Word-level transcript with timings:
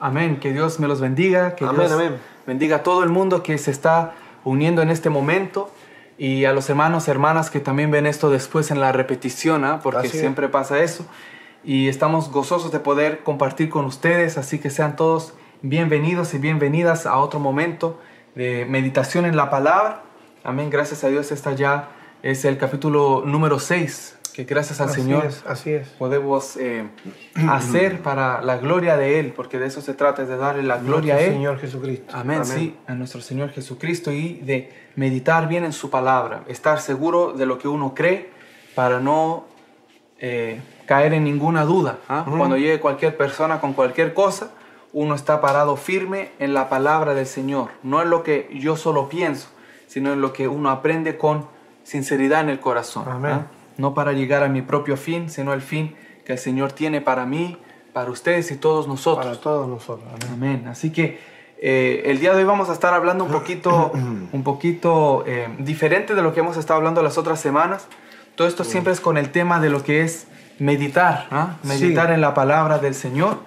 Amén. 0.00 0.40
Que 0.40 0.52
Dios 0.52 0.80
me 0.80 0.88
los 0.88 1.00
bendiga. 1.00 1.54
Que 1.54 1.64
Amén, 1.64 1.80
Dios 1.80 1.92
amén. 1.92 2.16
bendiga 2.46 2.76
a 2.76 2.82
todo 2.82 3.04
el 3.04 3.10
mundo 3.10 3.42
que 3.42 3.56
se 3.58 3.70
está 3.70 4.14
uniendo 4.44 4.80
en 4.82 4.88
este 4.90 5.10
momento. 5.10 5.70
Y 6.16 6.46
a 6.46 6.52
los 6.52 6.68
hermanos, 6.68 7.06
hermanas 7.06 7.50
que 7.50 7.60
también 7.60 7.90
ven 7.90 8.06
esto 8.06 8.30
después 8.30 8.70
en 8.70 8.80
la 8.80 8.92
repetición, 8.92 9.64
¿ah? 9.64 9.80
porque 9.82 10.00
Así 10.00 10.08
es. 10.08 10.20
siempre 10.20 10.48
pasa 10.48 10.80
eso. 10.80 11.06
Y 11.62 11.88
estamos 11.88 12.30
gozosos 12.30 12.72
de 12.72 12.80
poder 12.80 13.22
compartir 13.22 13.68
con 13.68 13.84
ustedes. 13.84 14.38
Así 14.38 14.58
que 14.58 14.70
sean 14.70 14.96
todos 14.96 15.34
bienvenidos 15.62 16.32
y 16.32 16.38
bienvenidas 16.38 17.04
a 17.06 17.18
otro 17.18 17.38
momento 17.38 18.00
de 18.34 18.64
meditación 18.66 19.26
en 19.26 19.36
la 19.36 19.50
palabra. 19.50 20.02
Amén. 20.44 20.70
Gracias 20.70 21.04
a 21.04 21.08
Dios. 21.08 21.30
Esta 21.30 21.52
ya 21.52 21.90
es 22.22 22.44
el 22.46 22.56
capítulo 22.56 23.22
número 23.26 23.58
6. 23.58 24.19
Que 24.30 24.44
gracias 24.44 24.80
al 24.80 24.88
Así 24.88 25.02
Señor 25.02 25.26
es, 25.26 25.44
así 25.46 25.72
es. 25.72 25.88
podemos 25.88 26.56
eh, 26.56 26.84
hacer 27.48 28.00
para 28.00 28.42
la 28.42 28.58
gloria 28.58 28.96
de 28.96 29.20
Él, 29.20 29.32
porque 29.34 29.58
de 29.58 29.66
eso 29.66 29.80
se 29.80 29.94
trata, 29.94 30.22
es 30.22 30.28
de 30.28 30.36
darle 30.36 30.62
la 30.62 30.78
gloria 30.78 31.16
a 31.16 31.20
Él. 31.20 31.32
Señor 31.32 31.58
Jesucristo. 31.58 32.14
Amén, 32.14 32.44
sí, 32.44 32.76
a 32.86 32.94
nuestro 32.94 33.20
Señor 33.20 33.50
Jesucristo 33.50 34.12
y 34.12 34.34
de 34.34 34.72
meditar 34.96 35.48
bien 35.48 35.64
en 35.64 35.72
su 35.72 35.90
palabra, 35.90 36.44
estar 36.48 36.80
seguro 36.80 37.32
de 37.32 37.46
lo 37.46 37.58
que 37.58 37.68
uno 37.68 37.94
cree 37.94 38.30
para 38.74 39.00
no 39.00 39.44
eh, 40.18 40.60
caer 40.86 41.14
en 41.14 41.24
ninguna 41.24 41.64
duda. 41.64 41.98
¿ah? 42.08 42.24
Cuando 42.26 42.56
llegue 42.56 42.80
cualquier 42.80 43.16
persona 43.16 43.60
con 43.60 43.72
cualquier 43.72 44.14
cosa, 44.14 44.50
uno 44.92 45.14
está 45.14 45.40
parado 45.40 45.76
firme 45.76 46.32
en 46.38 46.54
la 46.54 46.68
palabra 46.68 47.14
del 47.14 47.26
Señor, 47.26 47.70
no 47.82 48.02
en 48.02 48.10
lo 48.10 48.22
que 48.22 48.50
yo 48.52 48.76
solo 48.76 49.08
pienso, 49.08 49.48
sino 49.86 50.12
en 50.12 50.20
lo 50.20 50.32
que 50.32 50.48
uno 50.48 50.70
aprende 50.70 51.16
con 51.16 51.46
sinceridad 51.84 52.40
en 52.40 52.50
el 52.50 52.60
corazón. 52.60 53.04
Amén. 53.08 53.59
No 53.80 53.94
para 53.94 54.12
llegar 54.12 54.42
a 54.42 54.48
mi 54.48 54.62
propio 54.62 54.96
fin, 54.96 55.30
sino 55.30 55.52
el 55.52 55.62
fin 55.62 55.94
que 56.24 56.32
el 56.34 56.38
Señor 56.38 56.72
tiene 56.72 57.00
para 57.00 57.24
mí, 57.26 57.56
para 57.92 58.10
ustedes 58.10 58.50
y 58.50 58.56
todos 58.56 58.86
nosotros. 58.86 59.26
Para 59.26 59.40
todos 59.40 59.68
nosotros. 59.68 60.08
Amén. 60.14 60.32
Amén. 60.34 60.68
Así 60.68 60.90
que 60.92 61.18
eh, 61.62 62.02
el 62.06 62.20
día 62.20 62.32
de 62.32 62.38
hoy 62.38 62.44
vamos 62.44 62.68
a 62.70 62.72
estar 62.72 62.94
hablando 62.94 63.24
un 63.24 63.30
poquito, 63.30 63.92
un 64.32 64.42
poquito 64.44 65.24
eh, 65.26 65.48
diferente 65.58 66.14
de 66.14 66.22
lo 66.22 66.32
que 66.32 66.40
hemos 66.40 66.56
estado 66.56 66.78
hablando 66.78 67.02
las 67.02 67.18
otras 67.18 67.40
semanas. 67.40 67.86
Todo 68.34 68.48
esto 68.48 68.64
siempre 68.64 68.92
es 68.92 69.00
con 69.00 69.18
el 69.18 69.30
tema 69.30 69.60
de 69.60 69.68
lo 69.70 69.82
que 69.82 70.02
es 70.02 70.26
meditar, 70.58 71.26
¿ah? 71.30 71.56
meditar 71.62 72.08
Sí. 72.08 72.14
en 72.14 72.20
la 72.20 72.32
palabra 72.32 72.78
del 72.78 72.94
Señor, 72.94 73.38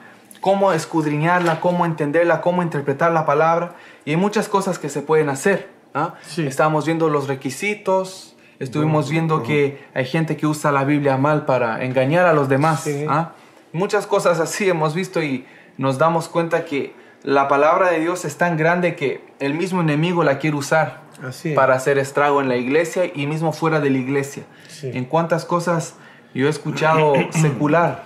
cómo 0.42 0.74
escudriñarla, 0.74 1.60
cómo 1.62 1.86
entenderla, 1.86 2.42
cómo 2.42 2.62
interpretar 2.62 3.12
la 3.12 3.26
palabra. 3.26 3.76
Y 4.06 4.12
hay 4.12 4.18
muchas 4.18 4.50
cosas 4.50 4.78
que 4.78 4.90
se 4.90 5.02
pueden 5.02 5.30
hacer. 5.30 5.70
¿ah? 5.94 6.16
Sí. 6.24 6.46
Estábamos 6.46 6.86
viendo 6.86 7.10
los 7.10 7.28
requisitos, 7.28 8.33
estuvimos 8.64 9.10
viendo 9.10 9.44
que 9.44 9.84
hay 9.94 10.06
gente 10.06 10.38
que 10.38 10.48
usa 10.48 10.72
la 10.72 10.84
Biblia 10.84 11.18
mal 11.18 11.46
para 11.46 11.84
engañar 11.84 12.26
a 12.26 12.34
los 12.34 12.50
demás. 12.50 12.82
Sí. 12.82 13.06
¿ah? 13.10 13.34
Muchas 13.72 14.08
cosas 14.08 14.40
así 14.40 14.70
hemos 14.70 14.94
visto 14.96 15.22
y 15.22 15.46
nos 15.78 15.98
damos 15.98 16.30
cuenta 16.30 16.66
que 16.66 16.94
la 17.24 17.48
palabra 17.48 17.92
de 17.92 18.00
Dios 18.00 18.26
es 18.26 18.38
tan 18.38 18.58
grande 18.58 18.96
que 18.96 19.24
el 19.40 19.54
mismo 19.54 19.82
enemigo 19.82 20.24
la 20.24 20.40
quiere 20.40 20.58
usar 20.58 21.04
Así 21.26 21.54
para 21.54 21.76
hacer 21.76 21.98
estrago 21.98 22.42
en 22.42 22.50
la 22.50 22.58
iglesia 22.58 23.04
y 23.14 23.28
mismo 23.28 23.54
fuera 23.54 23.80
de 23.80 23.90
la 23.90 23.98
iglesia. 23.98 24.44
Sí. 24.68 24.92
En 24.94 25.06
cuántas 25.06 25.46
cosas 25.46 25.96
yo 26.34 26.48
he 26.48 26.50
escuchado 26.50 27.14
secular 27.32 28.04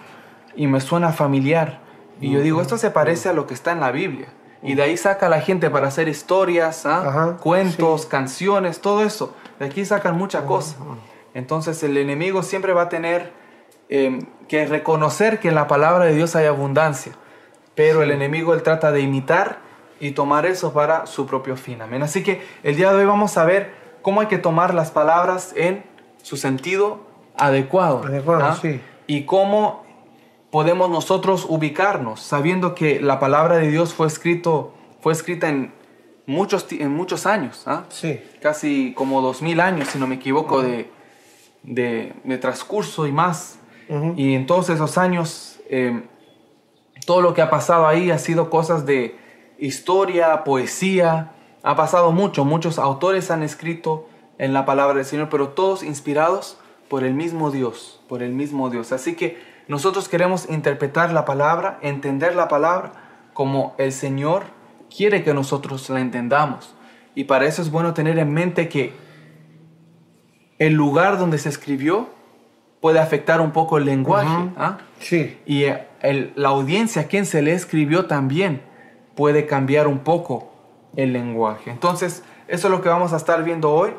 y 0.55 0.67
me 0.67 0.81
suena 0.81 1.11
familiar 1.11 1.88
y 2.19 2.31
yo 2.31 2.42
digo, 2.42 2.61
esto 2.61 2.77
se 2.77 2.92
parece 2.92 3.30
a 3.30 3.33
lo 3.33 3.47
que 3.47 3.53
está 3.53 3.71
en 3.71 3.80
la 3.80 3.92
Biblia. 3.92 4.27
Y 4.64 4.73
de 4.73 4.81
ahí 4.81 4.97
saca 4.97 5.30
la 5.30 5.39
gente 5.39 5.69
para 5.69 5.88
hacer 5.88 6.08
historias, 6.08 6.86
¿ah? 6.86 7.08
Ajá, 7.08 7.38
cuentos, 7.38 8.05
canciones, 8.08 8.81
todo 8.81 9.03
eso. 9.03 9.36
De 9.59 9.66
aquí 9.66 9.86
sacan 9.86 10.17
mucha 10.17 10.45
cosa. 10.45 10.77
Entonces 11.33 11.81
el 11.83 11.97
enemigo 11.97 12.44
siempre 12.44 12.73
va 12.73 12.83
a 12.83 12.89
tener 12.89 13.31
eh, 13.89 14.19
que 14.47 14.66
reconocer 14.66 15.39
que 15.39 15.49
en 15.49 15.55
la 15.55 15.67
palabra 15.67 16.05
de 16.05 16.16
Dios 16.16 16.36
hay 16.36 16.45
abundancia. 16.45 17.14
Pero 17.75 18.02
el 18.02 18.11
enemigo 18.11 18.53
él 18.53 18.64
trata 18.64 18.91
de 18.91 19.02
imitar 19.02 19.59
y 19.99 20.11
tomar 20.11 20.45
eso 20.45 20.73
para 20.73 21.05
su 21.05 21.25
propio 21.25 21.55
fin. 21.55 21.81
Amén. 21.81 22.03
Así 22.03 22.23
que 22.23 22.41
el 22.64 22.75
día 22.75 22.91
de 22.91 22.99
hoy 22.99 23.05
vamos 23.05 23.38
a 23.38 23.45
ver 23.45 23.72
cómo 24.02 24.22
hay 24.22 24.27
que 24.27 24.37
tomar 24.37 24.73
las 24.73 24.92
palabras 24.92 25.54
en 25.55 25.83
su 26.21 26.37
sentido 26.37 27.02
adecuado. 27.37 28.04
Adecuado, 28.04 28.45
¿ah? 28.45 28.58
sí. 28.61 28.81
Y 29.05 29.23
cómo 29.26 29.86
podemos 30.52 30.89
nosotros 30.89 31.45
ubicarnos 31.48 32.20
sabiendo 32.20 32.73
que 32.73 32.99
la 32.99 33.20
palabra 33.20 33.58
de 33.58 33.70
Dios 33.70 33.93
fue, 33.93 34.08
escrito, 34.08 34.73
fue 35.02 35.14
escrita 35.14 35.49
en 35.49 35.73
muchos, 36.27 36.67
en 36.71 36.93
muchos 36.93 37.26
años. 37.26 37.64
¿ah? 37.65 37.86
Sí. 37.89 38.21
casi 38.39 38.93
como 38.93 39.21
dos 39.21 39.42
mil 39.42 39.60
años, 39.60 39.88
si 39.88 39.98
no 39.98 40.05
me 40.05 40.15
equivoco, 40.15 40.61
de, 40.61 40.92
de, 41.64 42.14
de 42.23 42.38
transcurso 42.38 43.08
y 43.08 43.11
más. 43.11 43.58
Y 44.17 44.36
en 44.36 44.45
todos 44.45 44.70
esos 44.70 44.98
años, 44.98 45.60
eh, 45.70 46.04
todo 47.05 47.21
lo 47.21 47.33
que 47.33 47.42
ha 47.42 47.49
pasado 47.49 47.87
ahí 47.87 48.11
ha 48.11 48.17
sido 48.17 48.49
cosas 48.49 48.86
de 48.86 49.16
historia, 49.58 50.43
poesía, 50.43 51.32
ha 51.64 51.76
pasado 51.77 52.11
mucho, 52.11 52.43
muchos 52.43 52.80
autores 52.80 53.32
han 53.32 53.43
escrito 53.43 54.10
en 54.39 54.52
la 54.52 54.66
palabra 54.66 54.95
del 54.95 55.05
Señor, 55.05 55.30
pero 55.30 55.49
todos 55.49 55.83
inspirados 55.83 56.58
por 56.89 57.05
el 57.05 57.14
mismo 57.14 57.49
Dios, 57.49 58.02
por 58.10 58.21
el 58.23 58.33
mismo 58.33 58.70
Dios. 58.70 58.92
Así 58.92 59.16
que 59.16 59.42
nosotros 59.70 60.10
queremos 60.10 60.49
interpretar 60.49 61.14
la 61.14 61.23
palabra, 61.23 61.80
entender 61.82 62.36
la 62.36 62.49
palabra 62.49 62.92
como 63.33 63.73
el 63.77 63.93
Señor 63.93 64.43
quiere 64.95 65.23
que 65.23 65.33
nosotros 65.33 65.89
la 65.89 65.99
entendamos. 65.99 66.73
Y 67.15 67.23
para 67.25 67.45
eso 67.45 67.61
es 67.61 67.71
bueno 67.71 67.93
tener 67.93 68.17
en 68.20 68.31
mente 68.33 68.70
que 68.70 68.93
el 70.59 70.73
lugar 70.73 71.17
donde 71.17 71.37
se 71.37 71.49
escribió 71.49 72.09
puede 72.81 72.99
afectar 72.99 73.42
un 73.42 73.52
poco 73.52 73.77
el 73.77 73.86
lenguaje. 73.86 74.49
¿ah? 74.58 74.77
Sí. 74.99 75.37
Y 75.45 75.65
el- 76.02 76.31
la 76.36 76.49
audiencia 76.49 77.03
a 77.03 77.05
quien 77.05 77.25
se 77.25 77.42
le 77.42 77.53
escribió 77.53 78.05
también 78.05 78.61
puede 79.15 79.45
cambiar 79.45 79.87
un 79.87 79.99
poco 79.99 80.52
el 80.95 81.14
lenguaje. 81.14 81.71
Entonces, 81.71 82.23
eso 82.48 82.67
es 82.67 82.71
lo 82.71 82.81
que 82.81 82.89
vamos 82.89 83.14
a 83.14 83.17
estar 83.17 83.43
viendo 83.43 83.71
hoy. 83.71 83.92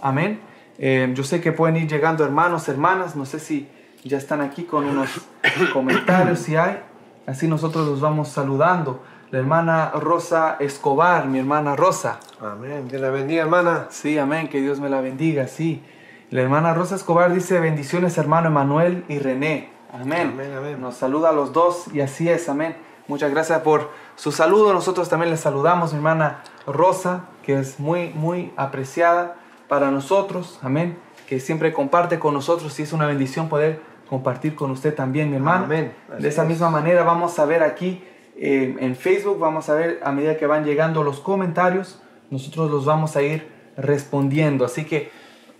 Amén. 0.00 0.40
Eh, 0.78 1.10
yo 1.14 1.24
sé 1.24 1.40
que 1.40 1.52
pueden 1.52 1.76
ir 1.76 1.88
llegando 1.88 2.24
hermanos, 2.24 2.68
hermanas. 2.68 3.14
No 3.16 3.26
sé 3.26 3.38
si 3.40 3.68
ya 4.04 4.16
están 4.16 4.40
aquí 4.40 4.62
con 4.64 4.84
unos 4.86 5.08
comentarios, 5.72 6.38
si 6.38 6.56
hay. 6.56 6.78
Así 7.26 7.46
nosotros 7.48 7.86
los 7.86 8.00
vamos 8.00 8.28
saludando. 8.28 9.02
La 9.30 9.38
hermana 9.38 9.92
Rosa 9.94 10.56
Escobar, 10.58 11.26
mi 11.26 11.38
hermana 11.38 11.76
Rosa. 11.76 12.18
Amén. 12.40 12.88
Dios 12.88 13.00
la 13.00 13.10
bendiga, 13.10 13.42
hermana. 13.42 13.86
Sí, 13.90 14.18
amén, 14.18 14.48
que 14.48 14.60
Dios 14.60 14.80
me 14.80 14.88
la 14.88 15.00
bendiga, 15.00 15.46
sí. 15.46 15.84
La 16.30 16.40
hermana 16.42 16.74
Rosa 16.74 16.96
Escobar 16.96 17.32
dice 17.32 17.60
bendiciones 17.60 18.18
hermano 18.18 18.48
Emanuel 18.48 19.04
y 19.08 19.20
René. 19.20 19.70
Amén. 19.92 20.32
Amén, 20.34 20.52
amén. 20.58 20.80
Nos 20.80 20.96
saluda 20.96 21.28
a 21.28 21.32
los 21.32 21.52
dos 21.52 21.84
y 21.94 22.00
así 22.00 22.28
es, 22.28 22.48
amén. 22.48 22.74
Muchas 23.06 23.30
gracias 23.30 23.60
por 23.60 23.90
su 24.16 24.32
saludo. 24.32 24.72
Nosotros 24.72 25.08
también 25.08 25.30
les 25.30 25.38
saludamos, 25.38 25.92
mi 25.92 25.98
hermana 25.98 26.42
Rosa, 26.66 27.26
que 27.44 27.56
es 27.56 27.78
muy, 27.78 28.10
muy 28.10 28.52
apreciada 28.56 29.36
para 29.68 29.92
nosotros, 29.92 30.58
amén. 30.60 30.98
Que 31.28 31.38
siempre 31.38 31.72
comparte 31.72 32.18
con 32.18 32.34
nosotros 32.34 32.76
y 32.80 32.82
es 32.82 32.92
una 32.92 33.06
bendición 33.06 33.48
poder 33.48 33.80
compartir 34.08 34.56
con 34.56 34.72
usted 34.72 34.92
también, 34.92 35.30
mi 35.30 35.36
hermano. 35.36 35.66
Amén. 35.66 35.94
Así 36.12 36.22
De 36.24 36.28
esa 36.30 36.42
es. 36.42 36.48
misma 36.48 36.68
manera 36.68 37.04
vamos 37.04 37.38
a 37.38 37.44
ver 37.44 37.62
aquí 37.62 38.04
eh, 38.40 38.74
en 38.80 38.96
Facebook, 38.96 39.38
vamos 39.38 39.68
a 39.68 39.74
ver 39.74 40.00
a 40.02 40.10
medida 40.10 40.36
que 40.36 40.46
van 40.46 40.64
llegando 40.64 41.04
los 41.04 41.20
comentarios, 41.20 42.02
nosotros 42.30 42.70
los 42.70 42.84
vamos 42.84 43.14
a 43.14 43.22
ir 43.22 43.46
respondiendo. 43.76 44.64
Así 44.64 44.84
que 44.84 45.10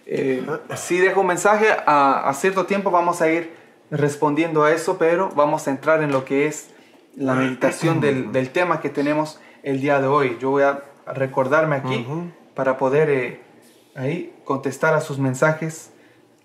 eh, 0.06 0.44
si 0.74 0.98
dejo 0.98 1.20
un 1.20 1.28
mensaje, 1.28 1.66
a, 1.86 2.28
a 2.28 2.34
cierto 2.34 2.66
tiempo 2.66 2.90
vamos 2.90 3.20
a 3.22 3.30
ir 3.30 3.52
respondiendo 3.90 4.64
a 4.64 4.72
eso, 4.72 4.98
pero 4.98 5.30
vamos 5.36 5.68
a 5.68 5.70
entrar 5.70 6.02
en 6.02 6.10
lo 6.10 6.24
que 6.24 6.46
es 6.46 6.70
la 7.16 7.34
meditación 7.34 8.00
del, 8.00 8.32
del 8.32 8.50
tema 8.50 8.80
que 8.80 8.88
tenemos 8.88 9.40
el 9.62 9.80
día 9.80 10.00
de 10.00 10.06
hoy. 10.06 10.38
Yo 10.40 10.50
voy 10.50 10.62
a 10.62 10.82
recordarme 11.06 11.76
aquí 11.76 12.06
para 12.54 12.78
poder 12.78 13.10
eh, 13.10 13.40
ahí 13.94 14.32
contestar 14.44 14.94
a 14.94 15.00
sus 15.00 15.18
mensajes 15.18 15.92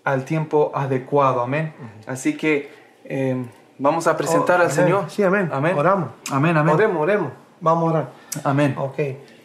al 0.04 0.24
tiempo 0.24 0.72
adecuado. 0.74 1.40
Amén. 1.40 1.72
Así 2.06 2.36
que 2.36 2.70
eh, 3.04 3.44
vamos 3.78 4.06
a 4.06 4.16
presentar 4.16 4.56
Oh, 4.60 4.64
al 4.64 4.70
amén. 4.70 4.74
Señor. 4.84 5.04
Sí, 5.10 5.22
amén. 5.22 5.48
Amén. 5.52 5.76
Oramos. 5.78 6.08
Amén, 6.30 6.56
amén. 6.56 6.74
Oremos, 6.74 7.02
oremos. 7.02 7.32
Vamos 7.60 7.84
a 7.84 7.86
orar. 7.90 8.08
Amén. 8.44 8.74
Ok. 8.78 8.98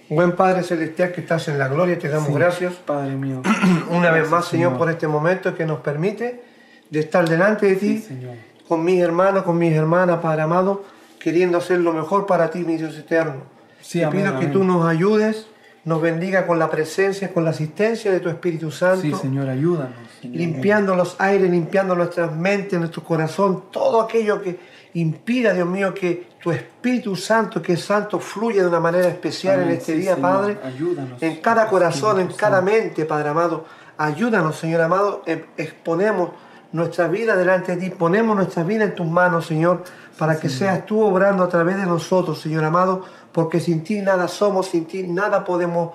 Buen 0.09 0.33
Padre 0.33 0.63
Celestial 0.63 1.11
que 1.13 1.21
estás 1.21 1.47
en 1.47 1.57
la 1.57 1.69
gloria, 1.69 1.97
te 1.97 2.09
damos 2.09 2.27
Sí. 2.27 2.33
gracias. 2.33 2.73
Padre 2.73 3.15
mío. 3.15 3.41
Una 3.89 4.11
vez 4.11 4.29
Gracias, 4.29 4.29
más, 4.31 4.45
Señor, 4.45 4.77
por 4.77 4.89
este 4.89 5.07
momento 5.07 5.55
que 5.55 5.65
nos 5.65 5.79
permite 5.79 6.44
de 6.89 7.00
estar 7.00 7.27
delante 7.29 7.67
de 7.67 7.75
ti, 7.77 7.97
Sí, 8.00 8.03
Señor. 8.07 8.35
con 8.67 8.83
mis 8.83 9.01
hermanos, 9.01 9.44
con 9.44 9.57
mis 9.57 9.73
hermanas, 9.73 10.19
Padre 10.21 10.41
amado, 10.41 10.83
queriendo 11.17 11.57
hacer 11.59 11.79
lo 11.79 11.94
mejor 11.94 12.25
para 12.25 12.50
ti, 12.51 12.59
mi 12.65 12.75
Dios 12.75 12.97
eterno. 12.97 13.44
Sí, 13.79 14.00
te 14.00 14.05
amén, 14.05 14.19
pido 14.21 14.31
que 14.33 14.45
amén. 14.47 14.51
tú 14.51 14.63
nos 14.65 14.85
ayudes, 14.85 15.47
nos 15.85 16.01
bendiga 16.01 16.45
con 16.45 16.59
la 16.59 16.69
presencia, 16.69 17.33
con 17.33 17.43
la 17.43 17.49
asistencia 17.51 18.11
de 18.11 18.19
tu 18.19 18.29
Espíritu 18.29 18.69
Santo. 18.71 19.01
Sí, 19.01 19.13
Señor, 19.13 19.49
ayúdanos. 19.49 19.95
Señor. 20.21 20.37
limpiando 20.37 20.95
los 20.95 21.15
aires, 21.19 21.49
limpiando 21.49 21.95
nuestras 21.95 22.31
mentes, 22.35 22.77
nuestro 22.79 23.03
corazón, 23.03 23.63
todo 23.71 24.01
aquello 24.01 24.39
que 24.41 24.59
impida, 24.93 25.53
Dios 25.53 25.67
mío, 25.67 25.93
que 25.95 26.27
tu 26.43 26.51
Espíritu 26.51 27.15
Santo, 27.15 27.61
que 27.61 27.73
es 27.73 27.83
santo, 27.83 28.19
fluya 28.19 28.61
de 28.61 28.67
una 28.67 28.79
manera 28.79 29.07
especial 29.07 29.55
Amén, 29.55 29.69
en 29.69 29.77
este 29.77 29.93
sí, 29.93 29.99
día, 30.01 30.15
Señor. 30.15 30.31
Padre. 30.31 30.57
Ayúdanos. 30.63 31.23
En 31.23 31.37
cada 31.41 31.67
corazón, 31.67 32.19
en 32.19 32.27
cada 32.27 32.57
Santo. 32.57 32.71
mente, 32.71 33.05
Padre 33.05 33.29
amado. 33.29 33.65
Ayúdanos, 33.97 34.55
Señor 34.57 34.81
amado. 34.81 35.23
em- 35.25 35.43
Exponemos 35.57 36.29
nuestra 36.71 37.07
vida 37.07 37.35
delante 37.35 37.75
de 37.75 37.89
ti. 37.89 37.95
Ponemos 37.95 38.35
nuestra 38.35 38.63
vida 38.63 38.83
en 38.83 38.93
tus 38.95 39.07
manos, 39.07 39.47
Señor, 39.47 39.83
para 40.17 40.39
que 40.39 40.49
seas 40.49 40.85
tú 40.85 41.01
obrando 41.01 41.43
a 41.43 41.49
través 41.49 41.77
de 41.77 41.85
nosotros, 41.87 42.39
Señor 42.39 42.63
amado, 42.63 43.03
porque 43.31 43.59
sin 43.59 43.83
ti 43.83 44.01
nada 44.01 44.27
somos, 44.27 44.67
sin 44.67 44.85
ti 44.85 45.03
nada 45.03 45.43
podemos 45.43 45.91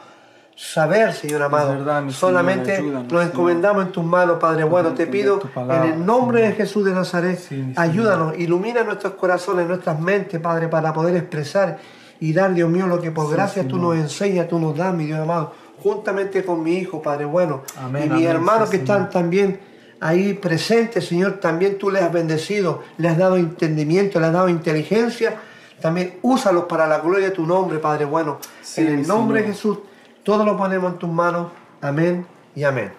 saber, 0.56 1.12
Señor 1.12 1.42
amado. 1.42 1.72
verdad, 1.72 2.08
Solamente 2.08 2.76
Señor, 2.76 2.96
ayúdanos, 2.96 3.12
nos 3.12 3.26
encomendamos 3.26 3.86
en 3.86 3.92
tus 3.92 4.04
manos, 4.04 4.38
Padre 4.40 4.64
bueno. 4.64 4.94
Te 4.94 5.06
pido 5.06 5.40
en 5.54 5.82
el 5.92 6.06
nombre 6.06 6.40
de 6.40 6.52
Jesús 6.52 6.84
de 6.84 6.92
Nazaret, 6.92 7.38
Sí, 7.38 7.72
ayúdanos, 7.76 8.38
ilumina 8.38 8.82
nuestros 8.82 9.14
corazones, 9.14 9.66
nuestras 9.68 10.00
mentes, 10.00 10.40
Padre, 10.40 10.68
para 10.68 10.92
poder 10.92 11.14
expresar 11.16 11.78
y 12.20 12.32
dar, 12.32 12.54
Dios 12.54 12.70
mío, 12.70 12.86
lo 12.86 13.00
que 13.00 13.10
por 13.10 13.30
gracia 13.30 13.68
tú 13.68 13.76
nos 13.76 13.96
enseñas, 13.96 14.48
tú 14.48 14.58
nos 14.58 14.74
das, 14.74 14.94
mi 14.94 15.04
Dios 15.04 15.20
amado, 15.20 15.52
juntamente 15.82 16.42
con 16.42 16.62
mi 16.62 16.78
Hijo, 16.78 17.02
Padre 17.02 17.26
bueno, 17.26 17.62
Amén, 17.78 18.04
y 18.04 18.06
mis 18.06 18.12
amén, 18.14 18.28
hermanos 18.28 18.70
sí, 18.70 18.76
que 18.76 18.82
están 18.82 19.10
también 19.10 19.60
ahí 20.00 20.32
presentes, 20.32 21.06
Señor, 21.06 21.34
también 21.34 21.76
tú 21.76 21.90
les 21.90 22.02
has 22.02 22.12
bendecido, 22.12 22.82
les 22.96 23.12
has 23.12 23.18
dado 23.18 23.36
entendimiento, 23.36 24.18
les 24.18 24.28
has 24.28 24.32
dado 24.32 24.48
inteligencia, 24.48 25.36
también 25.80 26.18
úsalos 26.22 26.64
para 26.64 26.86
la 26.86 26.98
gloria 26.98 27.28
de 27.28 27.34
tu 27.34 27.46
nombre, 27.46 27.78
Padre 27.78 28.04
bueno. 28.04 28.38
Sí, 28.62 28.80
en 28.80 29.00
el 29.00 29.06
nombre 29.06 29.42
de. 29.42 29.48
Jesús, 29.48 29.78
todo 30.22 30.44
lo 30.44 30.56
ponemos 30.56 30.92
en 30.92 30.98
tus 30.98 31.10
manos. 31.10 31.48
Amén 31.80 32.26
y 32.54 32.64
amén. 32.64 32.92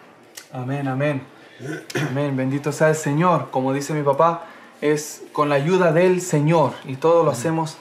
Amén, 0.54 0.88
amén. 0.88 1.24
Amén. 2.10 2.38
Bendito 2.38 2.72
sea 2.72 2.90
el 2.90 2.96
Señor. 2.96 3.50
Como 3.52 3.74
dice 3.74 3.94
mi 3.94 4.04
papá, 4.04 4.46
es 4.82 5.24
con 5.34 5.50
la 5.50 5.56
ayuda 5.56 5.92
del 5.92 6.22
Señor. 6.22 6.74
Y 6.86 6.96
todo 6.96 7.24
lo 7.24 7.32
hacemos 7.32 7.78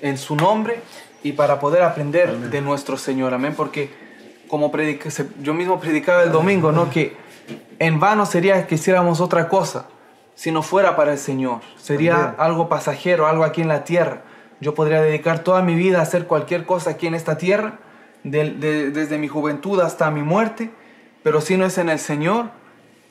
en 0.00 0.16
su 0.16 0.36
nombre 0.36 0.80
y 1.22 1.32
para 1.32 1.58
poder 1.60 1.82
aprender 1.82 2.36
de 2.38 2.60
nuestro 2.60 2.96
Señor. 2.96 3.34
Amén. 3.34 3.54
Porque 3.56 3.90
como 4.48 4.70
predica- 4.72 5.10
yo 5.42 5.54
mismo 5.54 5.80
predicaba 5.80 6.22
el 6.22 6.32
domingo, 6.32 6.72
¿no? 6.72 6.88
Que 6.90 7.16
en 7.78 7.98
vano 8.00 8.24
sería 8.26 8.66
que 8.66 8.76
hiciéramos 8.76 9.20
otra 9.20 9.48
cosa 9.48 9.86
si 10.40 10.50
no 10.52 10.62
fuera 10.62 10.96
para 10.96 11.12
el 11.12 11.18
Señor. 11.18 11.60
Sería 11.76 12.14
Amén. 12.16 12.34
algo 12.38 12.70
pasajero, 12.70 13.26
algo 13.26 13.44
aquí 13.44 13.60
en 13.60 13.68
la 13.68 13.84
tierra. 13.84 14.22
Yo 14.58 14.74
podría 14.74 15.02
dedicar 15.02 15.40
toda 15.40 15.60
mi 15.60 15.74
vida 15.74 15.98
a 15.98 16.02
hacer 16.02 16.26
cualquier 16.26 16.64
cosa 16.64 16.90
aquí 16.92 17.06
en 17.06 17.14
esta 17.14 17.36
tierra, 17.36 17.74
de- 18.24 18.90
desde 18.90 19.18
mi 19.18 19.28
juventud 19.28 19.78
hasta 19.80 20.10
mi 20.10 20.22
muerte, 20.22 20.70
pero 21.22 21.42
si 21.42 21.58
no 21.58 21.66
es 21.66 21.76
en 21.76 21.90
el 21.90 21.98
Señor, 21.98 22.46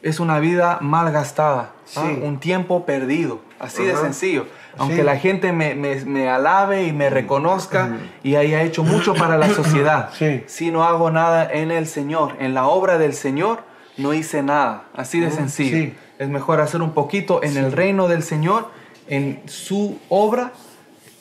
es 0.02 0.20
una 0.20 0.40
vida 0.40 0.80
mal 0.82 1.12
gastada, 1.12 1.74
¿ah? 1.96 2.10
Un 2.24 2.40
tiempo 2.40 2.84
perdido, 2.88 3.42
así 3.60 3.84
de 3.84 3.96
sencillo. 3.96 4.48
Aunque 4.80 4.98
Sí. 4.98 5.04
la 5.04 5.18
gente 5.18 5.52
me, 5.52 5.76
me- 5.76 6.04
me 6.06 6.30
alabe 6.30 6.86
y 6.86 6.94
me 6.94 7.12
reconozca 7.12 7.92
y 8.24 8.38
haya 8.38 8.64
hecho 8.64 8.84
mucho 8.84 9.14
para 9.14 9.38
la 9.38 9.50
sociedad, 9.50 10.10
Sí. 10.18 10.44
si 10.48 10.72
no 10.72 10.84
hago 10.84 11.12
nada 11.12 11.48
en 11.52 11.70
el 11.70 11.86
Señor, 11.86 12.38
en 12.40 12.56
la 12.56 12.66
obra 12.66 12.98
del 12.98 13.14
Señor, 13.14 13.60
no 13.98 14.14
hice 14.16 14.42
nada, 14.42 14.86
así 14.96 15.20
de 15.20 15.30
sencillo. 15.30 15.92
Es 16.20 16.28
mejor 16.28 16.60
hacer 16.60 16.82
un 16.82 16.92
poquito 16.92 17.42
en 17.44 17.56
el 17.56 17.72
reino 17.72 18.10
del 18.10 18.24
Señor, 18.24 18.68
en 19.08 19.42
su 19.48 19.98
obra, 20.10 20.52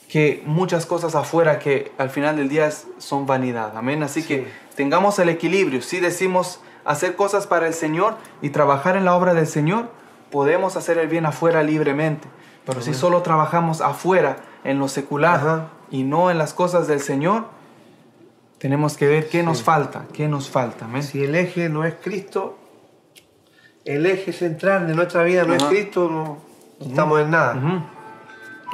que 0.08 0.42
muchas 0.44 0.86
cosas 0.86 1.14
afuera 1.14 1.60
que 1.60 1.92
al 1.98 2.10
final 2.10 2.36
del 2.36 2.48
día 2.48 2.68
son 2.98 3.24
vanidad. 3.24 3.76
Amén. 3.76 4.02
Así 4.02 4.24
que 4.24 4.48
tengamos 4.74 5.20
el 5.20 5.28
equilibrio. 5.28 5.82
Si 5.82 6.00
decimos 6.00 6.60
hacer 6.84 7.14
cosas 7.14 7.46
para 7.46 7.68
el 7.68 7.74
Señor 7.74 8.16
y 8.42 8.50
trabajar 8.50 8.96
en 8.96 9.04
la 9.04 9.14
obra 9.14 9.34
del 9.34 9.46
Señor, 9.46 9.88
podemos 10.32 10.74
hacer 10.74 10.98
el 10.98 11.06
bien 11.06 11.26
afuera 11.26 11.62
libremente. 11.62 12.26
Pero 12.66 12.82
si 12.82 12.92
solo 12.92 13.22
trabajamos 13.22 13.80
afuera 13.80 14.38
en 14.64 14.80
lo 14.80 14.88
secular 14.88 15.36
Ajá. 15.36 15.68
y 15.92 16.02
no 16.02 16.28
en 16.28 16.38
las 16.38 16.54
cosas 16.54 16.88
del 16.88 17.00
Señor, 17.00 17.46
tenemos 18.58 18.96
que 18.96 19.06
ver 19.06 19.28
qué 19.28 19.44
nos 19.44 19.62
falta, 19.62 20.06
qué 20.12 20.26
nos 20.26 20.50
falta. 20.50 20.86
Amén. 20.86 21.04
Si 21.04 21.22
el 21.22 21.36
eje 21.36 21.68
no 21.68 21.84
es 21.84 21.94
Cristo, 22.02 22.57
el 23.94 24.06
eje 24.06 24.32
central 24.32 24.86
de 24.86 24.94
nuestra 24.94 25.22
vida 25.24 25.44
no 25.44 25.54
es 25.54 25.62
Cristo, 25.64 26.08
no 26.10 26.38
estamos 26.86 27.20
en 27.20 27.30
nada. 27.30 27.86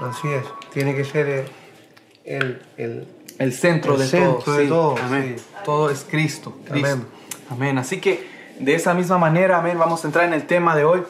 Así 0.02 0.28
es. 0.28 0.44
Tiene 0.72 0.94
que 0.94 1.04
ser 1.04 1.28
el, 1.28 1.44
el- 2.24 2.62
el- 2.76 3.08
El 3.38 3.52
centro 3.52 3.94
El 3.94 4.00
de 4.00 4.06
centro 4.06 4.38
todo. 4.44 4.54
de 4.56 4.62
sí. 4.64 4.68
todo, 4.68 4.94
Amén. 4.98 5.34
sí. 5.38 5.44
Todo 5.64 5.90
es 5.90 6.06
Cristo. 6.08 6.54
Cristo. 6.68 6.88
Amén. 6.88 7.06
Amén. 7.50 7.78
Así 7.78 8.00
que 8.00 8.28
de 8.60 8.74
esa 8.74 8.94
misma 8.94 9.18
manera, 9.18 9.58
amén, 9.58 9.76
vamos 9.78 10.04
a 10.04 10.08
entrar 10.08 10.24
en 10.24 10.34
el 10.34 10.46
tema 10.46 10.76
de 10.76 10.84
hoy. 10.84 11.02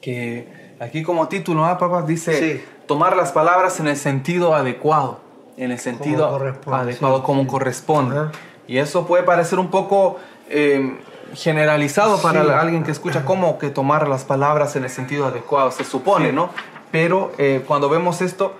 Que 0.00 0.48
aquí 0.80 1.02
como 1.02 1.28
título, 1.28 1.64
¿ah, 1.64 1.78
papá? 1.78 2.02
Dice 2.02 2.38
Sí. 2.56 2.64
tomar 2.86 3.16
las 3.16 3.32
palabras 3.32 3.80
en 3.80 3.88
el 3.88 3.96
sentido 3.96 4.54
adecuado. 4.54 5.20
En 5.56 5.70
el 5.72 5.78
sentido 5.78 6.26
adecuado, 6.72 7.22
como 7.22 7.46
corresponde. 7.46 8.16
Ajá. 8.16 8.32
Y 8.66 8.78
eso 8.78 9.06
puede 9.06 9.22
parecer 9.24 9.58
un 9.58 9.68
poco 9.70 10.18
eh, 10.50 10.98
generalizado 11.34 12.20
para 12.22 12.42
Sí. 12.44 12.50
alguien 12.50 12.84
que 12.84 12.90
escucha 12.90 13.24
como 13.24 13.58
que 13.58 13.70
tomar 13.70 14.08
las 14.08 14.24
palabras 14.24 14.76
en 14.76 14.84
el 14.84 14.90
sentido 14.90 15.26
adecuado, 15.26 15.70
se 15.70 15.84
supone, 15.84 16.30
Sí. 16.30 16.34
¿no? 16.34 16.50
Pero 16.90 17.32
eh, 17.38 17.62
cuando 17.66 17.88
vemos 17.88 18.20
esto, 18.22 18.54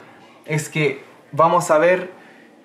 es 0.44 0.68
que 0.68 1.02
vamos 1.32 1.70
a 1.70 1.78
ver 1.78 2.10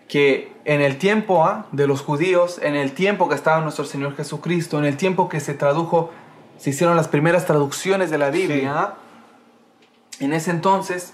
que 0.08 0.52
en 0.66 0.82
el 0.82 0.98
tiempo 0.98 1.46
¿ah? 1.46 1.66
de 1.72 1.88
los 1.88 2.02
judíos, 2.02 2.60
en 2.62 2.76
el 2.76 2.92
tiempo 2.94 3.28
que 3.30 3.36
estaba 3.36 3.62
nuestro 3.62 3.86
Señor 3.86 4.16
Jesucristo, 4.16 4.78
en 4.80 4.86
el 4.86 4.98
tiempo 4.98 5.30
que 5.30 5.40
se 5.40 5.54
tradujo, 5.54 6.12
se 6.58 6.70
hicieron 6.70 6.96
las 6.96 7.08
primeras 7.08 7.46
traducciones 7.46 8.12
de 8.12 8.18
la 8.18 8.30
Biblia, 8.30 8.60
Sí. 8.60 8.66
¿ah? 8.68 8.94
en 10.20 10.34
ese 10.34 10.52
entonces 10.52 11.14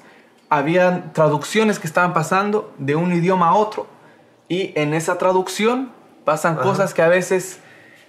había 0.50 1.14
traducciones 1.14 1.80
que 1.80 1.88
estaban 1.88 2.14
pasando 2.14 2.74
de 2.78 2.96
un 2.96 3.14
idioma 3.14 3.50
a 3.50 3.54
otro 3.54 3.88
y 4.48 4.74
en 4.76 4.94
esa 4.94 5.18
traducción 5.18 5.92
pasan 6.26 6.56
Ajá. 6.56 6.64
cosas 6.64 6.94
que 6.94 7.02
a 7.02 7.08
veces 7.08 7.60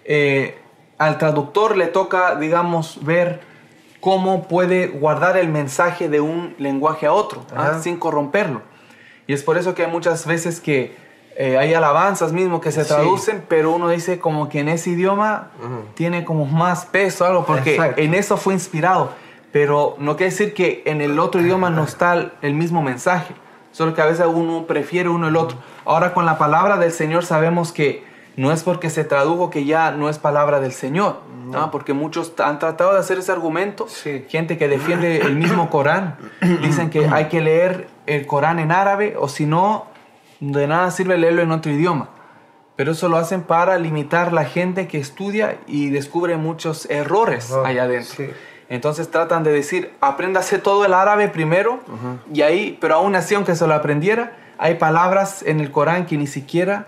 eh, 0.04 0.58
al 1.00 1.17
traductor 1.19 1.76
le 1.79 1.87
toca, 1.87 2.37
digamos, 2.37 2.99
ver 3.05 3.41
cómo 4.00 4.47
puede 4.49 4.87
guardar 4.88 5.37
el 5.38 5.49
mensaje 5.49 6.08
de 6.11 6.20
un 6.20 6.55
lenguaje 6.58 7.06
a 7.06 7.12
otro, 7.14 7.43
¿ah? 7.56 7.79
Sin 7.82 7.97
corromperlo. 7.99 8.61
Y 9.26 9.32
es 9.32 9.43
por 9.43 9.56
eso 9.56 9.75
que 9.75 9.85
hay 9.87 9.91
muchas 9.91 10.26
veces 10.26 10.61
que 10.61 10.94
eh, 11.37 11.56
hay 11.56 11.73
alabanzas 11.73 12.32
mismo 12.32 12.61
que 12.61 12.70
se 12.70 12.82
Sí. 12.85 12.88
traducen, 12.88 13.43
pero 13.49 13.70
uno 13.73 13.88
dice 13.88 14.19
como 14.19 14.50
que 14.50 14.61
en 14.61 14.69
ese 14.69 14.91
idioma 14.91 15.50
tiene 15.94 16.23
como 16.25 16.44
más 16.44 16.85
peso, 16.85 17.25
algo, 17.25 17.47
porque 17.47 17.76
Exacto. 17.76 18.00
en 18.02 18.12
eso 18.14 18.37
fue 18.37 18.52
inspirado. 18.52 19.11
Pero 19.52 19.97
no 19.99 20.17
quiere 20.17 20.31
decir 20.32 20.52
que 20.52 20.82
en 20.85 21.00
el 21.00 21.19
otro 21.19 21.41
idioma 21.41 21.70
no 21.70 21.85
está 21.85 22.12
el- 22.14 22.32
el 22.43 22.52
mismo 22.55 22.82
mensaje, 22.82 23.35
solo 23.73 23.94
que 23.94 24.02
a 24.02 24.06
veces 24.06 24.26
uno 24.26 24.67
prefiere 24.67 25.08
uno 25.08 25.29
el 25.29 25.37
otro. 25.37 25.56
Ahora 25.87 26.12
con 26.12 26.26
la 26.26 26.37
palabra 26.37 26.76
del 26.76 26.93
Señor 26.93 27.25
sabemos 27.25 27.73
que 27.73 28.05
no 28.40 28.52
es 28.52 28.62
porque 28.62 28.88
se 28.88 29.04
tradujo 29.04 29.50
que 29.50 29.66
ya 29.66 29.90
no 29.90 30.08
es 30.08 30.19
palabra 30.19 30.60
del 30.60 30.72
Señor, 30.72 31.20
¿ah? 31.54 31.69
porque 31.70 31.92
muchos 31.92 32.32
han 32.38 32.58
tratado 32.58 32.94
de 32.94 32.98
hacer 33.00 33.19
ese 33.19 33.31
argumento, 33.32 33.87
Sí. 33.87 34.25
gente 34.28 34.56
que 34.56 34.66
defiende 34.66 35.19
el 35.19 35.37
mismo 35.37 35.69
Corán, 35.69 36.16
dicen 36.62 36.88
que 36.88 37.06
hay 37.06 37.26
que 37.26 37.42
leer 37.42 37.88
el 38.06 38.26
Corán 38.26 38.58
en 38.58 38.72
árabe 38.72 39.14
o 39.19 39.28
si 39.28 39.44
no, 39.44 39.87
de 40.40 40.66
nada 40.66 40.90
sirve 40.90 41.18
leerlo 41.18 41.42
en 41.42 41.50
otro 41.52 41.70
idioma. 41.70 42.09
Pero 42.76 42.92
eso 42.92 43.11
lo 43.11 43.18
hacen 43.18 43.42
para 43.42 43.76
limitar 43.78 44.32
la 44.32 44.47
gente 44.47 44.88
que 44.88 44.97
estudia 44.97 45.59
y 45.66 45.90
descubre 45.90 46.38
muchos 46.38 46.88
errores 46.88 47.52
allá 47.52 47.82
adentro. 47.82 48.14
sí. 48.16 48.30
Entonces 48.70 49.11
tratan 49.11 49.42
de 49.42 49.52
decir, 49.52 49.92
apréndase 50.00 50.59
todo 50.59 50.87
el 50.87 50.94
árabe 50.94 51.28
primero 51.28 51.80
y 52.32 52.40
ahí, 52.42 52.78
pero 52.80 52.94
aún 52.94 53.16
así, 53.16 53.35
aunque 53.35 53.54
se 53.54 53.66
lo 53.66 53.75
aprendiera, 53.75 54.32
hay 54.59 54.76
palabras 54.76 55.42
en 55.42 55.61
el 55.61 55.70
Corán 55.73 56.06
que 56.06 56.16
ni 56.16 56.26
siquiera 56.28 56.87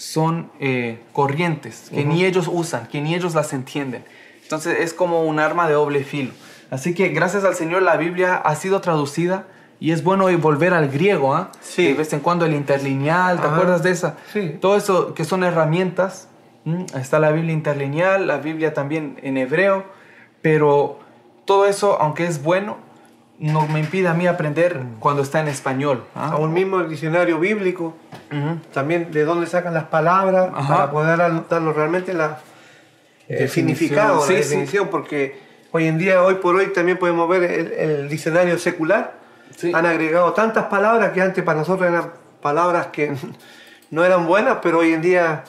son 0.00 0.50
eh, 0.60 0.98
corrientes, 1.12 1.90
que 1.90 2.06
ni 2.06 2.24
ellos 2.24 2.48
usan, 2.50 2.86
que 2.86 3.02
ni 3.02 3.14
ellos 3.14 3.34
las 3.34 3.52
entienden. 3.52 4.02
Entonces 4.42 4.78
es 4.80 4.94
como 4.94 5.24
un 5.24 5.38
arma 5.38 5.68
de 5.68 5.74
doble 5.74 6.04
filo. 6.04 6.32
Así 6.70 6.94
que 6.94 7.08
gracias 7.08 7.44
al 7.44 7.54
Señor 7.54 7.82
la 7.82 7.98
Biblia 7.98 8.36
ha 8.36 8.54
sido 8.54 8.80
traducida 8.80 9.44
y 9.78 9.92
es 9.92 10.02
bueno 10.02 10.24
hoy 10.24 10.36
volver 10.36 10.72
al 10.72 10.88
griego, 10.88 11.34
¿ah? 11.34 11.52
Sí. 11.60 11.88
De 11.88 11.94
vez 11.94 12.14
en 12.14 12.20
cuando 12.20 12.46
el 12.46 12.54
interlineal, 12.54 13.40
¿te 13.40 13.46
Ajá. 13.46 13.56
acuerdas 13.56 13.82
de 13.82 13.90
esa? 13.90 14.16
Sí. 14.32 14.56
Todo 14.58 14.76
eso 14.76 15.12
que 15.12 15.26
son 15.26 15.44
herramientas. 15.44 16.28
Está 16.94 17.18
la 17.18 17.30
Biblia 17.30 17.52
interlineal, 17.52 18.26
la 18.26 18.38
Biblia 18.38 18.72
también 18.72 19.18
en 19.22 19.36
hebreo, 19.36 19.84
pero 20.40 20.98
todo 21.44 21.66
eso, 21.66 22.00
aunque 22.00 22.24
es 22.24 22.42
bueno, 22.42 22.78
no 23.40 23.66
me 23.66 23.80
impide 23.80 24.06
a 24.06 24.14
mí 24.14 24.26
aprender 24.26 24.78
cuando 24.98 25.22
está 25.22 25.40
en 25.40 25.48
español. 25.48 26.04
¿ah? 26.14 26.30
Aún 26.34 26.52
mismo 26.52 26.78
el 26.80 26.88
diccionario 26.88 27.38
bíblico, 27.40 27.96
Ujú. 28.30 28.58
también 28.72 29.10
de 29.10 29.24
dónde 29.24 29.46
sacan 29.46 29.74
las 29.74 29.84
palabras 29.84 30.50
Ajá. 30.54 30.74
para 30.76 30.90
poder 30.90 31.18
dar- 31.18 31.48
darnos 31.48 31.74
realmente 31.74 32.12
la 32.14 32.38
el 33.28 33.48
significado, 33.48 34.20
Sí, 34.22 34.34
la 34.34 34.42
sí. 34.42 34.48
definición, 34.48 34.88
porque 34.88 35.38
hoy 35.70 35.86
en 35.86 35.98
día, 35.98 36.22
hoy 36.22 36.34
por 36.34 36.56
hoy, 36.56 36.66
también 36.72 36.98
podemos 36.98 37.28
ver 37.28 37.44
el, 37.44 37.72
el 37.72 38.08
diccionario 38.08 38.58
secular. 38.58 39.14
Sí. 39.56 39.72
Han 39.74 39.86
agregado 39.86 40.32
tantas 40.32 40.64
palabras 40.66 41.10
que 41.12 41.22
antes 41.22 41.42
para 41.44 41.58
nosotros 41.60 41.88
eran 41.88 42.10
palabras 42.42 42.88
que 42.88 43.12
no 43.90 44.04
eran 44.04 44.26
buenas, 44.26 44.58
pero 44.62 44.78
hoy 44.78 44.92
en 44.92 45.00
día 45.00 45.44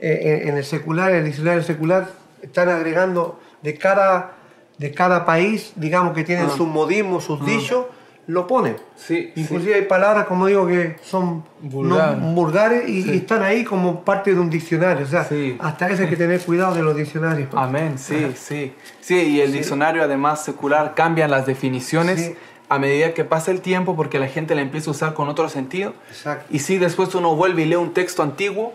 eh, 0.00 0.40
en, 0.42 0.48
en 0.50 0.56
el 0.56 0.64
secular, 0.64 1.10
en 1.12 1.18
el 1.18 1.24
diccionario 1.26 1.62
secular, 1.62 2.08
están 2.42 2.68
agregando 2.70 3.38
de 3.62 3.76
cada, 3.76 4.32
de 4.78 4.92
cada 4.92 5.24
país, 5.26 5.72
digamos 5.76 6.14
que 6.14 6.24
tienen 6.24 6.46
Ah. 6.46 6.56
sus 6.56 6.66
modismos, 6.66 7.24
sus 7.24 7.44
dichos, 7.44 7.86
lo 8.28 8.46
pone. 8.46 8.76
Sí, 8.94 9.32
Inclusive 9.36 9.74
hay 9.74 9.82
palabras, 9.82 10.26
como 10.26 10.46
digo, 10.46 10.66
que 10.66 10.96
son 11.02 11.44
Vulgar. 11.60 12.18
no- 12.18 12.32
vulgares 12.34 12.86
y, 12.88 13.02
Sí. 13.02 13.10
y 13.12 13.16
están 13.16 13.42
ahí 13.42 13.64
como 13.64 14.04
parte 14.04 14.34
de 14.34 14.38
un 14.40 14.50
diccionario. 14.50 15.06
O 15.06 15.08
sea, 15.08 15.24
Sí. 15.24 15.56
hasta 15.58 15.88
eso 15.88 16.02
hay 16.02 16.08
que 16.10 16.16
tener 16.16 16.38
cuidado 16.42 16.74
de 16.74 16.82
los 16.82 16.94
diccionarios. 16.94 17.48
Amén, 17.54 17.98
sí, 17.98 18.30
sí. 18.36 18.74
Sí, 19.00 19.14
y 19.16 19.40
el 19.40 19.50
diccionario 19.52 20.02
además 20.02 20.44
secular 20.44 20.94
cambian 20.94 21.30
las 21.30 21.46
definiciones 21.46 22.20
Sí. 22.20 22.34
a 22.68 22.78
medida 22.78 23.14
que 23.14 23.24
pasa 23.24 23.50
el 23.50 23.62
tiempo 23.62 23.96
porque 23.96 24.18
la 24.18 24.28
gente 24.28 24.54
la 24.54 24.60
empieza 24.60 24.90
a 24.90 24.92
usar 24.92 25.14
con 25.14 25.28
otro 25.30 25.48
sentido. 25.48 25.94
Exacto. 26.10 26.44
Y 26.50 26.58
si 26.58 26.76
después 26.76 27.14
uno 27.14 27.34
vuelve 27.34 27.62
y 27.62 27.64
lee 27.64 27.76
un 27.76 27.94
texto 27.94 28.22
antiguo 28.22 28.74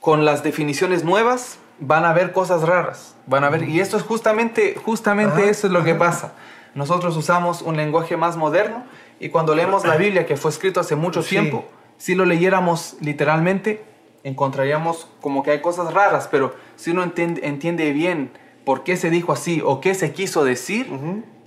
con 0.00 0.24
las 0.24 0.42
definiciones 0.42 1.04
nuevas, 1.04 1.58
van 1.80 2.04
a 2.04 2.12
ver 2.12 2.32
cosas 2.32 2.62
raras. 2.62 3.16
Van 3.26 3.44
a 3.44 3.50
ver, 3.50 3.68
y 3.68 3.80
esto 3.80 3.96
es 3.96 4.02
justamente, 4.02 4.76
justamente 4.84 5.42
Ajá, 5.42 5.50
eso 5.50 5.66
es 5.66 5.72
lo 5.72 5.82
que 5.84 5.94
pasa. 5.94 6.32
Nosotros 6.74 7.16
usamos 7.16 7.62
un 7.62 7.76
lenguaje 7.76 8.16
más 8.16 8.36
moderno 8.36 8.84
y 9.18 9.28
cuando 9.30 9.54
leemos 9.54 9.84
la 9.84 9.96
Biblia, 9.96 10.26
que 10.26 10.36
fue 10.36 10.50
escrito 10.50 10.80
hace 10.80 10.94
mucho 10.96 11.22
Sí. 11.22 11.30
tiempo, 11.30 11.64
si 11.98 12.14
lo 12.14 12.24
leyéramos 12.24 12.96
literalmente, 13.00 13.82
encontraríamos 14.24 15.08
como 15.20 15.42
que 15.42 15.50
hay 15.50 15.60
cosas 15.60 15.92
raras, 15.92 16.28
pero 16.30 16.54
si 16.76 16.90
uno 16.90 17.02
entiende, 17.02 17.46
entiende 17.46 17.92
bien 17.92 18.30
por 18.64 18.84
qué 18.84 18.96
se 18.96 19.10
dijo 19.10 19.32
así 19.32 19.62
o 19.64 19.80
qué 19.80 19.94
se 19.94 20.12
quiso 20.12 20.44
decir. 20.44 20.88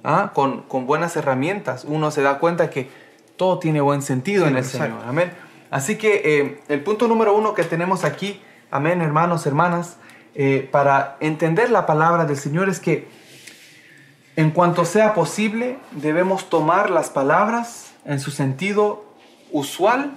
¿ah? 0.04 0.32
con, 0.34 0.64
con 0.64 0.86
buenas 0.86 1.16
herramientas, 1.16 1.86
uno 1.88 2.12
se 2.12 2.22
da 2.22 2.40
cuenta 2.40 2.70
que 2.70 2.90
todo 3.38 3.60
tiene 3.60 3.80
buen 3.82 4.02
sentido 4.02 4.44
Sí, 4.46 4.52
en 4.52 4.58
el. 4.58 4.66
Señor. 4.66 5.00
Amén. 5.08 5.32
Así 5.72 5.98
que 5.98 6.22
eh, 6.26 6.60
el 6.68 6.82
punto 6.84 7.08
número 7.08 7.34
uno 7.36 7.54
que 7.54 7.64
tenemos 7.64 8.04
aquí, 8.04 8.42
amén, 8.70 9.02
hermanos, 9.02 9.46
hermanas, 9.48 9.98
eh, 10.36 10.68
para 10.72 11.18
entender 11.20 11.70
la 11.70 11.86
palabra 11.86 12.26
del 12.26 12.38
Señor 12.38 12.70
es 12.70 12.80
que 12.80 13.08
en 14.36 14.50
cuanto 14.50 14.84
sea 14.84 15.14
posible, 15.14 15.78
debemos 15.92 16.50
tomar 16.50 16.90
las 16.90 17.12
palabras 17.12 17.94
en 18.06 18.20
su 18.20 18.32
sentido 18.32 19.06
usual 19.52 20.14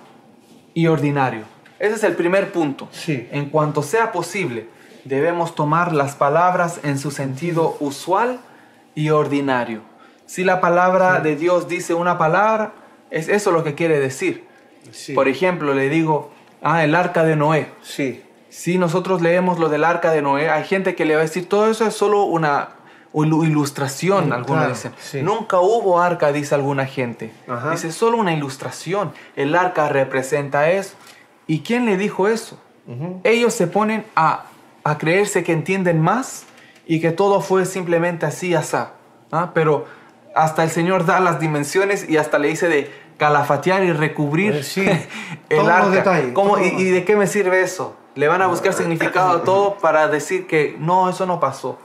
y 0.73 0.87
ordinario. 0.87 1.43
Ese 1.79 1.97
es 1.97 2.05
el 2.05 2.15
primer 2.15 2.51
punto. 2.51 2.89
Sí. 2.93 3.29
En 3.31 3.51
cuanto 3.51 3.83
sea 3.83 4.13
posible, 4.13 4.69
debemos 5.05 5.55
tomar 5.55 5.93
las 5.93 6.15
palabras 6.17 6.81
en 6.83 6.99
su 6.99 7.11
sentido 7.11 7.77
usual 7.81 8.41
y 8.95 9.11
ordinario. 9.11 9.83
Si 10.25 10.45
la 10.45 10.61
palabra 10.61 11.21
de 11.21 11.37
Dios 11.37 11.69
dice 11.69 11.93
una 11.93 12.17
palabra, 12.17 12.73
es 13.11 13.29
eso 13.29 13.53
lo 13.53 13.63
que 13.63 13.75
quiere 13.75 14.01
decir. 14.01 14.47
Sí. 14.91 15.13
Por 15.13 15.29
ejemplo, 15.29 15.75
le 15.75 15.91
digo, 15.91 16.33
ah, 16.63 16.83
el 16.85 16.95
arca 16.95 17.23
de 17.23 17.37
Noé. 17.37 17.69
Sí. 17.83 18.23
Si 18.57 18.79
nosotros 18.79 19.21
leemos 19.21 19.59
lo 19.59 19.69
del 19.69 19.85
arca 19.85 20.11
de 20.13 20.23
Noé, 20.23 20.49
hay 20.49 20.65
gente 20.65 20.95
que 20.95 21.05
le 21.05 21.15
va 21.15 21.21
a 21.21 21.25
decir, 21.25 21.47
todo 21.49 21.71
eso 21.71 21.87
es 21.87 21.95
solo 21.95 22.25
una 22.25 22.71
ilu- 23.13 23.45
ilustración, 23.47 24.33
algunos 24.33 24.47
claro, 24.63 24.73
dicen. 24.75 24.93
sí. 24.99 25.23
Nunca 25.23 25.61
hubo 25.61 26.01
arca, 26.01 26.33
dice 26.33 26.55
alguna 26.55 26.87
gente. 26.87 27.33
Ajá. 27.47 27.73
Dice, 27.73 27.93
solo 27.93 28.17
una 28.17 28.33
ilustración. 28.33 29.13
El 29.37 29.55
arca 29.55 29.91
representa 29.91 30.71
eso. 30.71 30.95
¿Y 31.47 31.61
quién 31.61 31.85
le 31.85 31.99
dijo 31.99 32.29
eso? 32.29 32.59
Ellos 33.25 33.53
se 33.53 33.67
ponen 33.67 34.05
a, 34.17 34.45
a 34.85 34.97
creerse 34.97 35.45
que 35.45 35.53
entienden 35.53 36.01
más 36.01 36.45
y 36.87 37.01
que 37.01 37.11
todo 37.11 37.41
fue 37.43 37.67
simplemente 37.67 38.25
así, 38.25 38.55
asá. 38.55 38.93
¿ah? 39.33 39.51
Pero 39.53 39.85
hasta 40.35 40.63
el 40.65 40.71
Señor 40.71 41.05
da 41.05 41.21
las 41.21 41.41
dimensiones 41.41 42.09
y 42.09 42.17
hasta 42.17 42.39
le 42.39 42.49
dice 42.49 42.69
de 42.69 42.91
calafatear 43.19 43.85
y 43.85 43.93
recubrir 43.93 44.53
Pues 44.53 44.69
sí, 44.69 44.87
el 45.51 45.59
todos 45.59 45.67
los 45.67 45.69
arca. 45.77 45.91
detalles, 45.91 46.33
¿Cómo- 46.33 46.55
todos 46.55 46.67
y, 46.67 46.73
los- 46.73 46.81
y 46.81 46.91
de 46.91 47.05
qué 47.05 47.17
me 47.17 47.27
sirve 47.27 47.61
eso? 47.61 47.97
Le 48.17 48.27
van 48.29 48.43
a 48.43 48.49
buscar 48.49 48.73
significado 48.73 49.31
a 49.31 49.45
todo 49.45 49.77
para 49.77 50.09
decir 50.09 50.47
que 50.47 50.77
no, 50.81 51.09
eso 51.09 51.27
no 51.27 51.39
pasó. 51.39 51.79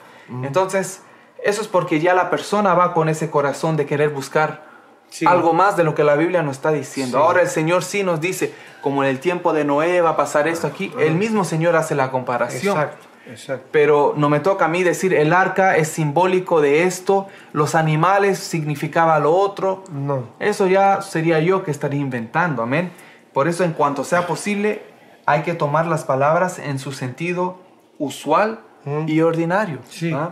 Entonces, 0.44 1.02
eso 1.44 1.62
es 1.62 1.68
porque 1.68 2.00
ya 2.00 2.14
la 2.14 2.30
persona 2.30 2.74
va 2.74 2.94
con 2.94 3.10
ese 3.10 3.30
corazón 3.30 3.78
de 3.78 3.86
querer 3.86 4.10
buscar 4.10 4.72
Sí. 5.10 5.26
algo 5.26 5.52
más 5.52 5.76
de 5.76 5.84
lo 5.84 5.94
que 5.94 6.06
la 6.06 6.16
Biblia 6.16 6.42
nos 6.42 6.56
está 6.56 6.72
diciendo. 6.72 7.18
Sí. 7.18 7.24
Ahora 7.24 7.42
el 7.42 7.50
Señor 7.50 7.84
sí 7.84 8.02
nos 8.02 8.22
dice, 8.22 8.54
como 8.82 9.04
en 9.04 9.10
el 9.10 9.20
tiempo 9.20 9.52
de 9.52 9.66
Noé 9.66 10.00
va 10.00 10.12
a 10.12 10.16
pasar 10.16 10.48
esto 10.48 10.68
aquí, 10.68 10.90
el 10.98 11.16
mismo 11.16 11.44
Señor 11.44 11.76
hace 11.76 11.96
la 11.96 12.12
comparación. 12.12 12.78
Exacto. 12.78 13.08
Exacto. 13.30 13.68
Pero 13.72 14.14
no 14.16 14.30
me 14.30 14.40
toca 14.40 14.66
a 14.66 14.68
mí 14.70 14.84
decir, 14.84 15.14
el 15.14 15.34
arca 15.34 15.76
es 15.76 15.90
simbólico 15.90 16.62
de 16.62 16.84
esto, 16.84 17.28
los 17.52 17.76
animales 17.76 18.40
significaba 18.40 19.20
lo 19.20 19.36
otro. 19.36 19.84
No. 19.92 20.30
Eso 20.40 20.66
ya 20.68 21.02
sería 21.02 21.40
yo 21.40 21.64
que 21.64 21.72
estaría 21.72 22.00
inventando, 22.00 22.64
amén. 22.64 22.92
Por 23.34 23.50
eso 23.50 23.66
en 23.66 23.74
cuanto 23.74 24.06
sea 24.06 24.26
posible, 24.28 24.82
hay 25.26 25.44
que 25.44 25.54
tomar 25.54 25.86
las 25.88 26.04
palabras 26.06 26.60
en 26.60 26.80
su 26.80 26.92
sentido 26.92 27.60
usual 28.00 28.60
Mm. 28.84 29.06
y 29.08 29.22
ordinario. 29.22 29.78
Sí. 29.90 30.12
¿ah? 30.12 30.32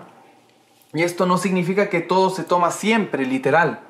Y 0.93 1.03
esto 1.03 1.27
no 1.27 1.37
significa 1.37 1.87
que 1.87 2.01
todo 2.01 2.31
se 2.31 2.43
toma 2.43 2.71
siempre 2.71 3.23
literal. 3.25 3.81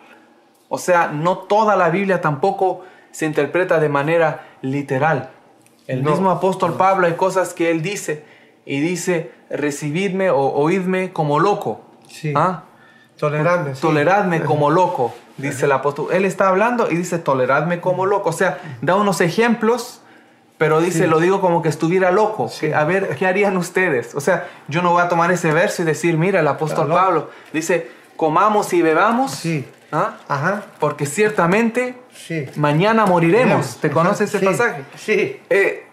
O 0.68 0.77
sea, 0.77 1.08
no 1.08 1.38
toda 1.38 1.77
la 1.77 1.89
Biblia 1.89 2.20
tampoco 2.20 2.82
se 3.12 3.25
interpreta 3.25 3.79
de 3.79 3.88
manera 3.88 4.48
literal. 4.62 5.29
El 5.88 6.03
No. 6.03 6.12
mismo 6.12 6.29
apóstol 6.29 6.74
Pablo 6.75 7.08
hay 7.08 7.13
cosas 7.13 7.53
que 7.53 7.72
él 7.72 7.82
dice 7.82 8.25
y 8.65 8.82
dice, 8.82 9.32
recibidme 9.50 10.29
o 10.29 10.39
oídme 10.41 11.13
como 11.13 11.39
loco. 11.39 11.82
Sí. 12.10 12.34
¿Ah? 12.36 12.63
Tolerarme. 13.18 13.75
sí. 13.75 13.82
Toleradme 13.82 14.41
como 14.44 14.70
loco, 14.70 15.13
dice 15.38 15.65
el 15.65 15.72
apóstol. 15.72 16.08
Él 16.12 16.25
está 16.25 16.50
hablando 16.50 16.91
y 16.91 16.98
dice, 16.98 17.18
toleradme 17.18 17.79
como 17.79 18.06
loco. 18.06 18.29
O 18.29 18.34
sea, 18.34 18.60
da 18.82 18.96
unos 18.98 19.22
ejemplos, 19.22 20.01
pero 20.60 20.80
dice, 20.82 21.06
Sí. 21.06 21.08
lo 21.10 21.20
digo 21.20 21.42
como 21.42 21.63
que 21.63 21.70
estuviera 21.70 22.12
loco. 22.12 22.48
Sí. 22.50 22.68
Que, 22.68 22.75
a 22.75 22.84
ver, 22.84 23.16
¿qué 23.18 23.25
harían 23.25 23.58
ustedes? 23.58 24.13
O 24.13 24.20
sea, 24.20 24.48
yo 24.68 24.84
no 24.84 24.92
voy 24.92 25.01
a 25.01 25.10
tomar 25.10 25.32
ese 25.32 25.51
verso 25.51 25.82
y 25.82 25.86
decir, 25.86 26.18
mira, 26.18 26.42
el 26.42 26.48
apóstol. 26.48 26.89
Pablo 26.89 27.32
dice, 27.51 27.89
comamos 28.16 28.72
y 28.74 28.82
bebamos, 28.84 29.32
Sí. 29.32 29.66
¿ah? 29.92 30.18
Ajá. 30.28 30.63
porque 30.80 31.08
ciertamente 31.08 31.96
Sí. 32.13 32.46
mañana 32.58 33.08
moriremos. 33.08 33.78
¿Te 33.78 33.89
conoces 33.89 34.30
ese 34.30 34.39
sí, 34.39 34.46
pasaje? 34.46 34.84
Sí. 34.96 35.39
Eh, 35.50 35.86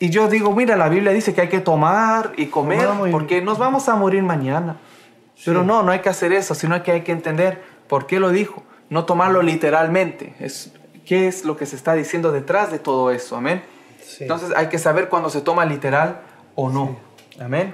y 0.00 0.10
yo 0.10 0.28
digo, 0.28 0.52
mira, 0.52 0.76
la 0.76 0.88
Biblia 0.90 1.12
dice 1.12 1.32
que 1.32 1.40
hay 1.42 1.48
que 1.48 1.60
tomar 1.60 2.32
y 2.36 2.46
comer 2.46 2.88
y- 3.06 3.10
porque 3.10 3.40
nos 3.40 3.56
vamos 3.58 3.88
a 3.88 3.94
morir 3.96 4.22
mañana. 4.22 4.76
Pero 5.44 5.62
no, 5.62 5.82
no 5.84 5.92
hay 5.92 6.00
que 6.00 6.08
hacer 6.08 6.32
eso, 6.32 6.54
sino 6.54 6.82
que 6.82 6.90
hay 6.90 7.02
que 7.02 7.12
entender 7.12 7.62
por 7.86 8.06
qué 8.06 8.18
lo 8.18 8.30
dijo. 8.30 8.64
No 8.90 9.04
tomarlo 9.04 9.40
literalmente. 9.42 10.34
Es, 10.40 10.72
¿Qué 11.06 11.28
es 11.28 11.44
lo 11.44 11.56
que 11.56 11.64
se 11.64 11.76
está 11.76 11.94
diciendo 11.94 12.32
detrás 12.32 12.70
de 12.72 12.78
todo 12.80 13.10
eso? 13.12 13.36
Amén. 13.36 13.62
Sí. 14.08 14.24
Entonces 14.24 14.52
hay 14.56 14.68
que 14.68 14.78
saber 14.78 15.08
cuando 15.08 15.28
se 15.28 15.40
toma 15.42 15.64
literal 15.66 16.20
o 16.54 16.70
no. 16.70 16.98
Amén. 17.40 17.72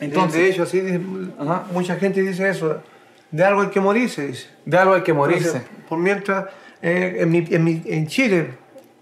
Entonces, 0.00 0.40
de 0.40 0.50
hecho, 0.50 0.62
así 0.64 0.80
dice- 0.80 1.00
Ajá. 1.38 1.64
mucha 1.72 1.96
gente 1.96 2.22
dice 2.22 2.48
eso. 2.48 2.80
De 3.30 3.44
algo 3.44 3.62
hay 3.62 3.68
que 3.68 3.80
morirse, 3.80 4.26
dice. 4.28 4.46
de 4.64 4.78
algo 4.78 4.94
hay 4.94 5.02
que 5.02 5.12
morirse. 5.12 5.48
Entonces, 5.58 5.70
por 5.88 5.98
mientras, 5.98 6.46
eh, 6.82 7.16
en, 7.20 7.30
mi- 7.30 7.46
en 7.50 7.64
mi- 7.64 7.82
en 7.86 8.06
Chile, 8.06 8.54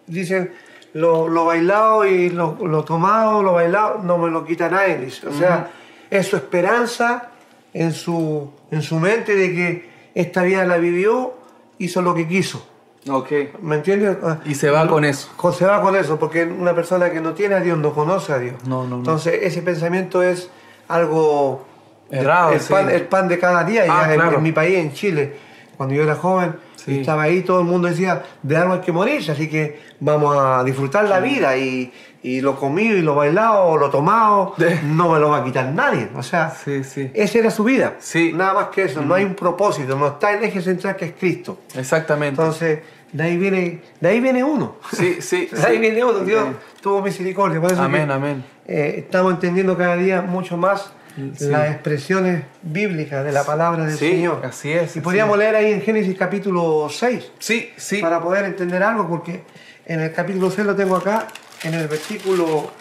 dicen, 0.07 0.53
lo, 0.93 1.29
lo 1.29 1.45
bailado 1.45 2.05
y 2.07 2.31
lo, 2.31 2.57
lo 2.67 2.85
tomado, 2.85 3.43
lo 3.43 3.53
bailado, 3.53 4.01
no 4.03 4.19
me 4.19 4.31
lo 4.31 4.45
quita 4.45 4.69
nadie, 4.69 4.99
dice. 4.99 5.27
O 5.29 5.33
sea, 5.33 5.71
es 6.11 6.27
su 6.29 6.37
esperanza 6.37 7.31
en 7.73 7.93
su, 7.93 8.51
en 8.71 8.83
su 8.83 8.99
mente 9.01 9.35
de 9.35 9.53
que 9.55 9.91
esta 10.15 10.43
vida 10.43 10.65
la 10.65 10.77
vivió, 10.79 11.35
hizo 11.79 12.01
lo 12.03 12.15
que 12.15 12.27
quiso. 12.29 12.67
Ok. 13.09 13.31
¿Me 13.61 13.77
entiendes? 13.77 14.17
Ah, 14.23 14.39
Y 14.45 14.55
se 14.55 14.71
va 14.71 14.87
con 14.87 15.05
eso. 15.05 15.29
Se 15.53 15.67
va 15.67 15.81
con 15.83 15.95
eso, 15.97 16.19
porque 16.19 16.45
una 16.45 16.75
persona 16.75 17.11
que 17.11 17.21
no 17.21 17.35
tiene 17.35 17.55
a 17.57 17.61
Dios 17.61 17.77
no 17.79 17.93
conoce 17.93 18.33
a 18.33 18.39
Dios. 18.39 18.55
No, 18.67 18.83
no, 18.85 18.89
no. 18.91 18.97
Entonces, 18.97 19.41
ese 19.43 19.61
pensamiento 19.63 20.23
es 20.23 20.49
algo 20.89 21.67
Errado, 22.11 22.53
el, 22.53 22.61
sí. 22.61 22.73
pan, 22.73 22.91
el 22.91 23.03
pan 23.03 23.29
de 23.29 23.39
cada 23.39 23.65
día. 23.65 23.83
Ah, 23.89 24.05
ya 24.07 24.15
en- 24.15 24.21
claro. 24.21 24.37
en, 24.39 24.43
mi 24.43 24.53
país, 24.53 24.79
en 24.79 24.93
Chile, 24.93 25.37
cuando 25.77 25.95
yo 25.95 26.03
era 26.03 26.15
joven, 26.15 26.55
Sí. 26.85 26.93
y 26.97 27.01
estaba 27.01 27.23
ahí, 27.23 27.43
todo 27.43 27.61
el 27.61 27.67
mundo 27.67 27.89
decía, 27.89 28.23
de 28.43 28.57
algo 28.57 28.75
hay 28.75 28.81
que 28.81 28.93
morirse, 28.93 29.33
así 29.33 29.49
que 29.49 29.81
vamos 30.01 30.37
a 30.39 30.63
disfrutar 30.65 31.09
la 31.09 31.21
vida. 31.21 31.57
Y, 31.57 31.93
y 32.23 32.41
lo 32.41 32.57
comido 32.57 32.97
y 32.97 33.03
lo 33.03 33.15
bailado, 33.15 33.77
lo 33.77 33.91
tomado, 33.91 34.55
De- 34.57 34.81
no 34.83 35.13
me 35.13 35.19
lo 35.19 35.29
va 35.31 35.39
a 35.39 35.45
quitar 35.45 35.67
nadie. 35.73 36.09
O 36.17 36.23
sea, 36.23 36.51
Sí, 36.51 36.83
sí. 36.85 37.11
esa 37.15 37.39
era 37.39 37.51
su 37.51 37.65
vida. 37.65 37.95
Nada 38.35 38.55
más 38.55 38.69
que 38.69 38.85
eso, 38.85 39.03
no 39.03 39.15
hay 39.15 39.25
un 39.25 39.35
propósito, 39.35 39.95
no 39.97 40.07
está 40.09 40.33
el 40.33 40.43
eje 40.45 40.63
central 40.63 40.97
que 40.97 41.05
es 41.07 41.13
Cristo. 41.19 41.59
Exactamente. 41.77 42.41
Entonces, 42.41 42.79
de 43.13 43.23
ahí 43.23 43.37
viene, 43.37 43.81
de 44.01 44.09
ahí 44.09 44.21
viene 44.21 44.43
uno. 44.43 44.77
Sí, 44.93 45.19
sí. 45.21 45.49
De 45.53 45.67
ahí 45.67 45.79
viene 45.79 46.03
uno, 46.03 46.21
Dios 46.21 46.47
tuvo 46.81 47.03
misericordia. 47.03 47.61
Por 47.61 47.73
eso 47.73 47.83
Amén, 47.83 48.07
que, 48.09 48.13
amén. 48.13 48.45
eh, 48.67 48.95
estamos 48.99 49.35
entendiendo 49.35 49.77
cada 49.77 49.97
día 49.97 50.23
mucho 50.23 50.57
más 50.57 50.93
Sí. 51.17 51.47
las 51.47 51.71
expresiones 51.71 52.43
bíblicas 52.63 53.25
de 53.25 53.31
la 53.31 53.45
palabra 53.45 53.85
del 53.87 53.97
Sí, 53.97 54.11
Señor. 54.11 54.45
así 54.45 54.73
es, 54.73 54.97
Y 54.97 55.01
podríamos 55.01 55.39
leer 55.39 55.55
ahí 55.55 55.73
en 55.73 55.81
Génesis 55.83 56.17
capítulo 56.19 56.89
6 56.91 57.31
Sí, 57.39 57.73
sí. 57.77 57.99
para 57.99 58.21
poder 58.21 58.45
entender 58.47 58.83
algo, 58.83 59.09
porque 59.09 59.45
en 59.87 60.01
el 60.01 60.13
capítulo 60.13 60.51
6 60.51 60.67
lo 60.67 60.75
tengo 60.75 60.97
acá, 60.97 61.29
en 61.63 61.75
el 61.75 61.87
versículo 61.89 62.73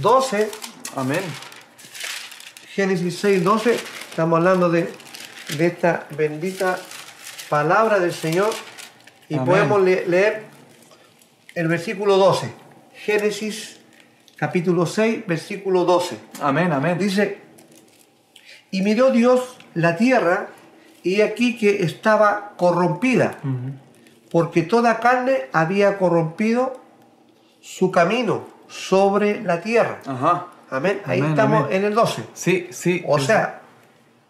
12, 0.00 0.50
Amén. 0.96 1.20
Génesis 2.74 3.18
6, 3.20 3.42
12, 3.44 3.76
estamos 4.10 4.38
hablando 4.38 4.68
de, 4.68 4.92
de 5.56 5.66
esta 5.66 6.06
bendita 6.16 6.78
palabra 7.48 7.98
del 8.00 8.12
Señor 8.12 8.50
y 9.28 9.34
Amén. 9.34 9.46
podemos 9.46 9.82
le- 9.82 10.06
leer 10.06 10.42
el 11.54 11.68
versículo 11.68 12.16
12. 12.18 12.50
Génesis 12.94 13.75
capítulo 14.36 14.86
6, 14.86 15.26
versículo 15.26 15.84
12. 15.84 16.16
Amén, 16.42 16.72
amén. 16.72 16.98
Dice, 16.98 17.38
y 18.70 18.82
miró 18.82 19.10
Dios 19.10 19.56
la 19.74 19.96
tierra 19.96 20.48
y 21.02 21.20
aquí 21.20 21.56
que 21.56 21.82
estaba 21.82 22.52
corrompida, 22.56 23.38
porque 24.30 24.62
toda 24.62 24.98
carne 25.00 25.42
había 25.52 25.98
corrompido 25.98 26.80
su 27.60 27.90
camino 27.90 28.44
sobre 28.68 29.40
la 29.42 29.60
tierra. 29.60 30.00
Ajá. 30.06 30.46
Amén. 30.68 31.00
Ahí 31.06 31.20
Amén, 31.20 31.30
estamos 31.30 31.64
amén. 31.66 31.76
en 31.76 31.84
el 31.84 31.94
12. 31.94 32.24
Sí, 32.34 32.66
sí. 32.70 33.02
O 33.06 33.18
es- 33.18 33.24
sea, 33.24 33.60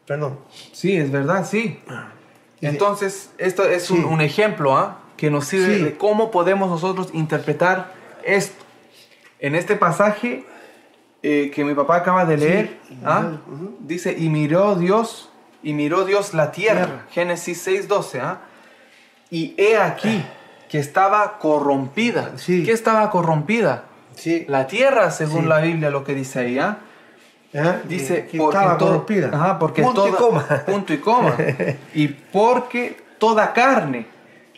perdón. 0.07 0.39
Sí, 0.73 0.95
es 0.97 1.11
verdad, 1.11 1.47
sí. 1.49 1.81
Entonces, 2.61 3.31
esto 3.39 3.65
es 3.65 3.91
un, 3.91 3.99
Sí. 3.99 4.05
un 4.05 4.21
ejemplo 4.21 4.77
¿ah? 4.77 5.01
que 5.17 5.31
nos 5.31 5.47
sirve 5.47 5.79
Sí. 5.79 5.83
de 5.85 5.97
cómo 5.97 6.31
podemos 6.31 6.69
nosotros 6.69 7.09
interpretar 7.15 7.93
esto. 8.23 8.65
En 9.39 9.55
este 9.55 9.77
pasaje 9.77 10.45
eh, 11.23 11.51
que 11.55 11.65
mi 11.65 11.75
papá 11.75 11.97
acaba 11.97 12.25
de 12.25 12.37
leer, 12.37 12.79
¿ah? 13.05 13.33
Ujú. 13.51 13.77
dice, 13.81 14.15
y 14.17 14.29
miró 14.29 14.77
Dios, 14.77 15.29
y 15.63 15.73
miró 15.73 16.05
Dios 16.05 16.35
la 16.35 16.53
tierra, 16.53 16.85
Tierra. 16.87 17.07
Génesis 17.11 17.67
6.12, 17.67 18.21
¿ah? 18.21 18.39
y 19.31 19.55
he 19.59 19.77
aquí 19.77 20.25
que 20.69 20.79
estaba 20.79 21.39
corrompida. 21.39 22.33
Sí. 22.37 22.65
¿Qué 22.65 22.73
estaba 22.73 23.11
corrompida? 23.11 23.85
Sí. 24.15 24.45
La 24.49 24.67
tierra, 24.67 25.11
según 25.11 25.43
Sí. 25.43 25.49
la 25.49 25.59
Biblia, 25.61 25.91
lo 25.91 26.05
que 26.05 26.15
dice 26.15 26.41
ahí, 26.41 26.59
¿ah? 26.59 26.79
¿Ah? 27.55 27.77
Dice 27.85 28.27
que 28.27 28.39
porque 28.39 28.57
estaba 28.59 28.79
todo- 28.79 28.89
corrompida. 28.91 29.31
Ajá, 29.33 29.59
porque 29.59 29.83
Punto 29.83 30.07
y 30.07 30.11
toda- 30.11 30.19
coma. 30.21 30.47
punto 30.67 30.93
y 30.93 30.99
coma. 30.99 31.37
y 31.95 32.09
porque 32.09 32.97
toda 33.19 33.53
carne 33.53 34.07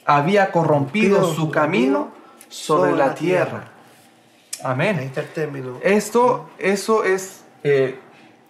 había 0.04 0.50
corrompido 0.50 1.32
su 1.34 1.50
camino 1.50 2.10
sobre 2.48 2.92
la 2.92 3.14
tierra. 3.14 3.58
Ahí 3.58 3.77
Amén. 4.64 4.98
está 4.98 5.20
el 5.20 5.28
término. 5.28 5.78
Esto, 5.82 6.48
eso 6.58 7.04
es 7.04 7.44
eh, 7.64 7.98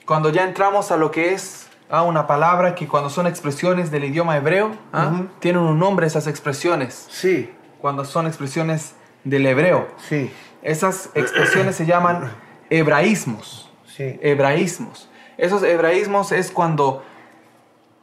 cuando 0.07 0.31
ya 0.31 0.45
entramos 0.45 0.91
a 0.91 0.97
lo 0.97 1.11
que 1.11 1.33
es 1.35 1.69
ah, 1.91 2.03
una 2.03 2.27
palabra 2.27 2.75
que 2.75 2.87
cuando 2.89 3.11
son 3.11 3.27
expresiones 3.27 3.91
del 3.91 4.05
idioma 4.05 4.37
hebreo, 4.37 4.73
ah, 4.93 5.11
Ujú. 5.13 5.29
tienen 5.41 5.63
un 5.63 5.79
nombre 5.79 6.07
esas 6.07 6.27
expresiones. 6.27 7.07
Sí, 7.11 7.51
Cuando 7.81 8.05
son 8.05 8.27
expresiones 8.27 8.95
del 9.25 9.47
hebreo. 9.47 9.89
sí, 10.09 10.31
Esas 10.63 11.11
expresiones 11.15 11.77
se 11.77 11.87
llaman 11.87 12.31
hebraísmos 12.71 13.71
sí. 13.87 14.19
hebraísmos. 14.23 15.09
Esos 15.37 15.63
hebraísmos 15.63 16.33
es 16.33 16.51
cuando 16.51 17.03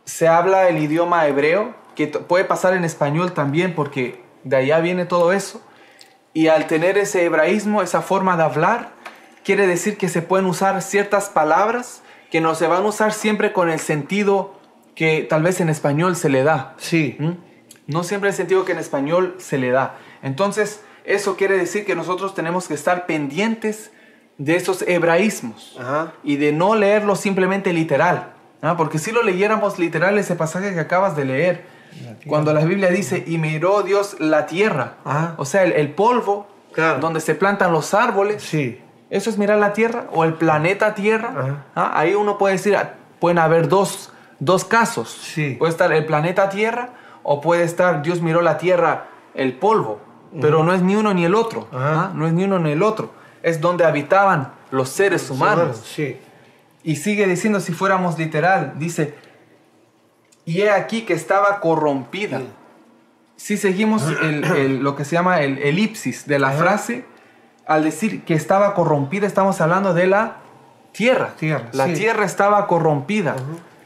se 0.05 0.27
habla 0.27 0.69
el 0.69 0.77
idioma 0.77 1.25
hebreo, 1.27 1.73
que 1.95 2.07
puede 2.07 2.45
pasar 2.45 2.73
en 2.73 2.83
español 2.85 3.33
también, 3.33 3.73
porque 3.75 4.21
de 4.43 4.55
allá 4.57 4.79
viene 4.79 5.05
todo 5.05 5.31
eso. 5.33 5.61
Y 6.35 6.49
al 6.49 6.67
tener 6.67 6.97
ese 6.97 7.23
hebraísmo, 7.23 7.81
esa 7.81 8.01
forma 8.01 8.35
de 8.35 8.43
hablar, 8.43 8.91
quiere 9.45 9.67
decir 9.67 9.97
que 9.97 10.09
se 10.09 10.21
pueden 10.21 10.45
usar 10.45 10.81
ciertas 10.81 11.29
palabras 11.29 12.03
que 12.29 12.41
no 12.41 12.55
se 12.55 12.67
van 12.67 12.83
a 12.83 12.87
usar 12.87 13.13
siempre 13.13 13.53
con 13.53 13.69
el 13.69 13.79
sentido 13.79 14.53
que 14.95 15.25
tal 15.27 15.43
vez 15.43 15.61
en 15.61 15.69
español 15.69 16.17
se 16.17 16.27
le 16.27 16.43
da. 16.43 16.75
Sí, 16.77 17.15
¿Mm? 17.19 17.31
No 17.87 18.03
siempre 18.03 18.31
el 18.31 18.35
sentido 18.35 18.65
que 18.65 18.73
en 18.73 18.79
español 18.79 19.35
se 19.37 19.57
le 19.57 19.69
da. 19.71 19.95
Entonces, 20.23 20.81
eso 21.05 21.37
quiere 21.37 21.57
decir 21.57 21.85
que 21.85 21.95
nosotros 21.95 22.35
tenemos 22.35 22.67
que 22.67 22.73
estar 22.73 23.05
pendientes 23.05 23.91
de 24.37 24.57
esos 24.57 24.81
hebraísmos 24.81 25.77
Ajá. 25.79 26.11
y 26.21 26.35
de 26.35 26.51
no 26.51 26.75
leerlo 26.75 27.15
simplemente 27.15 27.71
literal. 27.71 28.33
Porque 28.75 28.97
si 28.97 29.11
lo 29.11 29.23
leyéramos 29.23 29.79
literal 29.79 30.17
ese 30.17 30.35
pasaje 30.35 30.73
que 30.73 30.79
acabas 30.81 31.15
de 31.15 31.23
leer, 31.23 31.65
cuando 32.27 32.53
la 32.53 32.61
Biblia 32.65 32.89
dice, 32.89 33.23
y 33.25 33.37
miró 33.37 33.83
Dios 33.83 34.17
la 34.19 34.45
tierra, 34.45 34.95
Ajá. 35.03 35.35
o 35.37 35.45
sea, 35.45 35.63
el, 35.63 35.71
el 35.73 35.91
polvo 35.91 36.47
Claro. 36.73 36.99
donde 36.99 37.21
se 37.21 37.35
plantan 37.35 37.71
los 37.71 37.93
árboles, 37.93 38.43
sí, 38.43 38.81
eso 39.09 39.29
es 39.29 39.37
mirar 39.37 39.59
la 39.59 39.71
Tierra 39.71 40.07
o 40.11 40.23
el 40.25 40.33
planeta 40.33 40.93
Tierra. 40.95 41.63
Ah, 41.75 41.91
Ahí 41.97 42.15
uno 42.15 42.37
puede 42.37 42.55
decir, 42.55 42.75
ah, 42.75 42.95
pueden 43.19 43.37
haber 43.37 43.69
dos, 43.69 44.11
dos 44.39 44.65
casos. 44.65 45.09
Sí. 45.09 45.55
Puede 45.57 45.71
estar 45.71 45.93
el 45.93 46.05
planeta 46.05 46.49
Tierra 46.49 46.89
o 47.23 47.39
puede 47.39 47.63
estar 47.63 48.01
Dios 48.01 48.21
miró 48.21 48.41
la 48.41 48.57
Tierra, 48.57 49.05
el 49.35 49.53
polvo. 49.53 50.01
Pero 50.41 50.63
no 50.63 50.73
es 50.73 50.81
ni 50.81 50.95
uno 50.97 51.13
ni 51.13 51.23
el 51.23 51.33
otro. 51.35 51.69
¿ah? 51.71 52.11
No 52.13 52.27
es 52.27 52.33
ni 52.33 52.43
uno 52.43 52.59
ni 52.59 52.71
el 52.71 52.83
otro. 52.83 53.11
Es 53.41 53.61
donde 53.61 53.85
habitaban 53.85 54.51
los 54.71 54.89
seres 54.89 55.29
humanos. 55.29 55.81
Sí, 55.85 56.17
Y 56.83 56.97
sigue 56.97 57.25
diciendo 57.25 57.61
si 57.61 57.71
fuéramos 57.71 58.17
literal, 58.17 58.73
dice, 58.75 59.15
y 60.45 60.61
he 60.61 60.71
aquí 60.71 61.01
que 61.03 61.13
estaba 61.13 61.59
corrompida. 61.59 62.39
Sí. 62.39 62.47
Si 63.37 63.57
seguimos 63.57 64.03
el- 64.21 64.43
el- 64.43 64.83
lo 64.83 64.95
que 64.95 65.05
se 65.05 65.15
llama 65.15 65.41
el 65.41 65.57
elipsis 65.59 66.27
de 66.27 66.39
la 66.39 66.49
Ajá. 66.49 66.57
frase, 66.57 67.05
al 67.67 67.83
decir 67.83 68.23
que 68.23 68.33
estaba 68.35 68.73
corrompida, 68.75 69.25
estamos 69.27 69.59
hablando 69.61 69.93
de 69.93 70.07
la 70.07 70.37
tierra. 70.91 71.33
Tierra, 71.37 71.69
la 71.73 71.87
sí. 71.87 71.93
tierra 71.93 72.25
estaba 72.25 72.67
corrompida. 72.67 73.35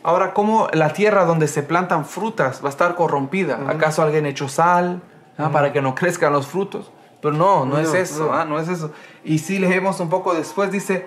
Ahora, 0.03 0.33
¿cómo 0.33 0.67
la 0.73 0.93
tierra 0.93 1.25
donde 1.25 1.47
se 1.47 1.63
plantan 1.63 2.05
frutas 2.05 2.61
va 2.63 2.67
a 2.67 2.71
estar 2.71 2.95
corrompida? 2.95 3.59
¿Acaso 3.67 4.01
alguien 4.01 4.25
echó 4.25 4.47
sal 4.47 5.01
ah, 5.37 5.49
para 5.51 5.71
que 5.73 5.81
no 5.81 5.95
crezcan 5.95 6.33
los 6.33 6.47
frutos? 6.47 6.91
Pero 7.21 7.33
no, 7.33 7.65
no, 7.65 7.77
es 7.79 7.93
eso, 7.93 8.27
no. 8.27 8.33
ah, 8.33 8.45
no 8.45 8.59
es 8.59 8.69
eso. 8.69 8.91
Y 9.25 9.39
si 9.39 9.59
leemos 9.59 9.99
un 9.99 10.09
poco 10.09 10.33
después, 10.33 10.71
dice, 10.71 11.05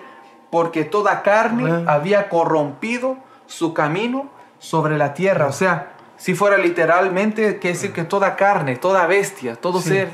porque 0.50 0.84
toda 0.84 1.22
carne 1.22 1.84
había 1.86 2.28
corrompido 2.28 3.16
su 3.46 3.72
camino 3.72 4.28
sobre 4.62 4.96
la 4.96 5.12
tierra. 5.12 5.46
O 5.48 5.52
sea, 5.52 5.92
si 6.16 6.34
fuera 6.34 6.56
literalmente, 6.56 7.58
quiere 7.58 7.74
decir 7.74 7.92
que 7.92 8.04
toda 8.04 8.36
carne, 8.36 8.76
toda 8.76 9.06
bestia, 9.06 9.56
todo 9.56 9.80
Sí. 9.80 9.88
ser 9.90 10.08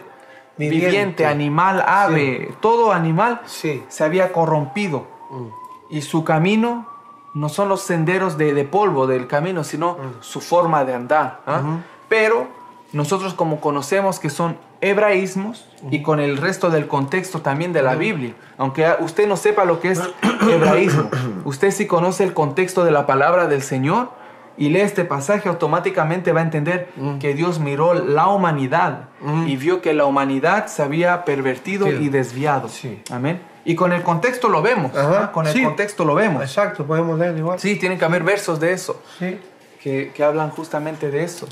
viviente, 0.56 0.86
Viviente. 0.86 1.26
animal, 1.26 1.84
ave, 1.86 2.52
todo 2.60 2.92
animal 2.92 3.42
sí. 3.46 3.84
se 3.88 4.02
había 4.04 4.32
corrompido. 4.32 5.06
Mm. 5.30 5.46
Y 5.90 6.02
su 6.02 6.24
camino 6.24 6.86
no 7.34 7.48
son 7.48 7.68
los 7.68 7.82
senderos 7.82 8.36
de, 8.38 8.54
de 8.54 8.64
polvo 8.64 9.06
del 9.06 9.26
camino, 9.28 9.62
sino 9.62 9.96
su 10.20 10.40
forma 10.40 10.84
de 10.84 10.94
andar. 10.94 11.40
Ujú. 11.46 11.78
Pero 12.08 12.48
nosotros 12.92 13.34
como 13.34 13.60
conocemos 13.60 14.18
que 14.18 14.30
son 14.30 14.56
hebraísmos 14.80 15.66
y 15.90 16.02
con 16.02 16.20
el 16.20 16.38
resto 16.38 16.70
del 16.70 16.88
contexto 16.88 17.40
también 17.42 17.72
de 17.72 17.82
la 17.82 17.94
Biblia, 17.96 18.34
aunque 18.56 18.86
usted 19.00 19.28
no 19.28 19.36
sepa 19.36 19.64
lo 19.64 19.78
que 19.80 19.90
es 19.92 20.00
hebraísmo, 20.50 21.10
usted 21.44 21.70
sí 21.70 21.86
conoce 21.86 22.24
el 22.24 22.32
contexto 22.34 22.84
de 22.84 22.90
la 22.90 23.06
palabra 23.06 23.46
del 23.46 23.62
Señor 23.62 24.10
y 24.58 24.68
lee 24.70 24.80
este 24.80 25.04
pasaje, 25.04 25.48
automáticamente 25.48 26.32
va 26.32 26.40
a 26.40 26.44
entender 26.44 26.88
que 27.20 27.32
Dios 27.34 27.58
miró 27.60 27.94
la 27.94 28.26
humanidad 28.28 29.08
Mm. 29.20 29.48
y 29.48 29.56
vio 29.56 29.80
que 29.82 29.94
la 29.94 30.04
humanidad 30.04 30.66
se 30.66 30.82
había 30.82 31.24
pervertido 31.24 31.86
Sí. 31.86 31.92
y 32.02 32.08
desviado. 32.08 32.68
Sí. 32.68 33.02
Amén. 33.10 33.40
Y 33.64 33.74
con 33.74 33.92
el 33.92 34.02
contexto 34.02 34.48
lo 34.48 34.62
vemos. 34.62 34.96
Ajá, 34.96 35.24
¿ah? 35.24 35.32
Con 35.32 35.46
el 35.46 35.52
sí. 35.52 35.62
contexto 35.62 36.04
lo 36.04 36.14
vemos. 36.14 36.42
Exacto, 36.42 36.84
podemos 36.86 37.18
leer 37.18 37.36
igual. 37.36 37.58
Sí, 37.58 37.76
tienen 37.76 37.98
que 37.98 38.04
haber 38.04 38.22
versos 38.22 38.58
de 38.60 38.72
eso 38.72 39.02
Sí. 39.18 39.38
que, 39.82 40.12
que 40.14 40.24
hablan 40.24 40.50
justamente 40.50 41.10
de 41.10 41.24
eso. 41.24 41.46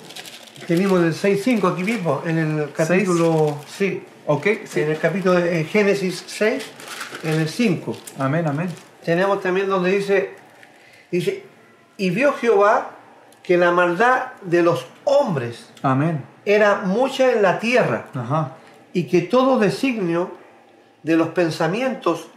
Tenemos 0.66 1.01
el 1.03 1.12
6.5 1.14 1.69
aquí 1.69 1.85
mismo, 1.85 2.23
en 2.27 2.38
el 2.38 2.73
capítulo... 2.73 3.59
Sí. 3.69 4.03
¿Ok? 4.27 4.47
En 4.75 4.90
el 4.90 4.99
capítulo 4.99 5.35
de 5.35 5.61
en 5.61 5.66
Génesis 5.66 6.25
6, 6.27 6.64
en 7.23 7.40
el 7.40 7.49
5. 7.49 7.97
Amén, 8.19 8.47
amén. 8.49 8.69
tenemos 9.05 9.40
también 9.40 9.69
donde 9.69 9.90
dice, 9.90 10.35
dice, 11.12 11.45
y 11.97 12.11
vio 12.11 12.33
Jehová 12.33 12.90
que 13.47 13.57
la 13.57 13.71
maldad 13.71 14.33
de 14.43 14.63
los 14.63 14.87
hombres 15.05 15.71
Amén. 15.83 16.25
era 16.45 16.83
mucha 16.85 17.31
en 17.33 17.43
la 17.43 17.59
tierra 17.61 18.07
Ajá. 18.15 18.53
y 18.93 19.05
que 19.05 19.23
todo 19.23 19.59
designio 19.59 20.33
de 21.03 21.17
los 21.17 21.29
pensamientos 21.29 22.29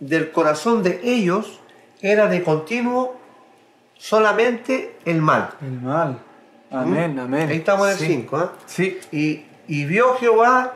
del 0.00 0.32
corazón 0.32 0.82
de 0.82 1.00
ellos 1.04 1.60
era 2.00 2.26
de 2.26 2.42
continuo 2.42 3.16
solamente 3.96 4.96
el 5.04 5.22
mal. 5.22 5.50
El 5.62 5.80
mal. 5.80 6.18
Amén, 6.70 7.18
amén. 7.18 7.48
Ahí 7.48 7.58
estamos 7.58 7.86
en 7.86 7.92
el 7.92 7.98
Sí. 7.98 8.06
5. 8.06 8.36
¿ah? 8.36 8.52
Sí. 8.66 8.98
Y, 9.12 9.44
y 9.68 9.84
vio 9.84 10.16
Jehová 10.16 10.72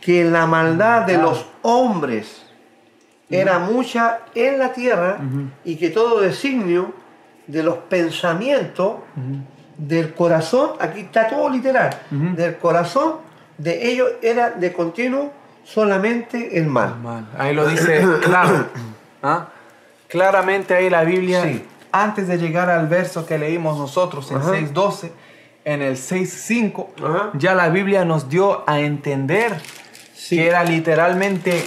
que 0.00 0.24
la 0.24 0.46
maldad 0.46 1.02
de 1.06 1.18
los 1.18 1.46
hombres 1.62 2.42
era 3.28 3.58
mucha 3.58 4.20
en 4.34 4.58
la 4.58 4.72
tierra 4.72 5.18
y 5.64 5.76
que 5.76 5.90
todo 5.90 6.20
designio 6.20 6.92
de 7.46 7.62
los 7.62 7.76
pensamientos 7.78 8.96
del 9.76 10.14
corazón, 10.14 10.70
aquí 10.80 11.00
está 11.00 11.28
todo 11.28 11.48
literal, 11.50 11.90
del 12.10 12.56
corazón 12.56 13.16
de 13.58 13.90
ellos 13.90 14.08
era 14.22 14.50
de 14.50 14.72
continuo 14.72 15.32
solamente 15.64 16.58
el 16.58 16.66
mal. 16.66 16.96
Mal. 16.98 17.26
Ahí 17.38 17.54
lo 17.54 17.66
dice 17.66 18.02
claro. 18.22 18.66
¿Ah? 19.22 19.48
Claramente 20.08 20.74
ahí 20.74 20.88
la 20.90 21.04
Biblia, 21.04 21.42
Sí. 21.42 21.64
antes 21.92 22.28
de 22.28 22.38
llegar 22.38 22.70
al 22.70 22.86
verso 22.86 23.26
que 23.26 23.38
leímos 23.38 23.76
nosotros 23.78 24.30
en 24.30 24.38
Ajá. 24.38 24.50
6.12, 24.52 25.10
en 25.64 25.82
el 25.82 25.96
6.5, 25.96 26.90
Ajá. 27.02 27.30
ya 27.34 27.54
la 27.54 27.68
Biblia 27.68 28.04
nos 28.04 28.28
dio 28.28 28.62
a 28.68 28.78
entender 28.80 29.56
Sí. 30.14 30.36
que 30.36 30.46
era 30.48 30.62
literalmente 30.64 31.64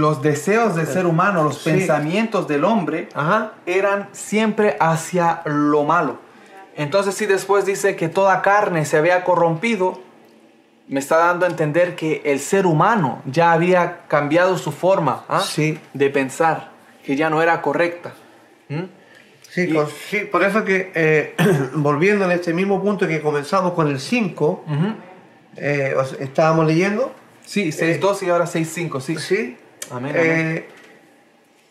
los 0.00 0.22
deseos 0.22 0.74
del 0.74 0.86
ser 0.86 1.06
humano, 1.06 1.42
los 1.44 1.58
Sí. 1.58 1.70
pensamientos 1.70 2.48
del 2.48 2.64
hombre, 2.64 3.08
Ajá. 3.14 3.52
eran 3.66 4.08
siempre 4.12 4.76
hacia 4.80 5.42
lo 5.44 5.84
malo. 5.84 6.18
Entonces 6.76 7.14
si 7.14 7.26
después 7.26 7.66
dice 7.66 7.94
que 7.96 8.08
toda 8.08 8.40
carne 8.42 8.84
se 8.86 8.96
había 8.96 9.22
corrompido, 9.24 10.00
me 10.88 10.98
está 10.98 11.18
dando 11.18 11.44
a 11.46 11.48
entender 11.48 11.94
que 11.94 12.22
el 12.24 12.40
ser 12.40 12.66
humano 12.66 13.22
ya 13.26 13.52
había 13.52 13.98
cambiado 14.08 14.56
su 14.58 14.72
forma 14.72 15.24
¿ah? 15.28 15.40
Sí. 15.40 15.78
de 15.94 16.10
pensar, 16.10 16.70
que 17.04 17.14
ya 17.16 17.30
no 17.30 17.42
era 17.42 17.60
correcta. 17.62 18.12
¿Mm? 18.68 18.84
Sí, 19.48 19.62
Y- 19.62 19.74
con- 19.74 19.86
sí, 20.08 20.20
por 20.30 20.42
eso 20.42 20.64
que 20.64 20.90
eh, 20.94 21.34
volviendo 21.74 22.24
en 22.24 22.30
este 22.32 22.52
mismo 22.54 22.80
punto 22.82 23.06
que 23.06 23.20
comenzamos 23.20 23.72
con 23.74 23.88
el 23.88 24.00
5, 24.00 24.64
Ujú. 24.66 24.94
eh, 25.56 25.94
os- 25.98 26.14
estábamos 26.20 26.66
leyendo, 26.66 27.12
Sí, 27.44 27.72
6.2 27.72 28.22
y 28.22 28.30
ahora 28.30 28.46
6.5, 28.46 29.00
sí. 29.00 29.16
¿sí? 29.18 29.56
Amén, 29.90 30.12
Eh, 30.16 30.68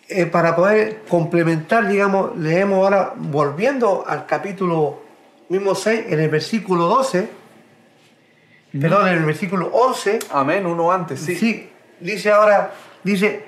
eh, 0.10 0.26
para 0.26 0.56
poder 0.56 1.04
complementar, 1.08 1.88
digamos, 1.88 2.36
leemos 2.38 2.78
ahora, 2.84 3.14
volviendo 3.16 4.04
al 4.08 4.26
capítulo 4.26 5.02
mismo 5.50 5.76
6, 5.76 6.06
en 6.10 6.20
el 6.20 6.30
versículo 6.30 6.86
12, 6.88 7.30
perdón, 8.80 9.08
en 9.08 9.14
el 9.20 9.26
versículo 9.26 9.68
11, 9.72 10.20
Amén, 10.32 10.66
uno 10.66 10.92
antes, 10.92 11.20
sí. 11.20 11.36
sí, 11.36 11.70
dice 12.00 12.32
ahora, 12.32 12.72
dice, 13.04 13.44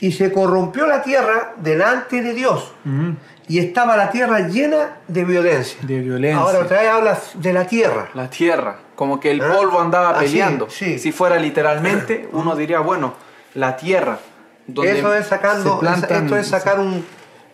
y 0.00 0.12
se 0.12 0.32
corrompió 0.32 0.86
la 0.86 1.02
tierra 1.02 1.54
delante 1.56 2.22
de 2.22 2.34
Dios, 2.34 2.72
Ujú. 2.84 3.16
y 3.48 3.58
estaba 3.58 3.96
la 3.96 4.10
tierra 4.10 4.40
llena 4.48 4.98
de 5.08 5.24
violencia. 5.24 5.78
De 5.82 6.00
violencia. 6.00 6.40
Ahora 6.40 6.60
otra 6.60 6.80
vez 6.82 6.88
habla 6.90 7.18
de 7.34 7.52
la 7.52 7.66
tierra. 7.66 8.10
La 8.14 8.30
tierra, 8.30 8.76
como 8.94 9.18
que 9.18 9.32
el 9.32 9.40
Ah, 9.40 9.52
polvo 9.56 9.80
andaba 9.80 10.10
ah, 10.10 10.18
peleando. 10.20 10.70
sí. 10.70 10.98
Si 11.00 11.10
fuera 11.10 11.36
literalmente, 11.36 12.28
uno 12.32 12.54
diría, 12.54 12.78
bueno, 12.80 13.14
la 13.58 13.76
tierra. 13.76 14.18
donde 14.66 14.98
Eso 14.98 15.14
es 15.14 15.26
plantan- 15.28 16.24
esto 16.24 16.36
es 16.36 16.46
sacar 16.48 16.78
un, 16.78 17.04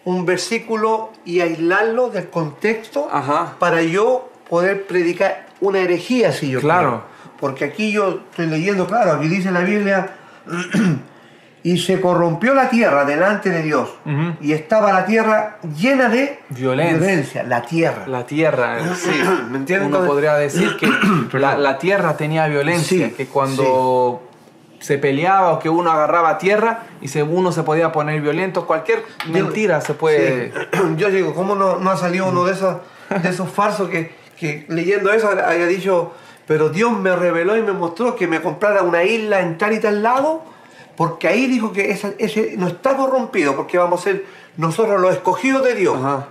un 0.05 0.27
versículo 0.27 1.13
y 1.25 1.41
aislarlo 1.41 2.11
del 2.11 2.29
contexto 2.29 3.09
Ajá. 3.11 3.55
para 3.59 3.83
yo 3.83 4.31
poder 4.49 4.87
predicar 4.87 5.47
una 5.61 5.79
herejía 5.79 6.33
si 6.33 6.51
yo 6.51 6.61
Claro. 6.61 6.89
quiero. 6.91 7.15
Porque 7.41 7.65
aquí 7.65 7.93
yo 7.93 8.21
estoy 8.31 8.47
leyendo, 8.47 8.87
claro, 8.87 9.13
aquí 9.13 9.29
dice 9.29 9.51
la 9.51 9.61
Biblia, 9.61 10.09
y 11.63 11.79
se 11.79 12.01
corrompió 12.01 12.53
la 12.55 12.69
tierra 12.69 13.05
delante 13.07 13.49
de 13.51 13.63
Dios, 13.63 13.89
y 14.41 14.53
estaba 14.53 14.93
la 14.93 15.07
tierra 15.07 15.57
llena 15.79 16.09
de 16.11 16.41
Violencia. 16.51 17.43
la 17.43 17.63
tierra. 17.63 18.07
La 18.07 18.27
tierra, 18.27 18.79
eh, 18.81 18.83
sí. 18.97 19.11
¿Me 19.51 19.59
entiendes? 19.59 19.89
Uno 19.89 19.99
Entonces- 19.99 20.09
podría 20.09 20.35
decir 20.35 20.77
que 20.77 20.89
la, 21.39 21.57
la 21.57 21.79
tierra 21.79 22.17
tenía 22.17 22.47
violencia, 22.49 23.07
Sí, 23.09 23.15
que 23.15 23.27
cuando 23.27 24.24
se 24.85 24.99
peleaba 24.99 25.53
o 25.53 25.59
que 25.59 25.71
uno 25.71 25.91
agarraba 25.91 26.37
tierra 26.37 26.83
y 27.01 27.09
se, 27.09 27.23
uno 27.23 27.53
se 27.53 27.63
podía 27.63 27.91
poner 27.91 28.21
violento, 28.21 28.67
cualquier 28.67 29.03
mentira 29.29 29.81
se 29.81 29.95
puede... 29.95 30.53
Sí. 30.53 30.79
Yo 30.99 31.09
digo, 31.11 31.33
¿cómo 31.35 31.55
no, 31.55 31.79
no 31.79 31.91
ha 31.91 31.97
salido 31.97 32.27
uno 32.29 32.45
de 32.45 32.53
esos, 32.53 32.77
de 33.23 33.29
esos 33.31 33.49
falsos 33.51 33.89
que, 33.89 34.15
que 34.39 34.67
leyendo 34.69 35.11
eso 35.11 35.31
haya 35.31 35.67
dicho, 35.67 36.13
pero 36.47 36.69
Dios 36.69 36.93
me 36.93 37.17
reveló 37.17 37.57
y 37.57 37.63
me 37.63 37.73
mostró 37.73 38.15
que 38.15 38.27
me 38.27 38.43
comprara 38.43 38.83
una 38.83 39.05
isla 39.05 39.41
en 39.41 39.57
tal 39.57 39.73
y 39.73 39.81
tal 39.81 40.03
lado, 40.03 40.43
porque 40.97 41.29
ahí 41.29 41.47
dijo 41.47 41.73
que 41.73 41.91
esa- 41.91 42.13
ese 42.19 42.55
no 42.59 42.69
está 42.69 42.95
corrompido, 42.95 43.57
porque 43.57 43.79
vamos 43.79 44.01
a 44.01 44.05
ser 44.05 44.27
nosotros 44.59 45.01
los 45.01 45.13
escogidos 45.15 45.65
de 45.65 45.75
Dios. 45.77 45.97
Ajá. 45.99 46.27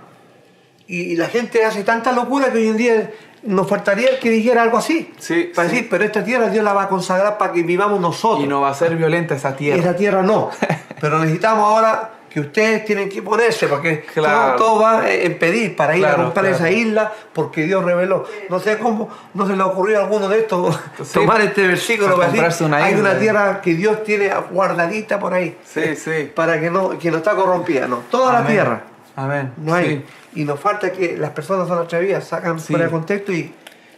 Y, 0.86 1.00
y 1.12 1.16
la 1.16 1.26
gente 1.26 1.64
hace 1.64 1.82
tanta 1.82 2.12
locura 2.12 2.52
que 2.52 2.58
hoy 2.58 2.68
en 2.68 2.76
día 2.76 3.10
nos 3.46 3.68
faltaría 3.68 4.08
el 4.10 4.18
que 4.18 4.30
dijera 4.30 4.62
algo 4.62 4.78
así. 4.78 5.12
Sí, 5.18 5.52
Para 5.54 5.68
sí. 5.68 5.74
decir, 5.74 5.90
pero 5.90 6.04
esta 6.04 6.24
tierra 6.24 6.48
Dios 6.48 6.64
la 6.64 6.72
va 6.72 6.84
a 6.84 6.88
consagrar 6.88 7.36
para 7.38 7.52
que 7.52 7.62
vivamos 7.62 8.00
nosotros. 8.00 8.44
Y 8.44 8.48
no 8.48 8.60
va 8.60 8.70
a 8.70 8.74
ser 8.74 8.96
violenta 8.96 9.34
esa 9.34 9.54
tierra. 9.56 9.80
Esa 9.80 9.94
tierra 9.96 10.22
no. 10.22 10.50
Pero 11.00 11.18
necesitamos 11.18 11.64
ahora 11.68 12.10
que 12.30 12.40
ustedes 12.40 12.84
tienen 12.84 13.08
que 13.10 13.20
ponerse, 13.22 13.68
porque 13.68 14.04
Claro. 14.12 14.56
todo, 14.56 14.66
todo 14.72 14.82
va 14.82 15.08
en 15.10 15.38
pedir 15.38 15.76
para 15.76 15.96
ir 15.96 16.04
a 16.06 16.14
claro. 16.14 16.48
esa 16.48 16.70
isla, 16.70 17.12
porque 17.32 17.62
Dios 17.64 17.84
reveló. 17.84 18.24
No 18.48 18.58
sé 18.58 18.78
cómo 18.78 19.08
no 19.34 19.46
se 19.46 19.54
le 19.54 19.62
ocurrió 19.62 20.00
a 20.00 20.04
alguno 20.04 20.28
de 20.28 20.40
estos 20.40 20.74
Sí. 21.04 21.12
tomar 21.20 21.40
este 21.42 21.66
versículo 21.66 22.16
Para 22.16 22.30
decir, 22.32 22.66
una 22.66 22.84
hay 22.84 22.94
una 22.94 23.18
tierra 23.18 23.60
que 23.60 23.74
Dios 23.74 24.02
tiene 24.02 24.32
guardadita 24.50 25.18
por 25.20 25.34
ahí, 25.34 25.56
Sí, 25.64 25.94
sí. 25.94 26.30
para 26.34 26.58
que 26.58 26.70
no, 26.70 26.98
que 26.98 27.10
no 27.10 27.18
está 27.18 27.36
corrompida, 27.36 27.86
no. 27.86 27.98
Toda 28.10 28.32
la 28.40 28.46
tierra. 28.46 28.82
Amén. 29.16 29.52
No 29.58 29.74
hay. 29.74 30.04
Y 30.34 30.44
nos 30.44 30.60
falta 30.60 30.92
que 30.92 31.16
las 31.16 31.30
personas 31.30 31.68
son 31.68 31.78
atrevidas, 31.78 32.24
sacan 32.26 32.58
Sí. 32.60 32.72
fuera 32.72 32.86
de 32.86 32.90
contexto 32.90 33.32
y 33.32 33.52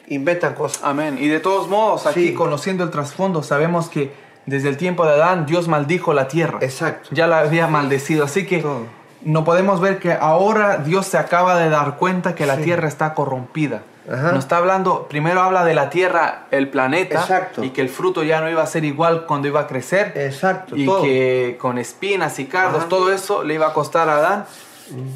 inventan 0.09 0.55
cosas. 0.55 0.81
Amén. 0.85 1.17
Y 1.21 1.29
de 1.29 1.41
todos 1.41 1.69
modos, 1.69 2.07
aquí 2.07 2.29
Sí. 2.29 2.35
conociendo 2.35 2.85
el 2.85 2.91
trasfondo, 2.91 3.43
sabemos 3.43 3.89
que 3.89 4.13
desde 4.47 4.69
el 4.69 4.77
tiempo 4.77 5.05
de 5.05 5.13
Adán 5.13 5.47
Dios 5.47 5.67
maldijo 5.69 6.13
la 6.13 6.29
tierra. 6.29 6.59
Exacto. 6.61 7.09
Ya 7.13 7.27
la 7.27 7.41
había 7.41 7.67
maldecido. 7.67 8.25
Así 8.25 8.47
que 8.47 8.59
Todo. 8.59 8.83
no 9.23 9.45
podemos 9.45 9.81
ver 9.81 9.99
que 9.99 10.13
ahora 10.13 10.77
Dios 10.79 11.07
se 11.07 11.19
acaba 11.19 11.59
de 11.59 11.69
dar 11.71 11.97
cuenta 11.97 12.35
que 12.35 12.47
la 12.47 12.57
Sí. 12.57 12.63
tierra 12.63 12.87
está 12.87 13.15
corrompida. 13.15 13.83
Ajá. 14.09 14.31
Nos 14.31 14.45
está 14.45 14.59
hablando, 14.59 15.09
primero 15.09 15.41
habla 15.41 15.65
de 15.65 15.75
la 15.75 15.91
tierra, 15.91 16.45
el 16.53 16.69
planeta, 16.69 17.19
Exacto. 17.23 17.65
y 17.65 17.71
que 17.71 17.81
el 17.81 17.89
fruto 17.89 18.23
ya 18.23 18.41
no 18.41 18.49
iba 18.49 18.63
a 18.63 18.67
ser 18.67 18.85
igual 18.85 19.27
cuando 19.27 19.49
iba 19.49 19.63
a 19.63 19.67
crecer. 19.67 20.13
Exacto, 20.15 20.77
y 20.77 20.87
todo. 20.87 21.03
que 21.03 21.57
con 21.61 21.77
espinas 21.79 22.39
y 22.39 22.45
cardos, 22.45 22.83
Ajá. 22.83 22.89
todo 22.89 23.11
eso 23.13 23.43
le 23.43 23.55
iba 23.55 23.67
a 23.67 23.73
costar 23.73 24.09
a 24.09 24.19
Adán. 24.19 24.45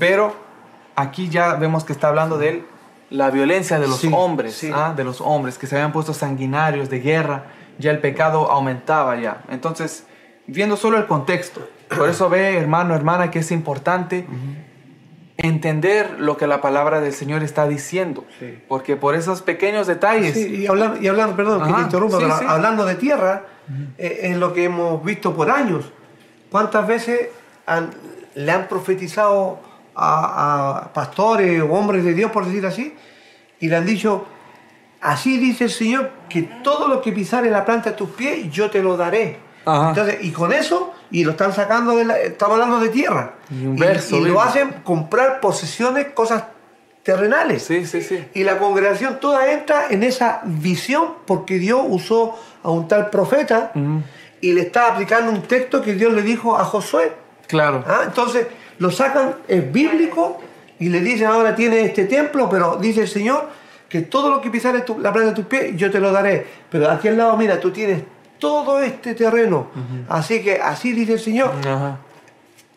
Pero 0.01 0.35
aquí 1.01 1.29
ya 1.29 1.55
vemos 1.55 1.85
que 1.85 1.93
está 1.93 2.09
hablando 2.09 2.39
de 2.39 2.49
él, 2.51 2.65
la 3.11 3.31
violencia 3.31 3.79
de 3.81 3.89
los 3.89 3.99
Sí, 3.99 4.11
hombres, 4.15 4.55
sí. 4.55 4.71
¿ah? 4.73 4.93
de 4.97 5.03
los 5.05 5.21
hombres 5.21 5.59
que 5.59 5.67
se 5.67 5.75
habían 5.77 5.93
puesto 5.93 6.15
sanguinarios 6.15 6.89
de 6.91 7.01
guerra, 7.01 7.45
ya 7.79 7.91
el 7.91 7.99
pecado 7.99 8.51
aumentaba 8.51 9.17
ya. 9.21 9.43
Entonces, 9.51 10.07
viendo 10.47 10.77
solo 10.77 10.97
el 10.99 11.07
contexto, 11.07 11.67
por 11.97 12.09
eso 12.09 12.29
ve, 12.29 12.57
hermano, 12.57 12.95
hermana, 12.95 13.31
que 13.31 13.41
es 13.41 13.51
importante 13.51 14.27
entender 15.37 16.21
lo 16.21 16.37
que 16.37 16.47
la 16.47 16.61
palabra 16.61 17.01
del 17.01 17.13
Señor 17.15 17.43
está 17.43 17.67
diciendo, 17.67 18.25
Sí. 18.39 18.63
porque 18.69 18.97
por 18.97 19.15
esos 19.15 19.41
pequeños 19.43 19.87
detalles, 19.87 20.35
Sí, 20.35 20.55
y 20.63 20.67
hablando, 20.67 21.01
y 21.01 21.09
hablando 21.09 21.35
perdón, 21.35 21.63
que 21.63 21.69
Ajá, 21.71 21.77
te 21.79 21.83
interrumpa, 21.85 22.19
pero 22.19 22.35
hablando 22.51 22.85
de 22.85 22.95
tierra, 22.97 23.45
eh, 23.97 24.21
es 24.25 24.37
lo 24.37 24.53
que 24.53 24.65
hemos 24.65 25.03
visto 25.03 25.35
por 25.35 25.51
años. 25.51 25.91
¿Cuántas 26.51 26.87
veces 26.87 27.29
han- 27.67 27.91
le 28.35 28.53
han 28.53 28.69
profetizado 28.69 29.61
a, 30.01 30.79
a 30.79 30.93
pastores 30.93 31.61
o 31.63 31.67
hombres 31.73 32.05
de 32.05 32.15
Dios, 32.15 32.31
por 32.31 32.47
decir 32.47 32.65
así, 32.67 32.95
y 33.61 33.69
le 33.69 33.77
han 33.77 33.87
dicho, 33.87 34.27
así 35.01 35.39
dice 35.39 35.65
el 35.65 35.71
Señor, 35.71 36.11
que 36.29 36.43
todo 36.65 36.89
lo 36.89 37.01
que 37.03 37.13
pisare 37.13 37.51
la 37.51 37.65
planta 37.65 37.91
de 37.91 37.97
tus 37.97 38.11
pies, 38.11 38.51
yo 38.51 38.71
te 38.71 38.83
lo 38.83 38.97
daré. 38.97 39.39
Ajá. 39.65 39.91
Entonces, 39.91 40.19
y 40.23 40.31
con 40.31 40.53
eso, 40.53 40.95
y 41.11 41.25
lo 41.25 41.33
están 41.33 41.53
sacando 41.53 41.97
de 41.97 42.05
la, 42.07 42.19
estamos 42.19 42.55
hablando 42.55 42.81
de 42.81 42.89
tierra. 42.89 43.35
Y 43.51 43.67
un 43.67 43.77
verso, 43.77 44.17
y 44.17 44.25
lo 44.25 44.41
hacen 44.41 44.81
comprar 44.83 45.41
posesiones, 45.41 46.09
cosas 46.15 46.45
terrenales. 47.03 47.63
sí, 47.63 47.87
sí, 47.87 48.03
sí, 48.03 48.25
Y 48.35 48.45
la 48.45 48.59
congregación 48.59 49.21
toda 49.21 49.51
entra 49.53 49.87
en 49.91 50.03
esa 50.03 50.41
visión 50.45 51.15
porque 51.27 51.59
Dios 51.59 51.81
usó 51.89 52.39
a 52.63 52.71
un 52.71 52.89
tal 52.89 53.11
profeta 53.11 53.73
y 54.41 54.53
le 54.53 54.63
está 54.63 54.93
aplicando 54.93 55.31
un 55.33 55.43
texto 55.43 55.83
que 55.83 55.95
Dios 55.95 56.13
le 56.13 56.23
dijo 56.23 56.57
a 56.57 56.65
Josué. 56.65 57.13
claro, 57.47 57.85
¿ah? 57.87 58.03
Entonces 58.05 58.47
lo 58.81 58.91
sacan, 58.91 59.37
es 59.47 59.71
bíblico 59.73 60.41
y 60.81 60.89
le 60.89 61.01
dicen 61.01 61.29
ahora 61.29 61.55
tiene 61.55 61.83
este 61.83 62.05
templo, 62.07 62.49
pero 62.51 62.77
dice 62.77 63.03
el 63.03 63.09
Señor 63.09 63.49
que 63.89 64.01
todo 64.03 64.31
lo 64.31 64.41
que 64.41 64.51
pisares 64.51 64.85
tu- 64.85 64.99
la 64.99 65.13
planta 65.13 65.31
de 65.31 65.37
tus 65.37 65.45
pies 65.47 65.77
yo 65.77 65.91
te 65.91 66.01
lo 66.01 66.11
daré. 66.13 66.45
Pero 66.71 66.91
aquí 66.91 67.07
al 67.09 67.17
lado, 67.17 67.37
mira, 67.37 67.61
tú 67.61 67.71
tienes 67.71 68.03
todo 68.39 68.81
este 68.83 69.15
terreno. 69.15 69.69
Así 70.09 70.43
que 70.43 70.55
así 70.61 70.93
dice 70.93 71.13
el 71.15 71.21
Señor. 71.21 71.53
Ajá. 71.67 71.99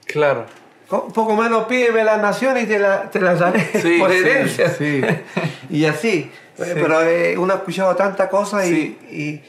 claro. 0.05 0.45
Co- 0.87 1.07
Poco 1.07 1.35
menos 1.35 1.63
pídeme 1.65 2.03
las 2.03 2.21
naciones 2.21 2.65
y 2.65 2.67
te, 2.67 2.77
la- 2.77 3.09
te 3.09 3.19
las 3.21 3.39
daré 3.39 3.63
Sí, 3.81 3.97
por 3.99 4.11
herencia. 4.11 4.69
sí. 4.69 5.01
y 5.69 5.85
así. 5.85 6.29
Pero 6.57 7.01
eh, 7.01 7.35
uno 7.37 7.53
ha 7.53 7.57
escuchado 7.57 7.95
tantas 7.95 8.29
cosas 8.29 8.67
y, 8.67 8.69
Sí. 8.69 8.97
y, 9.11 9.41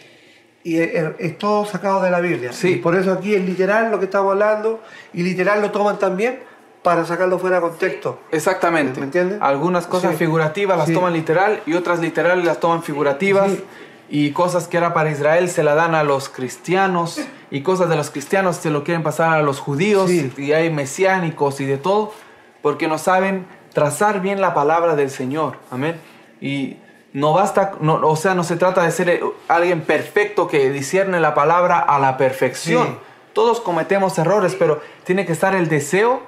y 0.65 0.79
es, 0.81 0.91
es 1.19 1.39
todo 1.39 1.65
sacado 1.67 2.03
de 2.03 2.11
la 2.11 2.21
Biblia. 2.21 2.53
Sí. 2.53 2.73
Y 2.73 2.77
por 2.77 2.97
eso 2.97 3.13
aquí 3.13 3.35
es 3.35 3.45
literal 3.45 3.91
lo 3.93 3.99
que 4.01 4.07
estamos 4.07 4.33
hablando 4.33 4.81
y 5.13 5.23
literal 5.23 5.61
lo 5.63 5.71
toman 5.71 5.99
también 5.99 6.41
para 6.83 7.05
sacarlo 7.05 7.39
fuera 7.39 7.57
de 7.57 7.63
contexto. 7.63 8.19
Exactamente. 8.33 8.99
¿Me 8.99 9.07
entiendes? 9.07 9.39
Algunas 9.41 9.87
cosas 9.87 10.13
Sí. 10.13 10.17
figurativas 10.19 10.77
las 10.77 10.89
Sí. 10.89 10.95
toman 10.95 11.13
literal 11.13 11.61
y 11.67 11.75
otras 11.75 12.01
literales 12.01 12.45
las 12.45 12.59
toman 12.61 12.83
figurativas. 12.83 13.53
Sí. 13.53 13.65
Y 14.11 14.31
cosas 14.33 14.69
que 14.69 14.77
era 14.77 14.93
para 14.93 15.11
Israel 15.11 15.49
se 15.49 15.63
la 15.63 15.75
dan 15.75 15.95
a 15.95 16.03
los 16.05 16.29
cristianos. 16.29 17.21
Y 17.51 17.63
cosas 17.63 17.89
de 17.89 17.97
los 17.97 18.11
cristianos 18.11 18.57
se 18.57 18.71
lo 18.71 18.85
quieren 18.85 19.03
pasar 19.03 19.33
a 19.33 19.43
los 19.43 19.61
judíos. 19.61 20.11
Y 20.11 20.53
hay 20.53 20.71
mesiánicos 20.71 21.61
y 21.61 21.65
de 21.67 21.79
todo. 21.79 22.13
Porque 22.61 22.87
no 22.89 22.99
saben 22.99 23.47
trazar 23.73 24.21
bien 24.21 24.41
la 24.41 24.53
palabra 24.55 24.95
del 24.95 25.09
Señor. 25.11 25.57
Amén. 25.71 25.97
Y 26.41 26.77
no 27.15 27.33
basta, 27.33 27.73
no, 27.81 27.95
o 28.07 28.17
sea, 28.17 28.35
no 28.35 28.45
se 28.45 28.57
trata 28.57 28.83
de 28.83 28.91
ser 28.91 29.23
alguien 29.49 29.81
perfecto 29.81 30.47
que 30.49 30.69
discierne 30.71 31.19
la 31.21 31.33
palabra 31.35 31.79
a 31.79 31.99
la 31.99 32.17
perfección. 32.19 32.87
Sí. 32.87 32.97
Todos 33.33 33.61
cometemos 33.61 34.19
errores, 34.19 34.55
pero 34.59 34.81
tiene 35.05 35.25
que 35.25 35.33
estar 35.33 35.55
el 35.55 35.69
deseo 35.69 36.23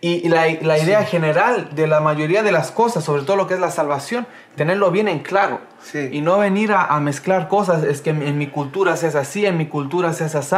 y 0.00 0.28
la, 0.28 0.46
la 0.60 0.78
idea 0.78 1.04
general 1.04 1.70
de 1.74 1.86
la 1.88 2.00
mayoría 2.00 2.42
de 2.44 2.52
las 2.52 2.70
cosas, 2.70 3.02
sobre 3.02 3.22
todo 3.22 3.36
lo 3.36 3.48
que 3.48 3.54
es 3.54 3.60
la 3.60 3.70
salvación, 3.72 4.26
tenerlo 4.54 4.90
bien 4.92 5.08
en 5.08 5.20
claro. 5.20 5.60
Sí. 5.82 6.08
Y 6.12 6.20
no 6.20 6.38
venir 6.38 6.72
a, 6.72 6.84
a 6.84 7.00
mezclar 7.00 7.48
cosas, 7.48 7.82
es 7.82 8.00
que 8.00 8.10
en, 8.10 8.22
en 8.22 8.38
mi 8.38 8.46
cultura 8.48 8.96
se 8.96 9.08
hace 9.08 9.18
así, 9.18 9.46
en 9.46 9.56
mi 9.56 9.66
cultura 9.66 10.12
se 10.12 10.24
hace 10.24 10.38
así. 10.38 10.56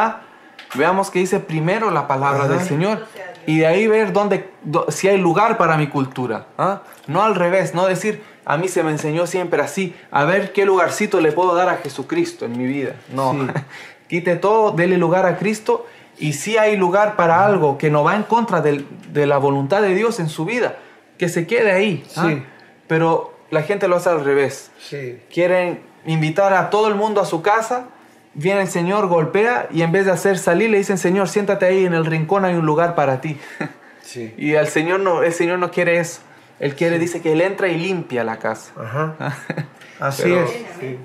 Veamos 0.75 1.11
que 1.11 1.19
dice 1.21 1.41
primero 1.41 1.91
la 1.91 2.07
palabra 2.07 2.45
Ajá. 2.45 2.49
del 2.55 2.61
Señor 2.61 3.07
y 3.47 3.59
de 3.61 3.67
ahí 3.67 3.87
ver 3.87 4.13
dónde, 4.13 4.51
dó- 4.63 4.87
si 4.91 5.09
hay 5.09 5.17
lugar 5.19 5.57
para 5.57 5.77
mi 5.79 5.89
cultura. 5.89 6.47
¿ah? 6.59 6.83
No 7.07 7.23
al 7.23 7.35
revés, 7.35 7.75
no 7.75 7.87
decir, 7.87 8.23
a 8.45 8.57
mí 8.57 8.69
se 8.69 8.83
me 8.83 8.91
enseñó 8.91 9.27
siempre 9.27 9.63
así, 9.63 9.95
a 10.11 10.25
ver 10.25 10.53
qué 10.53 10.65
lugarcito 10.67 11.21
le 11.21 11.33
puedo 11.33 11.55
dar 11.55 11.69
a 11.69 11.77
Jesucristo 11.77 12.45
en 12.47 12.57
mi 12.59 12.67
vida. 12.67 12.97
No, 13.15 13.33
Sí. 13.33 13.47
quite 14.09 14.37
todo, 14.37 14.73
dele 14.73 14.97
lugar 14.99 15.25
a 15.27 15.37
Cristo 15.37 15.87
Y 16.19 16.35
sí 16.35 16.59
hay 16.59 16.77
lugar 16.77 17.17
para 17.17 17.47
algo 17.47 17.79
que 17.79 17.89
no 17.91 18.05
va 18.05 18.15
en 18.15 18.25
contra 18.25 18.61
del- 18.61 18.87
de 19.11 19.25
la 19.27 19.39
voluntad 19.39 19.81
de 19.81 19.95
Dios 19.95 20.21
en 20.21 20.29
su 20.29 20.45
vida, 20.45 20.77
que 21.17 21.29
se 21.31 21.47
quede 21.47 21.73
ahí. 21.73 22.05
¿ah? 22.17 22.27
Sí. 22.29 22.43
Pero 22.89 23.33
la 23.51 23.63
gente 23.63 23.89
lo 23.89 23.97
hace 23.97 24.11
al 24.11 24.23
revés. 24.23 24.71
Sí. 24.79 25.19
Quieren 25.33 25.81
invitar 26.05 26.53
a 26.53 26.69
todo 26.69 26.89
el 26.89 26.95
mundo 26.95 27.21
a 27.23 27.25
su 27.25 27.41
casa, 27.41 27.87
viene 28.35 28.61
el 28.63 28.69
Señor, 28.69 29.07
golpea 29.07 29.69
y 29.71 29.81
en 29.83 29.93
vez 29.93 30.05
de 30.05 30.13
hacer 30.13 30.37
salir 30.39 30.69
le 30.71 30.77
dicen, 30.79 30.99
Señor, 30.99 31.27
siéntate 31.29 31.65
ahí 31.67 31.87
en 31.87 31.95
el 31.95 32.05
rincón, 32.05 32.45
hay 32.45 32.55
un 32.55 32.67
lugar 32.67 32.95
para 32.95 33.21
ti. 33.23 33.39
Sí. 34.03 34.35
y 34.37 34.55
el 34.55 34.67
Señor 34.67 34.99
no, 35.01 35.23
el 35.23 35.33
Señor 35.33 35.59
no 35.61 35.71
quiere 35.71 36.01
eso. 36.01 36.21
Él 36.61 36.75
quiere, 36.77 36.99
dice 36.99 37.21
que 37.21 37.33
Él 37.33 37.41
entra 37.41 37.69
y 37.69 37.77
limpia 37.79 38.23
la 38.23 38.39
casa. 38.39 38.71
Ajá. 38.79 39.15
Así 40.01 40.23
Pero- 40.25 40.45
es. 40.45 40.51
Sí. 40.79 40.99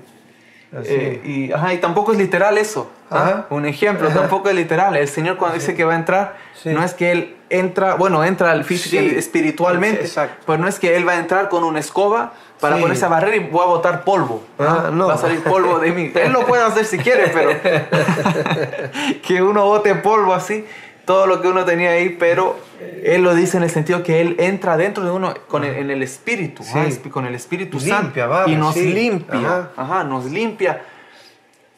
Así 0.76 0.88
Eh, 0.90 1.20
y, 1.24 1.52
ajá, 1.52 1.72
y 1.74 1.78
tampoco 1.78 2.12
es 2.12 2.18
literal 2.18 2.58
eso. 2.58 2.90
¿ah? 3.10 3.16
Ajá. 3.22 3.46
Un 3.50 3.66
ejemplo, 3.66 4.08
Ajá. 4.08 4.20
tampoco 4.20 4.48
es 4.50 4.54
literal. 4.56 4.96
El 4.96 5.08
Señor 5.08 5.36
cuando 5.36 5.54
dice 5.58 5.74
que 5.74 5.84
va 5.84 5.92
a 5.94 5.96
entrar, 5.96 6.36
Sí. 6.60 6.70
no 6.70 6.82
es 6.82 6.92
que 6.92 7.12
Él 7.12 7.36
entra, 7.50 7.94
bueno, 7.94 8.24
entra 8.24 8.50
al 8.50 8.64
físico, 8.64 9.00
Sí. 9.00 9.14
espiritualmente, 9.16 10.00
Exacto. 10.02 10.42
pero 10.46 10.58
no 10.58 10.66
es 10.68 10.78
que 10.80 10.96
Él 10.96 11.06
va 11.08 11.12
a 11.12 11.18
entrar 11.18 11.48
con 11.48 11.62
una 11.64 11.78
escoba 11.78 12.32
para 12.60 12.76
Sí. 12.76 12.82
ponerse 12.82 13.04
a 13.04 13.08
barrer 13.08 13.34
y 13.36 13.38
voy 13.48 13.62
a 13.62 13.66
botar 13.66 14.02
polvo. 14.04 14.42
Ah, 14.58 14.90
no. 14.92 15.06
Va 15.06 15.14
a 15.14 15.18
salir 15.18 15.40
polvo 15.42 15.78
de 15.78 15.92
mí. 15.92 16.10
Él 16.16 16.32
lo 16.32 16.44
puede 16.46 16.64
hacer 16.64 16.84
si 16.84 16.98
quiere, 16.98 17.28
pero 17.28 17.50
que 19.22 19.42
uno 19.42 19.64
bote 19.64 19.94
polvo 19.94 20.34
así, 20.34 20.64
todo 21.06 21.26
lo 21.26 21.40
que 21.40 21.48
uno 21.48 21.64
tenía 21.64 21.90
ahí, 21.92 22.10
pero 22.18 22.58
Él 23.02 23.22
lo 23.22 23.34
dice 23.34 23.56
en 23.56 23.62
el 23.62 23.70
sentido 23.70 24.02
que 24.02 24.20
Él 24.20 24.36
entra 24.38 24.76
dentro 24.76 25.04
de 25.04 25.10
uno 25.10 25.32
con 25.48 25.64
el, 25.64 25.76
en 25.76 25.90
el 25.90 26.02
Espíritu, 26.02 26.62
Sí. 26.62 26.72
ah, 26.74 27.10
con 27.10 27.24
el 27.24 27.34
Espíritu 27.34 27.78
Limpia, 27.78 27.96
Santo. 28.24 28.28
vamos, 28.28 28.50
y 28.50 28.56
nos 28.56 28.74
sí. 28.74 28.92
limpia. 28.92 29.38
Ajá. 29.38 29.70
Ajá, 29.76 30.04
nos 30.04 30.26
limpia 30.26 30.82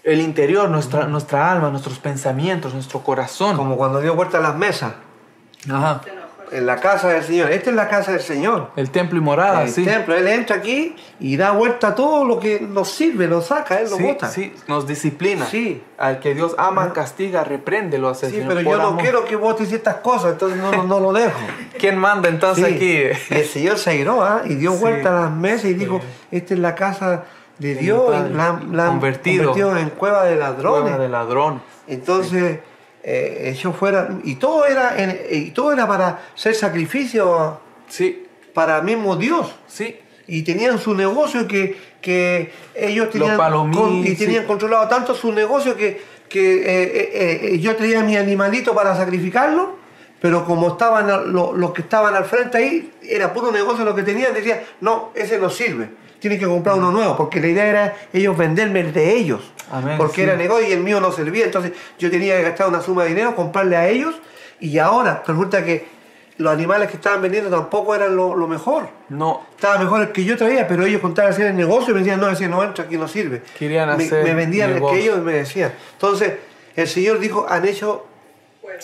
el 0.02 0.20
interior, 0.20 0.68
nuestra, 0.70 1.06
nuestra 1.06 1.52
alma, 1.52 1.70
nuestros 1.70 1.98
pensamientos, 1.98 2.72
nuestro 2.72 3.00
corazón. 3.00 3.56
Como 3.56 3.76
cuando 3.76 4.00
dio 4.00 4.14
vuelta 4.14 4.38
a 4.38 4.40
las 4.40 4.56
mesas 4.56 4.94
Ajá. 5.70 6.00
En 6.52 6.66
la 6.66 6.76
casa 6.76 7.08
del 7.08 7.22
Señor. 7.22 7.50
Esta 7.50 7.70
es 7.70 7.76
la 7.76 7.88
casa 7.88 8.12
del 8.12 8.20
Señor. 8.20 8.70
El 8.76 8.90
templo 8.90 9.18
y 9.18 9.20
morada, 9.20 9.62
el 9.62 9.70
sí. 9.70 9.84
templo. 9.84 10.14
Él 10.14 10.26
entra 10.28 10.56
aquí 10.56 10.96
y 11.20 11.37
da 11.37 11.50
vuelta 11.52 11.88
a 11.88 11.94
todo 11.94 12.24
lo 12.24 12.38
que 12.40 12.61
nos 12.61 12.90
sirve, 12.90 13.26
lo 13.26 13.40
saca, 13.42 13.80
Él 13.80 13.88
lo 13.90 13.96
Sí, 13.96 14.02
bota. 14.02 14.28
sí, 14.28 14.52
nos 14.66 14.87
disciplina. 14.87 15.46
Sí. 15.46 15.82
Al 15.98 16.20
que 16.20 16.34
Dios 16.34 16.54
ama, 16.58 16.92
castiga, 16.92 17.44
reprende, 17.44 17.98
lo 17.98 18.08
hace 18.08 18.26
el 18.26 18.32
Sí, 18.32 18.38
Señor 18.38 18.54
pero 18.54 18.64
por 18.64 18.76
yo 18.76 18.82
no 18.82 18.88
amor. 18.88 19.02
quiero 19.02 19.24
que 19.24 19.37
votes 19.37 19.68
ciertas 19.68 19.96
cosas, 19.96 20.32
entonces 20.32 20.58
no, 20.58 20.70
no, 20.72 20.84
no 20.84 21.00
lo 21.00 21.12
dejo. 21.12 21.38
¿Quién 21.78 21.96
manda 21.98 22.28
entonces 22.28 22.66
Sí. 22.66 22.74
aquí? 22.74 23.34
El 23.34 23.44
Señor 23.44 23.78
se 23.78 23.90
airó 23.90 24.22
¿ah? 24.24 24.42
y 24.44 24.54
dio 24.54 24.72
Sí. 24.72 24.78
vuelta 24.80 25.08
a 25.16 25.20
las 25.26 25.32
mesas 25.32 25.66
y 25.66 25.74
dijo, 25.74 26.00
esta 26.30 26.54
es 26.54 26.61
la 26.61 26.74
casa 26.74 27.24
de 27.58 27.74
Dios, 27.74 28.11
la, 28.30 28.61
la 28.70 28.84
han 28.84 28.88
Convertido. 28.90 29.46
convertido 29.52 29.76
en 29.76 29.90
cueva 29.90 30.24
de 30.24 30.37
ladrones. 30.37 30.82
Cueva 30.82 30.98
de 30.98 31.08
ladrón. 31.08 31.62
Entonces, 31.88 32.61
eh, 33.02 33.54
ellos 33.56 33.74
fueran, 33.76 34.20
y 34.24 34.34
todo 34.37 34.66
era 34.66 34.94
en- 35.02 35.20
y 35.30 35.50
todo 35.52 35.72
era 35.72 35.87
para 35.87 36.20
ser 36.34 36.54
sacrificio 36.54 37.61
Sí, 37.88 38.26
para 38.54 38.82
mismo 38.82 39.16
Dios. 39.16 39.54
sí. 39.66 39.96
Y 40.26 40.42
tenían 40.42 40.78
su 40.78 40.94
negocio 40.94 41.48
que, 41.48 41.74
que 42.02 42.52
ellos 42.74 43.08
tenían, 43.11 43.38
con- 43.72 44.06
y 44.06 44.14
tenían 44.14 44.42
sí. 44.42 44.46
controlado 44.46 44.87
tanto 44.87 45.14
su 45.14 45.32
negocio 45.32 45.74
que, 45.74 46.02
que 46.28 46.56
eh, 46.58 47.50
eh, 47.54 47.58
yo 47.61 47.74
traía 47.76 48.02
mi 48.02 48.14
animalito 48.16 48.74
para 48.74 48.94
sacrificarlo, 48.94 49.78
pero 50.20 50.44
como 50.44 50.68
estaban 50.68 51.08
a- 51.08 51.16
lo- 51.18 51.54
los 51.54 51.72
que 51.72 51.80
estaban 51.80 52.14
al 52.14 52.26
frente 52.26 52.58
ahí, 52.58 52.92
era 53.02 53.32
puro 53.32 53.50
negocio 53.50 53.87
lo 53.87 53.94
que 53.94 54.02
tenían, 54.02 54.34
decían, 54.34 54.61
no, 54.82 55.12
ese 55.14 55.38
no 55.38 55.48
sirve, 55.48 55.88
tienen 56.18 56.38
que 56.38 56.44
comprar 56.46 56.76
uno 56.76 56.90
nuevo, 56.92 57.16
porque 57.16 57.40
la 57.40 57.46
idea 57.46 57.66
era 57.66 57.96
ellos 58.12 58.37
venderme 58.37 58.80
el 58.80 58.92
de 58.92 59.16
ellos, 59.16 59.40
Amén, 59.70 59.96
porque 59.98 60.16
sí. 60.16 60.20
era 60.22 60.37
negocio 60.37 60.68
y 60.68 60.72
el 60.72 60.81
mío 60.81 61.00
no 61.00 61.12
servía, 61.12 61.44
entonces 61.44 61.72
yo 61.98 62.11
tenía 62.11 62.37
que 62.37 62.42
gastar 62.44 62.68
una 62.68 62.81
suma 62.81 63.02
de 63.04 63.11
dinero, 63.11 63.35
comprarle 63.37 63.76
a 63.76 63.88
ellos, 63.88 64.14
y 64.61 64.78
ahora 64.78 65.22
resulta 65.26 65.64
que 65.64 65.87
los 66.38 66.52
animales 66.52 66.88
que 66.88 66.96
estaban 66.96 67.20
vendiendo 67.20 67.50
tampoco 67.50 67.94
eran 67.96 68.14
lo- 68.14 68.37
lo 68.37 68.46
mejor 68.46 68.88
No, 69.09 69.44
estaba 69.57 69.76
mejor 69.78 70.02
el 70.02 70.12
que 70.12 70.24
yo 70.24 70.37
traía, 70.37 70.68
pero 70.68 70.85
ellos 70.85 71.00
contaban 71.00 71.33
hacer 71.33 71.46
el 71.48 71.57
negocio 71.57 71.90
y 71.90 71.94
me 71.94 71.98
decían, 72.00 72.20
no, 72.20 72.31
ese 72.31 72.46
no 72.48 72.62
entra, 72.62 72.85
aquí 72.85 72.96
no 72.96 73.09
sirve. 73.09 73.42
Querían 73.59 73.96
me, 73.96 74.04
hacer 74.04 74.22
me 74.24 74.35
vendían 74.35 74.70
el 74.70 74.81
que 74.85 75.00
ellos 75.00 75.18
me 75.20 75.33
decían. 75.33 75.72
Entonces, 75.94 76.35
el 76.76 76.87
Señor 76.87 77.18
dijo, 77.18 77.44
han 77.48 77.66
hecho 77.66 78.07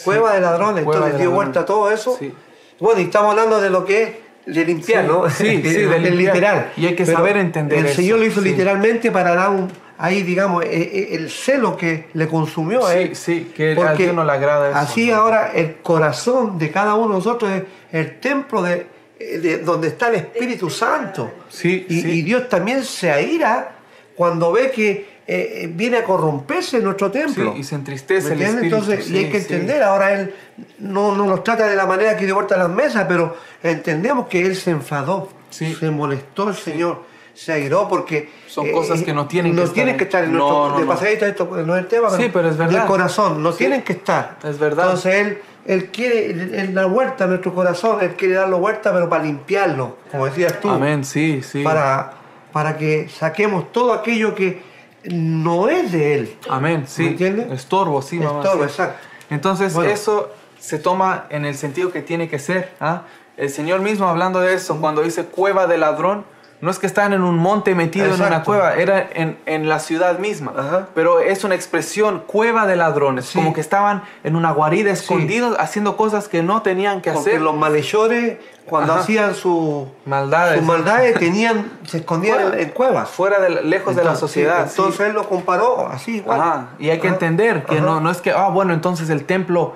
cueva 0.04 0.34
de 0.34 0.40
ladrones. 0.40 0.82
Cueva 0.84 1.06
Entonces 1.06 1.12
de 1.12 1.18
dio 1.22 1.30
ladrones. 1.30 1.34
vuelta 1.54 1.60
a 1.60 1.64
todo 1.64 1.90
eso. 1.92 2.16
Sí. 2.18 2.34
Bueno, 2.80 3.00
y 3.00 3.04
estamos 3.04 3.30
hablando 3.30 3.60
de 3.60 3.70
lo 3.70 3.84
que 3.84 4.02
es 4.02 4.10
de 4.54 4.64
limpiar, 4.64 5.04
Sí, 5.04 5.08
¿no? 5.10 5.30
sí, 5.30 5.44
sí, 5.62 5.62
de 5.62 5.96
El 5.96 6.02
limpiar. 6.02 6.34
literal. 6.34 6.72
Y 6.76 6.86
hay 6.86 6.96
que 6.96 7.04
Pero 7.04 7.18
saber 7.18 7.36
entender 7.36 7.78
El 7.78 7.86
eso, 7.86 7.94
Señor 7.96 8.18
lo 8.18 8.24
hizo 8.26 8.40
sí. 8.42 8.48
literalmente 8.48 9.10
para 9.12 9.34
dar 9.34 9.50
un, 9.50 9.70
ahí, 9.98 10.22
digamos, 10.22 10.64
eh, 10.64 10.68
eh, 10.72 11.08
el 11.12 11.30
celo 11.30 11.76
que 11.76 12.08
le 12.14 12.28
consumió 12.28 12.86
a 12.86 12.92
Sí, 12.92 12.98
él. 12.98 13.16
sí, 13.16 13.52
que 13.54 13.72
a 13.72 13.74
Porque 13.76 14.04
Dios 14.04 14.14
no 14.14 14.24
le 14.24 14.32
agrada 14.32 14.70
eso. 14.70 14.78
Así 14.78 15.10
ahora 15.10 15.52
el 15.54 15.76
corazón 15.76 16.58
de 16.58 16.70
cada 16.70 16.94
uno 16.94 17.08
de 17.08 17.14
nosotros 17.14 17.50
es 17.52 17.62
el 17.92 18.18
templo 18.20 18.62
de, 18.62 18.86
de 19.18 19.58
donde 19.58 19.88
está 19.88 20.08
el 20.08 20.16
Espíritu 20.16 20.68
Santo. 20.70 21.30
Sí, 21.48 21.86
y, 21.88 22.00
sí. 22.00 22.08
y 22.10 22.22
Dios 22.22 22.48
también 22.48 22.84
se 22.84 23.10
aira 23.10 23.76
cuando 24.16 24.52
ve 24.52 24.70
que 24.70 25.14
eh, 25.26 25.62
eh, 25.62 25.70
viene 25.72 25.96
a 25.98 26.04
corromperse 26.04 26.80
nuestro 26.80 27.06
Sí, 27.06 27.12
templo. 27.14 27.54
y 27.56 27.64
se 27.64 27.74
entristece 27.76 28.28
¿Me 28.28 28.34
el 28.34 28.42
espíritu. 28.42 28.76
Entonces, 28.76 29.06
y 29.06 29.10
sí, 29.10 29.16
hay 29.18 29.30
que 29.30 29.40
sí. 29.40 29.52
entender, 29.54 29.82
ahora 29.82 30.12
Él 30.12 30.34
no, 30.78 31.14
no 31.16 31.24
nos 31.26 31.42
trata 31.42 31.66
de 31.66 31.74
la 31.76 31.86
manera 31.86 32.14
que 32.16 32.26
dio 32.26 32.34
vuelta 32.34 32.56
a 32.56 32.58
las 32.58 32.68
mesas, 32.68 33.06
pero 33.08 33.34
entendemos 33.62 34.26
que 34.28 34.44
Él 34.44 34.54
se 34.54 34.70
enfadó, 34.70 35.30
Sí. 35.50 35.74
se 35.74 35.90
molestó 35.90 36.48
el 36.50 36.54
Señor, 36.56 37.02
se 37.34 37.52
airó 37.52 37.88
porque... 37.88 38.16
eh, 38.18 38.30
Son 38.46 38.70
cosas 38.72 39.02
que 39.02 39.12
no 39.12 39.26
tienen 39.26 39.52
que 39.52 39.56
no 39.56 39.62
estar 39.64 39.74
tienen 39.74 39.92
en- 39.94 39.98
que 39.98 40.04
estar 40.04 40.24
en 40.24 40.32
No, 40.32 40.38
nuestro... 40.38 40.68
no, 40.70 40.78
de 40.80 40.86
pasadita 40.86 41.26
esto 41.26 41.44
no 41.66 41.74
es 41.76 41.82
el 41.82 41.88
tema, 41.88 42.10
Sí, 42.10 42.30
pero 42.32 42.48
es 42.48 42.56
verdad. 42.56 42.78
del 42.80 42.86
corazón, 42.86 43.42
no 43.42 43.52
Sí. 43.52 43.58
tienen 43.58 43.82
que 43.82 43.92
estar. 43.94 44.38
Es 44.44 44.58
verdad. 44.58 44.84
Entonces 44.86 45.14
Él, 45.14 45.38
él 45.66 45.90
quiere, 45.90 46.26
él, 46.30 46.54
él 46.54 46.74
da 46.74 46.86
vuelta 46.86 47.24
a 47.24 47.26
nuestro 47.26 47.54
corazón, 47.54 47.98
Él 48.02 48.14
quiere 48.16 48.34
darlo 48.34 48.58
vuelta, 48.58 48.92
pero 48.92 49.08
para 49.08 49.24
limpiarlo, 49.24 49.96
como 50.10 50.26
decías 50.26 50.60
tú 50.60 50.70
Amén, 50.70 51.04
sí, 51.04 51.42
sí. 51.42 51.62
para, 51.64 52.12
para 52.52 52.76
que 52.76 53.08
saquemos 53.08 53.72
todo 53.72 53.92
aquello 53.92 54.34
que 54.34 54.62
no 55.04 55.68
es 55.68 55.92
de 55.92 56.14
Él. 56.14 56.36
Amén, 56.48 56.84
sí. 56.86 57.02
¿Me 57.02 57.08
entiendes? 57.10 57.50
Estorbo, 57.52 58.00
sí, 58.02 58.18
mamá. 58.18 58.40
Estorbo, 58.40 58.62
sí. 58.64 58.70
exacto. 58.70 58.98
Entonces, 59.30 59.74
Bueno. 59.74 59.90
eso 59.90 60.30
se 60.58 60.78
toma 60.78 61.26
en 61.30 61.44
el 61.44 61.54
sentido 61.56 61.90
que 61.92 62.00
tiene 62.02 62.28
que 62.28 62.38
ser. 62.38 62.70
¿ah? 62.80 63.02
El 63.36 63.50
Señor 63.50 63.80
mismo 63.80 64.06
hablando 64.08 64.40
de 64.40 64.54
eso, 64.54 64.80
cuando 64.80 65.02
dice 65.02 65.24
cueva 65.24 65.66
de 65.66 65.76
ladrón, 65.78 66.24
no 66.64 66.70
es 66.70 66.78
que 66.78 66.86
están 66.86 67.12
en 67.12 67.22
un 67.22 67.36
monte 67.36 67.74
metido 67.74 68.06
en 68.14 68.20
una 68.20 68.42
cueva, 68.42 68.74
era 68.74 69.06
en, 69.14 69.38
en 69.46 69.68
la 69.68 69.78
ciudad 69.78 70.18
misma. 70.18 70.52
Ajá. 70.56 70.88
Pero 70.94 71.20
es 71.20 71.44
una 71.44 71.54
expresión, 71.54 72.22
cueva 72.26 72.66
de 72.66 72.74
ladrones, 72.76 73.26
Sí. 73.26 73.38
como 73.38 73.52
que 73.52 73.60
estaban 73.60 74.02
en 74.24 74.34
una 74.34 74.50
guarida 74.50 74.90
escondidos 74.90 75.56
haciendo 75.58 75.96
cosas 75.96 76.28
que 76.28 76.42
no 76.42 76.62
tenían 76.62 77.00
que 77.02 77.12
Porque 77.12 77.30
hacer. 77.30 77.42
los 77.42 77.54
malhechores, 77.54 78.38
cuando 78.66 78.94
Ajá. 78.94 79.02
hacían 79.02 79.34
su, 79.34 79.86
Maldades. 80.06 80.58
sus 80.58 80.66
maldades, 80.66 81.18
tenían, 81.18 81.70
se 81.86 81.98
escondían 81.98 82.54
en, 82.54 82.60
en 82.60 82.70
cuevas. 82.70 83.10
Fuera 83.10 83.38
de, 83.40 83.62
lejos 83.62 83.94
de 83.94 84.02
la 84.04 84.16
sociedad. 84.16 84.64
sí, 84.66 84.74
entonces 84.78 85.00
Él 85.08 85.12
lo 85.14 85.28
comparó 85.28 85.86
así, 85.88 86.16
igual. 86.16 86.40
Ajá, 86.40 86.66
y 86.78 86.88
hay 86.90 86.98
que 86.98 87.08
entender 87.08 87.64
que 87.64 87.80
no, 87.82 88.00
no 88.00 88.10
es 88.10 88.22
que, 88.22 88.30
ah, 88.32 88.48
bueno, 88.48 88.72
entonces 88.72 89.10
el 89.10 89.24
templo 89.26 89.74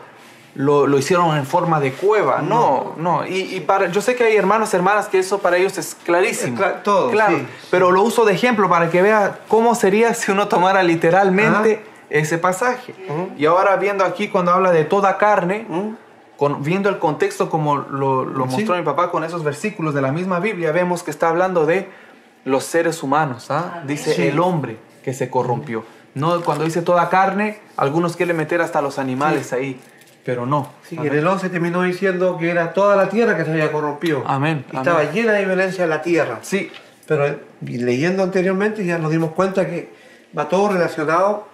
lo, 0.58 0.88
lo 0.88 0.98
hicieron 0.98 1.36
en 1.36 1.46
forma 1.46 1.78
de 1.78 1.92
cueva. 1.92 2.42
No, 2.42 2.94
no. 2.96 3.24
Y, 3.24 3.54
y 3.54 3.60
para, 3.60 3.86
yo 3.92 4.00
sé 4.00 4.16
que 4.16 4.24
hay 4.24 4.36
hermanos, 4.36 4.74
hermanas, 4.74 5.06
que 5.06 5.20
eso 5.20 5.38
para 5.38 5.56
ellos 5.56 5.78
es 5.78 5.94
clarísimo. 6.04 6.56
Es 6.56 6.60
cla- 6.60 6.82
todo, 6.82 7.10
Claro, 7.12 7.38
sí. 7.38 7.46
pero 7.70 7.92
lo 7.92 8.02
uso 8.02 8.24
de 8.24 8.32
ejemplo 8.34 8.68
para 8.68 8.90
que 8.90 9.00
vea 9.00 9.38
cómo 9.46 9.76
sería 9.76 10.12
si 10.14 10.32
uno 10.32 10.48
tomara 10.48 10.82
literalmente 10.82 11.84
ese 12.10 12.38
pasaje. 12.38 12.92
Y 13.38 13.46
ahora 13.46 13.76
viendo 13.76 14.04
aquí 14.04 14.26
cuando 14.28 14.50
habla 14.52 14.72
de 14.72 14.84
toda 14.84 15.16
carne, 15.16 15.64
con- 16.36 16.62
viendo 16.64 16.88
el 16.88 16.98
contexto 16.98 17.48
como 17.50 17.76
lo, 17.76 18.24
lo 18.24 18.44
Sí. 18.48 18.56
mostró 18.56 18.76
mi 18.76 18.82
papá 18.82 19.10
con 19.12 19.22
esos 19.22 19.44
versículos 19.44 19.94
de 19.94 20.02
la 20.02 20.10
misma 20.10 20.40
Biblia, 20.40 20.72
vemos 20.72 21.04
que 21.04 21.12
está 21.12 21.28
hablando 21.28 21.66
de 21.66 21.88
los 22.44 22.64
seres 22.64 23.02
humanos. 23.04 23.50
¿ah? 23.52 23.82
Dice 23.86 24.12
Sí. 24.14 24.22
el 24.26 24.40
hombre 24.40 24.78
que 25.04 25.14
se 25.14 25.30
corrompió. 25.30 25.84
No, 26.14 26.40
cuando 26.40 26.64
dice 26.64 26.82
toda 26.82 27.08
carne, 27.10 27.60
algunos 27.76 28.16
quieren 28.16 28.36
meter 28.36 28.60
hasta 28.60 28.82
los 28.82 28.98
animales 28.98 29.52
ahí, 29.52 29.80
pero 30.28 30.44
no. 30.44 30.70
Sí, 30.86 30.94
Amén. 30.98 31.10
en 31.14 31.18
el 31.20 31.26
11 31.26 31.48
terminó 31.48 31.80
diciendo 31.80 32.36
que 32.36 32.50
era 32.50 32.74
toda 32.74 32.96
la 32.96 33.08
tierra 33.08 33.34
que 33.34 33.46
se 33.46 33.50
había 33.50 33.72
corrompido. 33.72 34.24
Amén, 34.26 34.62
Y 34.70 34.76
estaba 34.76 35.04
llena 35.04 35.32
de 35.32 35.46
violencia 35.46 35.86
la 35.86 36.02
tierra. 36.02 36.40
Sí, 36.42 36.70
Pero 37.06 37.34
leyendo 37.62 38.22
anteriormente 38.24 38.84
ya 38.84 38.98
nos 38.98 39.10
dimos 39.10 39.30
cuenta 39.30 39.66
que 39.66 39.88
va 40.38 40.46
todo 40.50 40.68
relacionado 40.70 41.48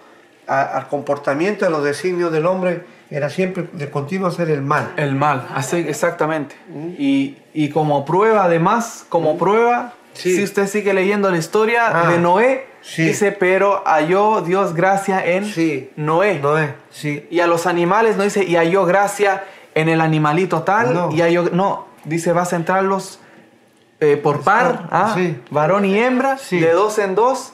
a- 0.45 0.61
al 0.77 0.89
comportamiento, 0.89 1.65
a 1.65 1.69
los 1.69 1.85
designios 1.85 2.33
del 2.33 2.45
hombre, 2.45 2.83
era 3.09 3.29
siempre 3.29 3.69
de 3.71 3.89
continuo 3.89 4.27
hacer 4.27 4.49
el 4.49 4.61
mal. 4.61 4.91
el 4.97 5.15
mal, 5.15 5.47
así 5.55 5.77
exactamente. 5.77 6.55
Y, 6.99 7.37
y 7.53 7.69
como 7.69 8.03
prueba, 8.03 8.43
además, 8.43 9.05
como 9.07 9.37
prueba, 9.37 9.93
Sí. 10.15 10.35
si 10.35 10.43
usted 10.43 10.67
sigue 10.67 10.93
leyendo 10.93 11.29
la 11.29 11.37
historia 11.37 11.83
Ah, 11.93 12.09
de 12.09 12.17
Noé, 12.19 12.65
sí. 12.81 13.03
dice, 13.03 13.31
pero 13.31 13.83
halló 13.85 14.41
Dios 14.41 14.73
gracia 14.73 15.23
en 15.25 15.45
Sí. 15.45 15.91
Noé. 15.95 16.39
No 16.39 16.57
es, 16.57 16.71
sí. 16.89 17.27
Y 17.29 17.41
a 17.41 17.47
los 17.47 17.67
animales 17.67 18.17
no 18.17 18.23
dice, 18.23 18.43
y 18.43 18.55
halló 18.55 18.85
gracia 18.85 19.43
en 19.75 19.89
el 19.89 20.01
animalito 20.01 20.63
tal, 20.63 20.93
No. 20.93 21.09
y 21.11 21.21
halló, 21.21 21.49
no, 21.51 21.85
dice, 22.05 22.31
vas 22.33 22.53
a 22.53 22.55
entrarlos 22.55 23.19
eh, 24.01 24.17
por 24.17 24.41
par, 24.41 24.87
Ah, 24.91 25.15
varón 25.51 25.85
y 25.85 25.97
hembra, 25.97 26.37
Sí. 26.37 26.59
de 26.59 26.71
dos 26.73 26.97
en 26.99 27.15
dos, 27.15 27.53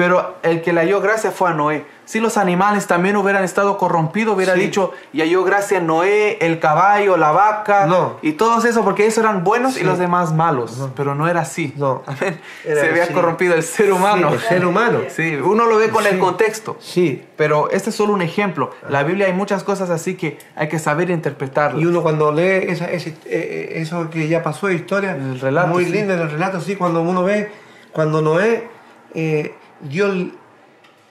pero 0.00 0.36
el 0.42 0.62
que 0.62 0.72
le 0.72 0.80
halló 0.80 1.02
gracia 1.02 1.30
fue 1.30 1.50
a 1.50 1.52
Noé. 1.52 1.84
Si 2.06 2.20
los 2.20 2.38
animales 2.38 2.86
también 2.86 3.16
hubieran 3.18 3.44
estado 3.44 3.76
corrompidos, 3.76 4.34
hubiera 4.34 4.54
Sí. 4.54 4.60
dicho, 4.60 4.92
y 5.12 5.20
halló 5.20 5.44
gracia 5.44 5.76
a 5.76 5.80
Noé, 5.82 6.38
el 6.40 6.58
caballo, 6.58 7.18
la 7.18 7.32
vaca, 7.32 7.84
No. 7.84 8.16
y 8.22 8.32
todos 8.32 8.64
eso, 8.64 8.82
porque 8.82 9.02
ellos 9.04 9.18
eran 9.18 9.44
buenos 9.44 9.76
y 9.76 9.80
Sí. 9.80 9.84
los 9.84 9.98
demás 9.98 10.32
malos. 10.32 10.88
Pero 10.96 11.14
no 11.14 11.28
era 11.28 11.42
así. 11.42 11.74
No. 11.76 12.02
Amén. 12.06 12.40
Era 12.64 12.80
Se 12.80 12.88
había 12.88 13.02
así. 13.04 13.12
corrompido 13.12 13.54
el 13.54 13.62
ser 13.62 13.92
humano. 13.92 14.30
Sí, 14.30 14.34
el 14.36 14.40
ser 14.40 14.64
humano. 14.66 15.00
Sí, 15.10 15.34
uno 15.36 15.66
lo 15.66 15.76
ve 15.76 15.90
con 15.90 16.06
el 16.06 16.18
contexto. 16.18 16.78
Sí. 16.80 17.22
Pero 17.36 17.70
este 17.70 17.90
es 17.90 17.96
solo 17.96 18.14
un 18.14 18.22
ejemplo. 18.22 18.70
La 18.88 19.02
Biblia 19.02 19.26
hay 19.26 19.34
muchas 19.34 19.62
cosas 19.64 19.90
así 19.90 20.14
que 20.14 20.38
hay 20.56 20.68
que 20.68 20.78
saber 20.78 21.10
interpretarlas. 21.10 21.82
Y 21.82 21.84
uno 21.84 22.00
cuando 22.02 22.32
lee 22.32 22.64
esa- 22.70 22.90
eh, 22.90 23.14
eh, 23.26 23.72
eso 23.76 24.08
que 24.08 24.28
ya 24.28 24.42
pasó 24.42 24.68
de 24.68 24.76
historia, 24.76 25.10
El 25.14 25.38
relato, 25.38 25.68
muy 25.68 25.84
lindo 25.84 26.14
en 26.14 26.20
el 26.20 26.30
relato, 26.30 26.58
sí, 26.62 26.74
cuando 26.74 27.02
uno 27.02 27.22
ve, 27.22 27.52
cuando 27.92 28.22
Noé, 28.22 28.68
eh, 29.14 29.54
Dios, 29.80 30.14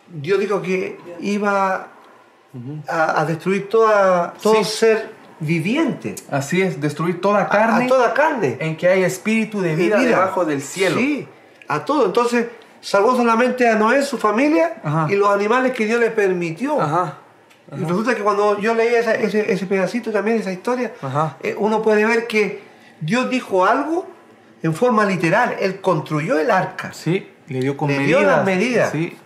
Dios 0.07 0.39
dijo 0.39 0.61
que 0.61 0.97
iba 1.19 1.87
a, 2.87 3.21
a 3.21 3.25
destruir 3.25 3.69
toda, 3.69 4.33
todo 4.41 4.63
Sí. 4.63 4.63
ser 4.77 5.11
viviente, 5.39 6.15
Así 6.29 6.61
es, 6.61 6.81
destruir 6.81 7.21
toda 7.21 7.47
carne 7.47 7.85
a, 7.85 7.87
toda 7.87 8.13
carne. 8.13 8.57
en 8.59 8.75
que 8.75 8.87
hay 8.87 9.03
espíritu 9.03 9.61
de 9.61 9.69
de 9.69 9.75
vida, 9.75 9.99
debajo 9.99 10.43
del 10.45 10.61
cielo. 10.61 10.97
Sí, 10.97 11.27
a 11.67 11.85
todo. 11.85 12.05
Entonces, 12.05 12.47
salvó 12.81 13.15
solamente 13.15 13.67
a 13.69 13.75
Noé, 13.75 14.01
su 14.03 14.17
familia 14.17 14.81
Ajá. 14.83 15.07
y 15.09 15.15
los 15.15 15.29
animales 15.29 15.71
que 15.73 15.85
Dios 15.85 15.99
le 15.99 16.11
permitió. 16.11 16.81
Ajá. 16.81 17.17
Y 17.71 17.83
resulta 17.85 18.15
que 18.15 18.23
cuando 18.23 18.59
yo 18.59 18.73
leía 18.73 18.99
esa- 18.99 19.13
ese, 19.13 19.51
ese 19.53 19.65
pedacito 19.67 20.11
también, 20.11 20.37
esa 20.37 20.51
historia, 20.51 20.91
eh, 21.43 21.55
uno 21.57 21.81
puede 21.83 22.03
ver 22.05 22.25
que 22.25 22.61
Dios 22.99 23.29
dijo 23.29 23.63
algo 23.65 24.07
en 24.63 24.73
forma 24.73 25.05
literal. 25.05 25.55
Él 25.59 25.79
construyó 25.79 26.39
el 26.39 26.49
arca. 26.51 26.91
Sí, 26.93 27.27
le 27.49 27.59
dio 27.59 27.75
con 27.75 27.89
Le 27.89 27.99
medidas. 27.99 28.19
dio 28.19 28.27
las 28.27 28.45
medidas. 28.45 28.91
Sí. 28.91 29.17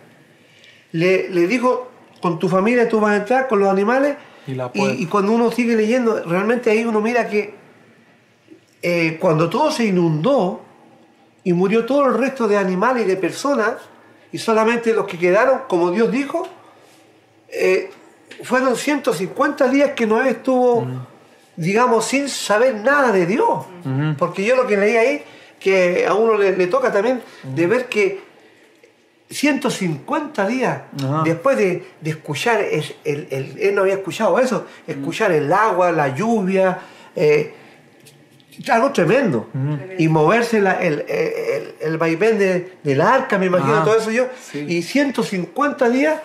Le, 0.92 1.28
le 1.30 1.46
dijo, 1.46 1.90
con 2.20 2.38
tu 2.38 2.48
familia 2.48 2.88
tú 2.88 3.00
vas 3.00 3.12
a 3.12 3.16
entrar, 3.16 3.48
con 3.48 3.60
los 3.60 3.68
animales. 3.68 4.16
Y 4.46 4.54
la 4.54 4.70
Y, 4.74 5.06
cuando 5.06 5.32
uno 5.32 5.50
sigue 5.50 5.76
leyendo, 5.76 6.22
realmente 6.24 6.70
ahí 6.70 6.84
uno 6.84 7.00
mira 7.00 7.28
que 7.28 7.54
eh, 8.82 9.16
cuando 9.20 9.48
todo 9.48 9.70
se 9.70 9.86
inundó 9.86 10.60
y 11.42 11.52
murió 11.52 11.86
todo 11.86 12.06
el 12.06 12.14
resto 12.14 12.46
de 12.48 12.56
animales 12.56 13.04
y 13.04 13.08
de 13.08 13.16
personas, 13.16 13.74
y 14.32 14.38
solamente 14.38 14.92
los 14.92 15.06
que 15.06 15.18
quedaron, 15.18 15.60
como 15.68 15.90
Dios 15.90 16.10
dijo, 16.10 16.46
eh, 17.48 17.90
fueron 18.42 18.76
150 18.76 19.68
días 19.68 19.90
que 19.90 20.06
Noé 20.06 20.30
estuvo, 20.30 20.86
digamos, 21.56 22.04
sin 22.06 22.28
saber 22.28 22.74
nada 22.76 23.12
de 23.12 23.26
Dios. 23.26 23.64
Porque 24.18 24.44
yo 24.44 24.56
lo 24.56 24.66
que 24.66 24.76
leí 24.76 24.96
ahí, 24.96 25.22
que 25.60 26.06
a 26.06 26.14
uno 26.14 26.36
le, 26.36 26.56
le 26.56 26.66
toca 26.66 26.92
también 26.92 27.22
de 27.42 27.66
ver 27.66 27.86
que 27.86 28.20
150 29.30 30.46
días 30.46 30.82
Ajá. 31.02 31.22
después 31.24 31.56
de, 31.56 31.82
de 32.00 32.10
escuchar, 32.10 32.60
es- 32.60 32.94
el- 33.04 33.26
el- 33.30 33.56
él 33.58 33.74
no 33.74 33.82
había 33.82 33.94
escuchado 33.94 34.38
eso, 34.38 34.66
escuchar 34.86 35.32
el 35.32 35.52
agua, 35.52 35.90
la 35.92 36.14
lluvia, 36.14 36.78
eh, 37.16 37.54
algo 38.70 38.92
tremendo. 38.92 39.48
Y 39.98 40.06
moverse 40.08 40.60
la- 40.60 40.80
el, 40.80 41.04
el, 41.08 41.74
el 41.80 41.98
vaivén 41.98 42.38
de- 42.38 42.72
del 42.84 43.00
arca, 43.00 43.38
me 43.38 43.46
imagino, 43.46 43.74
Ajá. 43.76 43.84
todo 43.84 43.96
eso 43.98 44.10
yo. 44.10 44.26
Sí. 44.52 44.64
Y 44.68 44.82
150 44.82 45.88
días 45.88 46.20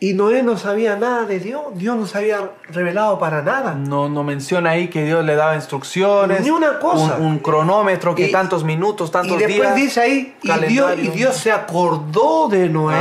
y 0.00 0.14
Noé 0.14 0.42
no 0.44 0.56
sabía 0.56 0.96
nada 0.96 1.24
de 1.24 1.40
Dios, 1.40 1.62
Dios 1.74 1.96
no 1.96 2.06
se 2.06 2.18
había 2.18 2.50
revelado 2.68 3.18
para 3.18 3.42
nada. 3.42 3.74
No, 3.74 4.08
no 4.08 4.22
menciona 4.22 4.70
ahí 4.70 4.88
que 4.88 5.04
Dios 5.04 5.24
le 5.24 5.34
daba 5.34 5.54
instrucciones. 5.56 6.40
Ni 6.42 6.50
una 6.50 6.78
cosa. 6.78 7.16
Un, 7.18 7.26
un 7.26 7.38
cronómetro 7.40 8.14
que 8.14 8.28
Y- 8.28 8.32
tantos 8.32 8.62
minutos, 8.64 9.10
tantos 9.10 9.34
y 9.36 9.38
después 9.44 9.60
días. 9.60 9.74
dice 9.74 10.00
ahí, 10.00 10.36
y 10.42 10.52
Dios, 10.66 10.92
y 10.98 11.08
Dios 11.08 11.36
se 11.36 11.50
acordó 11.50 12.48
de 12.48 12.68
Noé. 12.68 12.96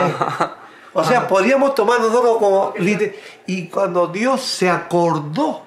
O 0.94 1.04
sea, 1.04 1.28
podríamos 1.28 1.76
tomar 1.76 2.00
nosotros 2.00 2.38
como... 2.38 2.74
Y 3.46 3.68
cuando 3.68 4.08
Dios 4.08 4.42
se 4.42 4.70
acordó 4.70 5.62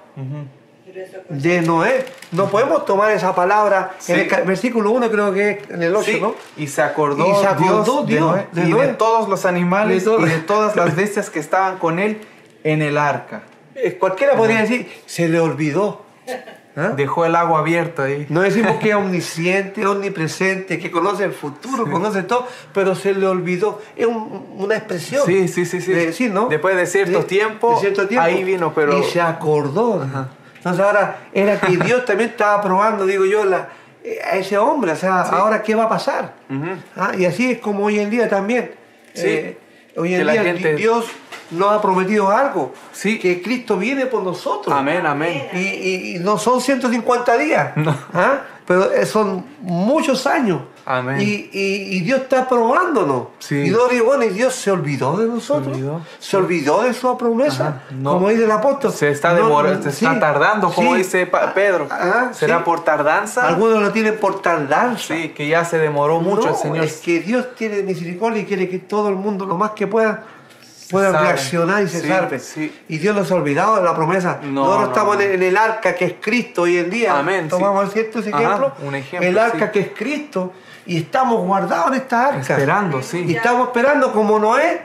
de 1.29 1.63
Noé, 1.63 2.05
no 2.33 2.47
podemos 2.51 2.85
tomar 2.85 3.11
esa 3.13 3.35
palabra 3.35 3.93
Sí. 3.99 4.13
en 4.13 4.21
el 4.21 4.43
versículo 4.45 4.91
1 4.91 5.11
creo 5.11 5.33
que 5.33 5.51
es 5.51 5.71
en 5.71 5.83
el 5.83 5.95
8, 5.95 6.11
Sí, 6.11 6.21
¿no? 6.21 6.35
Y 6.57 6.67
se 6.67 6.83
acordó, 6.83 7.27
Y 7.31 7.41
se 7.41 7.47
acordó 7.47 8.05
Dios, 8.05 8.07
Dios 8.07 8.07
de 8.07 8.21
Noé, 8.21 8.47
de 8.53 8.69
y 8.69 8.71
Noé. 8.73 8.87
de 8.89 8.93
todos 8.95 9.29
los 9.29 9.45
animales 9.47 10.05
De 10.05 10.13
y 10.19 10.25
de 10.25 10.39
todas 10.41 10.77
las 10.77 10.95
bestias 10.97 11.31
que 11.31 11.39
estaban 11.39 11.79
con 11.79 11.99
él 11.99 12.21
en 12.65 12.83
el 12.83 12.99
arca. 12.99 13.43
Eh, 13.75 13.97
Cualquiera 13.99 14.35
podría 14.37 14.61
decir, 14.61 14.89
se 15.07 15.29
le 15.29 15.41
olvidó. 15.41 16.03
¿Ah? 16.77 16.93
Dejó 16.97 17.25
el 17.27 17.35
agua 17.35 17.59
abierta 17.59 18.05
ahí. 18.05 18.27
No 18.29 18.43
decimos 18.43 18.77
que 18.77 18.91
es 18.91 18.95
omnisciente, 18.95 19.85
omnipresente, 19.85 20.79
que 20.79 20.89
conoce 20.91 21.25
el 21.25 21.33
futuro, 21.33 21.91
conoce 21.91 22.23
todo, 22.23 22.47
pero 22.73 22.95
se 22.95 23.13
le 23.13 23.27
olvidó. 23.27 23.81
Es 23.97 24.07
un- 24.07 24.55
una 24.57 24.77
expresión. 24.77 25.27
Sí, 25.27 25.49
sí, 25.49 25.67
sí, 25.67 25.81
sí. 25.81 25.91
De 25.93 26.07
decir, 26.07 26.31
¿no? 26.31 26.47
Después 26.47 26.77
de 26.77 26.87
cierto 26.87 27.25
tiempo, 27.25 27.81
ahí 28.21 28.45
vino, 28.45 28.73
pero- 28.73 28.97
Y 28.99 29.03
se 29.03 29.21
acordó. 29.21 30.07
Entonces 30.61 30.85
ahora 30.85 31.19
era 31.33 31.59
que 31.61 31.77
Dios 31.85 32.05
también 32.05 32.31
estaba 32.31 32.61
probando, 32.63 33.07
digo 33.07 33.25
yo, 33.25 33.45
la, 33.45 33.69
a 34.31 34.37
ese 34.37 34.57
hombre. 34.59 34.93
O 34.93 34.97
sea, 34.97 35.23
ahora 35.23 35.63
qué 35.63 35.75
va 35.75 35.85
a 35.85 35.89
pasar. 35.89 36.35
Ah, 36.97 37.13
Y 37.19 37.25
así 37.25 37.51
es 37.53 37.59
como 37.59 37.85
hoy 37.87 37.99
en 37.99 38.11
día 38.11 38.29
también. 38.29 38.73
Sí. 39.15 39.23
Eh, 39.27 39.59
hoy 39.97 40.15
en 40.15 40.27
día 40.27 40.43
gente- 40.43 40.75
Dios 40.77 41.07
nos 41.51 41.73
ha 41.73 41.81
prometido 41.83 42.31
algo. 42.31 42.73
Sí. 42.93 43.19
Que 43.19 43.43
Cristo 43.43 43.77
viene 43.77 44.07
por 44.07 44.23
nosotros. 44.23 44.75
Amén, 44.75 45.05
amén. 45.07 45.49
Y, 45.53 45.59
y- 45.59 46.17
y 46.17 46.19
no 46.21 46.39
son 46.39 46.61
150 46.61 47.37
días, 47.39 47.77
No. 47.77 47.97
¿ah? 48.15 48.41
pero 48.67 48.93
eh, 48.93 49.05
son 49.07 49.45
muchos 49.61 50.27
años. 50.27 50.61
Amén. 50.99 51.21
Y, 51.21 51.49
y- 51.53 51.97
y 51.97 52.01
Dios 52.01 52.23
está 52.23 52.49
probándonos. 52.49 53.29
Sí. 53.39 53.57
Y 53.67 53.71
no 53.71 53.87
digo, 53.89 54.07
bueno, 54.07 54.25
y 54.25 54.31
Dios 54.31 54.55
se 54.55 54.71
olvidó 54.71 55.17
de 55.17 55.27
nosotros. 55.27 55.77
Se 55.77 55.83
olvidó. 55.83 56.01
Se 56.19 56.37
olvidó 56.37 56.83
de 56.83 56.95
su 56.95 57.17
promesa. 57.17 57.69
Ajá. 57.69 57.83
No. 57.93 58.15
Como 58.15 58.29
dice 58.31 58.45
el 58.45 58.51
apóstol. 58.51 58.93
Se 58.93 59.11
está 59.11 59.31
No, 59.31 59.37
demorando, 59.37 59.83
se 59.83 59.93
sí, 59.93 60.05
está 60.05 60.19
tardando, 60.19 60.71
como 60.73 60.93
sí. 60.93 60.99
dice 60.99 61.27
Pedro. 61.55 61.87
Ajá, 61.91 62.33
¿Será 62.35 62.59
sí. 62.59 62.63
por 62.65 62.83
tardanza? 62.85 63.47
Algunos 63.47 63.81
lo 63.83 63.93
tienen 63.93 64.17
por 64.19 64.43
tardanza. 64.43 65.15
Sí, 65.15 65.29
que 65.31 65.47
ya 65.49 65.65
se 65.65 65.79
demoró 65.79 66.21
mucho 66.21 66.47
No, 66.47 66.51
el 66.51 66.57
Señor. 66.57 66.85
Es 66.85 66.97
que 66.99 67.21
Dios 67.21 67.55
tiene 67.57 67.83
misericordia 67.83 68.43
y 68.43 68.45
quiere 68.47 68.69
que 68.69 68.79
todo 68.81 69.09
el 69.09 69.17
mundo, 69.17 69.47
lo 69.47 69.57
más 69.57 69.71
que 69.73 69.87
pueda, 69.87 70.25
pueda 70.91 71.13
salve. 71.13 71.27
reaccionar 71.29 71.83
y 71.85 71.89
se 71.89 72.01
Sí, 72.01 72.09
salve. 72.09 72.39
sí. 72.41 72.81
Y 72.89 72.99
Dios 72.99 73.15
nos 73.15 73.31
ha 73.31 73.35
olvidado 73.37 73.77
de 73.77 73.83
la 73.83 73.95
promesa. 73.95 74.41
No, 74.43 74.51
Nosotros 74.65 74.81
no, 74.83 74.89
estamos 74.89 75.17
no. 75.17 75.23
En, 75.23 75.43
el, 75.43 75.57
arca 75.57 75.95
que 75.95 76.05
es 76.07 76.15
Cristo 76.21 76.63
hoy 76.63 76.79
en 76.79 76.91
día. 76.91 77.17
Amén, 77.19 77.45
sí. 77.45 77.51
Tomamos 77.51 77.93
cierto 77.93 78.19
ese 78.19 78.31
Ajá, 78.31 78.43
ejemplo. 78.43 78.73
un 78.85 78.95
ejemplo, 78.97 79.29
El 79.29 79.39
arca 79.39 79.67
sí. 79.67 79.73
que 79.73 79.81
es 79.81 79.89
Cristo 79.97 80.53
y 80.87 80.99
estamos 80.99 81.41
guardados 81.47 81.89
en 81.89 81.95
esta 81.95 82.27
arca. 82.29 82.41
Esperando, 82.41 83.01
Y 83.01 83.03
sí. 83.03 83.35
estamos 83.35 83.69
esperando 83.69 84.13
como 84.13 84.39
Noé, 84.39 84.83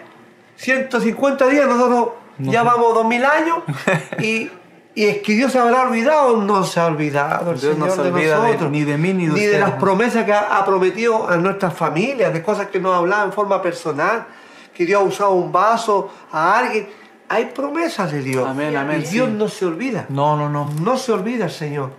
150 0.58 1.48
días, 1.48 1.68
nosotros 1.68 2.10
ya 2.40 2.64
vamos 2.64 2.94
2000 2.94 3.26
años 3.26 3.58
y, 4.20 4.50
y 4.94 5.06
es 5.06 5.18
que 5.22 5.34
Dios 5.34 5.52
se 5.52 5.60
habrá 5.60 5.84
olvidado, 5.84 6.38
no 6.42 6.64
se 6.64 6.80
ha 6.80 6.86
olvidado 6.88 7.52
el 7.52 7.60
Dios 7.60 7.78
no 7.78 7.90
se 7.90 8.02
de 8.04 8.12
olvida 8.12 8.36
de- 8.40 8.48
nosotros, 8.48 8.72
ni 8.72 8.84
de 8.84 8.98
mí 8.98 9.14
ni 9.14 9.26
de 9.28 9.32
usted. 9.34 9.60
las 9.60 9.72
promesas 9.72 10.26
que 10.26 10.34
ha, 10.34 10.58
ha 10.58 10.66
prometido 10.66 11.30
a 11.30 11.38
nuestras 11.38 11.74
familias, 11.74 12.34
de 12.34 12.42
cosas 12.44 12.68
que 12.68 12.80
nos 12.80 12.94
ha 12.94 12.98
hablado 12.98 13.26
en 13.26 13.34
forma 13.34 13.62
personal, 13.62 14.26
que 14.74 14.86
Dios 14.86 15.02
ha 15.02 15.06
usado 15.06 15.32
un 15.32 15.52
vaso 15.52 16.12
a 16.32 16.58
alguien. 16.60 16.88
Hay 17.28 17.46
promesas 17.46 18.12
de 18.12 18.22
Dios. 18.22 18.48
Amén, 18.48 18.76
amén, 18.78 19.02
Y 19.04 19.10
Dios 19.10 19.28
sí. 19.30 19.36
no 19.36 19.48
se 19.48 19.66
olvida. 19.66 20.06
No, 20.10 20.36
no, 20.38 20.48
no. 20.50 20.70
No 20.82 20.96
se 20.98 21.12
olvida, 21.12 21.50
Señor. 21.50 21.92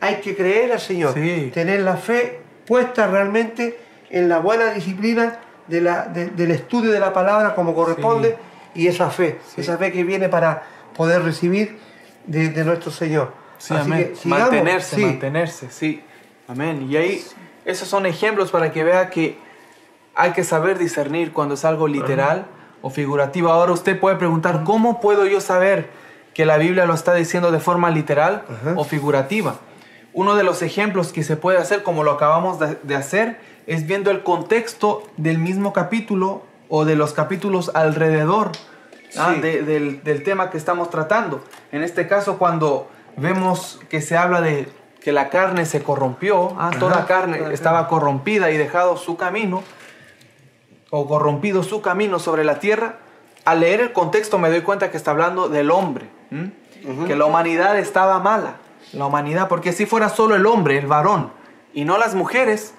Hay 0.00 0.16
que 0.16 0.36
creer 0.36 0.72
al 0.72 0.80
Señor. 0.80 1.14
Sí. 1.14 1.50
Tener 1.54 1.80
la 1.80 1.96
fe 1.96 2.42
puesta 2.66 3.06
realmente 3.06 3.78
en 4.10 4.28
la 4.28 4.38
buena 4.38 4.70
disciplina 4.72 5.38
de 5.66 5.80
la- 5.80 6.02
de- 6.06 6.30
del 6.30 6.50
estudio 6.50 6.90
de 6.92 7.00
la 7.00 7.12
palabra 7.12 7.54
como 7.54 7.74
corresponde 7.74 8.36
y 8.74 8.86
esa 8.86 9.10
fe. 9.10 9.38
Esa 9.56 9.78
fe 9.78 9.92
que 9.92 10.04
viene 10.04 10.28
para 10.28 10.62
poder 10.96 11.22
recibir 11.22 11.78
de, 12.26 12.48
de 12.50 12.64
nuestro 12.64 12.90
Señor. 12.90 13.32
Sí, 13.58 13.74
Así 13.74 13.90
amén. 13.90 14.08
que 14.10 14.16
sigamos. 14.16 14.40
mantenerse, 14.50 14.96
Sí. 14.96 15.04
mantenerse, 15.04 15.70
sí. 15.70 16.02
Amén. 16.48 16.86
Y 16.90 16.96
ahí, 16.96 17.24
esos 17.64 17.88
son 17.88 18.04
ejemplos 18.06 18.50
para 18.50 18.70
que 18.72 18.84
vea 18.84 19.08
que 19.10 19.38
hay 20.14 20.32
que 20.32 20.44
saber 20.44 20.78
discernir 20.78 21.32
cuando 21.32 21.54
es 21.54 21.64
algo 21.64 21.88
literal 21.88 22.46
o 22.82 22.90
figurativo. 22.90 23.48
Ahora 23.50 23.72
usted 23.72 23.98
puede 23.98 24.16
preguntar, 24.16 24.62
¿cómo 24.64 25.00
puedo 25.00 25.26
yo 25.26 25.40
saber 25.40 25.88
que 26.34 26.44
la 26.44 26.56
Biblia 26.58 26.84
lo 26.84 26.94
está 26.94 27.14
diciendo 27.14 27.50
de 27.50 27.60
forma 27.60 27.90
literal 27.90 28.44
Ajá. 28.48 28.74
o 28.76 28.84
figurativa? 28.84 29.56
Uno 30.14 30.36
de 30.36 30.44
los 30.44 30.62
ejemplos 30.62 31.12
que 31.12 31.22
se 31.22 31.36
puede 31.36 31.58
hacer, 31.58 31.82
como 31.82 32.02
lo 32.04 32.12
acabamos 32.12 32.58
de, 32.60 32.94
hacer, 32.96 33.38
es 33.66 33.86
viendo 33.86 34.10
el 34.10 34.22
contexto 34.22 35.02
del 35.16 35.38
mismo 35.38 35.72
capítulo 35.72 36.42
o 36.68 36.84
de 36.84 36.94
los 36.96 37.12
capítulos 37.12 37.70
alrededor 37.74 38.52
ah, 39.18 39.32
de- 39.32 39.62
del, 39.62 40.02
del 40.04 40.22
tema 40.22 40.50
que 40.50 40.56
estamos 40.56 40.88
tratando. 40.90 41.42
En 41.72 41.82
este 41.82 42.06
caso, 42.06 42.38
cuando 42.38 42.88
vemos 43.16 43.80
que 43.88 44.00
se 44.00 44.16
habla 44.16 44.40
de 44.40 44.68
que 45.02 45.12
la 45.12 45.28
carne 45.28 45.66
se 45.66 45.82
corrompió, 45.82 46.54
ah, 46.58 46.70
toda 46.78 46.98
Ajá, 46.98 47.06
carne 47.06 47.38
toda 47.38 47.52
estaba 47.52 47.88
corrompida 47.88 48.50
y 48.50 48.56
dejado 48.56 48.96
su 48.96 49.16
camino, 49.16 49.62
o 50.90 51.06
corrompido 51.08 51.62
su 51.64 51.82
camino 51.82 52.18
sobre 52.20 52.44
la 52.44 52.60
tierra, 52.60 52.96
al 53.44 53.60
leer 53.60 53.80
el 53.80 53.92
contexto 53.92 54.38
me 54.38 54.48
doy 54.48 54.60
cuenta 54.62 54.90
que 54.90 54.96
está 54.96 55.10
hablando 55.10 55.48
del 55.48 55.70
hombre, 55.70 56.06
que 57.06 57.16
la 57.16 57.24
humanidad 57.24 57.78
estaba 57.78 58.18
mala, 58.20 58.56
la 58.94 59.06
humanidad, 59.06 59.48
porque 59.48 59.72
si 59.72 59.86
fuera 59.86 60.08
solo 60.08 60.34
el 60.34 60.46
hombre, 60.46 60.78
el 60.78 60.86
varón, 60.86 61.30
y 61.72 61.84
no 61.84 61.98
las 61.98 62.14
mujeres, 62.14 62.74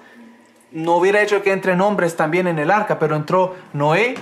no 0.72 0.96
hubiera 0.96 1.22
hecho 1.22 1.42
que 1.42 1.52
entren 1.52 1.80
hombres 1.80 2.16
también 2.16 2.46
en 2.46 2.58
el 2.58 2.70
arca, 2.70 2.98
pero 2.98 3.16
entró 3.16 3.54
Noé 3.72 4.14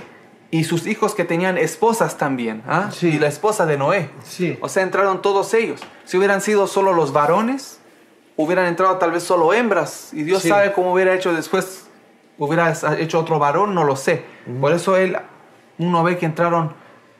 y 0.51 0.63
sus 0.63 0.85
hijos 0.87 1.15
que 1.15 1.25
tenían 1.25 1.57
esposas 1.57 2.17
también, 2.17 2.63
¿ah? 2.67 2.89
Sí. 2.91 3.07
y 3.09 3.19
la 3.19 3.27
esposa 3.27 3.65
de 3.65 3.77
Noé. 3.77 4.09
Sí. 4.23 4.57
O 4.61 4.69
sea, 4.69 4.83
entraron 4.83 5.21
todos 5.21 5.53
ellos. 5.53 5.81
Si 6.05 6.17
hubieran 6.17 6.41
sido 6.41 6.67
solo 6.67 6.93
los 6.93 7.11
varones, 7.11 7.79
hubieran 8.37 8.65
entrado 8.67 8.97
tal 8.97 9.11
vez 9.11 9.23
solo 9.23 9.53
hembras. 9.53 10.09
Y 10.13 10.23
Dios 10.23 10.43
Sí. 10.43 10.49
sabe 10.49 10.71
cómo 10.71 10.93
hubiera 10.93 11.13
hecho 11.13 11.33
después, 11.33 11.87
hubiera 12.37 12.73
hecho 12.99 13.19
otro 13.19 13.39
varón, 13.39 13.73
no 13.73 13.83
lo 13.83 13.95
sé. 13.95 14.23
Por 14.61 14.71
eso 14.71 14.95
él, 14.97 15.17
uno 15.77 16.03
ve 16.03 16.17
que 16.17 16.25
entraron 16.25 16.73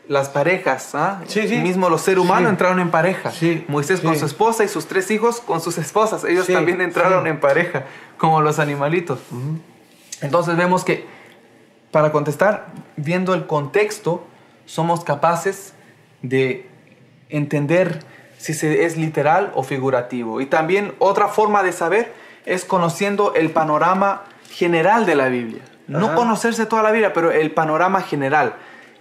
las 0.07 0.29
parejas, 0.29 0.93
¿ah? 0.95 1.21
Sí, 1.27 1.47
sí. 1.47 1.57
mismo 1.57 1.89
los 1.89 2.01
seres 2.01 2.19
humanos 2.23 2.49
Sí. 2.49 2.49
entraron 2.51 2.79
en 2.79 2.91
pareja. 2.91 3.31
Sí, 3.31 3.65
Moisés 3.67 4.01
con 4.01 4.17
su 4.17 4.25
esposa 4.25 4.63
y 4.63 4.67
sus 4.67 4.85
tres 4.87 5.09
hijos 5.11 5.41
con 5.41 5.61
sus 5.61 5.77
esposas. 5.77 6.23
Ellos 6.23 6.47
también 6.47 6.81
entraron 6.81 7.25
en 7.27 7.39
pareja, 7.39 7.85
como 8.17 8.41
los 8.41 8.59
animalitos. 8.59 9.19
Entonces 10.21 10.55
vemos 10.57 10.83
que, 10.83 11.05
para 11.91 12.11
contestar, 12.11 12.67
viendo 12.95 13.33
el 13.33 13.47
contexto, 13.47 14.25
somos 14.65 15.03
capaces 15.03 15.73
de 16.21 16.67
entender 17.29 17.99
si 18.37 18.53
se 18.53 18.85
es 18.85 18.97
literal 18.97 19.51
o 19.55 19.63
figurativo. 19.63 20.41
Y 20.41 20.45
también 20.45 20.93
otra 20.99 21.27
forma 21.27 21.63
de 21.63 21.71
saber 21.71 22.13
es 22.45 22.63
conociendo 22.63 23.33
el 23.33 23.49
panorama 23.49 24.23
general 24.51 25.05
de 25.05 25.15
la 25.15 25.29
Biblia. 25.29 25.63
No 25.87 26.15
conocerse 26.15 26.65
toda 26.65 26.81
la 26.83 26.91
Biblia, 26.91 27.13
pero 27.13 27.31
el 27.31 27.51
panorama 27.51 28.01
general. 28.01 28.55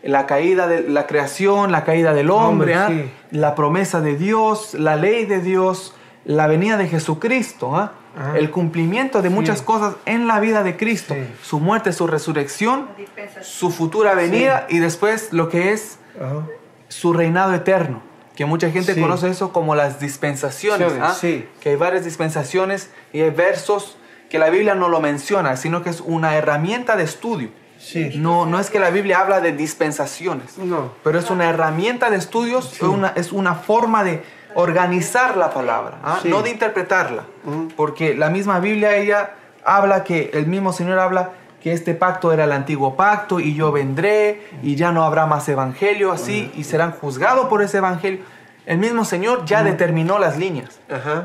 La 0.05 0.27
caída 0.27 0.67
de 0.67 0.89
la 0.89 1.07
creación, 1.07 1.73
la 1.73 1.85
caída 1.85 2.13
del 2.13 2.31
hombre, 2.31 2.77
Hombre, 2.77 3.03
¿ah? 3.03 3.05
sí. 3.05 3.11
la 3.31 3.55
promesa 3.55 4.01
de 4.01 4.17
Dios, 4.17 4.75
la 4.75 4.97
ley 4.97 5.25
de 5.25 5.41
Dios, 5.41 5.95
la 6.25 6.47
venida 6.47 6.77
de 6.77 6.89
Jesucristo, 6.89 7.75
¿ah? 7.77 7.93
El 8.37 8.51
cumplimiento 8.53 9.23
de 9.23 9.29
Sí. 9.29 9.35
muchas 9.35 9.61
cosas 9.63 9.97
en 10.07 10.29
la 10.29 10.39
vida 10.39 10.63
de 10.63 10.77
Cristo, 10.77 11.15
Sí. 11.15 11.27
su 11.43 11.59
muerte, 11.59 11.93
su 11.93 12.07
resurrección, 12.07 12.89
su 13.43 13.71
futura 13.73 14.15
venida 14.15 14.67
y 14.69 14.79
después 14.79 15.33
lo 15.33 15.49
que 15.49 15.73
es 15.73 15.99
Ajá. 16.21 16.47
su 16.89 17.13
reinado 17.13 17.55
eterno. 17.55 18.03
Que 18.37 18.45
mucha 18.45 18.71
gente 18.71 18.95
Sí. 18.95 19.01
conoce 19.01 19.31
eso 19.31 19.53
como 19.53 19.75
las 19.75 19.99
dispensaciones. 20.01 20.93
Sí, 20.93 20.99
¿ah? 21.03 21.15
sí. 21.19 21.49
Que 21.61 21.71
hay 21.71 21.77
varias 21.77 22.05
dispensaciones 22.05 22.91
y 23.13 23.21
hay 23.21 23.31
versos 23.31 23.97
que 24.31 24.39
la 24.39 24.49
Biblia 24.51 24.75
no 24.77 24.89
lo 24.89 25.01
menciona, 25.01 25.57
sino 25.57 25.83
que 25.83 25.91
es 25.91 26.01
una 26.01 26.37
herramienta 26.37 26.95
de 26.97 27.05
estudio. 27.05 27.49
Sí. 27.85 28.13
No, 28.17 28.47
no 28.47 28.59
es 28.59 28.71
que 28.71 28.79
la 28.81 28.91
Biblia 28.91 29.21
habla 29.21 29.41
de 29.41 29.53
dispensaciones, 29.53 30.57
No. 30.59 30.93
pero 31.05 31.19
es 31.19 31.31
una 31.31 31.49
herramienta 31.51 32.09
de 32.11 32.17
estudios, 32.17 32.71
Sí. 32.71 32.77
es, 32.77 32.83
una, 32.83 33.09
es 33.15 33.31
una 33.33 33.55
forma 33.57 34.03
de 34.05 34.23
organizar 34.55 35.37
la 35.37 35.51
palabra, 35.53 35.99
¿ah? 36.03 36.19
Sí. 36.23 36.29
no 36.29 36.43
de 36.43 36.51
interpretarla. 36.51 37.25
Porque 37.77 38.15
la 38.15 38.31
misma 38.31 38.59
Biblia, 38.61 38.97
ella 38.97 39.35
habla 39.65 40.03
que, 40.05 40.31
el 40.33 40.47
mismo 40.47 40.73
Señor 40.73 40.99
habla 40.99 41.33
que 41.63 41.73
este 41.73 41.95
pacto 41.95 42.33
era 42.33 42.45
el 42.45 42.53
antiguo 42.53 42.95
pacto 42.97 43.41
y 43.41 43.55
yo 43.55 43.73
vendré 43.73 44.47
y 44.63 44.77
ya 44.77 44.93
no 44.93 45.05
habrá 45.05 45.27
más 45.27 45.49
evangelio 45.49 46.13
así 46.13 46.51
y 46.57 46.65
serán 46.65 46.93
juzgados 46.93 47.47
por 47.49 47.63
ese 47.63 47.79
evangelio. 47.79 48.21
El 48.67 48.79
mismo 48.79 49.05
Señor 49.05 49.45
ya 49.45 49.63
determinó 49.63 50.19
las 50.19 50.39
líneas. 50.39 50.79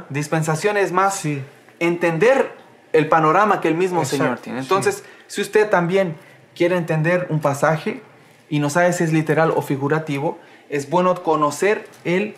Dispensación 0.09 0.75
es 0.77 0.91
más 0.91 1.15
Sí. 1.15 1.41
entender 1.79 2.51
el 2.93 3.07
panorama 3.07 3.61
que 3.61 3.67
el 3.67 3.75
mismo 3.75 4.01
Exacto, 4.01 4.23
Señor 4.23 4.39
tiene. 4.39 4.59
Entonces, 4.59 5.03
si 5.27 5.41
usted 5.41 5.69
también 5.69 6.15
quiere 6.55 6.75
entender 6.77 7.27
un 7.29 7.39
pasaje 7.39 8.01
y 8.49 8.59
no 8.59 8.69
sabe 8.69 8.93
si 8.93 9.03
es 9.03 9.13
literal 9.13 9.51
o 9.55 9.61
figurativo, 9.61 10.37
es 10.69 10.89
bueno 10.89 11.21
conocer 11.23 11.87
el 12.03 12.35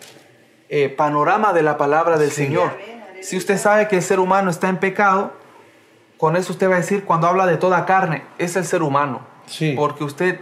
eh, 0.70 0.90
panorama 0.90 1.54
de 1.54 1.64
la 1.64 1.78
palabra 1.78 2.18
del 2.18 2.32
Sí. 2.32 2.46
Señor. 2.46 2.72
Si 3.22 3.38
usted 3.38 3.58
sabe 3.58 3.88
que 3.88 3.98
el 3.98 4.02
ser 4.02 4.20
humano 4.20 4.50
está 4.50 4.70
en 4.70 4.78
pecado, 4.78 5.34
con 6.18 6.36
eso 6.36 6.52
usted 6.54 6.70
va 6.70 6.76
a 6.76 6.78
decir, 6.78 7.04
cuando 7.04 7.28
habla 7.28 7.46
de 7.46 7.58
toda 7.58 7.86
carne, 7.86 8.24
es 8.38 8.56
el 8.56 8.66
ser 8.66 8.82
humano. 8.84 9.22
Sí. 9.48 9.74
Porque 9.78 10.04
usted 10.04 10.40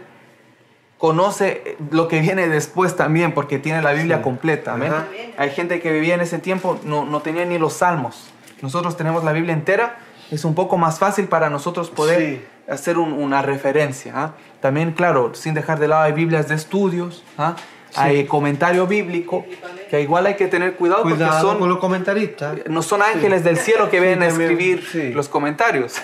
conoce 0.98 1.78
lo 1.92 2.08
que 2.08 2.20
viene 2.20 2.48
después 2.48 2.96
también, 2.96 3.34
porque 3.34 3.58
tiene 3.60 3.82
la 3.82 3.94
Biblia 3.94 4.18
Sí. 4.18 4.24
completa. 4.24 4.74
amén. 4.74 4.92
Hay 5.38 5.50
gente 5.52 5.80
que 5.82 5.92
vivía 5.94 6.16
en 6.16 6.22
ese 6.22 6.40
tiempo, 6.40 6.78
no, 6.84 7.06
no 7.06 7.22
tenía 7.22 7.46
ni 7.46 7.58
los 7.58 7.74
salmos. 7.74 8.30
Nosotros 8.62 8.98
tenemos 8.98 9.24
la 9.24 9.32
Biblia 9.32 9.54
entera, 9.54 9.98
es 10.32 10.46
un 10.46 10.56
poco 10.56 10.78
más 10.78 11.00
fácil 11.00 11.28
para 11.28 11.50
nosotros 11.50 11.90
poder 11.90 12.20
Sí. 12.20 12.46
hacer 12.72 12.98
un- 12.98 13.14
una 13.14 13.42
referencia. 13.42 14.14
¿ah? 14.16 14.34
También, 14.62 14.92
claro, 14.92 15.34
sin 15.34 15.54
dejar 15.54 15.80
de 15.80 15.88
lado, 15.88 16.04
hay 16.04 16.14
Biblias 16.14 16.48
de 16.48 16.56
estudios, 16.56 17.24
¿ah? 17.38 17.56
hay 17.96 18.26
comentario 18.28 18.86
bíblico, 18.86 19.44
que 19.90 20.02
igual 20.02 20.28
hay 20.28 20.36
que 20.36 20.48
tener 20.48 20.76
cuidado, 20.76 21.02
Cuidado 21.02 21.32
porque 21.32 21.42
son, 21.42 21.60
con 21.60 21.70
los 21.70 21.80
comentaristas. 21.80 22.58
no 22.68 22.84
son 22.84 23.02
ángeles 23.02 23.44
del 23.44 23.58
cielo 23.58 23.90
que 23.90 23.98
Sí, 23.98 24.04
vienen 24.04 24.24
a 24.24 24.28
escribir 24.28 24.86
sí. 24.92 25.12
los 25.14 25.28
comentarios. 25.28 25.96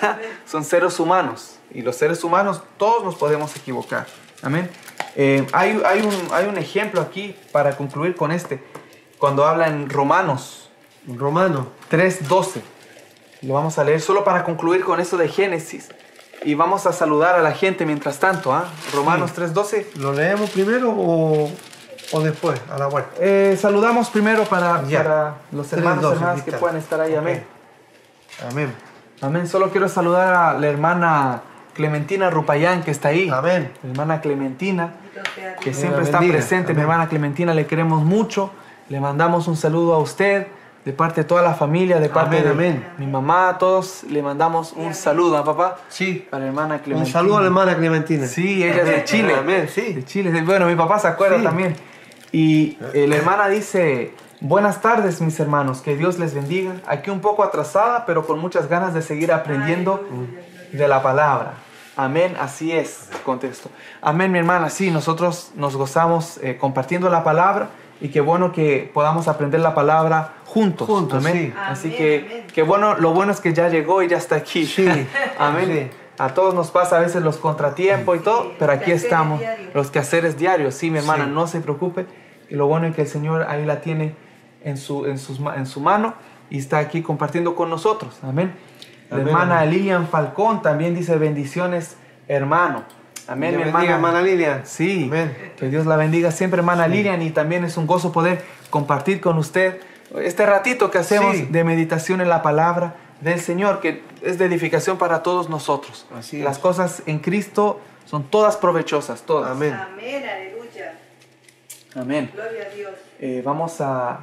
son 0.46 0.64
seres 0.64 0.98
humanos. 0.98 1.52
Y 1.72 1.82
los 1.82 1.94
seres 1.96 2.24
humanos, 2.24 2.62
todos 2.78 3.04
nos 3.04 3.14
podemos 3.16 3.54
equivocar. 3.56 4.06
Amén. 4.42 4.68
Eh, 5.14 5.46
hay, 5.52 5.80
hay, 5.86 6.00
un, 6.02 6.14
hay 6.32 6.46
un 6.46 6.58
ejemplo 6.58 7.00
aquí 7.00 7.34
para 7.52 7.76
concluir 7.76 8.16
con 8.16 8.32
este. 8.32 8.60
Cuando 9.18 9.46
habla 9.46 9.68
en 9.68 9.88
Romanos 9.88 10.70
Romano. 11.06 11.68
3.12. 11.90 12.60
Lo 13.42 13.54
vamos 13.54 13.78
a 13.78 13.84
leer 13.84 14.00
solo 14.00 14.24
para 14.24 14.44
concluir 14.44 14.84
con 14.84 15.00
eso 15.00 15.16
de 15.16 15.28
Génesis. 15.28 15.88
Y 16.44 16.54
vamos 16.54 16.86
a 16.86 16.92
saludar 16.92 17.34
a 17.34 17.42
la 17.42 17.52
gente 17.52 17.84
mientras 17.86 18.18
tanto. 18.18 18.52
¿ah? 18.54 18.66
Romanos 18.94 19.32
3.12. 19.36 19.94
¿Lo 19.96 20.12
leemos 20.12 20.50
primero 20.50 20.90
o, 20.90 21.50
o 22.12 22.20
después, 22.20 22.60
a 22.70 22.78
la 22.78 22.86
vuelta? 22.86 23.10
Eh, 23.20 23.56
saludamos 23.60 24.10
primero 24.10 24.44
para, 24.44 24.82
Ya. 24.84 25.02
para 25.02 25.34
los 25.52 25.72
hermanos 25.72 26.04
3:12, 26.04 26.12
hermanas 26.14 26.40
aquí 26.40 26.50
que 26.50 26.56
puedan 26.56 26.76
estar 26.76 27.00
ahí. 27.00 27.12
Ok. 27.12 27.18
Amén. 27.18 27.44
Amén. 28.50 28.74
Amén. 29.22 29.48
Solo 29.48 29.70
quiero 29.70 29.88
saludar 29.88 30.34
a 30.34 30.58
la 30.58 30.66
hermana 30.66 31.40
Clementina 31.74 32.30
Rupayán 32.30 32.82
que 32.82 32.90
está 32.90 33.08
ahí. 33.08 33.28
Amén. 33.30 33.72
Hermana 33.82 34.20
Clementina, 34.20 34.92
que 35.60 35.72
siempre 35.74 36.02
está 36.04 36.18
presente. 36.18 36.72
Mi 36.74 36.80
Amén. 36.80 36.82
hermana 36.82 37.08
Clementina, 37.08 37.54
le 37.54 37.66
queremos 37.66 38.02
mucho. 38.04 38.50
Le 38.88 39.00
mandamos 39.00 39.48
un 39.48 39.56
saludo 39.56 39.94
a 39.94 39.98
usted, 39.98 40.46
de 40.86 40.92
parte 40.92 41.22
de 41.22 41.24
toda 41.26 41.42
la 41.42 41.52
familia, 41.54 41.98
de 41.98 42.08
parte 42.08 42.36
Amén, 42.38 42.44
de 42.44 42.50
amén. 42.50 42.88
mi 42.96 43.08
mamá, 43.08 43.48
a 43.48 43.58
todos. 43.58 44.04
Le 44.04 44.22
mandamos 44.22 44.72
un 44.72 44.94
saludo 44.94 45.36
a 45.36 45.44
papá. 45.44 45.78
Sí. 45.88 46.24
Para 46.30 46.44
la 46.44 46.46
hermana 46.50 46.78
Clementina. 46.78 47.04
Un 47.04 47.12
saludo 47.12 47.38
a 47.38 47.40
la 47.40 47.46
hermana 47.48 47.76
Clementina. 47.76 48.24
Sí, 48.28 48.62
ella 48.62 48.82
es 48.82 48.86
de 48.86 49.04
Chile. 49.04 49.34
Amén, 49.36 49.68
sí. 49.68 49.94
De 49.94 50.04
Chile. 50.04 50.42
Bueno, 50.42 50.66
mi 50.66 50.76
papá 50.76 51.00
se 51.00 51.08
acuerda 51.08 51.38
Sí. 51.38 51.42
también. 51.42 51.74
Y 52.30 52.78
eh, 52.94 53.06
la 53.08 53.16
hermana 53.16 53.48
dice, 53.48 54.14
buenas 54.40 54.80
tardes 54.80 55.20
mis 55.20 55.40
hermanos, 55.40 55.80
que 55.80 55.96
Dios 55.96 56.20
les 56.20 56.34
bendiga. 56.34 56.74
Aquí 56.86 57.10
un 57.10 57.20
poco 57.20 57.42
atrasada, 57.42 58.06
pero 58.06 58.24
con 58.24 58.38
muchas 58.38 58.68
ganas 58.68 58.94
de 58.94 59.02
seguir 59.02 59.32
aprendiendo 59.32 60.06
de 60.70 60.86
la 60.86 61.02
palabra. 61.02 61.54
Amén, 61.96 62.36
así 62.40 62.70
es, 62.70 63.08
contesto. 63.24 63.70
Amén, 64.02 64.30
mi 64.30 64.38
hermana, 64.38 64.70
sí, 64.70 64.92
nosotros 64.92 65.50
nos 65.56 65.74
gozamos 65.76 66.38
eh, 66.44 66.56
compartiendo 66.60 67.10
la 67.10 67.24
palabra 67.24 67.70
y 68.00 68.10
qué 68.10 68.20
bueno 68.20 68.52
que 68.52 68.90
podamos 68.92 69.26
aprender 69.28 69.60
la 69.60 69.74
palabra 69.74 70.34
juntos. 70.56 70.86
Juntos, 70.88 71.18
amén. 71.24 71.52
sí. 71.52 71.54
Así 71.58 71.88
Amén, 71.88 71.98
que, 71.98 72.26
amén. 72.30 72.46
qué 72.54 72.62
bueno, 72.62 72.94
lo 72.96 73.12
bueno 73.12 73.32
es 73.32 73.40
que 73.40 73.52
ya 73.52 73.68
llegó 73.68 74.02
y 74.02 74.08
ya 74.08 74.16
está 74.16 74.36
aquí. 74.36 74.66
Sí. 74.66 74.86
amén. 75.38 75.68
Sí. 75.90 75.96
A 76.18 76.32
todos 76.32 76.54
nos 76.54 76.70
pasa 76.70 76.96
a 76.96 77.00
veces 77.00 77.22
los 77.22 77.36
contratiempos 77.36 78.16
y 78.16 78.20
todo, 78.20 78.52
pero 78.58 78.72
aquí 78.72 78.86
quehaceres 78.86 79.04
estamos. 79.04 79.38
diarios. 79.40 79.74
Los 79.74 79.90
quehaceres 79.90 80.38
diarios, 80.38 80.74
sí, 80.74 80.90
mi 80.90 80.98
hermana, 80.98 81.24
Sí. 81.26 81.30
no 81.32 81.46
se 81.46 81.60
preocupe. 81.60 82.06
Y 82.48 82.54
lo 82.54 82.66
bueno 82.68 82.86
es 82.86 82.94
que 82.94 83.02
el 83.02 83.08
Señor 83.08 83.44
ahí 83.48 83.66
la 83.66 83.80
tiene 83.82 84.14
en 84.64 84.78
su, 84.78 85.04
en 85.06 85.18
sus 85.18 85.38
en 85.40 85.66
su 85.66 85.80
mano 85.80 86.14
y 86.48 86.58
está 86.58 86.78
aquí 86.78 87.02
compartiendo 87.02 87.54
con 87.54 87.68
nosotros. 87.68 88.18
Amén. 88.22 88.54
La 89.10 89.18
hermana 89.18 89.58
amén. 89.60 89.70
Lilian 89.74 90.08
Falcón 90.08 90.62
también 90.62 90.94
dice 90.94 91.16
bendiciones, 91.16 91.96
hermano. 92.28 92.84
Amén, 93.28 93.50
Dios 93.50 93.66
mi 93.66 93.72
bendiga, 93.72 93.94
hermana. 93.96 94.18
hermana 94.20 94.22
Lilian. 94.22 94.60
Sí, 94.64 95.04
Amén. 95.08 95.36
que 95.58 95.68
Dios 95.68 95.84
la 95.84 95.96
bendiga 95.96 96.30
siempre, 96.30 96.60
hermana 96.60 96.86
Lilian, 96.88 97.20
y 97.22 97.30
también 97.30 97.64
es 97.64 97.76
un 97.76 97.86
gozo 97.86 98.10
poder 98.12 98.42
compartir 98.70 99.20
con 99.20 99.36
usted 99.38 99.80
este 100.22 100.46
ratito 100.46 100.90
que 100.90 100.98
hacemos 100.98 101.36
Sí. 101.36 101.46
de 101.50 101.64
meditación 101.64 102.20
en 102.20 102.28
la 102.28 102.42
palabra 102.42 102.94
del 103.20 103.40
Señor, 103.40 103.80
que 103.80 104.02
es 104.22 104.38
de 104.38 104.44
edificación 104.46 104.98
para 104.98 105.22
todos 105.22 105.48
nosotros. 105.48 106.06
Así 106.16 106.42
Las 106.42 106.58
cosas 106.58 107.02
en 107.06 107.18
Cristo 107.18 107.80
son 108.04 108.24
todas 108.24 108.56
provechosas, 108.56 109.22
todas. 109.22 109.50
Amén. 109.50 109.72
Amén, 109.74 110.22
aleluya. 110.28 110.92
Amén. 111.96 112.30
Gloria 112.34 112.66
a 112.70 112.74
Dios. 112.74 112.92
Eh, 113.20 113.42
vamos 113.44 113.80
a 113.80 114.20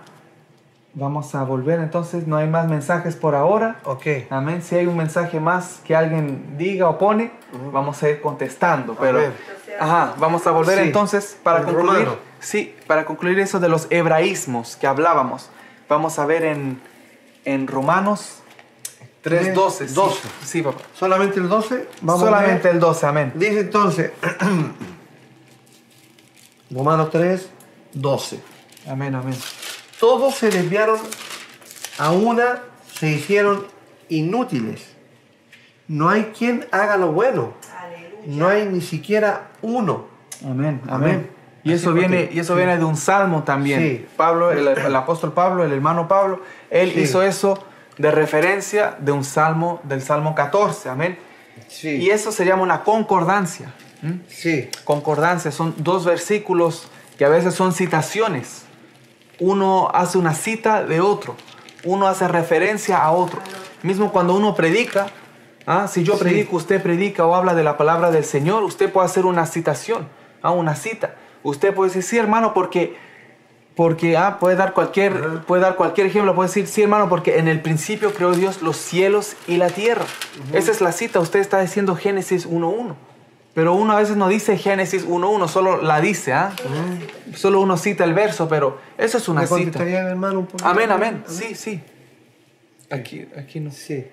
vamos 0.96 1.34
a 1.34 1.42
volver 1.44 1.80
entonces, 1.80 2.28
no 2.28 2.38
hay 2.38 2.48
más 2.48 2.68
mensajes 2.68 3.16
por 3.16 3.34
ahora. 3.34 3.78
Ok. 3.84 4.06
Amén. 4.30 4.62
Si 4.62 4.76
hay 4.76 4.86
un 4.86 4.96
mensaje 4.96 5.40
más 5.40 5.82
que 5.84 5.96
alguien 5.96 6.56
diga 6.56 6.88
o 6.88 7.00
pone, 7.00 7.32
vamos 7.72 8.02
a 8.04 8.10
ir 8.10 8.22
contestando. 8.22 8.96
Pero, 9.02 9.20
ajá, 9.80 10.14
vamos 10.20 10.46
a 10.46 10.52
volver 10.52 10.78
Sí. 10.78 10.84
entonces 10.86 11.36
para 11.42 11.60
El 11.62 11.66
concluir. 11.66 11.88
romano. 12.06 12.18
Sí, 12.40 12.76
para 12.86 13.06
concluir 13.06 13.40
eso 13.40 13.60
de 13.60 13.70
los 13.70 13.88
hebraísmos 13.90 14.76
que 14.76 14.86
hablábamos. 14.86 15.50
Vamos 15.94 16.18
a 16.18 16.26
ver 16.26 16.44
en, 16.44 16.82
en 17.46 17.68
Romanos 17.68 18.40
3.12. 19.24 19.88
sí. 19.88 19.94
12. 19.94 20.20
Sí, 20.44 20.62
papá. 20.64 20.82
Solamente 20.96 21.40
el 21.40 21.48
12. 21.48 21.88
Vamos 22.02 22.24
a 22.24 22.26
Solamente 22.26 22.70
el 22.70 22.80
12, 22.80 23.06
amén. 23.06 23.32
Dice 23.36 23.60
entonces, 23.60 24.12
Romanos 26.72 27.12
3, 27.12 27.48
12. 27.94 28.40
Amén, 28.90 29.14
amén. 29.14 29.36
Todos 30.00 30.34
se 30.34 30.50
desviaron 30.50 30.98
a 32.00 32.12
una, 32.12 32.64
se 32.92 33.10
hicieron 33.10 33.68
inútiles. 34.10 34.96
no 35.88 36.10
hay 36.10 36.32
quien 36.36 36.68
haga 36.72 36.98
lo 36.98 37.12
bueno. 37.12 37.54
No 38.26 38.48
hay 38.48 38.66
ni 38.66 38.82
siquiera 38.82 39.52
uno. 39.62 40.08
Amén, 40.44 40.82
amén. 40.88 40.90
Amén. 40.90 41.30
Y 41.64 41.72
eso 41.74 41.94
viene, 41.94 42.30
y 42.32 42.40
eso 42.40 42.54
sí. 42.54 42.58
viene 42.58 42.78
de 42.78 42.84
un 42.84 42.98
salmo 42.98 43.44
también. 43.44 43.80
Sí. 43.80 44.06
Pablo, 44.18 44.52
el, 44.52 44.68
el 44.68 44.96
apóstol 44.96 45.32
Pablo, 45.34 45.64
el 45.64 45.72
hermano 45.72 46.08
Pablo, 46.08 46.42
él 46.70 46.92
Sí. 46.94 47.02
hizo 47.02 47.22
eso 47.24 47.64
de 47.98 48.12
referencia 48.12 48.96
de 49.00 49.12
un 49.12 49.24
salmo, 49.24 49.80
del 49.84 50.02
salmo 50.02 50.36
14, 50.36 50.90
amén. 50.90 51.18
Y 51.84 52.10
eso 52.10 52.32
se 52.32 52.46
llama 52.46 52.64
una 52.64 52.84
concordancia. 52.84 53.74
¿m? 54.02 54.20
Sí. 54.28 54.70
Concordancia, 54.84 55.52
son 55.52 55.74
dos 55.78 56.06
versículos 56.06 56.88
que 57.18 57.26
a 57.26 57.30
veces 57.30 57.54
son 57.54 57.74
citaciones. 57.74 58.66
Uno 59.40 59.90
hace 59.94 60.18
una 60.18 60.34
cita 60.34 60.84
de 60.84 61.02
otro, 61.02 61.36
uno 61.84 62.08
hace 62.08 62.28
referencia 62.28 62.98
a 63.04 63.12
otro. 63.12 63.40
Mismo 63.84 64.12
cuando 64.12 64.36
uno 64.36 64.56
predica, 64.56 65.08
¿ah? 65.66 65.88
si 65.88 66.04
yo 66.04 66.18
predico, 66.18 66.56
usted 66.58 66.82
predica 66.82 67.26
o 67.26 67.36
habla 67.36 67.54
de 67.56 67.64
la 67.64 67.78
palabra 67.78 68.12
del 68.12 68.24
Señor, 68.26 68.64
usted 68.64 68.92
puede 68.92 69.06
hacer 69.06 69.26
una 69.26 69.46
citación, 69.46 70.08
¿ah? 70.42 70.52
una 70.52 70.76
cita. 70.76 71.16
Usted 71.44 71.74
puede 71.74 71.90
decir, 71.90 72.04
sí 72.04 72.18
hermano, 72.18 72.54
porque, 72.54 72.96
porque 73.76 74.16
ah, 74.18 74.40
puede, 74.40 74.56
dar 74.56 74.74
cualquier, 74.74 75.42
puede 75.42 75.62
dar 75.62 75.76
cualquier 75.76 76.08
ejemplo, 76.08 76.34
puede 76.36 76.48
decir, 76.50 76.68
sí 76.68 76.82
hermano, 76.84 77.10
porque 77.10 77.38
en 77.40 77.48
el 77.48 77.62
principio 77.62 78.14
creó 78.14 78.32
Dios 78.34 78.62
los 78.62 78.78
cielos 78.78 79.36
y 79.48 79.58
la 79.58 79.70
tierra. 79.70 80.06
Esa 80.54 80.72
es 80.72 80.82
la 80.82 80.92
cita, 80.92 81.20
usted 81.20 81.40
está 81.40 81.60
diciendo 81.62 81.96
Génesis 81.96 82.48
1.1. 82.50 82.96
Pero 83.54 83.76
uno 83.76 83.94
a 83.94 83.98
veces 84.00 84.16
no 84.16 84.30
dice 84.30 84.58
Génesis 84.58 85.06
1.1, 85.08 85.48
solo 85.48 85.80
la 85.82 86.02
dice, 86.02 86.34
¿ah? 86.34 86.54
Solo 87.36 87.62
uno 87.62 87.78
cita 87.78 88.04
el 88.04 88.14
verso, 88.16 88.48
pero 88.48 88.80
eso 88.98 89.20
es 89.20 89.28
una 89.28 89.42
¿Me 89.42 89.48
cita. 89.48 89.84
hermano 89.84 90.40
un 90.40 90.46
poquito? 90.48 90.68
Amén, 90.68 90.92
amén. 90.92 91.24
Sí, 91.28 91.54
sí. 91.54 91.80
Aquí, 92.90 93.28
aquí 93.38 93.60
no. 93.60 93.70
Sí. 93.72 94.06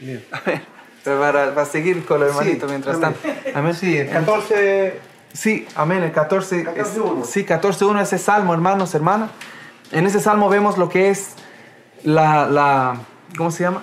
Bien. 0.00 0.24
Amén. 0.32 0.62
Pero 1.04 1.20
Para, 1.20 1.54
para 1.54 1.66
seguir 1.66 2.04
con 2.04 2.20
el 2.22 2.28
hermanito 2.28 2.66
Sí, 2.66 2.70
mientras 2.70 2.96
amén. 2.96 3.14
tanto. 3.22 3.58
Amén. 3.58 3.74
Sí, 3.74 3.96
el 3.96 4.08
14. 4.08 4.94
Sí, 5.34 5.66
amén. 5.74 6.02
El 6.02 6.12
14. 6.12 6.60
es- 6.60 6.66
14:1. 6.66 7.24
sí, 7.24 7.44
14.1, 7.44 8.00
ese 8.00 8.18
salmo, 8.18 8.54
hermanos, 8.54 8.94
hermanas. 8.94 9.30
En 9.92 10.06
ese 10.06 10.20
salmo 10.20 10.48
vemos 10.48 10.78
lo 10.78 10.88
que 10.88 11.10
es 11.10 11.34
la, 12.04 12.46
la. 12.46 12.96
¿Cómo 13.36 13.50
se 13.50 13.64
llama? 13.64 13.82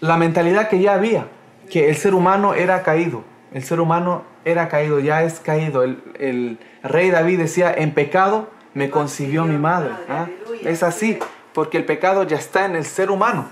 La 0.00 0.16
mentalidad 0.16 0.68
que 0.68 0.80
ya 0.80 0.94
había. 0.94 1.28
Que 1.70 1.88
el 1.88 1.96
ser 1.96 2.14
humano 2.14 2.54
era 2.54 2.82
caído. 2.82 3.24
El 3.52 3.62
ser 3.62 3.80
humano 3.80 4.24
era 4.44 4.68
caído, 4.68 4.98
ya 5.00 5.22
es 5.22 5.40
caído. 5.40 5.82
El, 5.84 6.02
el 6.18 6.58
rey 6.82 7.10
David 7.10 7.38
decía: 7.38 7.72
En 7.72 7.92
pecado 7.94 8.50
me 8.74 8.90
concibió 8.90 9.44
mi 9.44 9.56
madre. 9.56 9.90
¿ah? 10.08 10.26
Es 10.64 10.82
así, 10.82 11.18
porque 11.54 11.78
el 11.78 11.84
pecado 11.84 12.24
ya 12.24 12.36
está 12.36 12.64
en 12.66 12.74
el 12.76 12.84
ser 12.84 13.10
humano. 13.10 13.48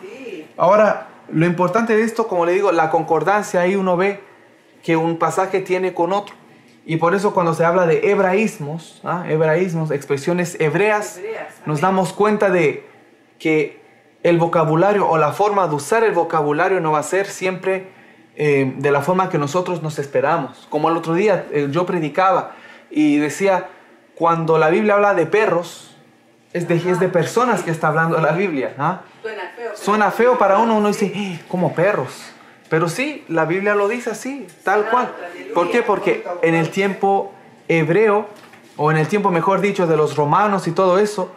Ahora, 0.57 1.09
lo 1.30 1.46
importante 1.46 1.96
de 1.96 2.02
esto, 2.02 2.26
como 2.28 2.46
le 2.46 2.52
digo, 2.52 2.72
la 2.72 2.90
concordancia, 2.90 3.61
ahí 3.61 3.76
uno 3.76 3.96
ve 3.96 4.20
que 4.82 4.96
un 4.96 5.18
pasaje 5.18 5.61
tiene 5.61 5.94
con 5.94 6.12
otro. 6.12 6.34
Y 6.89 6.99
por 6.99 7.14
eso 7.16 7.34
cuando 7.34 7.53
se 7.53 7.64
habla 7.64 7.84
de 7.87 8.11
hebraísmos, 8.12 9.01
¿ah? 9.05 9.24
hebraísmos, 9.28 9.91
expresiones 9.91 10.57
hebreas, 10.61 11.18
Hebreas, 11.18 11.55
nos 11.66 11.80
damos 11.80 12.12
cuenta 12.12 12.49
de 12.49 12.87
que 13.41 13.80
el 14.22 14.39
vocabulario 14.39 15.09
o 15.09 15.18
la 15.18 15.32
forma 15.32 15.66
de 15.66 15.74
usar 15.74 16.05
el 16.05 16.12
vocabulario 16.12 16.80
no 16.80 16.93
va 16.93 17.01
a 17.01 17.03
ser 17.03 17.26
siempre 17.26 17.89
eh, 18.37 18.72
de 18.78 18.91
la 18.93 19.01
forma 19.03 19.28
que 19.30 19.37
nosotros 19.39 19.82
nos 19.82 19.99
esperamos. 19.99 20.66
Como 20.70 20.89
el 20.89 20.97
otro 20.97 21.14
día 21.14 21.47
eh, 21.51 21.66
yo 21.70 21.87
predicaba 21.87 22.53
y 22.91 23.16
decía, 23.18 23.66
cuando 24.14 24.57
la 24.57 24.68
Biblia 24.70 24.95
habla 24.95 25.14
de 25.14 25.26
perros, 25.26 25.97
es 26.53 26.68
de, 26.68 26.76
es 26.76 27.01
de 27.01 27.09
personas 27.09 27.62
que 27.62 27.70
está 27.72 27.89
hablando 27.89 28.18
la 28.20 28.32
Biblia. 28.32 28.74
¿ah? 28.78 29.01
Suena 29.22 29.43
feo. 29.43 29.51
pero- 29.57 29.76
Suena 29.76 30.11
feo 30.12 30.39
para 30.39 30.59
uno, 30.59 30.76
uno 30.78 30.89
dice, 30.89 31.07
"Eh, 31.07 31.41
como 31.49 31.74
perros. 31.74 32.32
Pero 32.68 32.88
sí, 32.88 33.24
la 33.28 33.44
Biblia 33.44 33.74
lo 33.74 33.88
dice 33.88 34.10
así, 34.10 34.46
tal 34.64 34.90
cual. 34.90 35.14
¿Por 35.54 35.70
qué? 35.70 35.82
Porque 35.82 36.24
en 36.42 36.54
el 36.54 36.70
tiempo 36.70 37.32
hebreo, 37.68 38.26
o 38.76 38.90
en 38.90 38.96
el 38.98 39.08
tiempo, 39.08 39.30
mejor 39.30 39.60
dicho, 39.60 39.86
de 39.86 39.96
los 39.96 40.16
romanos 40.16 40.66
y 40.66 40.72
todo 40.72 40.98
eso, 40.98 41.32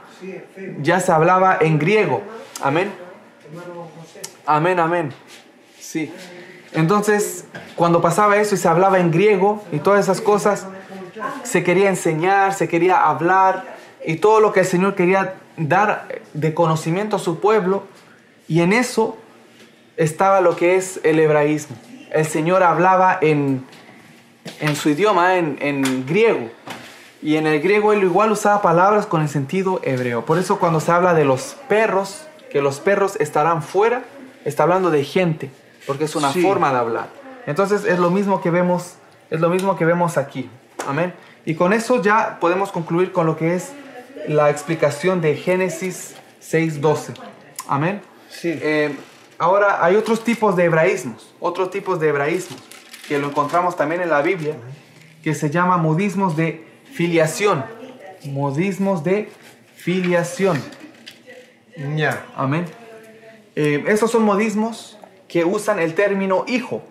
ya 0.81 0.99
se 0.99 1.11
hablaba 1.11 1.57
en 1.61 1.79
griego. 1.79 2.21
Amén. 2.61 2.91
Amén, 4.45 4.79
amén. 4.79 5.13
Sí. 5.79 6.11
Entonces, 6.73 7.45
cuando 7.75 8.01
pasaba 8.01 8.37
eso 8.37 8.55
y 8.55 8.57
se 8.57 8.67
hablaba 8.67 8.99
en 8.99 9.11
griego 9.11 9.63
y 9.71 9.79
todas 9.79 10.01
esas 10.01 10.21
cosas, 10.21 10.67
se 11.43 11.63
quería 11.63 11.89
enseñar, 11.89 12.53
se 12.53 12.67
quería 12.67 13.07
hablar 13.07 13.77
y 14.05 14.17
todo 14.17 14.39
lo 14.39 14.51
que 14.51 14.61
el 14.61 14.65
Señor 14.65 14.95
quería 14.95 15.35
dar 15.57 16.07
de 16.33 16.53
conocimiento 16.53 17.15
a 17.15 17.19
su 17.19 17.39
pueblo. 17.39 17.83
Y 18.47 18.61
en 18.61 18.73
eso 18.73 19.17
estaba 19.99 20.39
lo 20.41 20.55
que 20.55 20.75
es 20.77 20.99
el 21.03 21.19
hebraísmo. 21.19 21.75
El 22.11 22.25
Señor 22.25 22.63
hablaba 22.63 23.17
en, 23.21 23.65
en 24.61 24.75
su 24.75 24.89
idioma, 24.89 25.35
en, 25.37 25.57
en 25.61 26.05
griego. 26.07 26.49
Y 27.21 27.35
en 27.35 27.45
el 27.45 27.59
griego 27.61 27.91
él 27.91 28.03
igual 28.03 28.31
usaba 28.31 28.61
palabras 28.61 29.05
con 29.05 29.21
el 29.21 29.27
sentido 29.29 29.81
hebreo. 29.83 30.25
Por 30.25 30.37
eso 30.39 30.57
cuando 30.57 30.79
se 30.79 30.91
habla 30.91 31.13
de 31.13 31.25
los 31.25 31.57
perros, 31.67 32.25
que 32.49 32.61
los 32.61 32.79
perros 32.79 33.17
estarán 33.19 33.61
fuera, 33.61 34.03
está 34.45 34.63
hablando 34.63 34.89
de 34.89 35.03
gente, 35.03 35.51
porque 35.85 36.05
es 36.05 36.15
una 36.15 36.31
Sí. 36.31 36.41
forma 36.41 36.71
de 36.71 36.77
hablar. 36.79 37.07
Entonces 37.45 37.83
es 37.83 37.99
lo 37.99 38.09
mismo 38.09 38.41
que 38.41 38.51
vemos, 38.51 38.93
es 39.29 39.41
lo 39.41 39.49
mismo 39.49 39.75
que 39.75 39.83
vemos 39.85 40.17
aquí. 40.17 40.49
Amén. 40.87 41.13
Y 41.45 41.55
con 41.55 41.73
eso 41.73 42.01
ya 42.01 42.37
podemos 42.39 42.71
concluir 42.71 43.11
con 43.11 43.25
lo 43.25 43.35
que 43.35 43.53
es 43.55 43.73
la 44.27 44.49
explicación 44.49 45.19
de 45.19 45.35
Génesis 45.35 46.15
6:12. 46.39 47.13
Amén. 47.67 48.01
Sí. 48.29 48.57
Eh, 48.61 48.95
ahora 49.39 49.83
hay 49.83 49.95
otros 49.95 50.23
tipos 50.23 50.55
de 50.55 50.65
hebraísmos, 50.65 51.33
otros 51.39 51.71
tipos 51.71 51.99
de 51.99 52.09
hebraísmos 52.09 52.59
que 53.07 53.17
lo 53.17 53.29
encontramos 53.29 53.75
también 53.75 54.01
en 54.01 54.09
la 54.09 54.21
Biblia, 54.21 54.55
que 55.23 55.33
se 55.33 55.49
llama 55.49 55.77
modismos 55.77 56.37
de 56.37 56.63
filiación. 56.93 57.65
Modismos 58.25 59.03
de 59.03 59.31
filiación. 59.75 60.61
Ya. 61.95 62.25
Amén. 62.35 62.65
Eh, 63.55 63.83
esos 63.87 64.11
son 64.11 64.23
modismos 64.23 64.97
que 65.27 65.45
usan 65.45 65.79
el 65.79 65.95
término 65.95 66.45
hijo, 66.47 66.83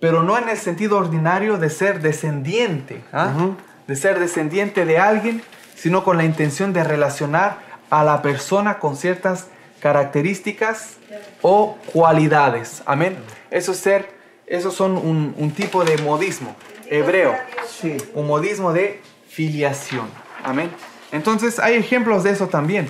pero 0.00 0.22
no 0.22 0.36
en 0.36 0.48
el 0.48 0.58
sentido 0.58 0.98
ordinario 0.98 1.58
de 1.58 1.70
ser 1.70 2.00
descendiente, 2.00 3.02
¿ah? 3.12 3.50
De 3.86 3.94
ser 3.94 4.18
descendiente 4.18 4.84
de 4.84 4.98
alguien, 4.98 5.42
sino 5.76 6.02
con 6.02 6.16
la 6.16 6.24
intención 6.24 6.72
de 6.72 6.82
relacionar 6.82 7.58
a 7.90 8.02
la 8.04 8.22
persona 8.22 8.78
con 8.78 8.96
ciertas 8.96 9.48
características 9.82 10.96
o 11.42 11.76
cualidades. 11.92 12.82
Amén. 12.86 13.16
Eso 13.50 13.72
es 13.72 13.78
ser, 13.78 14.08
esos 14.46 14.74
son 14.74 14.92
un, 14.96 15.34
un 15.36 15.50
tipo 15.50 15.84
de 15.84 15.98
modismo 15.98 16.54
hebreo 16.88 17.34
Sí. 17.68 17.96
un 18.14 18.26
modismo 18.26 18.72
de 18.72 19.00
filiación. 19.28 20.06
Amén. 20.44 20.70
Entonces 21.10 21.58
hay 21.58 21.74
ejemplos 21.76 22.22
de 22.22 22.30
eso 22.30 22.46
también. 22.48 22.88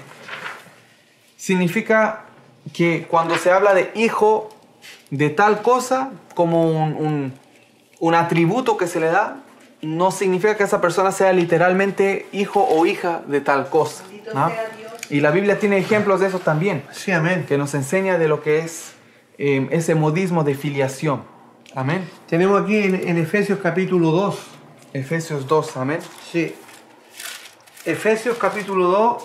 Significa 1.37 2.25
que 2.73 3.07
cuando 3.11 3.37
se 3.37 3.51
habla 3.51 3.75
de 3.75 3.91
hijo 3.95 4.51
de 5.11 5.31
tal 5.31 5.63
cosa, 5.63 6.11
como 6.35 6.69
un, 6.69 6.95
un- 6.95 7.33
un 8.01 8.15
atributo 8.15 8.77
que 8.77 8.87
se 8.87 8.99
le 9.01 9.07
da, 9.07 9.37
no 9.81 10.11
significa 10.11 10.57
que 10.57 10.65
esa 10.65 10.81
persona 10.81 11.13
sea 11.13 11.33
literalmente 11.33 12.27
hijo 12.33 12.65
o 12.65 12.85
hija 12.87 13.23
de 13.27 13.41
tal 13.41 13.69
cosa. 13.69 14.05
¿no? 14.35 14.51
Y 15.11 15.21
la 15.21 15.31
Biblia 15.31 15.59
tiene 15.59 15.79
ejemplos 15.79 16.21
de 16.21 16.29
eso 16.29 16.39
también, 16.39 16.85
Sí, 16.93 17.11
amén. 17.11 17.45
que 17.47 17.59
nos 17.59 17.75
enseña 17.75 18.19
de 18.19 18.29
lo 18.29 18.43
que 18.43 18.61
es 18.61 18.93
eh, 19.39 19.69
ese 19.71 19.95
modismo 19.95 20.45
de 20.45 20.55
filiación. 20.55 21.25
Amén. 21.75 22.09
Tenemos 22.29 22.63
aquí 22.63 22.77
en, 22.79 22.95
en 23.09 23.19
Efesios 23.19 23.59
capítulo 23.63 24.11
2. 24.11 24.39
Efesios 24.95 25.47
2, 25.47 25.77
amén. 25.77 26.01
Sí. 26.31 26.55
Efesios 27.85 28.37
capítulo 28.39 28.89
2 28.89 29.23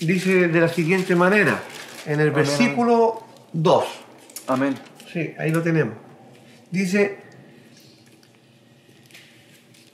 dice 0.00 0.48
de 0.48 0.60
la 0.60 0.68
siguiente 0.68 1.14
manera, 1.14 1.62
en 2.06 2.14
el 2.20 2.28
Amén, 2.30 2.34
versículo 2.34 3.22
2. 3.52 3.84
Amén. 4.48 4.74
Sí, 5.12 5.34
ahí 5.38 5.50
lo 5.50 5.62
tenemos. 5.62 5.94
Dice, 6.70 7.21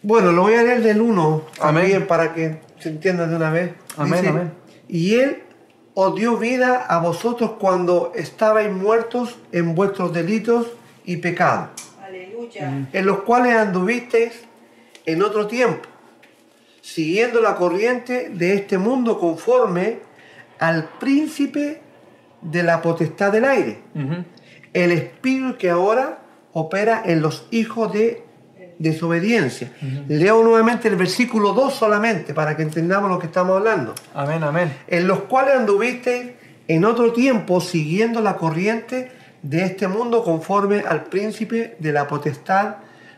bueno, 0.02 0.32
lo 0.32 0.42
voy 0.42 0.54
a 0.54 0.62
leer 0.62 0.82
del 0.82 1.00
1 1.00 1.42
también 1.58 1.86
Amén. 1.96 2.06
para 2.06 2.34
que 2.34 2.60
se 2.78 2.90
entienda 2.90 3.26
de 3.26 3.36
una 3.36 3.50
vez. 3.50 3.72
Amén, 3.96 4.20
Dice, 4.20 4.28
amén. 4.28 4.52
Y 4.88 5.14
Él 5.16 5.42
os 5.94 6.14
dio 6.14 6.36
vida 6.36 6.86
a 6.88 7.00
vosotros 7.00 7.52
cuando 7.58 8.12
estabais 8.14 8.70
muertos 8.70 9.36
en 9.50 9.74
vuestros 9.74 10.12
delitos 10.12 10.68
y 11.04 11.16
pecados 11.16 11.70
Aleluya. 12.00 12.86
en 12.92 13.06
los 13.06 13.20
cuales 13.20 13.56
anduvisteis 13.56 14.32
en 15.06 15.22
otro 15.22 15.46
tiempo, 15.46 15.88
siguiendo 16.82 17.40
la 17.40 17.56
corriente 17.56 18.30
de 18.30 18.54
este 18.54 18.78
mundo 18.78 19.18
conforme 19.18 19.98
al 20.58 20.88
príncipe 21.00 21.80
de 22.42 22.62
la 22.62 22.80
potestad 22.80 23.32
del 23.32 23.44
aire, 23.44 23.78
el 24.72 24.92
espíritu 24.92 25.56
que 25.58 25.70
ahora 25.70 26.20
opera 26.52 27.02
en 27.04 27.22
los 27.22 27.48
hijos 27.50 27.92
de 27.92 28.22
desobediencia. 28.78 29.72
Leo 30.08 30.42
nuevamente 30.42 30.88
el 30.88 30.96
versículo 30.96 31.52
2 31.52 31.74
solamente 31.74 32.32
para 32.34 32.56
que 32.56 32.62
entendamos 32.62 33.10
lo 33.10 33.18
que 33.18 33.26
estamos 33.26 33.56
hablando 33.56 33.94
Amén, 34.14 34.42
amén. 34.44 34.72
en 34.86 35.06
los 35.08 35.20
cuales 35.20 35.56
anduvisteis 35.56 36.30
en 36.68 36.84
otro 36.84 37.12
tiempo 37.12 37.60
siguiendo 37.60 38.20
la 38.20 38.36
corriente 38.36 39.10
de 39.42 39.64
este 39.64 39.88
mundo 39.88 40.22
conforme 40.22 40.80
al 40.80 41.04
príncipe 41.04 41.76
de 41.78 41.92
la 41.92 42.06
potestad 42.06 42.76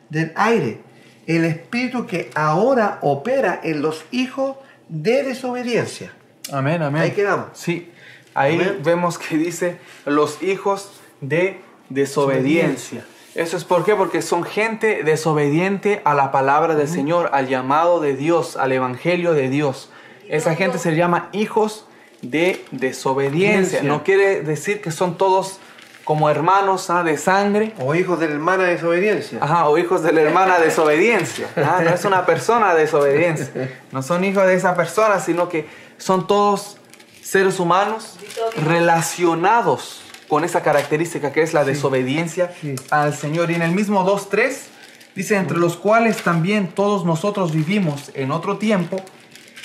del 0.09 0.33
aire, 0.37 0.81
el 1.27 1.45
espíritu 1.45 2.07
que 2.07 2.31
ahora 2.35 2.99
opera 3.03 3.61
en 3.63 3.83
los 3.83 4.05
hijos 4.11 4.57
de 4.89 5.23
desobediencia. 5.23 6.13
Amén, 6.53 6.83
amén. 6.83 7.03
Ahí 7.03 7.11
quedamos. 7.13 7.49
Sí, 7.55 7.91
ahí 8.35 8.55
Amén. 8.55 8.79
vemos 8.83 9.19
que 9.19 9.37
dice 9.37 9.79
los 10.07 10.43
hijos 10.43 10.91
de 11.21 11.61
desobediencia. 11.89 13.05
Eso 13.35 13.57
es 13.57 13.65
por 13.65 13.85
qué, 13.85 13.95
porque 13.95 14.23
son 14.23 14.43
gente 14.43 15.03
desobediente 15.05 16.03
a 16.05 16.15
la 16.15 16.33
palabra 16.33 16.75
del 16.75 16.89
Señor, 16.89 17.31
al 17.33 17.49
llamado 17.49 18.01
de 18.01 18.17
Dios, 18.17 18.57
al 18.57 18.73
evangelio 18.73 19.35
de 19.35 19.49
Dios. 19.49 19.91
Esa 20.29 20.55
gente 20.57 20.79
se 20.79 20.97
llama 20.97 21.29
hijos 21.33 21.87
de 22.23 22.65
desobediencia. 22.73 23.83
No 23.83 24.03
quiere 24.03 24.43
decir 24.43 24.81
que 24.81 24.91
son 24.91 25.17
todos 25.17 25.61
como 26.05 26.29
hermanos 26.29 26.91
ah, 26.91 27.05
de 27.05 27.17
sangre, 27.17 27.73
O 27.79 27.95
hijos 27.95 28.19
de 28.19 28.27
la 28.27 28.35
hermana 28.35 28.65
desobediencia. 28.65 29.39
Ajá, 29.41 29.69
o 29.69 29.79
hijos 29.79 30.03
de 30.03 30.13
la 30.13 30.23
hermana 30.23 30.59
desobediencia. 30.59 31.47
Ah, 31.57 31.83
no 31.85 31.91
es 31.91 32.05
una 32.05 32.27
persona 32.27 32.75
desobediencia. 32.75 33.79
No 33.93 34.03
son 34.03 34.25
hijos 34.25 34.45
de 34.47 34.55
esa 34.55 34.75
persona, 34.75 35.21
sino 35.21 35.49
que 35.49 35.69
son 35.99 36.27
todos 36.27 36.79
seres 37.23 37.61
humanos 37.61 38.19
relacionados 38.67 40.03
con 40.31 40.45
esa 40.45 40.63
característica 40.63 41.33
que 41.33 41.43
es 41.43 41.53
la 41.53 41.65
desobediencia 41.65 42.53
Sí. 42.61 42.77
al 42.91 43.15
Señor. 43.15 43.51
Y 43.51 43.55
en 43.57 43.63
el 43.63 43.73
mismo 43.73 44.05
2.3 44.05 44.69
dice, 45.15 45.37
entre 45.37 45.59
los 45.59 45.77
cuales 45.77 46.23
también 46.23 46.69
todos 46.69 47.05
nosotros 47.05 47.53
vivimos 47.53 48.11
en 48.15 48.31
otro 48.31 48.57
tiempo, 48.57 48.97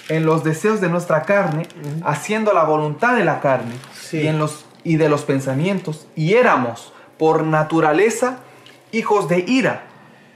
en 0.09 0.26
los 0.26 0.43
deseos 0.43 0.82
de 0.82 0.89
nuestra 0.89 1.22
carne, 1.24 1.68
haciendo 2.03 2.51
la 2.51 2.63
voluntad 2.63 3.16
de 3.16 3.24
la 3.24 3.39
carne 3.39 3.76
Sí. 3.93 4.18
y, 4.22 4.28
en 4.28 4.39
los, 4.39 4.66
y 4.84 4.97
de 4.97 5.07
los 5.07 5.24
pensamientos, 5.24 6.07
y 6.16 6.34
éramos 6.34 6.91
por 7.18 7.43
naturaleza 7.43 8.39
hijos 8.91 9.30
de 9.30 9.45
ira, 9.47 9.84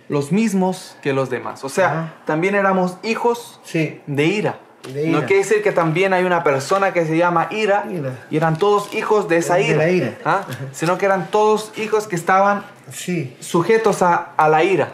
los 0.10 0.32
mismos 0.32 0.96
que 1.02 1.12
los 1.14 1.30
demás. 1.30 1.64
O 1.64 1.70
sea, 1.70 2.16
también 2.26 2.54
éramos 2.56 2.98
hijos 3.04 3.60
Sí. 3.64 4.00
de 4.08 4.26
ira. 4.26 4.60
De 4.94 5.08
No 5.08 5.20
quiere 5.26 5.44
decir 5.44 5.62
que 5.62 5.72
también 5.72 6.14
hay 6.14 6.24
una 6.24 6.44
persona 6.44 6.94
que 6.94 7.06
se 7.06 7.18
llama 7.18 7.48
ira, 7.52 7.86
Ira. 7.92 8.26
y 8.32 8.38
eran 8.38 8.58
todos 8.58 8.94
hijos 8.94 9.28
de 9.28 9.38
esa 9.38 9.56
De 9.56 9.68
ira, 9.68 9.78
la 9.78 9.90
ira. 9.90 10.18
¿ah? 10.26 10.42
sino 10.72 10.98
que 10.98 11.06
eran 11.06 11.30
todos 11.32 11.72
hijos 11.78 12.08
que 12.08 12.16
estaban 12.16 12.64
Sí. 12.92 13.36
sujetos 13.40 14.02
a, 14.02 14.16
a 14.38 14.48
la 14.50 14.64
ira. 14.64 14.94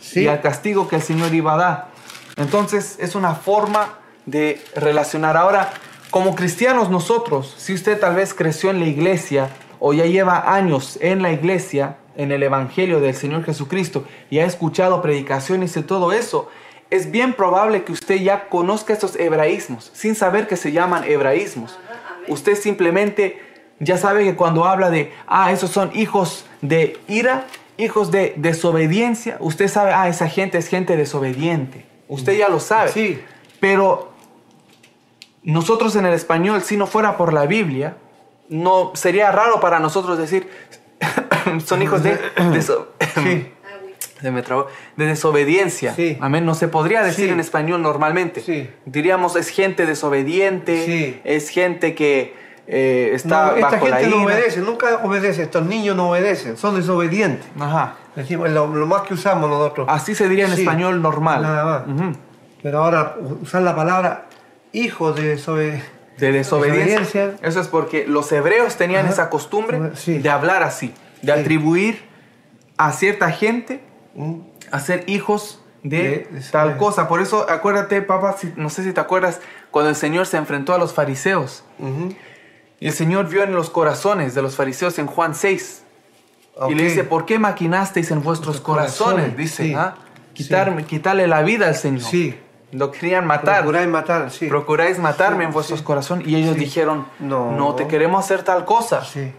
Sí. 0.00 0.22
y 0.22 0.28
al 0.28 0.40
castigo 0.40 0.88
que 0.88 0.96
el 0.96 1.02
Señor 1.02 1.34
iba 1.34 1.54
a 1.54 1.56
dar. 1.56 1.86
Entonces 2.36 2.96
es 3.00 3.14
una 3.14 3.34
forma 3.34 3.98
de 4.26 4.62
relacionar. 4.76 5.36
Ahora, 5.36 5.72
como 6.10 6.34
cristianos 6.34 6.88
nosotros, 6.90 7.54
si 7.58 7.74
usted 7.74 7.98
tal 8.00 8.14
vez 8.16 8.32
creció 8.34 8.70
en 8.70 8.78
la 8.80 8.86
iglesia 8.86 9.48
o 9.80 9.92
ya 9.92 10.06
lleva 10.06 10.54
años 10.54 10.96
en 11.02 11.20
la 11.22 11.32
iglesia, 11.32 11.96
en 12.16 12.32
el 12.32 12.42
Evangelio 12.44 13.00
del 13.00 13.14
Señor 13.14 13.44
Jesucristo, 13.44 14.04
y 14.30 14.38
ha 14.38 14.46
escuchado 14.46 15.02
predicaciones 15.02 15.76
y 15.76 15.82
todo 15.82 16.12
eso, 16.12 16.48
es 16.94 17.10
bien 17.10 17.32
probable 17.32 17.82
que 17.82 17.92
usted 17.92 18.16
ya 18.16 18.48
conozca 18.48 18.92
estos 18.92 19.16
hebraísmos, 19.16 19.90
sin 19.94 20.14
saber 20.14 20.46
que 20.46 20.56
se 20.56 20.70
llaman 20.70 21.02
hebraísmos. 21.04 21.78
Usted 22.28 22.54
simplemente 22.54 23.42
ya 23.80 23.98
sabe 23.98 24.24
que 24.24 24.36
cuando 24.36 24.64
habla 24.64 24.90
de, 24.90 25.12
ah, 25.26 25.50
esos 25.50 25.70
son 25.70 25.90
hijos 25.94 26.46
de 26.60 26.98
ira, 27.08 27.46
hijos 27.76 28.12
de 28.12 28.34
desobediencia, 28.36 29.36
usted 29.40 29.66
sabe, 29.68 29.92
ah, 29.92 30.08
esa 30.08 30.28
gente 30.28 30.56
es 30.58 30.68
gente 30.68 30.96
desobediente. 30.96 31.84
Usted 32.08 32.38
ya 32.38 32.48
lo 32.48 32.60
sabe. 32.60 32.92
Sí. 32.92 33.20
Pero 33.58 34.12
nosotros 35.42 35.96
en 35.96 36.06
el 36.06 36.14
español, 36.14 36.62
si 36.62 36.76
no 36.76 36.86
fuera 36.86 37.16
por 37.16 37.32
la 37.32 37.46
Biblia, 37.46 37.96
no 38.48 38.92
sería 38.94 39.32
raro 39.32 39.60
para 39.60 39.80
nosotros 39.80 40.16
decir, 40.16 40.48
son 41.64 41.82
hijos 41.82 42.04
de, 42.04 42.18
Sí. 42.62 43.53
Se 44.24 44.30
me 44.30 44.42
trabó. 44.42 44.66
de 44.96 45.06
desobediencia. 45.06 45.94
Sí. 45.94 46.16
Amén. 46.20 46.44
No 46.46 46.54
se 46.54 46.68
podría 46.68 47.02
decir 47.02 47.26
Sí. 47.26 47.32
en 47.32 47.40
español 47.40 47.82
normalmente. 47.82 48.40
Sí. 48.40 48.70
Diríamos 48.86 49.36
es 49.36 49.48
gente 49.50 49.84
desobediente, 49.86 51.20
es 51.24 51.48
gente 51.50 51.94
que 51.94 52.34
eh, 52.66 53.10
está 53.12 53.50
No, 53.50 53.56
esta 53.56 53.70
bajo 53.72 53.88
la 53.88 53.96
gente 53.98 54.10
no 54.16 54.22
ira. 54.22 54.34
obedece, 54.36 54.60
nunca 54.60 55.00
obedece. 55.04 55.42
Estos 55.42 55.66
niños 55.66 55.94
no 55.96 56.08
obedecen, 56.10 56.56
son 56.56 56.74
desobedientes. 56.76 57.46
Ajá. 57.60 57.96
Decimos 58.16 58.48
lo, 58.48 58.66
lo 58.68 58.86
más 58.86 59.02
que 59.02 59.12
usamos 59.12 59.50
nosotros. 59.50 59.86
Así 59.90 60.14
se 60.14 60.28
diría 60.28 60.46
en 60.46 60.52
español 60.54 61.02
normal. 61.02 61.42
Nada 61.42 61.64
más. 61.86 62.16
Pero 62.62 62.78
ahora 62.82 63.16
usar 63.42 63.60
la 63.62 63.76
palabra 63.76 64.26
hijo 64.72 65.12
de 65.12 65.28
desobediencia. 65.28 65.90
De 66.16 66.32
desobediencia. 66.32 67.00
Desobediencia. 67.00 67.46
Eso 67.48 67.60
es 67.60 67.68
porque 67.68 68.06
los 68.06 68.32
hebreos 68.32 68.76
tenían 68.76 69.04
Ajá. 69.04 69.12
esa 69.12 69.28
costumbre 69.30 69.78
Sí. 69.96 70.18
de 70.18 70.30
hablar 70.30 70.62
así, 70.62 70.94
de 71.20 71.34
Sí. 71.34 71.40
atribuir 71.40 71.98
a 72.78 72.92
cierta 72.92 73.30
gente 73.30 73.80
Mm. 74.14 74.40
a 74.70 74.80
ser 74.80 75.04
hijos 75.08 75.60
de, 75.82 76.28
De- 76.30 76.40
tal 76.50 76.72
de- 76.74 76.76
cosa. 76.78 77.08
Por 77.08 77.20
eso, 77.20 77.48
acuérdate, 77.50 78.00
papá, 78.02 78.36
si- 78.38 78.52
no 78.56 78.70
sé 78.70 78.82
si 78.84 78.92
te 78.92 79.00
acuerdas, 79.00 79.40
cuando 79.70 79.90
el 79.90 79.96
Señor 79.96 80.26
se 80.26 80.36
enfrentó 80.36 80.72
a 80.74 80.78
los 80.78 80.94
fariseos. 80.94 81.64
Y 82.80 82.86
el 82.88 82.92
Señor 82.92 83.28
vio 83.28 83.42
en 83.42 83.54
los 83.54 83.70
corazones 83.70 84.34
de 84.34 84.42
los 84.42 84.56
fariseos 84.56 84.98
en 84.98 85.06
Juan 85.06 85.34
6. 85.34 85.82
Y 86.68 86.74
le 86.74 86.84
dice, 86.84 87.02
¿por 87.04 87.26
qué 87.26 87.38
maquinasteis 87.38 88.10
en 88.12 88.22
vuestros 88.22 88.60
corazones? 88.60 89.14
corazones, 89.14 89.36
Dice, 89.36 89.64
sí. 89.64 89.74
¿ah? 89.74 89.96
Quitarme, 90.34 90.84
quitarle 90.84 91.26
la 91.26 91.42
vida 91.42 91.66
al 91.68 91.74
Señor. 91.74 92.02
Sí. 92.02 92.38
Lo 92.72 92.90
querían 92.90 93.26
matar. 93.26 93.58
Procuráis 93.62 93.88
matar, 93.88 94.30
sí. 94.30 94.46
Procuráis 94.48 94.98
matarme 94.98 95.44
en 95.44 95.52
vuestros 95.52 95.82
corazones. 95.82 96.26
Y 96.26 96.34
ellos 96.36 96.56
dijeron, 96.56 97.06
no. 97.20 97.52
No. 97.52 97.74
te 97.74 97.86
queremos 97.88 98.24
hacer 98.24 98.42
tal 98.42 98.64
cosa. 98.64 99.04
Sí. 99.04 99.32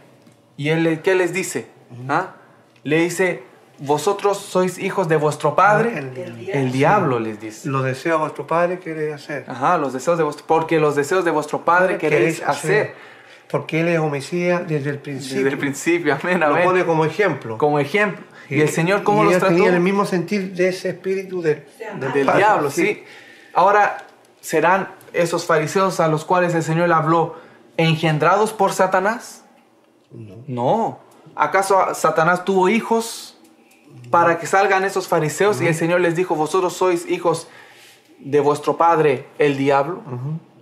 Y 0.57 0.69
él, 0.69 1.01
¿qué 1.03 1.15
les 1.15 1.33
dice? 1.33 1.67
¿Ah? 2.09 2.31
Le 2.83 2.97
dice, 3.01 3.43
vosotros 3.79 4.37
sois 4.37 4.77
hijos 4.77 5.07
de 5.07 5.17
vuestro 5.17 5.55
padre. 5.55 5.97
El- 5.97 6.17
El, 6.17 6.49
El 6.49 6.71
diablo 6.71 7.19
les 7.19 7.39
dice. 7.39 7.67
Lo 7.69 7.81
desea 7.81 8.15
vuestro 8.15 8.47
padre, 8.47 8.79
quiere 8.79 9.13
hacer. 9.13 9.45
Ajá, 9.47 9.77
los 9.77 9.93
deseos 9.93 10.17
de 10.17 10.23
vuestro, 10.23 10.45
porque 10.47 10.79
los 10.79 10.95
deseos 10.95 11.25
de 11.25 11.31
vuestro 11.31 11.63
padre 11.65 11.97
queréis 11.97 12.41
hacer. 12.43 12.93
Porque 13.49 13.81
él 13.81 13.89
es 13.89 13.99
homicida 13.99 14.59
desde 14.61 14.89
el 14.89 14.97
principio. 14.99 15.37
Desde 15.37 15.49
el 15.51 15.57
principio, 15.59 16.17
amén, 16.21 16.39
Lo 16.39 16.47
amén. 16.47 16.63
pone 16.65 16.85
como 16.85 17.05
ejemplo. 17.05 17.57
Como 17.57 17.79
ejemplo. 17.79 18.25
Y 18.49 18.59
el 18.61 18.69
Señor, 18.69 19.03
¿cómo 19.03 19.21
y 19.23 19.25
los 19.25 19.37
trató? 19.39 19.53
tenían 19.53 19.73
el 19.75 19.79
mismo 19.81 20.05
sentir 20.05 20.53
de 20.53 20.69
ese 20.69 20.89
espíritu 20.89 21.41
de, 21.41 21.67
del 21.99 22.11
del 22.13 22.25
padre, 22.25 22.39
diablo, 22.39 22.71
sí. 22.71 23.03
Ahora, 23.53 24.05
¿serán 24.41 24.89
esos 25.13 25.45
fariseos 25.45 25.99
a 25.99 26.07
los 26.07 26.25
cuales 26.25 26.53
el 26.55 26.63
Señor 26.63 26.91
habló 26.91 27.35
engendrados 27.77 28.51
por 28.53 28.71
Satanás? 28.73 29.43
No. 30.47 30.99
¿Acaso 31.35 31.93
Satanás 31.93 32.45
tuvo 32.45 32.69
hijos 32.69 33.34
para 34.09 34.37
que 34.39 34.45
salgan 34.45 34.83
esos 34.83 35.07
fariseos 35.07 35.61
y 35.61 35.67
el 35.67 35.75
Señor 35.75 36.01
les 36.01 36.15
dijo, 36.15 36.35
vosotros 36.35 36.73
sois 36.73 37.09
hijos 37.09 37.47
de 38.19 38.39
vuestro 38.39 38.77
padre, 38.77 39.27
el 39.37 39.57
diablo? 39.57 40.01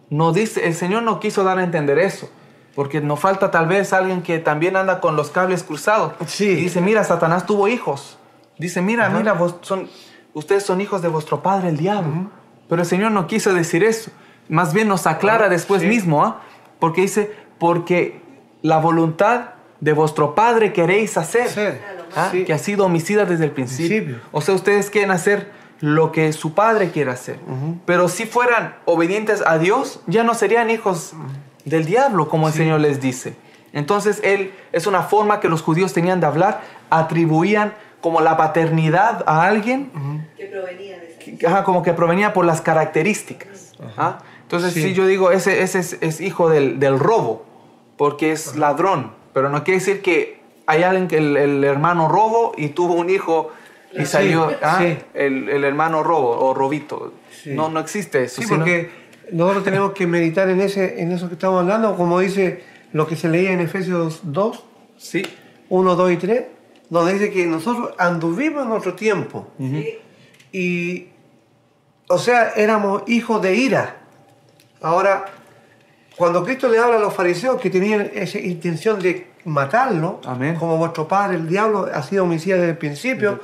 No 0.10 0.32
dice, 0.34 0.68
el 0.68 0.76
Señor 0.76 1.04
no 1.04 1.20
quiso 1.20 1.44
dar 1.44 1.60
a 1.60 1.64
entender 1.64 2.00
eso. 2.00 2.30
Porque 2.76 3.02
nos 3.02 3.20
falta 3.20 3.52
tal 3.52 3.68
vez 3.68 3.94
alguien 3.94 4.24
que 4.24 4.40
también 4.40 4.76
anda 4.76 5.00
con 5.00 5.16
los 5.16 5.30
cables 5.30 5.64
cruzados. 5.64 6.14
Sí. 6.26 6.50
Y 6.50 6.56
dice, 6.56 6.82
mira, 6.82 7.04
Satanás 7.04 7.46
tuvo 7.46 7.68
hijos. 7.68 8.18
Dice, 8.58 8.82
mira, 8.82 9.10
mira, 9.10 9.34
vos 9.34 9.56
son, 9.62 9.90
ustedes 10.34 10.64
son 10.64 10.82
hijos 10.82 11.02
de 11.02 11.08
vuestro 11.08 11.44
padre, 11.44 11.70
el 11.70 11.78
diablo. 11.78 12.32
Pero 12.68 12.82
el 12.82 12.88
Señor 12.88 13.12
no 13.12 13.28
quiso 13.28 13.54
decir 13.54 13.84
eso. 13.84 14.10
Más 14.50 14.74
bien 14.74 14.88
nos 14.88 15.06
aclara 15.06 15.50
después 15.50 15.82
sí. 15.82 15.88
mismo, 15.88 16.24
¿ah? 16.24 16.42
Porque 16.80 17.02
dice, 17.02 17.32
porque 17.60 18.22
la 18.62 18.80
voluntad 18.80 19.52
de 19.80 19.94
vuestro 19.94 20.34
padre 20.34 20.74
queréis 20.74 21.18
hacer. 21.18 21.48
Hacer. 21.48 22.03
¿Ah? 22.16 22.30
Sí. 22.32 22.44
Que 22.46 22.54
ha 22.54 22.58
sido 22.58 22.86
homicida 22.86 23.26
desde 23.26 23.46
el 23.46 23.52
principio. 23.52 23.98
Principio. 24.04 24.22
O 24.32 24.42
sea, 24.42 24.54
ustedes 24.56 24.90
quieren 24.90 25.12
hacer 25.12 25.52
lo 25.80 26.12
que 26.12 26.32
su 26.34 26.54
padre 26.54 26.92
quiere 26.92 27.12
hacer. 27.12 27.38
Pero 27.86 28.08
si 28.08 28.26
fueran 28.26 28.76
obedientes 28.86 29.44
a 29.46 29.58
Dios, 29.58 30.00
ya 30.08 30.24
no 30.24 30.34
serían 30.34 30.70
hijos 30.70 31.14
del 31.66 31.86
diablo, 31.86 32.30
como 32.30 32.48
el 32.48 32.54
Señor 32.54 32.80
les 32.80 33.02
dice. 33.02 33.36
Entonces, 33.74 34.22
él 34.24 34.52
es 34.72 34.86
una 34.88 35.02
forma 35.04 35.40
que 35.40 35.50
los 35.50 35.62
judíos 35.62 35.94
tenían 35.94 36.20
de 36.20 36.28
hablar, 36.28 36.62
atribuían 36.90 37.74
como 38.02 38.22
la 38.22 38.38
paternidad 38.38 39.24
a 39.28 39.44
alguien, 39.48 39.90
que 40.38 40.46
provenía 40.46 41.00
de 41.00 41.08
esa. 41.08 41.20
que- 41.20 41.48
ajá, 41.48 41.64
como 41.64 41.82
que 41.84 41.94
provenía 41.94 42.34
por 42.34 42.46
las 42.46 42.62
características. 42.62 43.74
¿ah? 43.98 44.20
Entonces, 44.44 44.74
Sí. 44.74 44.84
si 44.84 44.94
yo 44.94 45.08
digo, 45.08 45.32
ese, 45.32 45.64
ese 45.64 45.80
es, 45.80 45.98
es 46.02 46.22
hijo 46.22 46.50
del, 46.50 46.80
del 46.80 47.00
robo, 47.00 47.46
porque 47.98 48.32
es 48.32 48.56
ladrón, 48.56 49.12
pero 49.34 49.50
no 49.50 49.64
quiere 49.64 49.80
decir 49.80 50.02
que 50.02 50.43
hay 50.66 50.84
alguien 50.84 51.08
que 51.08 51.18
el, 51.18 51.36
el 51.38 51.64
hermano 51.64 52.08
robo 52.08 52.54
y 52.58 52.70
tuvo 52.70 52.94
un 52.94 53.10
hijo 53.10 53.52
y 53.94 54.00
Sí, 54.00 54.06
salió 54.06 54.52
ah, 54.62 54.80
sí. 54.82 54.98
el, 55.14 55.50
el 55.50 55.64
hermano 55.64 56.02
robo 56.04 56.30
o 56.40 56.54
robito. 56.54 57.14
Sí. 57.32 57.52
No, 57.52 57.70
no 57.70 57.80
existe 57.80 58.24
eso. 58.24 58.42
Sí, 58.42 58.48
sino- 58.48 58.60
porque 58.60 58.90
nosotros 59.32 59.64
tenemos 59.64 59.92
que 59.94 60.08
meditar 60.08 60.50
en, 60.50 60.62
ese, 60.62 61.02
en 61.02 61.12
eso 61.12 61.28
que 61.28 61.36
estamos 61.36 61.62
hablando, 61.62 61.96
como 61.96 62.20
dice 62.20 62.64
lo 62.92 63.06
que 63.08 63.16
se 63.16 63.30
leía 63.30 63.52
en 63.52 63.60
Efesios 63.60 64.22
2, 64.24 64.64
sí. 64.98 65.24
1, 65.70 65.96
2 65.96 66.12
y 66.12 66.18
3, 66.18 66.44
donde 66.90 67.14
dice 67.14 67.32
que 67.32 67.46
nosotros 67.46 67.92
anduvimos 67.98 68.64
en 68.64 68.70
nuestro 68.70 68.94
tiempo. 68.96 69.48
Sí. 69.60 69.98
Y, 70.52 71.08
o 72.08 72.18
sea, 72.18 72.50
éramos 72.56 73.04
hijos 73.08 73.42
de 73.42 73.56
ira. 73.56 73.98
Ahora, 74.82 75.26
cuando 76.18 76.44
Cristo 76.44 76.68
le 76.68 76.78
habla 76.80 76.98
a 76.98 77.00
los 77.00 77.14
fariseos 77.14 77.60
que 77.62 77.70
tenían 77.70 78.12
esa 78.14 78.40
intención 78.40 79.00
de 79.00 79.28
matarlo, 79.46 80.22
Amén. 80.26 80.56
como 80.56 80.78
vuestro 80.78 81.08
padre, 81.08 81.36
el 81.36 81.48
diablo, 81.48 81.90
ha 81.94 82.02
sido 82.04 82.24
homicida 82.24 82.56
desde 82.56 82.70
el 82.72 82.78
principio, 82.78 83.40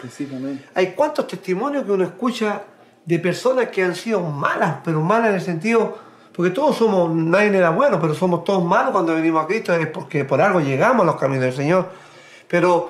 hay 0.75 0.87
cuántos 0.93 1.27
testimonios 1.27 1.85
que 1.85 1.91
uno 1.91 2.03
escucha 2.03 2.63
de 3.05 3.19
personas 3.19 3.69
que 3.69 3.83
han 3.83 3.95
sido 3.95 4.21
malas, 4.21 4.77
pero 4.83 5.01
malas 5.01 5.29
en 5.29 5.35
el 5.35 5.41
sentido, 5.41 5.97
porque 6.33 6.51
todos 6.51 6.77
somos, 6.77 7.13
nadie 7.13 7.55
era 7.57 7.71
bueno, 7.71 7.99
pero 7.99 8.13
somos 8.13 8.43
todos 8.43 8.63
malos 8.63 8.91
cuando 8.91 9.13
venimos 9.13 9.43
a 9.43 9.47
Cristo, 9.47 9.73
es 9.73 9.87
porque 9.87 10.25
por 10.25 10.41
algo 10.41 10.61
llegamos 10.61 11.03
a 11.03 11.05
los 11.05 11.15
caminos 11.17 11.43
del 11.43 11.53
Señor. 11.53 11.89
Pero 12.47 12.89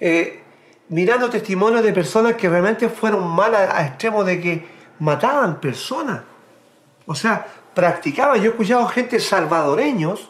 eh, 0.00 0.42
mirando 0.88 1.30
testimonios 1.30 1.82
de 1.82 1.92
personas 1.92 2.34
que 2.34 2.48
realmente 2.48 2.88
fueron 2.88 3.28
malas 3.28 3.72
a 3.72 3.86
extremo 3.86 4.24
de 4.24 4.40
que 4.40 4.66
mataban 4.98 5.60
personas. 5.60 6.22
O 7.06 7.14
sea, 7.14 7.46
practicaban. 7.74 8.38
Yo 8.38 8.46
he 8.46 8.48
escuchado 8.48 8.86
gente 8.86 9.20
salvadoreños, 9.20 10.28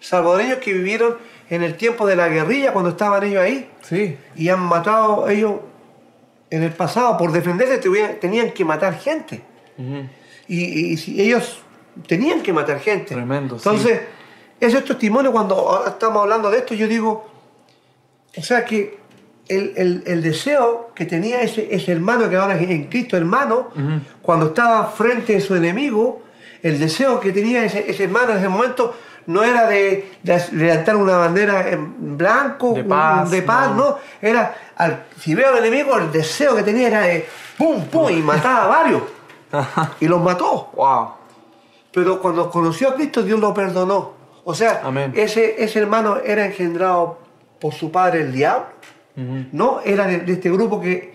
salvadoreños 0.00 0.58
que 0.58 0.72
vivieron 0.72 1.16
en 1.50 1.62
el 1.62 1.76
tiempo 1.76 2.06
de 2.06 2.16
la 2.16 2.28
guerrilla 2.28 2.72
cuando 2.72 2.90
estaban 2.90 3.22
ellos 3.24 3.42
ahí 3.42 3.70
Sí. 3.82 4.16
y 4.36 4.48
han 4.48 4.60
matado 4.60 5.28
ellos 5.28 5.54
en 6.50 6.62
el 6.62 6.72
pasado. 6.72 7.16
Por 7.18 7.32
defenderse 7.32 7.78
tenían 8.20 8.50
que 8.52 8.64
matar 8.64 8.98
gente. 8.98 9.42
Y, 10.48 11.20
ellos 11.20 11.58
tenían 12.06 12.42
que 12.42 12.52
matar 12.52 12.80
gente. 12.80 13.14
Tremendo, 13.14 13.58
sí. 13.58 13.68
entonces 13.68 14.00
esos 14.60 14.84
testimonios 14.84 15.32
cuando 15.32 15.54
ahora 15.56 15.90
estamos 15.90 16.22
hablando 16.22 16.50
de 16.50 16.58
esto 16.58 16.74
yo 16.74 16.86
digo 16.88 17.26
o 18.36 18.42
sea 18.42 18.64
que 18.64 18.98
el, 19.48 19.72
el- 19.76 20.02
el 20.06 20.22
deseo 20.22 20.90
que 20.94 21.04
tenía 21.04 21.42
ese, 21.42 21.68
ese 21.74 21.92
hermano 21.92 22.30
que 22.30 22.36
ahora 22.36 22.58
es 22.58 22.70
en 22.70 22.84
Cristo 22.84 23.16
hermano 23.16 23.68
cuando 24.22 24.46
estaba 24.46 24.86
frente 24.86 25.36
a 25.36 25.40
su 25.40 25.54
enemigo 25.54 26.22
el 26.62 26.78
deseo 26.78 27.20
que 27.20 27.30
tenía 27.32 27.64
ese, 27.64 27.90
ese 27.90 28.04
hermano 28.04 28.32
en 28.32 28.38
ese 28.38 28.48
momento 28.48 28.94
no 29.26 29.42
era 29.42 29.66
de, 29.66 30.12
levantar 30.52 30.96
una 30.96 31.16
bandera 31.16 31.70
en 31.70 32.16
blanco, 32.16 32.74
De 32.74 32.84
paz, 32.84 33.30
de 33.30 33.42
paz, 33.42 33.70
no. 33.70 33.76
no. 33.76 33.98
Era, 34.20 34.54
al, 34.76 35.04
si 35.18 35.34
veo 35.34 35.50
al 35.50 35.58
enemigo, 35.58 35.96
el 35.98 36.12
deseo 36.12 36.54
que 36.56 36.62
tenía 36.62 36.88
era 36.88 37.00
de 37.02 37.26
pum, 37.56 37.84
pum, 37.86 38.10
y 38.10 38.22
mataba 38.22 38.64
a 38.64 38.66
varios. 38.66 39.02
Y 40.00 40.08
los 40.08 40.20
mató. 40.20 40.70
Wow. 40.74 41.10
Pero 41.92 42.20
cuando 42.20 42.50
conoció 42.50 42.88
a 42.88 42.94
Cristo, 42.94 43.22
Dios 43.22 43.38
lo 43.38 43.54
perdonó. 43.54 44.12
O 44.44 44.52
sea, 44.52 44.82
Amén. 44.84 45.12
ese, 45.16 45.62
ese 45.62 45.78
hermano 45.78 46.18
era 46.18 46.44
engendrado 46.44 47.18
por 47.60 47.72
su 47.72 47.90
padre 47.90 48.22
el 48.22 48.32
diablo. 48.32 48.66
No, 49.16 49.80
era 49.84 50.08
de, 50.08 50.18
de 50.18 50.32
este 50.32 50.50
grupo 50.50 50.80
que 50.80 51.14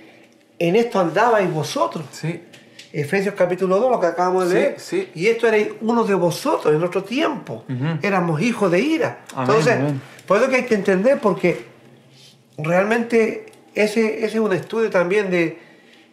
en 0.57 0.76
esto 0.78 0.99
andabais 0.99 1.51
vosotros. 1.53 2.05
Sí. 2.12 2.41
Efesios 2.92 3.36
capítulo 3.36 3.78
2, 3.80 3.92
lo 3.92 4.00
que 4.00 4.08
acabamos 4.08 4.50
de 4.50 4.56
Sí, 4.56 4.56
leer. 4.56 4.76
sí. 4.80 5.10
Y 5.16 5.28
esto 5.28 5.48
era 5.48 5.58
uno 5.82 6.04
de 6.06 6.16
vosotros 6.16 6.74
en 6.74 6.84
otro 6.84 7.04
tiempo. 7.04 7.64
Éramos 8.02 8.42
hijos 8.42 8.72
de 8.72 8.80
ira. 8.80 9.22
Amén, 9.36 9.50
Entonces, 9.50 9.74
amén. 9.76 10.02
por 10.26 10.38
eso 10.38 10.50
que 10.50 10.56
hay 10.58 10.64
que 10.66 10.76
entender, 10.76 11.20
porque 11.20 11.66
realmente 12.58 13.46
ese, 13.76 14.18
ese 14.26 14.26
es 14.26 14.36
un 14.36 14.54
estudio 14.54 14.90
también 14.90 15.30
de, 15.30 15.58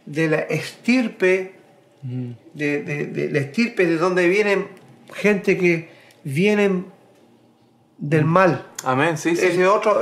de 0.04 0.28
la 0.28 0.38
estirpe, 0.40 1.54
de, 2.02 2.82
de- 2.82 3.06
de 3.06 3.30
la 3.30 3.38
estirpe 3.40 3.86
de 3.86 3.96
donde 3.96 4.28
vienen 4.28 4.68
gente 5.14 5.56
que 5.56 5.88
vienen 6.24 6.86
del 7.98 8.24
mal. 8.24 8.66
Amén, 8.84 9.16
sí, 9.18 9.30
Ese 9.30 9.52
sí. 9.52 9.62
es 9.62 9.68
otro, 9.68 10.00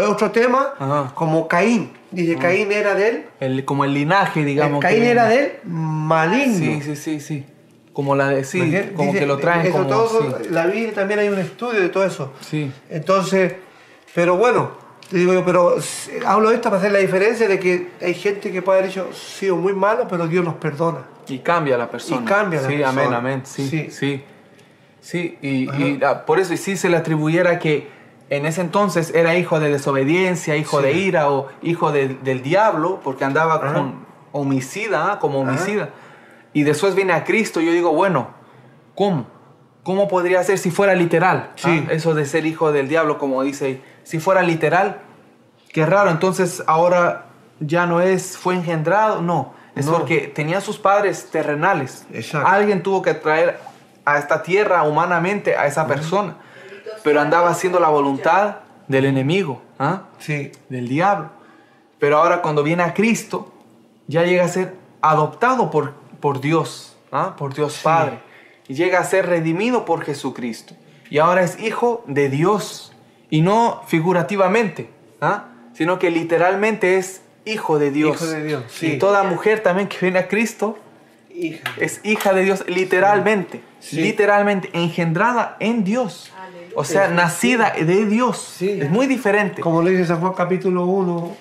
eh, 0.00 0.04
otro 0.06 0.30
tema, 0.30 0.74
Ajá. 0.78 1.12
como 1.14 1.46
Caín. 1.48 1.92
Dice, 2.10 2.36
Caín 2.36 2.70
era 2.72 2.94
de 2.94 3.08
él, 3.08 3.24
El, 3.40 3.64
como 3.64 3.84
el 3.84 3.94
linaje, 3.94 4.44
digamos. 4.44 4.80
Caín 4.80 5.02
que- 5.02 5.10
era 5.10 5.26
de 5.28 5.38
él 5.38 5.52
maligno. 5.64 6.56
Sí, 6.58 6.80
sí, 6.82 6.96
sí, 6.96 7.20
sí. 7.20 7.46
Como 7.92 8.14
la 8.14 8.28
de, 8.28 8.44
sí, 8.44 8.58
¿Me 8.58 8.64
entiendes? 8.66 8.92
como 8.94 9.08
Dice- 9.12 9.20
que 9.20 9.26
lo 9.26 9.38
traen 9.38 9.62
eso 9.66 9.72
como, 9.78 9.86
todo, 9.86 10.38
sí. 10.42 10.48
La 10.50 10.66
Biblia 10.66 10.92
también 10.92 11.20
hay 11.20 11.28
un 11.28 11.38
estudio 11.38 11.80
de 11.80 11.88
todo 11.88 12.04
eso. 12.04 12.32
Sí. 12.40 12.70
Entonces, 12.90 13.54
pero 14.14 14.36
bueno, 14.36 14.70
digo 15.10 15.32
yo, 15.32 15.44
pero 15.44 15.78
eh, 15.78 15.80
hablo 16.26 16.50
de 16.50 16.56
esto 16.56 16.68
para 16.68 16.78
hacer 16.80 16.92
la 16.92 16.98
diferencia 16.98 17.48
de 17.48 17.58
que 17.58 17.88
hay 18.02 18.14
gente 18.14 18.52
que 18.52 18.60
puede 18.60 18.80
haber 18.80 18.90
hecho 18.90 19.08
sido 19.14 19.56
muy 19.56 19.72
malo, 19.72 20.06
pero 20.08 20.26
Dios 20.26 20.44
los 20.44 20.54
perdona. 20.54 20.98
Y 21.28 21.38
cambia 21.38 21.76
la 21.78 21.90
persona. 21.90 22.20
Y 22.20 22.24
cambia 22.24 22.60
la 22.60 22.68
sí, 22.68 22.76
persona. 22.76 23.02
amén, 23.02 23.14
amén. 23.14 23.42
Sí, 23.44 23.88
Sí. 23.90 24.22
Sí. 25.06 25.38
Sí, 25.38 25.38
y, 25.40 25.82
y, 25.82 26.00
ah, 26.04 26.24
por 26.26 26.38
eso 26.40 26.52
y 26.52 26.56
sí 26.56 26.76
se 26.76 26.88
le 26.88 26.96
atribuyera 26.96 27.58
que 27.58 27.88
en 28.28 28.44
ese 28.44 28.60
entonces 28.60 29.12
era 29.14 29.36
hijo 29.36 29.60
de 29.60 29.70
desobediencia, 29.70 30.56
hijo 30.56 30.78
Sí. 30.80 30.86
de 30.86 30.92
ira 30.94 31.30
o 31.30 31.48
hijo 31.62 31.92
de- 31.92 32.08
del 32.08 32.42
diablo, 32.42 33.00
porque 33.04 33.24
andaba 33.24 33.54
Ajá. 33.54 33.74
con 33.74 34.04
homicida, 34.32 35.12
ah, 35.12 35.18
como 35.20 35.42
Ajá. 35.42 35.50
homicida. 35.50 35.90
Y 36.52 36.64
después 36.64 36.94
viene 36.94 37.12
a 37.12 37.22
Cristo, 37.24 37.60
yo 37.60 37.70
digo, 37.72 37.92
bueno, 37.92 38.28
¿cómo? 38.94 39.26
¿Cómo 39.84 40.08
podría 40.08 40.42
ser 40.42 40.58
si 40.58 40.70
fuera 40.72 40.94
literal? 40.96 41.50
Sí. 41.54 41.84
Ah, 41.88 41.92
Eso 41.92 42.14
de 42.14 42.26
ser 42.26 42.44
hijo 42.46 42.72
del 42.72 42.88
diablo, 42.88 43.18
como 43.18 43.42
dice. 43.44 43.80
Si 44.02 44.18
fuera 44.18 44.42
literal, 44.42 45.02
qué 45.72 45.86
raro. 45.86 46.10
Entonces 46.10 46.64
ahora 46.66 47.26
ya 47.60 47.86
no 47.86 48.00
es, 48.00 48.36
fue 48.36 48.54
engendrado. 48.54 49.22
No, 49.22 49.54
es 49.76 49.86
No. 49.86 49.92
porque 49.92 50.26
tenía 50.34 50.60
sus 50.60 50.78
padres 50.78 51.28
terrenales. 51.30 52.04
Exacto. 52.12 52.48
Alguien 52.48 52.82
tuvo 52.82 53.02
que 53.02 53.14
traer 53.14 53.60
a 54.06 54.18
esta 54.18 54.42
tierra 54.42 54.84
humanamente 54.84 55.56
a 55.56 55.66
esa 55.66 55.86
persona. 55.86 56.36
Pero 57.02 57.20
andaba 57.20 57.50
haciendo 57.50 57.78
la 57.78 57.88
voluntad 57.88 58.56
del 58.88 59.04
enemigo, 59.04 59.60
¿ah? 59.78 60.04
Sí. 60.18 60.52
del 60.70 60.88
diablo. 60.88 61.30
Pero 61.98 62.18
ahora 62.18 62.40
cuando 62.40 62.62
viene 62.62 62.84
a 62.84 62.94
Cristo, 62.94 63.52
ya 64.06 64.22
llega 64.22 64.44
a 64.44 64.48
ser 64.48 64.74
adoptado 65.02 65.70
por, 65.70 65.92
por 66.20 66.40
Dios, 66.40 66.96
¿ah? 67.12 67.34
por 67.36 67.52
Dios 67.52 67.80
Padre. 67.82 68.20
Y 68.68 68.74
llega 68.74 69.00
a 69.00 69.04
ser 69.04 69.26
redimido 69.26 69.84
por 69.84 70.02
Jesucristo. 70.04 70.74
Y 71.10 71.18
ahora 71.18 71.42
es 71.42 71.60
hijo 71.60 72.04
de 72.06 72.28
Dios. 72.28 72.92
Y 73.28 73.42
no 73.42 73.82
figurativamente, 73.86 74.88
¿ah? 75.20 75.46
sino 75.72 75.98
que 75.98 76.10
literalmente 76.10 76.96
es 76.96 77.22
hijo 77.44 77.78
de 77.78 77.90
Dios. 77.90 78.22
Hijo 78.22 78.30
de 78.30 78.44
Dios, 78.44 78.64
sí. 78.68 78.92
Y 78.92 78.98
toda 78.98 79.24
mujer 79.24 79.60
también 79.60 79.88
que 79.88 79.98
viene 80.00 80.20
a 80.20 80.28
Cristo 80.28 80.78
Hija. 81.38 81.70
es 81.78 82.00
hija 82.04 82.32
de 82.32 82.42
Dios 82.42 82.64
literalmente. 82.66 83.60
Sí. 83.80 83.96
Literalmente 84.00 84.70
engendrada 84.72 85.56
en 85.60 85.84
Dios. 85.84 86.32
Aleluya. 86.38 86.72
O 86.74 86.84
sea, 86.84 87.08
nacida 87.08 87.72
de 87.78 88.06
Dios. 88.06 88.54
Sí. 88.58 88.78
Es 88.80 88.90
muy 88.90 89.06
diferente. 89.06 89.60
Como 89.60 89.82
le 89.82 89.90
dice 89.92 90.06
San 90.06 90.20
Juan 90.20 90.32
capítulo 90.32 90.86
1, 90.86 91.36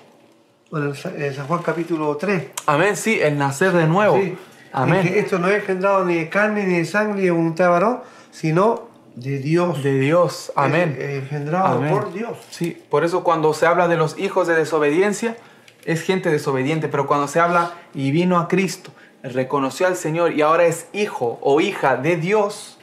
bueno, 0.72 0.94
en 1.18 1.34
San 1.34 1.48
Juan 1.48 1.62
capítulo 1.64 2.16
3. 2.18 2.44
Amén, 2.66 2.96
sí, 2.98 3.20
el 3.22 3.38
nacer 3.38 3.72
de 3.72 3.88
nuevo. 3.88 4.18
Sí. 4.18 4.36
Amén. 4.74 5.04
Que 5.04 5.20
esto 5.20 5.40
no 5.40 5.48
es 5.48 5.62
engendrado 5.62 6.04
ni 6.04 6.16
de 6.16 6.30
carne, 6.30 6.66
ni 6.66 6.78
de 6.78 6.86
sangre, 6.86 7.16
ni 7.20 7.26
de 7.26 7.32
voluntad 7.32 7.66
de 7.66 7.70
varón, 7.72 8.00
sino 8.32 8.90
de 9.16 9.38
Dios. 9.40 9.82
De 9.82 9.98
Dios. 9.98 10.52
Amén. 10.58 10.96
Es- 11.00 11.06
es 11.06 11.24
engendrado 11.24 11.78
Amén. 11.78 11.92
por 11.92 12.12
Dios. 12.14 12.38
Sí, 12.50 12.78
por 12.90 13.06
eso 13.06 13.24
cuando 13.24 13.54
se 13.54 13.66
habla 13.66 13.88
de 13.88 13.96
los 13.96 14.20
hijos 14.20 14.48
de 14.48 14.56
desobediencia, 14.56 15.38
es 15.86 16.02
gente 16.02 16.30
desobediente, 16.30 16.90
pero 16.90 17.08
cuando 17.08 17.28
se 17.30 17.40
habla 17.40 17.74
y 17.94 18.12
vino 18.12 18.38
a 18.38 18.48
Cristo, 18.50 18.92
reconoció 19.34 19.88
al 19.88 19.96
Señor 19.96 20.34
y 20.34 20.42
ahora 20.42 20.66
es 20.66 20.88
hijo 20.94 21.40
o 21.42 21.60
hija 21.62 21.98
de 21.98 22.16
Dios, 22.18 22.78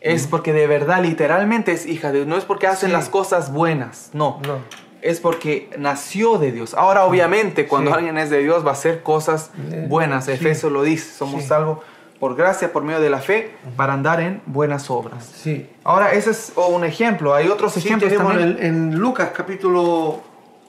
es 0.00 0.26
porque 0.26 0.52
de 0.52 0.66
verdad, 0.66 1.00
literalmente 1.02 1.70
es 1.72 1.86
hija 1.86 2.08
de 2.10 2.18
Dios. 2.18 2.26
No 2.26 2.36
es 2.36 2.44
porque 2.44 2.66
hacen 2.66 2.88
Sí. 2.90 2.92
las 2.92 3.08
cosas 3.08 3.52
buenas, 3.52 4.10
no. 4.12 4.40
No. 4.46 4.58
Es 5.00 5.20
porque 5.20 5.68
nació 5.78 6.38
de 6.38 6.50
Dios. 6.52 6.74
Ahora, 6.74 7.04
obviamente, 7.04 7.66
cuando 7.68 7.90
Sí. 7.90 7.96
alguien 7.98 8.18
es 8.18 8.30
de 8.30 8.38
Dios, 8.38 8.64
va 8.64 8.70
a 8.70 8.72
hacer 8.72 9.02
cosas 9.02 9.50
buenas. 9.88 10.24
sí. 10.26 10.32
Efesios 10.32 10.72
lo 10.72 10.82
dice. 10.82 11.12
Somos 11.12 11.44
salvos 11.44 11.78
por 12.18 12.36
gracia, 12.36 12.72
por 12.72 12.82
medio 12.84 13.00
de 13.00 13.10
la 13.10 13.18
fe, 13.20 13.52
para 13.76 13.92
andar 13.94 14.20
en 14.20 14.40
buenas 14.46 14.90
obras. 14.90 15.28
Sí. 15.42 15.68
Ahora, 15.84 16.12
ese 16.12 16.30
es 16.30 16.52
oh, 16.56 16.68
un 16.68 16.84
ejemplo. 16.84 17.34
Hay 17.34 17.48
otros 17.48 17.76
ejemplos 17.76 18.10
tenemos 18.12 18.32
también. 18.32 18.58
en, 18.60 18.92
en 18.92 18.98
Lucas 18.98 19.30
capítulo, 19.36 20.20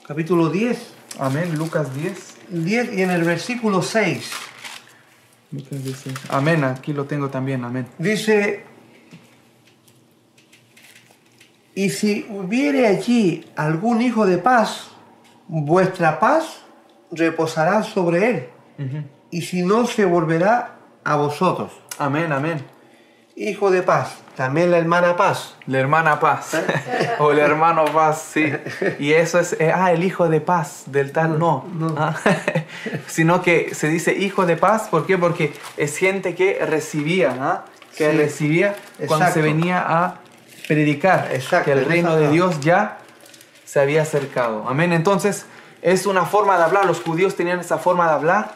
capítulo 0.06 0.48
10, 0.48 0.92
Amén, 1.18 1.56
Lucas 1.56 1.94
10. 1.94 2.34
10 2.48 2.92
y 2.92 3.02
en 3.02 3.10
el 3.10 3.22
versículo 3.22 3.82
6 3.82 4.30
Lucas 5.54 5.84
10. 5.84 6.04
Amén, 6.30 6.64
aquí 6.64 6.92
lo 6.92 7.04
tengo 7.04 7.30
también, 7.30 7.64
amén. 7.64 7.86
dice, 7.98 8.64
y 11.74 11.90
si 11.90 12.26
hubiere 12.28 12.86
allí 12.86 13.46
algún 13.56 14.02
hijo 14.02 14.26
de 14.26 14.38
paz, 14.38 14.90
vuestra 15.46 16.18
paz 16.18 16.62
reposará 17.10 17.82
sobre 17.84 18.30
él, 18.30 18.48
y 19.30 19.42
si 19.42 19.62
no 19.62 19.86
se 19.86 20.04
volverá 20.04 20.76
a 21.04 21.16
vosotros. 21.16 21.72
Amén, 21.98 22.32
amén. 22.32 22.73
Hijo 23.36 23.72
de 23.72 23.82
paz, 23.82 24.14
también 24.36 24.70
la 24.70 24.78
hermana 24.78 25.16
paz. 25.16 25.56
La 25.66 25.78
hermana 25.80 26.20
paz. 26.20 26.52
o 27.18 27.32
el 27.32 27.40
hermano 27.40 27.84
paz, 27.86 28.30
sí. 28.32 28.52
Y 29.00 29.12
eso 29.12 29.40
es, 29.40 29.54
eh, 29.58 29.72
ah, 29.74 29.90
el 29.92 30.04
hijo 30.04 30.28
de 30.28 30.40
paz 30.40 30.84
del 30.86 31.10
tal, 31.10 31.38
no. 31.38 31.64
no. 31.74 31.94
Ah, 31.98 32.14
Sino 33.08 33.42
que 33.42 33.74
se 33.74 33.88
dice 33.88 34.12
hijo 34.14 34.46
de 34.46 34.56
paz, 34.56 34.88
¿por 34.88 35.04
qué? 35.06 35.18
Porque 35.18 35.52
es 35.76 35.96
gente 35.96 36.36
que 36.36 36.64
recibía, 36.64 37.36
¿ah? 37.40 37.64
Que 37.96 38.10
Sí. 38.12 38.16
recibía 38.16 38.76
cuando 38.98 39.26
Exacto. 39.26 39.34
se 39.34 39.42
venía 39.42 39.84
a 39.84 40.16
predicar. 40.68 41.28
Exacto, 41.32 41.64
Que 41.66 41.72
el 41.72 41.84
reino 41.86 42.14
de 42.16 42.28
Dios 42.30 42.60
ya 42.60 42.98
se 43.64 43.80
había 43.80 44.02
acercado. 44.02 44.64
Amén. 44.68 44.92
Entonces, 44.92 45.46
es 45.82 46.06
una 46.06 46.24
forma 46.24 46.56
de 46.56 46.64
hablar. 46.64 46.86
Los 46.86 47.00
judíos 47.02 47.34
tenían 47.34 47.58
esa 47.58 47.78
forma 47.78 48.06
de 48.06 48.12
hablar. 48.14 48.54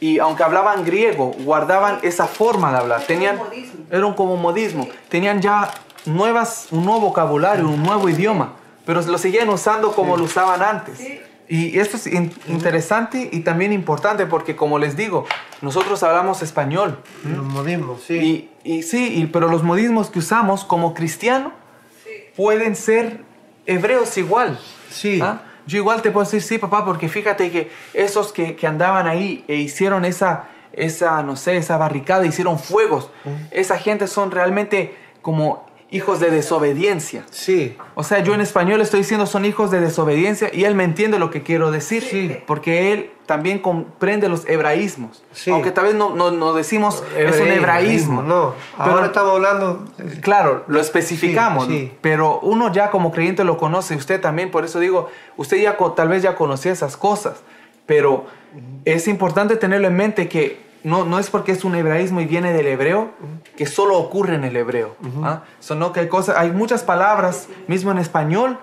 Y 0.00 0.18
aunque 0.18 0.42
hablaban 0.42 0.84
griego, 0.84 1.32
guardaban 1.40 2.00
esa 2.02 2.26
forma 2.26 2.70
de 2.72 2.78
hablar. 2.78 3.02
Tenían, 3.06 3.38
modismo. 3.38 3.84
era 3.90 4.04
un 4.06 4.14
como 4.14 4.36
modismo. 4.36 4.88
Tenían 5.08 5.40
ya 5.40 5.70
nuevas, 6.04 6.68
un 6.70 6.84
nuevo 6.84 7.00
vocabulario, 7.00 7.68
un 7.68 7.82
nuevo 7.82 8.08
idioma, 8.08 8.52
pero 8.84 9.00
lo 9.02 9.18
seguían 9.18 9.48
usando 9.48 9.92
como 9.92 10.16
lo 10.16 10.24
usaban 10.24 10.62
antes. 10.62 11.00
Y 11.48 11.78
esto 11.78 11.96
es 11.96 12.08
in- 12.08 12.32
interesante 12.48 13.28
y 13.32 13.40
también 13.40 13.72
importante 13.72 14.26
porque, 14.26 14.56
como 14.56 14.78
les 14.80 14.96
digo, 14.96 15.26
nosotros 15.62 16.02
hablamos 16.02 16.42
español. 16.42 16.98
Los 17.24 17.44
modismos, 17.44 18.02
sí. 18.02 18.50
Y, 18.64 18.78
y 18.78 18.82
sí, 18.82 19.14
y- 19.20 19.26
pero 19.26 19.48
los 19.48 19.62
modismos 19.62 20.10
que 20.10 20.18
usamos 20.18 20.64
como 20.64 20.92
cristiano 20.92 21.52
pueden 22.36 22.76
ser 22.76 23.20
hebreos 23.64 24.16
igual. 24.18 24.58
Sí. 24.90 25.20
¿Ah? 25.22 25.42
Yo 25.66 25.78
igual 25.78 26.02
te 26.02 26.10
puedo 26.10 26.24
decir, 26.24 26.42
sí, 26.42 26.58
papá, 26.58 26.84
porque 26.84 27.08
fíjate 27.08 27.50
que 27.50 27.70
esos 27.92 28.32
que, 28.32 28.54
que 28.54 28.66
andaban 28.66 29.06
ahí 29.06 29.44
e 29.48 29.56
hicieron 29.56 30.04
esa, 30.04 30.48
esa, 30.72 31.22
no 31.22 31.36
sé, 31.36 31.56
esa 31.56 31.76
barricada, 31.76 32.24
hicieron 32.24 32.58
fuegos, 32.58 33.10
esa 33.50 33.78
gente 33.78 34.06
son 34.06 34.30
realmente 34.30 34.96
como 35.22 35.65
hijos 35.90 36.18
de 36.18 36.30
desobediencia. 36.30 37.24
Sí. 37.30 37.76
O 37.94 38.02
sea, 38.02 38.18
yo 38.18 38.34
en 38.34 38.40
español 38.40 38.80
estoy 38.80 39.00
diciendo 39.00 39.24
son 39.26 39.44
hijos 39.44 39.70
de 39.70 39.80
desobediencia 39.80 40.50
y 40.52 40.64
él 40.64 40.74
me 40.74 40.82
entiende 40.84 41.18
lo 41.18 41.30
que 41.30 41.42
quiero 41.42 41.70
decir. 41.70 42.02
Sí. 42.02 42.36
Porque 42.46 42.92
él 42.92 43.10
también 43.26 43.60
comprende 43.60 44.28
los 44.28 44.46
hebraísmos. 44.48 45.22
Sí. 45.32 45.50
Aunque 45.50 45.70
tal 45.70 45.84
vez 45.86 45.94
no, 45.94 46.14
no, 46.14 46.30
no 46.32 46.54
decimos 46.54 47.04
es 47.16 47.40
un 47.40 47.48
hebraísmo. 47.48 48.22
No, 48.22 48.54
Pero- 48.76 48.90
ahora 48.92 49.06
estamos 49.06 49.32
hablando. 49.34 49.84
Claro, 50.22 50.64
lo 50.66 50.80
especificamos, 50.80 51.66
Sí, 51.66 51.72
sí. 51.72 51.92
pero 52.00 52.40
uno 52.40 52.72
ya 52.72 52.90
como 52.90 53.12
creyente 53.12 53.44
lo 53.44 53.56
conoce, 53.56 53.94
usted 53.94 54.20
también, 54.20 54.50
por 54.50 54.64
eso 54.64 54.80
digo, 54.80 55.08
usted 55.36 55.58
ya 55.58 55.76
tal 55.94 56.08
vez 56.08 56.22
ya 56.22 56.34
conocía 56.34 56.72
esas 56.72 56.96
cosas, 56.96 57.42
pero 57.86 58.26
es 58.84 59.06
importante 59.06 59.54
tenerlo 59.56 59.86
en 59.88 59.96
mente 59.96 60.28
que 60.28 60.65
no, 60.86 61.04
no 61.04 61.18
es 61.18 61.30
porque 61.30 61.50
es 61.50 61.64
un 61.64 61.74
hebraísmo 61.74 62.20
y 62.20 62.26
viene 62.26 62.52
del 62.52 62.68
hebreo, 62.68 63.10
que 63.56 63.66
solo 63.66 63.98
ocurre 63.98 64.36
en 64.36 64.44
el 64.44 64.56
hebreo, 64.56 64.94
¿ah? 65.24 65.42
Sino 65.58 65.92
que 65.92 65.98
hay, 65.98 66.08
cosas, 66.08 66.36
hay 66.38 66.52
muchas 66.52 66.84
palabras, 66.84 67.48
mismo 67.66 67.90
en 67.90 67.98
español, 67.98 68.56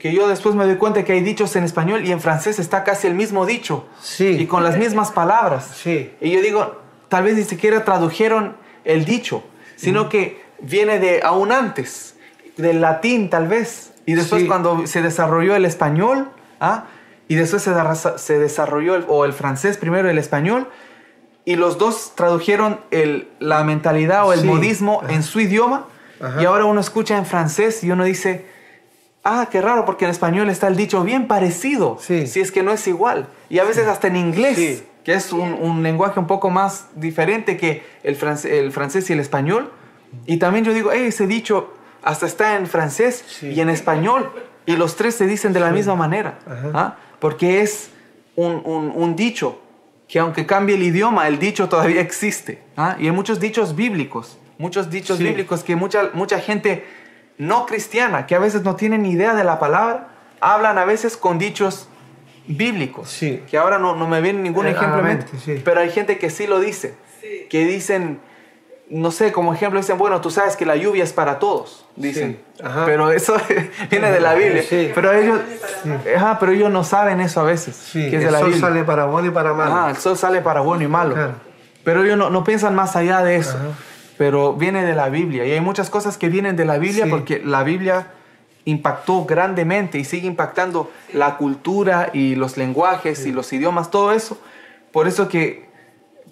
que 0.00 0.12
yo 0.12 0.26
después 0.26 0.56
me 0.56 0.64
doy 0.64 0.74
cuenta 0.74 1.04
que 1.04 1.12
hay 1.12 1.20
dichos 1.20 1.54
en 1.54 1.62
español 1.62 2.04
y 2.04 2.10
en 2.10 2.20
francés 2.20 2.58
está 2.58 2.82
casi 2.82 3.06
el 3.06 3.14
mismo 3.14 3.46
dicho, 3.46 3.86
Sí. 4.00 4.26
y 4.40 4.46
con 4.46 4.64
las 4.64 4.76
mismas 4.76 5.12
palabras. 5.12 5.70
Sí. 5.76 6.12
Y 6.20 6.32
yo 6.32 6.40
digo, 6.42 6.80
tal 7.08 7.22
vez 7.22 7.36
ni 7.36 7.44
siquiera 7.44 7.84
tradujeron 7.84 8.56
el 8.84 9.04
dicho, 9.04 9.44
sino 9.76 10.08
que 10.08 10.42
viene 10.60 10.98
de 10.98 11.20
aún 11.22 11.52
antes, 11.52 12.16
del 12.56 12.80
latín 12.80 13.30
tal 13.30 13.46
vez. 13.46 13.92
Y 14.04 14.14
después 14.14 14.42
Sí. 14.42 14.48
cuando 14.48 14.84
se 14.88 15.00
desarrolló 15.00 15.54
el 15.54 15.64
español, 15.64 16.28
¿ah? 16.58 16.86
y 17.28 17.36
después 17.36 17.62
se, 17.62 18.38
desarrolló 18.38 18.96
el, 18.96 19.04
o 19.08 19.24
el 19.24 19.32
francés 19.32 19.78
primero 19.78 20.10
el 20.10 20.18
español, 20.18 20.68
y 21.44 21.56
los 21.56 21.78
dos 21.78 22.12
tradujeron 22.14 22.80
el- 22.90 23.28
la 23.40 23.64
mentalidad 23.64 24.26
o 24.26 24.32
el 24.32 24.40
Sí. 24.40 24.46
modismo 24.46 25.02
en 25.08 25.22
su 25.22 25.40
idioma, 25.40 25.86
Ajá. 26.20 26.40
y 26.42 26.44
ahora 26.44 26.64
uno 26.66 26.80
escucha 26.80 27.16
en 27.18 27.26
francés 27.26 27.82
y 27.82 27.90
uno 27.90 28.04
dice, 28.04 28.44
ah, 29.24 29.48
qué 29.50 29.60
raro, 29.60 29.84
porque 29.84 30.04
en 30.04 30.10
español 30.10 30.50
está 30.50 30.68
el 30.68 30.76
dicho 30.76 31.02
bien 31.02 31.26
parecido, 31.28 31.98
Sí. 32.00 32.26
si 32.26 32.40
es 32.40 32.52
que 32.52 32.62
no 32.62 32.72
es 32.72 32.86
igual. 32.86 33.26
Y 33.48 33.58
a 33.58 33.64
veces 33.64 33.86
hasta 33.88 34.08
en 34.08 34.16
inglés 34.16 34.56
Sí. 34.56 34.82
que 35.04 35.14
es 35.14 35.32
un, 35.32 35.54
un 35.54 35.82
lenguaje 35.82 36.20
un 36.20 36.26
poco 36.26 36.50
más 36.50 36.86
diferente 36.94 37.56
que 37.56 37.82
el, 38.04 38.14
france- 38.16 38.46
el 38.58 38.70
francés 38.72 39.10
y 39.10 39.12
el 39.14 39.20
español. 39.20 39.72
Y 40.26 40.36
también 40.36 40.64
yo 40.64 40.72
digo, 40.74 40.92
"Ey, 40.92 41.06
ese 41.06 41.26
dicho 41.26 41.72
hasta 42.02 42.26
está 42.26 42.56
en 42.56 42.66
francés 42.66 43.24
y 43.42 43.60
en 43.60 43.68
español, 43.70 44.30
y 44.66 44.76
los 44.76 44.94
tres 44.96 45.14
se 45.16 45.26
dicen 45.26 45.52
de 45.52 45.60
la 45.60 45.70
misma 45.70 45.94
manera. 45.96 46.38
¿ah? 46.74 46.96
porque 47.20 47.60
es 47.62 47.90
un, 48.34 48.60
un- 48.64 48.92
un 48.94 49.14
dicho 49.14 49.60
que 50.12 50.18
aunque 50.18 50.44
cambie 50.44 50.74
el 50.76 50.82
idioma, 50.82 51.26
el 51.26 51.38
dicho 51.38 51.70
todavía 51.70 52.02
existe. 52.02 52.58
¿ah? 52.76 52.96
Y 52.98 53.06
hay 53.06 53.12
muchos 53.12 53.40
dichos 53.40 53.74
bíblicos, 53.74 54.36
muchos 54.58 54.90
dichos 54.90 55.16
Sí. 55.16 55.24
bíblicos 55.24 55.64
que 55.64 55.74
mucha, 55.74 56.10
mucha 56.12 56.38
gente 56.38 56.84
no 57.38 57.64
cristiana, 57.64 58.26
que 58.26 58.34
a 58.34 58.38
veces 58.38 58.62
no 58.62 58.76
tienen 58.76 59.04
ni 59.04 59.12
idea 59.12 59.34
de 59.34 59.42
la 59.42 59.58
palabra, 59.58 60.08
hablan 60.38 60.76
a 60.76 60.84
veces 60.84 61.16
con 61.16 61.38
dichos 61.38 61.88
bíblicos, 62.46 63.08
Sí. 63.08 63.40
que 63.50 63.56
ahora 63.56 63.78
no, 63.78 63.96
no 63.96 64.06
me 64.06 64.20
viene 64.20 64.42
ningún 64.42 64.66
Eh, 64.66 64.72
ejemplo, 64.72 65.02
mente, 65.02 65.28
sí. 65.42 65.62
pero 65.64 65.80
hay 65.80 65.90
gente 65.90 66.18
que 66.18 66.28
sí 66.28 66.46
lo 66.46 66.60
dice, 66.60 66.94
Sí. 67.22 67.46
que 67.48 67.64
dicen, 67.64 68.20
no 68.94 69.10
sé, 69.10 69.32
como 69.32 69.54
ejemplo 69.54 69.80
dicen, 69.80 69.96
bueno, 69.96 70.20
tú 70.20 70.30
sabes 70.30 70.54
que 70.56 70.66
la 70.66 70.76
lluvia 70.76 71.02
es 71.02 71.12
para 71.14 71.38
todos, 71.38 71.86
dicen, 71.96 72.38
Sí, 72.56 72.62
ajá. 72.62 72.84
pero 72.84 73.10
eso 73.10 73.34
viene 73.90 74.10
de 74.12 74.20
la 74.20 74.34
Biblia, 74.34 74.62
Sí. 74.68 74.90
pero 74.94 75.12
ellos, 75.12 75.40
Sí. 75.82 75.90
ajá, 76.14 76.38
pero 76.38 76.52
ellos 76.52 76.70
no 76.70 76.84
saben 76.84 77.20
eso 77.20 77.40
a 77.40 77.44
veces, 77.44 77.74
Sí, 77.74 78.10
que 78.10 78.16
es 78.16 78.20
de 78.22 78.26
el 78.26 78.32
la 78.32 78.38
sol 78.40 78.48
Biblia. 78.50 78.68
sale 78.68 78.84
para 78.84 79.06
bueno 79.06 79.28
y 79.28 79.30
para 79.30 79.54
malo. 79.54 79.74
Ah, 79.74 79.90
el 79.90 79.96
sol 79.96 80.16
sale 80.18 80.40
para 80.42 80.60
bueno 80.60 80.84
y 80.84 80.88
malo. 80.88 81.14
Claro. 81.14 81.34
Pero 81.84 82.04
ellos 82.04 82.18
no, 82.18 82.28
no 82.30 82.44
piensan 82.44 82.74
más 82.74 82.94
allá 82.94 83.22
de 83.22 83.36
eso. 83.36 83.56
Ajá. 83.56 83.68
Pero 84.18 84.52
viene 84.52 84.84
de 84.84 84.94
la 84.94 85.08
Biblia. 85.08 85.44
Y 85.46 85.50
hay 85.52 85.60
muchas 85.60 85.88
cosas 85.90 86.16
que 86.18 86.28
vienen 86.28 86.54
de 86.54 86.64
la 86.64 86.78
Biblia 86.78 87.06
Sí. 87.06 87.10
porque 87.10 87.40
la 87.44 87.64
Biblia 87.64 88.08
impactó 88.66 89.24
grandemente 89.24 89.98
y 89.98 90.04
sigue 90.04 90.26
impactando 90.28 90.92
la 91.12 91.36
cultura 91.38 92.10
y 92.12 92.36
los 92.36 92.56
lenguajes 92.56 93.26
y 93.26 93.32
los 93.32 93.52
idiomas, 93.52 93.90
todo 93.90 94.12
eso. 94.12 94.38
Por 94.92 95.08
eso 95.08 95.28
que 95.28 95.66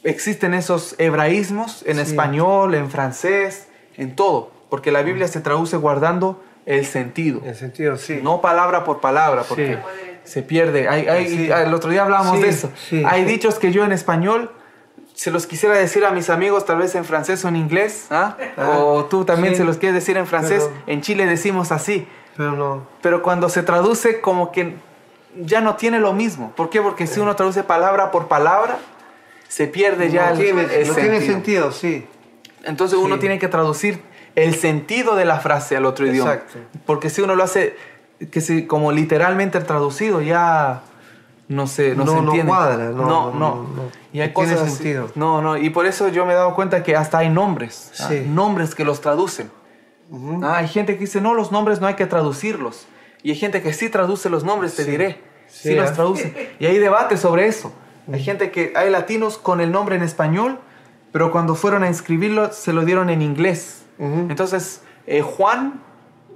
existen 0.04 0.54
esos 0.54 0.94
hebraísmos 0.98 1.82
en 1.86 1.96
Sí. 1.96 2.02
español, 2.02 2.74
en 2.74 2.90
francés, 2.90 3.68
en 3.96 4.16
todo. 4.16 4.50
Porque 4.68 4.90
la 4.92 5.02
Biblia 5.02 5.28
se 5.28 5.40
traduce 5.40 5.76
guardando 5.76 6.42
el 6.66 6.86
sentido. 6.86 7.40
En 7.44 7.54
sentido, 7.54 7.96
sí. 7.96 8.20
No 8.22 8.40
palabra 8.40 8.84
por 8.84 9.00
palabra, 9.00 9.42
porque 9.48 9.74
Sí. 9.74 9.80
se 10.24 10.42
pierde. 10.42 10.88
Hay, 10.88 11.08
hay- 11.08 11.28
Sí. 11.28 11.50
El 11.50 11.74
otro 11.74 11.90
día 11.90 12.02
hablábamos 12.02 12.40
de 12.40 12.48
eso. 12.48 12.70
Hay 13.06 13.24
dichos 13.24 13.58
que 13.58 13.72
yo 13.72 13.84
en 13.84 13.92
español 13.92 14.50
se 15.14 15.30
los 15.30 15.46
quisiera 15.46 15.74
decir 15.74 16.04
a 16.06 16.12
mis 16.12 16.30
amigos, 16.30 16.64
tal 16.64 16.78
vez 16.78 16.94
en 16.94 17.04
francés 17.04 17.44
o 17.44 17.48
en 17.48 17.56
inglés. 17.56 18.06
¿ah? 18.10 18.36
Ah, 18.56 18.78
o 18.78 19.04
tú 19.06 19.24
también 19.24 19.54
se 19.56 19.64
los 19.64 19.76
quieres 19.76 19.94
decir 19.94 20.16
en 20.16 20.26
francés. 20.26 20.62
Pero- 20.64 20.82
En 20.86 21.00
Chile 21.02 21.26
decimos 21.26 21.72
así. 21.72 22.06
Pero 22.36 22.52
no. 22.52 22.86
Pero 23.02 23.22
cuando 23.22 23.48
se 23.50 23.62
traduce, 23.62 24.20
como 24.22 24.50
que 24.52 24.76
ya 25.36 25.60
no 25.60 25.76
tiene 25.76 25.98
lo 26.00 26.12
mismo. 26.14 26.52
¿Por 26.56 26.70
qué? 26.70 26.80
Porque 26.80 27.06
si 27.06 27.20
uno 27.20 27.36
traduce 27.36 27.62
palabra 27.64 28.10
por 28.10 28.28
palabra, 28.28 28.78
se 29.50 29.66
pierde 29.66 30.10
ya 30.10 30.26
no 30.26 30.32
el, 30.32 30.38
tiene, 30.38 30.62
el 30.62 30.88
no 30.88 30.94
tiene 30.94 31.20
sentido. 31.20 31.70
sentido, 31.70 31.72
sí. 31.72 32.06
Entonces 32.64 32.96
uno 32.98 33.16
Sí. 33.16 33.20
tiene 33.20 33.38
que 33.40 33.48
traducir 33.48 34.00
el 34.36 34.54
sentido 34.54 35.16
de 35.16 35.24
la 35.24 35.40
frase 35.40 35.76
al 35.76 35.86
otro 35.86 36.06
idioma. 36.06 36.34
Exacto. 36.34 36.58
Porque 36.86 37.10
si 37.10 37.20
uno 37.20 37.34
lo 37.34 37.42
hace 37.42 37.74
que 38.30 38.40
si, 38.40 38.66
como 38.66 38.92
literalmente 38.92 39.58
traducido, 39.60 40.20
ya 40.22 40.82
no 41.48 41.66
se, 41.66 41.96
no 41.96 42.04
No- 42.04 42.12
se 42.12 42.16
no 42.18 42.24
entiende. 42.26 42.48
cuadra, 42.50 42.84
no, 42.90 42.92
no, 42.92 43.06
no, 43.06 43.32
no. 43.32 43.54
no. 43.62 43.82
Y 44.12 44.20
hay 44.20 44.28
No 44.28 44.34
tiene 44.34 44.52
cosas 44.52 44.60
así. 44.68 44.76
sentido. 44.76 45.10
No, 45.16 45.40
no. 45.42 45.56
Y 45.56 45.70
por 45.70 45.86
eso 45.86 46.06
yo 46.08 46.24
me 46.26 46.32
he 46.32 46.36
dado 46.36 46.54
cuenta 46.54 46.82
que 46.84 46.94
hasta 46.94 47.18
hay 47.18 47.28
nombres. 47.30 47.90
¿ah? 47.98 48.06
Sí. 48.08 48.24
Nombres 48.28 48.74
que 48.76 48.84
los 48.84 49.00
traducen. 49.00 49.50
Ujú. 50.10 50.40
Ah, 50.44 50.58
hay 50.58 50.68
gente 50.68 50.94
que 50.94 51.00
dice, 51.00 51.20
no, 51.20 51.34
los 51.34 51.50
nombres 51.50 51.80
no 51.80 51.86
hay 51.88 51.94
que 51.94 52.06
traducirlos. 52.06 52.86
Y 53.22 53.30
hay 53.30 53.36
gente 53.36 53.62
que 53.62 53.72
sí 53.72 53.88
traduce 53.88 54.28
los 54.30 54.44
nombres, 54.44 54.76
te 54.76 54.84
Sí. 54.84 54.90
diré. 54.92 55.20
Sí, 55.48 55.70
Sí, 55.70 55.74
los 55.74 55.92
traduce. 55.94 56.52
Y 56.60 56.66
hay 56.66 56.78
debate 56.78 57.16
sobre 57.16 57.46
eso. 57.48 57.72
Hay 58.12 58.22
gente 58.22 58.50
que, 58.50 58.72
hay 58.76 58.90
latinos 58.90 59.38
con 59.38 59.60
el 59.60 59.70
nombre 59.72 59.96
en 59.96 60.02
español, 60.02 60.58
pero 61.12 61.30
cuando 61.30 61.54
fueron 61.54 61.82
a 61.82 61.88
inscribirlo 61.88 62.52
se 62.52 62.72
lo 62.72 62.84
dieron 62.84 63.10
en 63.10 63.22
inglés. 63.22 63.84
Entonces, 63.98 64.82
eh, 65.06 65.20
Juan, 65.22 65.80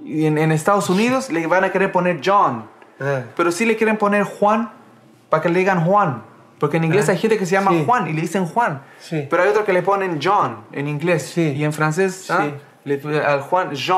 en, 0.05 0.37
en 0.37 0.51
Estados 0.51 0.89
Unidos 0.89 1.31
le 1.31 1.47
van 1.47 1.63
a 1.63 1.71
querer 1.71 1.91
poner 1.91 2.21
John. 2.23 2.67
Ah, 2.99 3.23
Pero 3.35 3.51
sí 3.51 3.65
le 3.65 3.75
quieren 3.75 3.97
poner 3.97 4.23
Juan 4.23 4.71
para 5.29 5.41
que 5.41 5.49
le 5.49 5.59
digan 5.59 5.83
Juan. 5.83 6.23
Porque 6.59 6.77
en 6.77 6.85
inglés 6.85 7.09
Ah, 7.09 7.13
hay 7.13 7.17
gente 7.17 7.37
que 7.37 7.45
se 7.45 7.51
llama 7.53 7.71
sí. 7.71 7.83
Juan 7.85 8.07
y 8.07 8.13
le 8.13 8.21
dicen 8.21 8.45
Juan. 8.45 8.81
Sí. 8.99 9.27
Pero 9.29 9.43
hay 9.43 9.49
otro 9.49 9.65
que 9.65 9.73
le 9.73 9.81
ponen 9.81 10.19
John 10.23 10.63
en 10.71 10.87
inglés. 10.87 11.31
Sí. 11.33 11.53
Y 11.53 11.63
en 11.63 11.73
francés, 11.73 12.29
¿ah? 12.31 12.47
Le, 12.85 13.01
al 13.25 13.41
Juan, 13.41 13.71
Jean. 13.73 13.97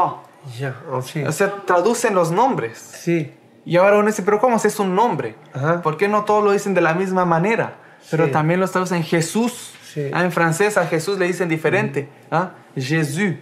oh. 0.90 0.98
O 1.28 1.32
sea, 1.32 1.54
traducen 1.66 2.16
los 2.16 2.32
nombres. 2.32 2.78
sí. 2.78 3.34
Y 3.68 3.76
ahora 3.76 3.98
uno 3.98 4.08
dice, 4.08 4.24
pero 4.24 4.40
¿cómo 4.40 4.58
si 4.60 4.70
es 4.70 4.80
un 4.80 4.96
nombre? 4.96 5.36
Ajá. 5.54 5.82
¿Por 5.82 5.98
qué 5.98 6.08
no 6.08 6.24
todos 6.24 6.42
lo 6.44 6.52
dicen 6.52 6.74
de 6.74 6.80
la 6.82 6.94
misma 6.94 7.26
manera? 7.26 7.76
Pero 8.10 8.26
Sí. 8.28 8.32
también 8.32 8.60
los 8.62 8.72
traducen 8.72 9.04
Jesús. 9.04 9.74
Sí. 9.94 10.10
Ah, 10.14 10.24
en 10.24 10.32
francés 10.32 10.78
a 10.78 10.86
Jesús 10.86 11.20
le 11.20 11.28
dicen 11.28 11.50
diferente. 11.50 12.08
¿ah? 12.32 12.52
Jesús. 12.76 13.34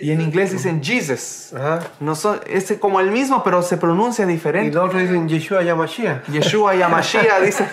Y 0.00 0.12
en 0.12 0.20
inglés 0.20 0.52
dicen 0.52 0.82
Jesus. 0.82 1.52
Ajá. 1.54 1.80
No 2.00 2.14
son, 2.14 2.40
es 2.46 2.72
como 2.80 3.00
el 3.00 3.10
mismo, 3.10 3.42
pero 3.44 3.60
se 3.62 3.76
pronuncia 3.76 4.24
Y 4.24 4.28
diferente. 4.28 4.74
los 4.74 4.84
otros 4.86 5.02
dicen 5.02 5.28
Yeshua 5.28 5.62
Yamashiach. 5.62 6.26
Yeshua 6.28 6.76
y 6.76 6.82
Amashiach 6.82 7.42
dicen. 7.44 7.68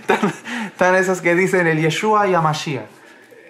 Están 0.00 0.32
están 0.66 0.94
esos 0.94 1.20
que 1.20 1.34
dicen 1.34 1.66
el 1.66 1.80
Yeshua 1.80 2.28
y 2.28 2.34
Amashiach. 2.34 2.84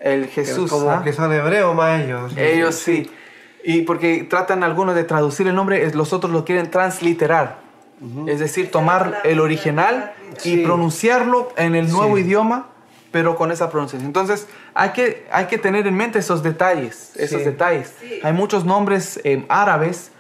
El 0.00 0.28
Jesús. 0.28 0.70
Como 0.70 0.90
¿ah? 0.90 1.02
que 1.04 1.12
son 1.12 1.30
hebreos 1.32 1.74
más 1.74 2.00
ellos. 2.00 2.32
Ellos 2.36 2.74
sí. 2.76 3.10
Y 3.64 3.82
porque 3.82 4.24
tratan 4.28 4.62
algunos 4.64 4.94
de 4.94 5.04
traducir 5.04 5.46
el 5.46 5.54
nombre, 5.54 5.90
los 5.94 6.12
otros 6.12 6.32
lo 6.32 6.44
quieren 6.44 6.70
transliterar. 6.70 7.58
Es 8.26 8.38
decir, 8.40 8.70
tomar 8.70 9.20
el 9.24 9.40
original 9.40 10.12
y 10.44 10.56
Sí. 10.56 10.56
pronunciarlo 10.64 11.52
en 11.56 11.74
el 11.74 11.90
nuevo 11.90 12.16
Sí. 12.16 12.22
idioma, 12.22 12.68
pero 13.10 13.36
con 13.36 13.52
esa 13.52 13.68
pronunciación. 13.70 14.06
Entonces, 14.06 14.46
hay 14.72 14.90
que, 14.90 15.26
hay 15.30 15.46
que 15.46 15.58
tener 15.58 15.86
en 15.86 15.94
mente 15.96 16.18
esos 16.20 16.42
detalles. 16.42 17.14
Esos 17.16 17.40
Sí. 17.40 17.44
detalles. 17.44 17.92
Sí. 18.00 18.20
Hay 18.22 18.32
muchos 18.32 18.64
nombres 18.64 19.20
eh, 19.24 19.44
árabes 19.50 20.12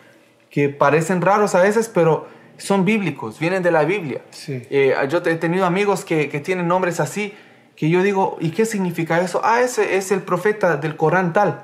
que 0.50 0.68
parecen 0.68 1.22
raros 1.22 1.54
a 1.54 1.62
veces, 1.62 1.88
pero 1.88 2.28
son 2.58 2.84
bíblicos, 2.84 3.38
vienen 3.38 3.62
de 3.62 3.70
la 3.70 3.84
Biblia. 3.84 4.20
Sí. 4.30 4.62
Eh, 4.68 4.94
yo 5.08 5.18
he 5.24 5.36
tenido 5.36 5.64
amigos 5.64 6.04
que, 6.04 6.28
que 6.28 6.40
tienen 6.40 6.68
nombres 6.68 7.00
así, 7.00 7.32
que 7.76 7.88
yo 7.88 8.02
digo, 8.02 8.36
¿y 8.40 8.50
qué 8.50 8.66
significa 8.66 9.20
eso? 9.22 9.40
Ah, 9.42 9.62
ese 9.62 9.96
es 9.96 10.10
el 10.12 10.20
profeta 10.20 10.76
del 10.76 10.96
Corán 10.96 11.32
tal. 11.32 11.62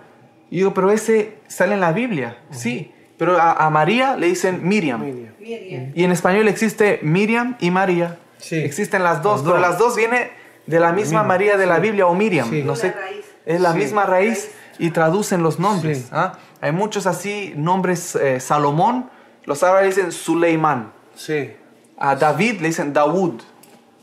Y 0.50 0.56
digo, 0.58 0.72
pero 0.74 0.90
ese 0.90 1.38
sale 1.48 1.74
en 1.74 1.80
la 1.80 1.92
Biblia, 1.92 2.38
sí. 2.50 2.92
Pero 3.18 3.38
a, 3.38 3.52
a 3.52 3.70
María 3.70 4.16
le 4.16 4.26
dicen 4.26 4.60
Miriam. 4.68 5.00
Miriam. 5.02 5.32
Miriam. 5.40 5.92
Y 5.94 6.04
en 6.04 6.12
español 6.12 6.48
existe 6.48 7.00
Miriam 7.02 7.56
y 7.60 7.70
María. 7.70 8.18
Sí. 8.38 8.56
Existen 8.56 9.02
las 9.02 9.22
dos, 9.22 9.40
Las 9.42 9.48
pero 9.50 9.58
las 9.58 9.78
dos 9.78 9.96
vienen 9.96 10.28
de 10.66 10.80
la 10.80 10.92
misma 10.92 11.22
María 11.22 11.56
de 11.56 11.64
la 11.66 11.76
sí. 11.76 11.80
Biblia 11.82 12.06
o 12.06 12.14
Miriam. 12.14 12.48
Sí. 12.50 12.62
No 12.62 12.76
sé. 12.76 12.92
raíz. 12.92 13.24
Es 13.46 13.60
la 13.60 13.72
Sí. 13.72 13.78
misma 13.78 14.04
raíz 14.04 14.50
y 14.78 14.90
traducen 14.90 15.42
los 15.42 15.58
nombres. 15.58 15.98
Sí. 15.98 16.08
¿ah? 16.12 16.34
Hay 16.60 16.72
muchos 16.72 17.06
así 17.06 17.54
nombres. 17.56 18.14
eh, 18.16 18.38
Salomón, 18.40 19.08
los 19.44 19.62
árabes 19.62 19.96
dicen 19.96 20.12
Suleimán. 20.12 20.92
Sí. 21.14 21.52
A 21.96 22.14
David 22.16 22.60
le 22.60 22.68
dicen 22.68 22.92
Dawud. 22.92 23.40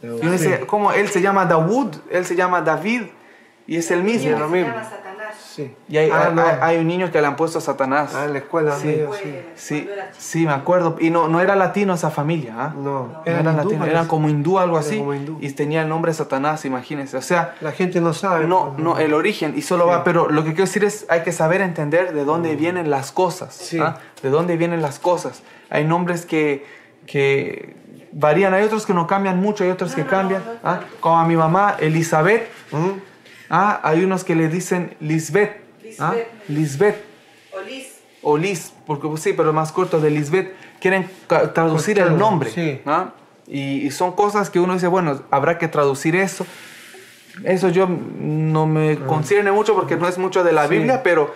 Y 0.01 0.07
uno 0.07 0.31
dice, 0.31 0.57
Sí. 0.57 0.65
¿cómo 0.65 0.91
él 0.91 1.07
se 1.09 1.21
llama 1.21 1.45
Dawud? 1.45 1.95
Él 2.09 2.25
se 2.25 2.35
llama 2.35 2.61
David 2.61 3.03
y 3.67 3.77
es 3.77 3.91
el 3.91 4.01
mismo. 4.03 4.31
Lo 4.39 4.47
se 4.49 4.53
mismo. 4.55 4.73
llama. 4.73 4.89
Sí. 5.55 5.71
Y 5.87 5.97
hay, 5.97 6.09
Ah, 6.09 6.27
hay- 6.29 6.33
no. 6.35 6.41
hay- 6.41 6.57
hay 6.61 6.77
un 6.79 6.87
niño 6.87 7.11
que 7.11 7.21
le 7.21 7.27
han 7.27 7.35
puesto 7.35 7.61
Satanás. 7.61 8.13
Ah, 8.15 8.25
en 8.25 8.33
la 8.33 8.39
escuela, 8.39 8.75
Sí. 8.75 8.87
medio, 8.87 9.11
sí. 9.13 9.35
Sí, 9.55 9.89
sí, 10.17 10.45
me 10.47 10.51
acuerdo. 10.53 10.95
Y 10.99 11.11
no, 11.11 11.27
no 11.27 11.39
era 11.41 11.55
latino 11.55 11.93
esa 11.93 12.09
familia. 12.09 12.53
¿ah? 12.57 12.73
No, 12.75 12.81
No 12.83 13.21
eran 13.25 13.41
eran 13.41 13.57
latinos, 13.57 14.07
como 14.07 14.29
hindú, 14.29 14.57
algo 14.57 14.77
así. 14.77 14.97
como 14.97 15.13
hindú. 15.13 15.37
Y 15.41 15.51
tenía 15.51 15.83
el 15.83 15.89
nombre 15.89 16.09
de 16.11 16.15
Satanás, 16.15 16.65
imagínense. 16.65 17.17
O 17.17 17.21
sea, 17.21 17.53
La 17.61 17.71
gente 17.71 18.01
no 18.01 18.13
sabe. 18.13 18.47
no, 18.47 18.71
pues, 18.71 18.79
no, 18.83 18.97
el 18.97 19.13
origen 19.13 19.53
y 19.55 19.61
solo 19.61 19.83
Sí. 19.83 19.89
va. 19.91 20.03
Pero 20.03 20.29
lo 20.29 20.43
que 20.43 20.49
quiero 20.53 20.65
decir 20.65 20.83
es, 20.83 21.05
hay 21.09 21.21
que 21.21 21.31
saber 21.31 21.61
entender 21.61 22.13
de 22.13 22.25
dónde 22.25 22.55
vienen 22.55 22.89
las 22.89 23.11
cosas. 23.11 23.53
Sí. 23.53 23.79
¿ah? 23.79 23.97
De 24.23 24.29
dónde 24.31 24.57
vienen 24.57 24.81
las 24.81 24.97
cosas. 24.97 25.43
Hay 25.69 25.83
nombres 25.85 26.25
que, 26.25 26.65
que 27.05 27.75
varían, 28.11 28.53
hay 28.53 28.63
otros 28.63 28.85
que 28.85 28.93
no 28.93 29.07
cambian 29.07 29.39
mucho, 29.39 29.63
hay 29.63 29.69
otros 29.71 29.91
No, 29.91 29.95
que 29.97 30.03
no, 30.03 30.09
cambian. 30.09 30.43
no, 30.45 30.53
no 30.53 30.59
¿ah? 30.63 30.79
Como 30.99 31.19
a 31.19 31.25
mi 31.25 31.35
mamá, 31.35 31.75
Elizabeth. 31.79 32.47
¿Mm? 32.71 33.12
¿Ah? 33.49 33.79
Hay 33.83 34.03
unos 34.03 34.23
que 34.23 34.35
le 34.35 34.47
dicen 34.49 34.95
Lisbeth. 34.99 35.51
¿ah? 35.99 36.13
Lisbeth. 36.47 36.47
Lisbeth 36.49 36.95
O 37.55 37.61
Liz. 37.61 37.87
o 38.21 38.37
Liz, 38.37 38.73
porque 38.85 39.07
pues, 39.07 39.21
sí, 39.21 39.33
pero 39.33 39.53
más 39.53 39.71
corto 39.71 39.99
de 39.99 40.09
Lisbeth, 40.09 40.53
quieren 40.79 41.09
traducir 41.53 41.99
el 41.99 42.17
nombre. 42.17 42.49
sí. 42.51 42.81
¿ah? 42.85 43.11
Y, 43.45 43.85
y 43.85 43.91
son 43.91 44.13
cosas 44.13 44.49
que 44.49 44.59
uno 44.61 44.73
dice, 44.73 44.87
bueno, 44.87 45.21
habrá 45.29 45.57
que 45.57 45.67
traducir 45.67 46.15
eso. 46.15 46.45
Eso 47.43 47.67
yo 47.69 47.87
no 47.89 48.65
me 48.67 48.97
concierne 48.99 49.51
mucho 49.51 49.73
porque 49.75 49.97
no 49.97 50.07
es 50.07 50.17
mucho 50.17 50.43
de 50.45 50.53
la 50.53 50.63
Ah. 50.63 50.67
Sí. 50.67 50.75
Biblia, 50.75 51.03
pero 51.03 51.33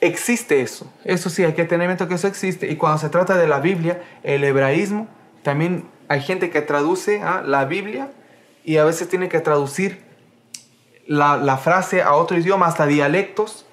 existe 0.00 0.60
eso. 0.62 0.90
Eso 1.04 1.28
sí, 1.28 1.44
hay 1.44 1.52
que 1.52 1.64
tener 1.64 1.84
en 1.84 1.90
mente 1.90 2.08
que 2.08 2.14
eso 2.14 2.28
existe. 2.28 2.70
Y 2.70 2.76
cuando 2.76 2.98
se 2.98 3.08
trata 3.10 3.36
de 3.36 3.46
la 3.46 3.60
Biblia, 3.60 4.00
el 4.22 4.42
hebraísmo, 4.44 5.06
también 5.42 5.84
hay 6.08 6.20
gente 6.22 6.48
que 6.50 6.62
traduce 6.62 7.20
¿ah? 7.22 7.42
la 7.44 7.64
Biblia 7.66 8.10
y 8.64 8.78
a 8.78 8.84
veces 8.84 9.08
tiene 9.08 9.28
que 9.28 9.40
traducir 9.40 10.00
la, 11.06 11.36
la 11.36 11.56
frase 11.58 12.02
a 12.02 12.14
otro 12.14 12.38
idioma, 12.38 12.66
hasta 12.66 12.86
dialectos, 12.86 13.66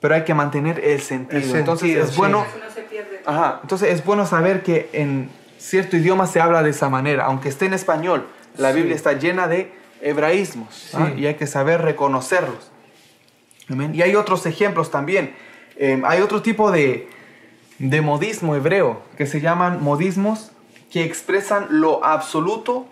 pero 0.00 0.14
hay 0.14 0.24
que 0.24 0.34
mantener 0.34 0.80
el 0.84 1.00
sentido. 1.00 1.40
El 1.40 1.56
Entonces 1.56 1.96
es 1.96 2.10
sí. 2.10 2.16
bueno, 2.16 2.44
Eso 2.48 2.58
no 2.64 2.70
se 2.72 2.80
pierde. 2.82 3.20
ajá, 3.26 3.60
entonces 3.62 3.90
es 3.90 4.04
bueno 4.04 4.26
saber 4.26 4.62
que 4.62 4.88
en 4.92 5.30
cierto 5.58 5.96
idioma 5.96 6.26
se 6.26 6.40
habla 6.40 6.62
de 6.62 6.70
esa 6.70 6.88
manera, 6.88 7.26
aunque 7.26 7.48
esté 7.50 7.66
en 7.66 7.74
español, 7.74 8.26
la 8.56 8.70
Sí. 8.70 8.76
Biblia 8.76 8.96
está 8.96 9.12
llena 9.12 9.46
de 9.46 9.72
hebraísmos 10.02 10.90
¿ah? 10.94 11.10
Y 11.16 11.26
hay 11.26 11.34
que 11.34 11.46
saber 11.46 11.82
reconocerlos. 11.82 12.70
Amén. 13.70 13.94
Y 13.94 14.00
hay 14.02 14.16
otros 14.16 14.46
ejemplos 14.46 14.90
también. 14.90 15.34
Eh, 15.76 16.00
hay 16.04 16.20
otro 16.22 16.40
tipo 16.42 16.70
de, 16.72 17.08
de 17.78 18.00
modismo 18.00 18.56
hebreo 18.56 19.02
que 19.18 19.26
se 19.26 19.40
llaman 19.40 19.82
modismos 19.82 20.50
que 20.90 21.04
expresan 21.04 21.66
lo 21.70 22.04
absoluto 22.04 22.86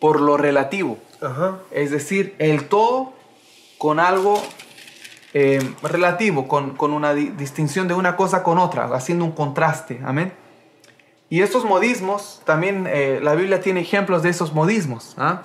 por 0.00 0.20
lo 0.20 0.36
relativo. 0.36 0.98
Ajá. 1.22 1.58
Es 1.70 1.90
decir, 1.90 2.34
el 2.38 2.64
todo 2.68 3.12
con 3.78 4.00
algo 4.00 4.42
eh, 5.34 5.60
relativo, 5.82 6.46
con, 6.48 6.76
con 6.76 6.92
una 6.92 7.14
di- 7.14 7.28
distinción 7.30 7.88
de 7.88 7.94
una 7.94 8.16
cosa 8.16 8.42
con 8.42 8.58
otra, 8.58 8.84
haciendo 8.94 9.24
un 9.24 9.32
contraste. 9.32 10.00
Amén. 10.04 10.32
Y 11.30 11.40
estos 11.40 11.64
modismos, 11.64 12.42
también 12.44 12.86
eh, 12.86 13.18
la 13.22 13.34
Biblia 13.34 13.60
tiene 13.60 13.80
ejemplos 13.80 14.22
de 14.22 14.28
esos 14.30 14.52
modismos. 14.52 15.14
¿ah? 15.16 15.42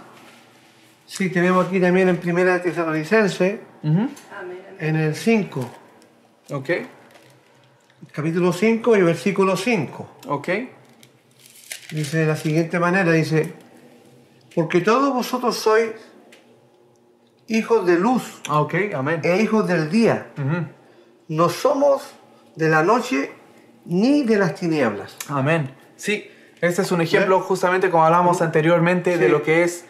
Sí, 1.05 1.30
tenemos 1.30 1.67
aquí 1.67 1.80
también 1.80 2.09
en 2.09 2.17
Primera 2.17 2.61
Tesalonicense, 2.61 3.61
en 3.84 4.95
el 4.95 5.15
5, 5.15 5.69
Ok, 6.51 6.69
capítulo 8.11 8.51
5 8.53 8.95
y 8.97 9.01
versículo 9.01 9.55
5. 9.57 10.09
ok. 10.28 10.49
Dice 11.91 12.17
de 12.17 12.25
la 12.25 12.36
siguiente 12.36 12.80
manera, 12.80 13.11
dice, 13.13 13.53
porque 14.57 14.81
todos 14.81 15.13
vosotros 15.13 15.55
sois 15.55 15.91
hijos 17.47 17.85
de 17.85 17.97
luz 17.99 18.23
Ah, 18.49 18.61
Ok, 18.61 18.73
amén. 18.95 19.21
e 19.23 19.41
hijos 19.41 19.67
del 19.67 19.89
día. 19.89 20.31
Ujú. 20.37 20.65
No 21.29 21.49
somos 21.49 22.01
de 22.55 22.67
la 22.69 22.81
noche 22.83 23.31
ni 23.85 24.23
de 24.23 24.37
las 24.37 24.55
tinieblas. 24.55 25.15
Amén. 25.29 25.69
Sí, 25.95 26.25
este 26.61 26.81
es 26.81 26.91
un 26.91 27.01
ejemplo 27.01 27.39
justamente 27.41 27.89
como 27.89 28.03
hablábamos 28.03 28.41
anteriormente 28.41 29.17
de 29.17 29.25
Sí. 29.27 29.31
lo 29.31 29.43
que 29.43 29.63
es 29.63 29.85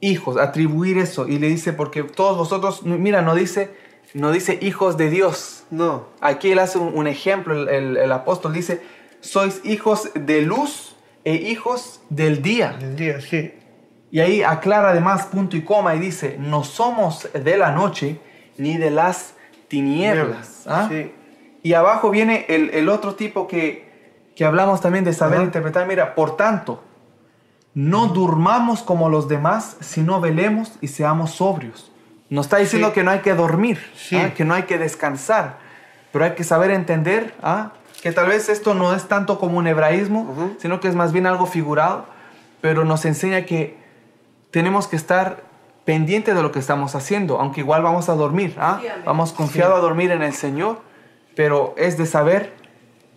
hijos, 0.00 0.36
atribuir 0.36 0.98
eso. 0.98 1.26
Y 1.26 1.38
le 1.38 1.48
dice, 1.48 1.72
porque 1.72 2.02
todos 2.02 2.36
vosotros, 2.36 2.82
mira, 2.84 3.22
no 3.22 3.34
dice, 3.34 3.70
no 4.12 4.30
dice 4.30 4.58
hijos 4.60 4.96
de 4.98 5.08
Dios. 5.08 5.64
No. 5.70 6.08
Aquí 6.20 6.52
él 6.52 6.58
hace 6.58 6.78
un, 6.78 6.92
un 6.96 7.06
ejemplo, 7.06 7.54
el, 7.54 7.68
el- 7.68 7.96
el 7.96 8.12
apóstol 8.12 8.52
dice, 8.52 8.82
sois 9.20 9.60
hijos 9.64 10.10
de 10.14 10.42
luz 10.42 10.93
e 11.24 11.34
hijos 11.34 12.00
del 12.10 12.42
día. 12.42 12.72
Del 12.78 12.96
día, 12.96 13.20
sí. 13.20 13.54
Y 14.10 14.20
ahí 14.20 14.42
aclara 14.42 14.90
además 14.90 15.26
punto 15.26 15.56
y 15.56 15.62
coma 15.62 15.94
y 15.94 15.98
dice, 15.98 16.36
no 16.38 16.62
somos 16.64 17.28
de 17.32 17.56
la 17.56 17.72
noche 17.72 18.18
ni 18.58 18.76
de 18.76 18.90
las 18.90 19.34
tinieblas. 19.68 20.64
¿ah? 20.66 20.86
Sí. 20.90 21.12
Y 21.62 21.72
abajo 21.74 22.10
viene 22.10 22.46
el, 22.48 22.70
el 22.70 22.88
otro 22.88 23.14
tipo 23.14 23.48
que, 23.48 23.88
que 24.36 24.44
hablamos 24.44 24.80
también 24.80 25.04
de 25.04 25.12
saber 25.12 25.38
Ajá. 25.38 25.44
interpretar. 25.46 25.86
Mira, 25.88 26.14
por 26.14 26.36
tanto, 26.36 26.82
no 27.74 28.06
durmamos 28.08 28.82
como 28.82 29.08
los 29.08 29.28
demás, 29.28 29.76
sino 29.80 30.20
velemos 30.20 30.72
y 30.80 30.88
seamos 30.88 31.32
sobrios. 31.32 31.90
Nos 32.30 32.46
está 32.46 32.58
diciendo 32.58 32.88
Sí. 32.88 32.94
que 32.94 33.02
no 33.02 33.10
hay 33.10 33.18
que 33.20 33.34
dormir, 33.34 33.78
Sí. 33.96 34.16
¿ah? 34.16 34.32
que 34.34 34.44
no 34.44 34.54
hay 34.54 34.62
que 34.64 34.78
descansar, 34.78 35.58
pero 36.12 36.24
hay 36.24 36.32
que 36.32 36.44
saber 36.44 36.70
entender 36.70 37.34
¿ah? 37.42 37.72
Que 38.04 38.12
tal 38.12 38.26
vez 38.28 38.50
esto 38.50 38.74
no 38.74 38.94
es 38.94 39.08
tanto 39.08 39.38
como 39.38 39.56
un 39.56 39.66
hebraísmo, 39.66 40.52
sino 40.58 40.78
que 40.78 40.88
es 40.88 40.94
más 40.94 41.10
bien 41.12 41.26
algo 41.26 41.46
figurado, 41.46 42.04
pero 42.60 42.84
nos 42.84 43.06
enseña 43.06 43.46
que 43.46 43.78
tenemos 44.50 44.86
que 44.88 44.96
estar 44.96 45.42
pendientes 45.86 46.34
de 46.34 46.42
lo 46.42 46.52
que 46.52 46.58
estamos 46.58 46.94
haciendo, 46.94 47.40
aunque 47.40 47.60
igual 47.62 47.82
vamos 47.82 48.10
a 48.10 48.14
dormir, 48.14 48.56
¿ah? 48.58 48.78
Sí, 48.82 48.88
vamos 49.06 49.32
confiado 49.32 49.74
a 49.74 49.78
dormir 49.80 50.10
en 50.10 50.22
el 50.22 50.34
Señor, 50.34 50.80
pero 51.34 51.74
es 51.78 51.96
de 51.96 52.04
saber 52.04 52.52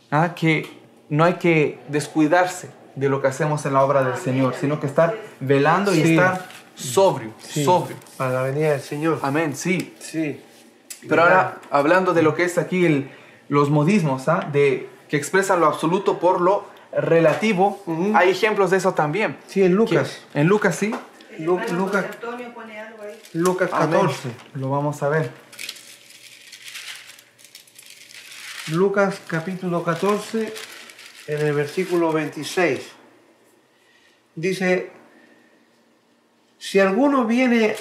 ¿ah? 0.09 0.35
que 0.35 0.69
no 1.09 1.25
hay 1.25 1.33
que 1.33 1.79
descuidarse 1.89 2.69
de 2.95 3.09
lo 3.09 3.21
que 3.21 3.27
hacemos 3.27 3.65
en 3.65 3.73
la 3.73 3.83
obra 3.83 3.99
del 4.03 4.13
Amén, 4.13 4.23
Señor, 4.23 4.45
amén. 4.47 4.59
sino 4.61 4.79
que 4.79 4.87
estar 4.87 5.17
velando 5.41 5.93
y 5.93 5.99
estar 6.01 6.45
sobrio, 6.75 7.31
Sí. 7.39 7.65
sobrio. 7.65 7.97
Para 8.15 8.31
la 8.31 8.41
venida 8.43 8.71
del 8.71 8.79
Señor. 8.81 9.19
Amén, 9.21 9.53
sí. 9.53 9.93
Sí. 9.99 10.41
Pero 11.09 11.23
ahora, 11.23 11.57
hablando 11.71 12.13
de 12.13 12.21
lo 12.21 12.35
que 12.35 12.45
es 12.45 12.57
aquí 12.57 12.85
el- 12.85 13.11
los 13.49 13.69
modismos, 13.69 14.27
¿ah? 14.27 14.47
de, 14.51 14.89
que 15.09 15.17
expresan 15.17 15.59
lo 15.59 15.67
absoluto 15.67 16.19
por 16.19 16.41
lo 16.41 16.65
relativo, 16.91 17.81
hay 18.15 18.29
ejemplos 18.29 18.71
de 18.71 18.77
eso 18.77 18.93
también. 18.93 19.37
Sí, 19.47 19.63
en 19.63 19.73
Lucas. 19.75 20.21
Que- 20.33 20.41
en 20.41 20.47
Lucas, 20.47 20.75
sí. 20.75 20.93
Lu- 21.39 21.59
Lucas. 21.73 22.05
José 22.05 22.13
Antonio 22.15 22.53
pone 22.53 22.79
algo 22.79 23.03
ahí. 23.03 23.19
Lucas 23.33 23.69
Amén. 23.73 23.99
14. 24.01 24.29
Lo 24.55 24.69
vamos 24.69 25.01
a 25.03 25.09
ver. 25.09 25.31
Lucas 28.71 29.21
capítulo 29.27 29.83
14, 29.83 30.53
en 31.27 31.39
el 31.45 31.53
versículo 31.53 32.11
26. 32.11 32.81
Dice, 34.35 34.91
si 36.57 36.79
alguno 36.79 37.25
viene 37.25 37.75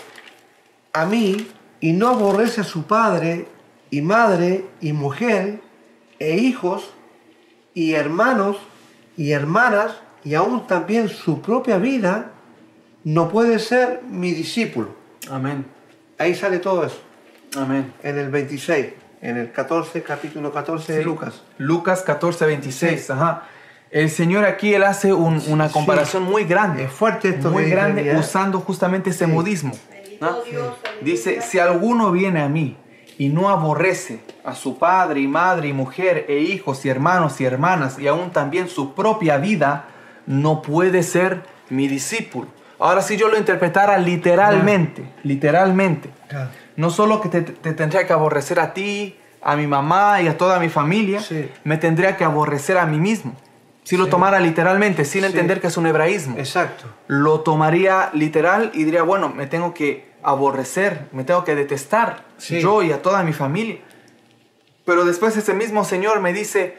a 0.92 1.04
mí 1.06 1.48
y 1.80 1.92
no 1.92 2.08
aborrece 2.08 2.60
a 2.60 2.64
su 2.64 2.84
padre 2.84 3.48
y 3.90 4.02
madre 4.02 4.64
y 4.80 4.92
mujer 4.92 5.60
e 6.18 6.36
hijos 6.36 6.90
y 7.74 7.92
hermanos 7.94 8.56
y 9.16 9.32
hermanas 9.32 9.92
y 10.24 10.34
aún 10.34 10.66
también 10.66 11.08
su 11.08 11.40
propia 11.40 11.78
vida, 11.78 12.32
no 13.04 13.28
puede 13.28 13.58
ser 13.58 14.00
mi 14.08 14.32
discípulo. 14.32 14.88
Amén. 15.30 15.64
Ahí 16.18 16.34
sale 16.34 16.58
todo 16.58 16.84
eso, 16.84 17.00
Amén. 17.56 17.92
en 18.02 18.18
el 18.18 18.30
26, 18.30 18.86
en 19.22 19.36
el 19.36 19.52
14, 19.52 20.02
capítulo 20.02 20.52
14 20.52 20.92
de. 20.98 21.04
Lucas. 21.04 21.42
Lucas 21.58 22.02
14, 22.02 22.46
26. 22.46 23.06
Sí. 23.06 23.12
Ajá. 23.12 23.44
El 23.90 24.10
Señor 24.10 24.44
aquí 24.44 24.74
él 24.74 24.82
hace 24.82 25.12
un- 25.12 25.40
una 25.48 25.68
comparación 25.70 26.24
muy 26.24 26.44
grande. 26.44 26.84
Es 26.84 26.90
fuerte 26.92 27.28
esto 27.28 27.50
Muy 27.50 27.70
grande 27.70 28.16
usando 28.18 28.58
justamente 28.60 29.10
ese 29.10 29.26
Sí. 29.26 29.30
modismo. 29.30 29.72
Dice, 31.02 31.40
si 31.42 31.58
alguno 31.58 32.10
viene 32.10 32.40
a 32.42 32.48
mí 32.48 32.76
y 33.18 33.28
no 33.28 33.48
aborrece 33.48 34.20
a 34.44 34.54
su 34.54 34.78
padre 34.78 35.20
y 35.20 35.28
madre 35.28 35.68
y 35.68 35.72
mujer 35.72 36.26
e 36.28 36.38
hijos 36.40 36.84
y 36.84 36.88
hermanos 36.88 37.40
y 37.40 37.44
hermanas 37.44 37.98
y 37.98 38.06
aún 38.08 38.30
también 38.30 38.68
su 38.68 38.94
propia 38.94 39.38
vida, 39.38 39.86
no 40.26 40.60
puede 40.62 41.02
ser 41.02 41.42
mi 41.70 41.88
discípulo. 41.88 42.48
Ahora 42.78 43.00
si 43.00 43.16
yo 43.16 43.28
lo 43.28 43.38
interpretara 43.38 43.96
literalmente, 43.98 45.04
literalmente, 45.22 46.10
no 46.76 46.90
solo 46.90 47.20
que 47.20 47.28
te, 47.28 47.40
te 47.42 47.72
tendría 47.72 48.06
que 48.06 48.12
aborrecer 48.12 48.60
a 48.60 48.74
ti, 48.74 49.16
a 49.42 49.56
mi 49.56 49.66
mamá 49.66 50.20
y 50.20 50.28
a 50.28 50.36
toda 50.36 50.58
mi 50.58 50.68
familia, 50.68 51.20
Sí. 51.20 51.48
me 51.64 51.78
tendría 51.78 52.16
que 52.16 52.24
aborrecer 52.24 52.76
a 52.78 52.84
mí 52.86 52.98
mismo. 52.98 53.34
Si 53.84 53.96
lo 53.96 54.04
Sí. 54.06 54.10
tomara 54.10 54.40
literalmente, 54.40 55.04
sin 55.04 55.20
Sí. 55.22 55.26
entender 55.28 55.60
que 55.60 55.68
es 55.68 55.76
un 55.76 55.86
hebraísmo 55.86 56.36
Exacto. 56.38 56.84
lo 57.06 57.40
tomaría 57.40 58.10
literal 58.12 58.72
y 58.74 58.82
diría, 58.84 59.04
bueno, 59.04 59.28
me 59.28 59.46
tengo 59.46 59.72
que 59.72 60.05
aborrecer, 60.26 61.08
me 61.12 61.24
tengo 61.24 61.44
que 61.44 61.54
detestar, 61.54 62.24
Sí. 62.38 62.60
yo 62.60 62.82
y 62.82 62.92
a 62.92 63.00
toda 63.00 63.22
mi 63.22 63.32
familia. 63.32 63.78
Pero 64.84 65.04
después 65.04 65.36
ese 65.36 65.54
mismo 65.54 65.84
Señor 65.84 66.20
me 66.20 66.32
dice, 66.32 66.76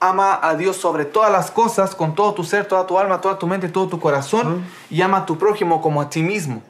ama 0.00 0.38
a 0.42 0.54
Dios 0.56 0.76
sobre 0.76 1.04
todas 1.04 1.30
las 1.30 1.50
cosas, 1.50 1.94
con 1.94 2.14
todo 2.14 2.34
tu 2.34 2.44
ser, 2.44 2.66
toda 2.66 2.86
tu 2.86 2.98
alma, 2.98 3.20
toda 3.20 3.38
tu 3.38 3.46
mente, 3.46 3.68
todo 3.68 3.88
tu 3.88 4.00
corazón, 4.00 4.64
y 4.90 5.00
ama 5.02 5.18
a 5.18 5.26
tu 5.26 5.38
prójimo 5.38 5.80
como 5.80 6.00
a 6.00 6.10
ti 6.10 6.22
mismo. 6.22 6.62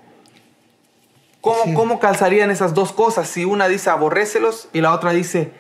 ¿Cómo, 1.41 1.62
Sí. 1.64 1.74
¿Cómo 1.74 1.99
calzarían 2.01 2.51
esas 2.51 2.74
dos 2.74 2.93
cosas 2.93 3.26
si 3.28 3.45
una 3.47 3.66
dice 3.68 3.89
aborrécelos 3.91 4.68
y 4.72 4.81
la 4.83 4.93
otra 4.93 5.11
dice 5.12 5.53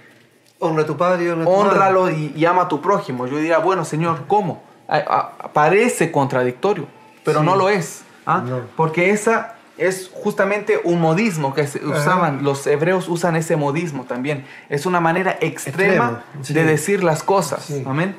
Honra 0.58 0.82
a 0.82 0.86
tu 0.86 0.98
padre 0.98 1.24
y 1.24 1.28
honra 1.28 1.44
a 1.44 1.46
tu 1.46 1.50
madre. 1.52 1.70
honralo 1.70 2.10
y, 2.10 2.34
y 2.36 2.44
ama 2.44 2.62
a 2.62 2.68
tu 2.68 2.82
prójimo. 2.82 3.26
Yo 3.26 3.38
diría, 3.38 3.58
bueno, 3.60 3.86
Señor, 3.86 4.26
¿cómo? 4.28 4.62
A- 4.88 4.98
a- 4.98 5.52
parece 5.54 6.12
contradictorio, 6.12 6.86
pero 7.24 7.40
Sí. 7.40 7.46
no 7.46 7.56
lo 7.56 7.70
es. 7.70 8.02
¿ah? 8.26 8.42
No. 8.44 8.60
Porque 8.76 9.08
esa 9.10 9.54
es 9.80 10.10
justamente 10.12 10.78
un 10.84 11.00
modismo 11.00 11.54
que 11.54 11.66
se 11.66 11.82
usaban, 11.84 12.44
los 12.44 12.66
hebreos 12.66 13.08
usan 13.08 13.34
ese 13.34 13.56
modismo 13.56 14.04
también. 14.04 14.44
Es 14.68 14.84
una 14.84 15.00
manera 15.00 15.38
extrema 15.40 16.22
Extremo, 16.28 16.44
sí. 16.44 16.52
de 16.52 16.64
decir 16.64 17.02
las 17.02 17.22
cosas. 17.22 17.64
Sí. 17.64 17.82
Amén. 17.86 18.14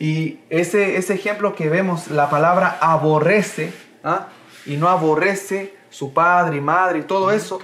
Y 0.00 0.40
ese, 0.50 0.96
ese 0.96 1.14
ejemplo 1.14 1.54
que 1.54 1.68
vemos, 1.68 2.08
la 2.08 2.28
palabra 2.30 2.78
aborrece, 2.80 3.72
¿ah? 4.02 4.26
y 4.66 4.76
no 4.76 4.88
aborrece 4.88 5.76
su 5.88 6.12
padre 6.12 6.56
y 6.56 6.60
madre 6.60 6.98
y 6.98 7.02
todo 7.02 7.30
eso, 7.30 7.60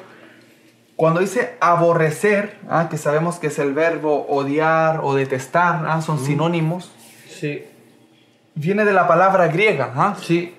cuando 0.94 1.18
dice 1.18 1.56
aborrecer, 1.60 2.56
¿ah? 2.68 2.86
que 2.88 2.98
sabemos 2.98 3.40
que 3.40 3.48
es 3.48 3.58
el 3.58 3.74
verbo 3.74 4.26
odiar 4.28 5.00
o 5.02 5.14
detestar, 5.16 5.84
¿ah? 5.88 6.00
son 6.02 6.24
sinónimos, 6.24 6.92
Sí. 7.28 7.64
viene 8.54 8.84
de 8.84 8.92
la 8.92 9.08
palabra 9.08 9.48
griega. 9.48 9.92
¿ah? 9.96 10.14
Sí. 10.22 10.54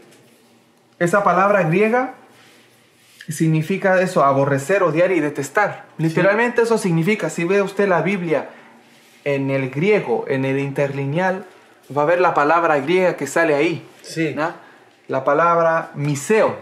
Esa 1.00 1.24
palabra 1.24 1.64
griega 1.64 2.16
significa 3.30 4.02
eso, 4.02 4.24
aborrecer, 4.24 4.84
odiar 4.84 5.12
y 5.12 5.20
detestar. 5.20 5.86
Literalmente 5.98 6.62
eso 6.64 6.78
significa, 6.78 7.30
si 7.30 7.44
ve 7.44 7.62
usted 7.62 7.88
la 7.88 8.02
Biblia 8.02 8.50
en 9.24 9.50
el 9.52 9.70
griego, 9.70 10.26
en 10.28 10.46
el 10.46 10.60
interlineal, 10.60 11.46
va 11.96 12.04
a 12.04 12.06
ver 12.06 12.20
la 12.22 12.34
palabra 12.34 12.80
griega 12.80 13.16
que 13.16 13.28
sale 13.28 13.54
ahí. 13.56 13.88
Sí. 14.02 14.36
¿ah? 14.40 14.56
La 15.08 15.24
palabra 15.24 15.92
miseo. 15.96 16.56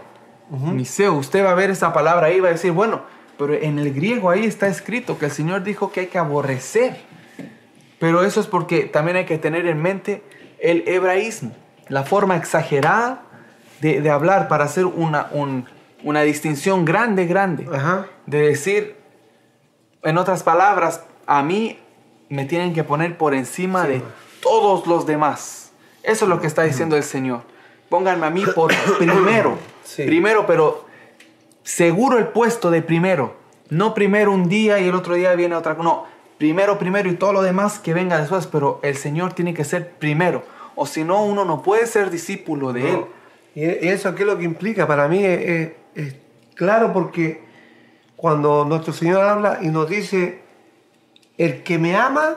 Miseo, 0.50 1.14
usted 1.14 1.44
va 1.44 1.52
a 1.52 1.54
ver 1.54 1.70
esa 1.70 1.92
palabra 1.92 2.26
ahí 2.26 2.36
y 2.38 2.40
va 2.40 2.48
a 2.48 2.52
decir, 2.52 2.72
bueno, 2.72 3.02
pero 3.38 3.54
en 3.54 3.78
el 3.78 3.94
griego 3.94 4.30
ahí 4.30 4.44
está 4.44 4.66
escrito 4.66 5.16
que 5.16 5.26
el 5.26 5.30
Señor 5.30 5.62
dijo 5.62 5.92
que 5.92 6.00
hay 6.00 6.06
que 6.08 6.18
aborrecer. 6.18 6.96
Pero 8.00 8.22
eso 8.24 8.40
es 8.40 8.46
porque 8.48 8.80
también 8.82 9.16
hay 9.16 9.26
que 9.26 9.38
tener 9.38 9.66
en 9.66 9.80
mente 9.80 10.22
el 10.58 10.84
hebraísmo, 10.88 11.52
la 11.88 12.02
forma 12.02 12.36
exagerada 12.36 13.22
de, 13.80 14.00
de 14.00 14.10
hablar 14.10 14.48
para 14.48 14.64
hacer 14.64 14.86
una, 14.86 15.28
un- 15.32 15.66
una 16.02 16.22
distinción 16.22 16.84
grande, 16.84 17.26
grande. 17.26 17.66
Ajá. 17.72 18.06
De 18.26 18.40
decir, 18.40 18.96
en 20.02 20.18
otras 20.18 20.42
palabras, 20.42 21.02
a 21.26 21.42
mí 21.42 21.78
me 22.28 22.44
tienen 22.44 22.72
que 22.72 22.84
poner 22.84 23.18
por 23.18 23.34
encima 23.34 23.86
de 23.86 24.02
todos 24.40 24.86
los 24.86 25.06
demás. 25.06 25.72
Eso 26.02 26.24
es 26.24 26.28
lo 26.28 26.40
que 26.40 26.46
está 26.46 26.62
diciendo 26.62 26.96
el 26.96 27.02
Señor. 27.02 27.42
Pónganme 27.88 28.26
a 28.26 28.30
mí 28.30 28.44
por 28.54 28.72
primero. 28.98 29.58
Sí. 29.84 30.04
Primero, 30.04 30.46
pero 30.46 30.86
seguro 31.62 32.18
el 32.18 32.28
puesto 32.28 32.70
de 32.70 32.82
primero. 32.82 33.36
No 33.68 33.94
primero 33.94 34.32
un 34.32 34.48
día 34.48 34.78
y 34.80 34.88
el 34.88 34.94
otro 34.94 35.14
día 35.14 35.34
viene 35.34 35.54
otra 35.54 35.76
cosa. 35.76 35.88
No, 35.88 36.06
primero, 36.38 36.78
primero 36.78 37.10
y 37.10 37.16
todo 37.16 37.32
lo 37.32 37.42
demás 37.42 37.78
que 37.78 37.94
venga 37.94 38.18
después. 38.18 38.46
Pero 38.46 38.80
el 38.82 38.96
Señor 38.96 39.32
tiene 39.32 39.54
que 39.54 39.64
ser 39.64 39.90
primero. 39.92 40.44
O 40.76 40.86
si 40.86 41.04
no, 41.04 41.24
uno 41.24 41.44
no 41.44 41.62
puede 41.62 41.86
ser 41.86 42.10
discípulo 42.10 42.72
de 42.72 42.90
Él. 42.90 43.04
¿Y 43.54 43.64
y 43.64 43.88
eso 43.88 44.14
qué 44.14 44.22
es 44.22 44.26
lo 44.28 44.38
que 44.38 44.44
implica? 44.44 44.86
Para 44.86 45.08
mí 45.08 45.24
es, 45.24 45.72
es- 45.94 46.16
claro 46.54 46.92
porque 46.92 47.42
cuando 48.16 48.64
nuestro 48.64 48.92
Señor 48.92 49.22
habla 49.24 49.58
y 49.62 49.68
nos 49.68 49.88
dice, 49.88 50.42
el 51.38 51.62
que 51.62 51.78
me 51.78 51.96
ama, 51.96 52.36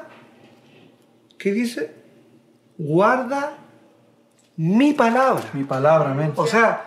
¿qué 1.38 1.52
dice? 1.52 1.94
Guarda 2.78 3.58
mi 4.56 4.94
palabra. 4.94 5.44
Mi 5.54 5.64
palabra, 5.64 6.12
amén. 6.12 6.32
O 6.36 6.48
sea, 6.48 6.86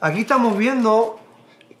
aquí 0.00 0.20
estamos 0.20 0.58
viendo 0.58 1.18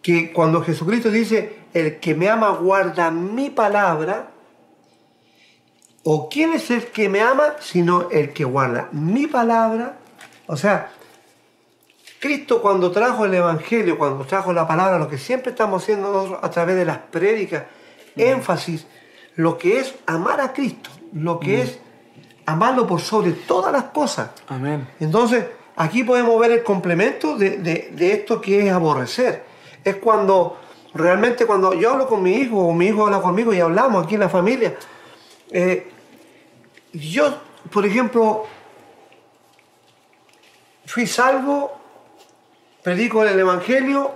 que 0.00 0.32
cuando 0.32 0.62
Jesucristo 0.62 1.10
dice, 1.10 1.58
el 1.74 1.98
que 2.00 2.14
me 2.14 2.28
ama 2.28 2.50
guarda 2.50 3.10
mi 3.10 3.50
palabra, 3.50 4.30
o 6.02 6.28
quién 6.28 6.52
es 6.52 6.70
el 6.70 6.86
que 6.86 7.08
me 7.08 7.20
ama, 7.20 7.56
sino 7.60 8.10
el 8.10 8.32
que 8.32 8.44
guarda 8.44 8.88
mi 8.92 9.26
palabra. 9.26 9.96
O 10.46 10.56
sea, 10.56 10.90
Cristo 12.24 12.62
cuando 12.62 12.90
trajo 12.90 13.26
el 13.26 13.34
Evangelio, 13.34 13.98
cuando 13.98 14.24
trajo 14.24 14.50
la 14.54 14.66
palabra, 14.66 14.98
lo 14.98 15.08
que 15.08 15.18
siempre 15.18 15.50
estamos 15.50 15.82
haciendo 15.82 16.10
nosotros 16.10 16.38
a 16.42 16.50
través 16.50 16.74
de 16.76 16.86
las 16.86 16.96
prédicas, 16.96 17.64
énfasis, 18.16 18.86
lo 19.36 19.58
que 19.58 19.78
es 19.80 19.94
amar 20.06 20.40
a 20.40 20.54
Cristo, 20.54 20.88
lo 21.12 21.38
que 21.38 21.60
es 21.60 21.78
amarlo 22.46 22.86
por 22.86 23.02
sobre 23.02 23.32
todas 23.32 23.70
las 23.72 23.84
cosas. 23.84 24.30
Amén. 24.48 24.88
Entonces, 25.00 25.44
aquí 25.76 26.02
podemos 26.02 26.40
ver 26.40 26.52
el 26.52 26.62
complemento 26.62 27.36
de, 27.36 27.58
de- 27.58 27.90
de 27.92 28.12
esto 28.12 28.40
que 28.40 28.66
es 28.66 28.72
aborrecer. 28.72 29.44
Es 29.84 29.96
cuando 29.96 30.56
realmente 30.94 31.44
cuando 31.44 31.74
yo 31.74 31.90
hablo 31.90 32.06
con 32.06 32.22
mi 32.22 32.32
hijo 32.36 32.56
o 32.58 32.72
mi 32.72 32.86
hijo 32.86 33.04
habla 33.04 33.20
conmigo 33.20 33.52
y 33.52 33.60
hablamos 33.60 34.02
aquí 34.04 34.14
en 34.14 34.20
la 34.20 34.28
familia, 34.30 34.74
eh, 35.50 35.90
yo, 36.94 37.34
por 37.70 37.84
ejemplo, 37.84 38.44
fui 40.86 41.06
salvo, 41.06 41.83
predico 42.84 43.24
el 43.24 43.38
Evangelio, 43.40 44.12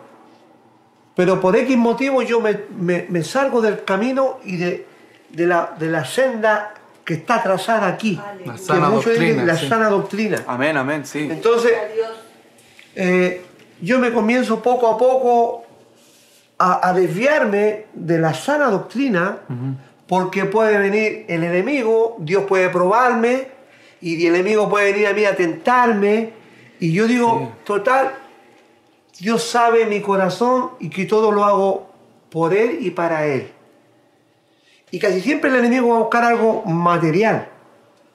pero 1.16 1.40
por 1.40 1.56
X 1.56 1.76
motivo 1.76 2.22
yo 2.22 2.40
me, 2.40 2.60
me- 2.78 3.06
me 3.08 3.24
salgo 3.24 3.60
del 3.60 3.82
camino 3.82 4.38
y 4.44 4.56
de, 4.58 4.86
de 5.30 5.46
la, 5.46 5.74
de 5.78 5.86
la 5.88 6.04
senda 6.04 6.74
que 7.04 7.14
está 7.14 7.42
trazada 7.42 7.88
aquí. 7.88 8.20
La 8.44 8.52
Que 8.52 8.58
sana 8.58 8.90
dicen 8.90 9.12
doctrina. 9.14 9.44
la 9.44 9.56
sí. 9.56 9.68
sana 9.68 9.88
doctrina. 9.88 10.44
Amén, 10.46 10.76
amén, 10.76 11.06
sí. 11.06 11.26
Entonces, 11.30 11.72
eh, 12.94 13.42
yo 13.80 13.98
me 13.98 14.12
comienzo 14.12 14.62
poco 14.62 14.86
a 14.88 14.98
poco 14.98 15.64
a, 16.58 16.88
a 16.88 16.92
desviarme 16.92 17.86
de 17.94 18.18
la 18.18 18.34
sana 18.34 18.68
doctrina, 18.70 19.38
porque 20.06 20.44
puede 20.44 20.76
venir 20.78 21.24
el 21.28 21.42
enemigo, 21.44 22.16
Dios 22.18 22.44
puede 22.44 22.68
probarme, 22.68 23.48
y 24.00 24.26
el 24.26 24.34
enemigo 24.34 24.68
puede 24.68 24.92
venir 24.92 25.06
a 25.08 25.12
mí 25.14 25.24
a 25.24 25.34
tentarme, 25.34 26.32
y 26.80 26.92
yo 26.92 27.06
digo, 27.06 27.52
total, 27.64 28.12
Dios 29.20 29.42
sabe 29.44 29.86
mi 29.86 30.00
corazón 30.00 30.70
y 30.78 30.90
que 30.90 31.04
todo 31.04 31.32
lo 31.32 31.44
hago 31.44 31.88
por 32.30 32.54
Él 32.54 32.78
y 32.80 32.90
para 32.90 33.26
Él. 33.26 33.50
Y 34.90 34.98
casi 34.98 35.20
siempre 35.20 35.50
el 35.50 35.56
enemigo 35.56 35.88
va 35.88 35.96
a 35.96 36.00
buscar 36.00 36.24
algo 36.24 36.62
material, 36.64 37.48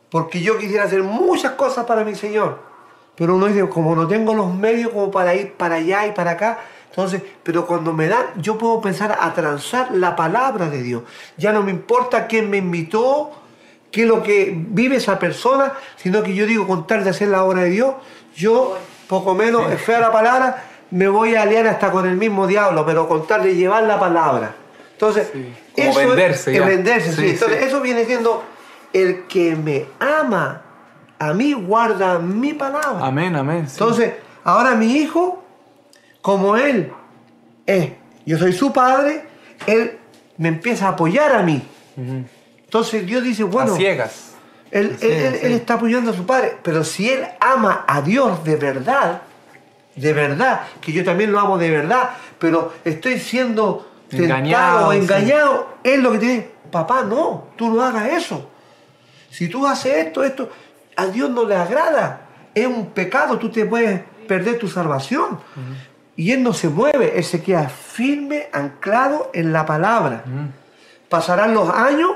porque 0.09 0.41
yo 0.41 0.57
quisiera 0.57 0.85
hacer 0.85 1.03
muchas 1.03 1.53
cosas 1.53 1.85
para 1.85 2.03
mi 2.03 2.15
Señor, 2.15 2.59
pero 3.15 3.35
uno 3.35 3.45
dice, 3.45 3.67
como 3.69 3.95
no 3.95 4.07
tengo 4.07 4.33
los 4.33 4.53
medios 4.53 4.91
como 4.91 5.11
para 5.11 5.35
ir 5.35 5.53
para 5.53 5.75
allá 5.75 6.07
y 6.07 6.11
para 6.13 6.31
acá, 6.31 6.59
entonces, 6.89 7.23
pero 7.41 7.65
cuando 7.65 7.91
me 7.91 8.07
dan, 8.07 8.25
yo 8.37 8.57
puedo 8.57 8.79
pensar 8.79 9.17
a 9.19 9.33
transar 9.33 9.91
la 9.91 10.15
palabra 10.15 10.69
de 10.69 10.83
Dios. 10.83 11.01
Ya 11.37 11.51
no 11.51 11.63
me 11.63 11.71
importa 11.71 12.27
quién 12.27 12.51
me 12.51 12.57
invitó, 12.57 13.31
qué 13.91 14.03
es 14.03 14.07
lo 14.07 14.21
que 14.21 14.53
vive 14.55 14.97
esa 14.97 15.17
persona, 15.17 15.73
sino 15.95 16.21
que 16.21 16.35
yo 16.35 16.45
digo, 16.45 16.67
con 16.67 16.85
tal 16.85 17.03
de 17.03 17.09
hacer 17.09 17.29
la 17.29 17.43
obra 17.43 17.63
de 17.63 17.71
Dios, 17.71 17.95
yo, 18.35 18.77
poco 19.07 19.33
menos, 19.33 19.71
es 19.71 19.81
fea 19.81 19.99
la 19.99 20.11
palabra, 20.11 20.72
me 20.93 21.07
voy 21.07 21.33
a 21.35 21.41
aliar 21.41 21.65
hasta 21.67 21.89
con 21.91 22.07
el 22.07 22.15
mismo 22.17 22.45
diablo, 22.45 22.85
pero 22.85 23.07
con 23.07 23.25
tal 23.25 23.41
de 23.43 23.55
llevar 23.55 23.83
la 23.83 23.99
palabra. 23.99 24.53
Entonces, 24.91 25.29
Como 25.31 25.89
eso 25.89 26.01
es- 26.01 26.07
venderse 26.07 26.51
es 26.53 26.59
ya. 26.59 26.65
venderse, 26.65 27.09
sí. 27.13 27.21
Sí, 27.21 27.29
Entonces, 27.31 27.59
sí. 27.59 27.65
eso 27.65 27.81
viene 27.81 28.05
siendo 28.05 28.43
el 28.93 29.23
que 29.27 29.55
me 29.55 29.85
ama, 29.99 30.61
a 31.17 31.33
mí 31.33 31.53
guarda 31.53 32.19
mi 32.19 32.53
palabra. 32.53 33.05
Amén, 33.05 33.35
amén. 33.35 33.65
sí. 33.67 33.73
Entonces, 33.79 34.13
ahora 34.43 34.75
mi 34.75 34.95
hijo, 34.97 35.43
como 36.21 36.55
él 36.57 36.91
es, 37.65 37.89
yo 38.25 38.37
soy 38.37 38.53
su 38.53 38.71
padre, 38.71 39.25
él 39.65 39.97
me 40.37 40.49
empieza 40.49 40.85
a 40.87 40.89
apoyar 40.89 41.33
a 41.33 41.41
mí. 41.41 41.61
Entonces 42.65 43.05
Dios 43.05 43.23
dice, 43.23 43.43
bueno, 43.43 43.73
a 43.73 43.77
ciegas. 43.77 44.33
él, 44.71 44.97
él- 45.01 45.11
él- 45.11 45.33
sí. 45.39 45.45
él 45.47 45.51
está 45.53 45.75
apoyando 45.75 46.11
a 46.11 46.13
su 46.13 46.25
padre, 46.25 46.57
pero 46.63 46.83
si 46.83 47.09
él 47.09 47.25
ama 47.39 47.83
a 47.87 48.01
Dios 48.01 48.43
de 48.43 48.55
verdad, 48.57 49.21
de 49.95 50.13
verdad, 50.13 50.61
que 50.81 50.91
yo 50.91 51.03
también 51.03 51.31
lo 51.31 51.39
amo 51.39 51.57
de 51.57 51.69
verdad, 51.69 52.11
pero 52.39 52.73
estoy 52.83 53.19
siendo 53.19 53.89
tentado, 54.09 54.39
Engañado, 54.39 54.91
sí. 54.91 54.97
engañado, 54.97 55.77
él 55.83 56.01
lo 56.01 56.11
que 56.11 56.19
tiene, 56.19 56.47
papá, 56.71 57.03
no, 57.03 57.47
tú 57.55 57.69
no 57.73 57.81
hagas 57.81 58.11
eso. 58.13 58.49
Si 59.29 59.47
tú 59.47 59.65
haces 59.65 60.07
esto, 60.07 60.23
esto, 60.23 60.49
a 60.95 61.07
Dios 61.07 61.29
no 61.29 61.45
le 61.45 61.55
agrada, 61.55 62.21
es 62.53 62.67
un 62.67 62.87
pecado, 62.87 63.39
tú 63.39 63.49
te 63.49 63.65
puedes 63.65 64.01
perder 64.27 64.59
tu 64.59 64.67
salvación. 64.67 65.39
Y 66.15 66.31
él 66.31 66.43
no 66.43 66.53
se 66.53 66.69
mueve, 66.69 67.17
él 67.17 67.23
se 67.23 67.41
queda 67.41 67.67
firme, 67.69 68.47
anclado 68.51 69.31
en 69.33 69.51
la 69.51 69.65
palabra. 69.65 70.23
Pasarán 71.09 71.53
los 71.53 71.69
años 71.69 72.11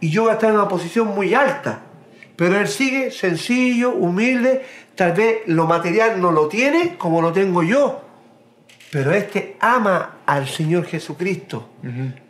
y 0.00 0.10
yo 0.10 0.22
voy 0.22 0.30
a 0.30 0.34
estar 0.34 0.50
en 0.50 0.56
una 0.56 0.68
posición 0.68 1.08
muy 1.08 1.34
alta. 1.34 1.80
Pero 2.36 2.58
él 2.58 2.68
sigue 2.68 3.10
sencillo, 3.10 3.90
humilde, 3.92 4.66
tal 4.96 5.12
vez 5.12 5.42
lo 5.46 5.66
material 5.66 6.20
no 6.20 6.32
lo 6.32 6.48
tiene 6.48 6.96
como 6.96 7.22
lo 7.22 7.32
tengo 7.32 7.62
yo. 7.62 8.02
Pero 8.90 9.12
este 9.12 9.56
ama 9.60 10.18
al 10.26 10.48
Señor 10.48 10.86
Jesucristo. 10.86 11.68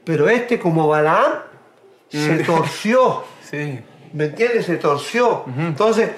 Pero 0.05 0.29
este 0.29 0.59
como 0.59 0.89
Balaam 0.89 1.33
se 2.09 2.39
torció. 2.45 3.25
Sí. 3.47 3.79
¿Me 4.13 4.25
entiendes? 4.25 4.67
Se 4.67 4.77
torció. 4.77 5.45
Entonces, 5.57 6.11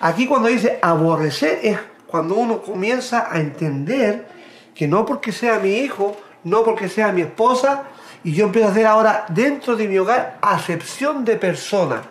aquí 0.00 0.26
cuando 0.26 0.48
dice 0.48 0.78
aborrecer 0.82 1.60
es 1.62 1.78
cuando 2.06 2.34
uno 2.34 2.60
comienza 2.60 3.32
a 3.32 3.40
entender 3.40 4.26
que 4.74 4.86
no 4.86 5.06
porque 5.06 5.32
sea 5.32 5.58
mi 5.60 5.78
hijo, 5.78 6.14
no 6.42 6.62
porque 6.62 6.90
sea 6.90 7.10
mi 7.10 7.22
esposa, 7.22 7.84
y 8.22 8.32
yo 8.32 8.44
empiezo 8.44 8.68
a 8.68 8.70
hacer 8.70 8.86
ahora 8.86 9.24
dentro 9.30 9.76
de 9.76 9.88
mi 9.88 9.96
hogar 9.96 10.38
acepción 10.42 11.24
de 11.24 11.36
personas. 11.36 12.02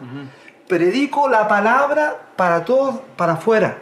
Predico 0.68 1.28
la 1.28 1.48
palabra 1.48 2.16
para 2.36 2.64
todos, 2.66 3.02
para 3.16 3.34
afuera. 3.34 3.78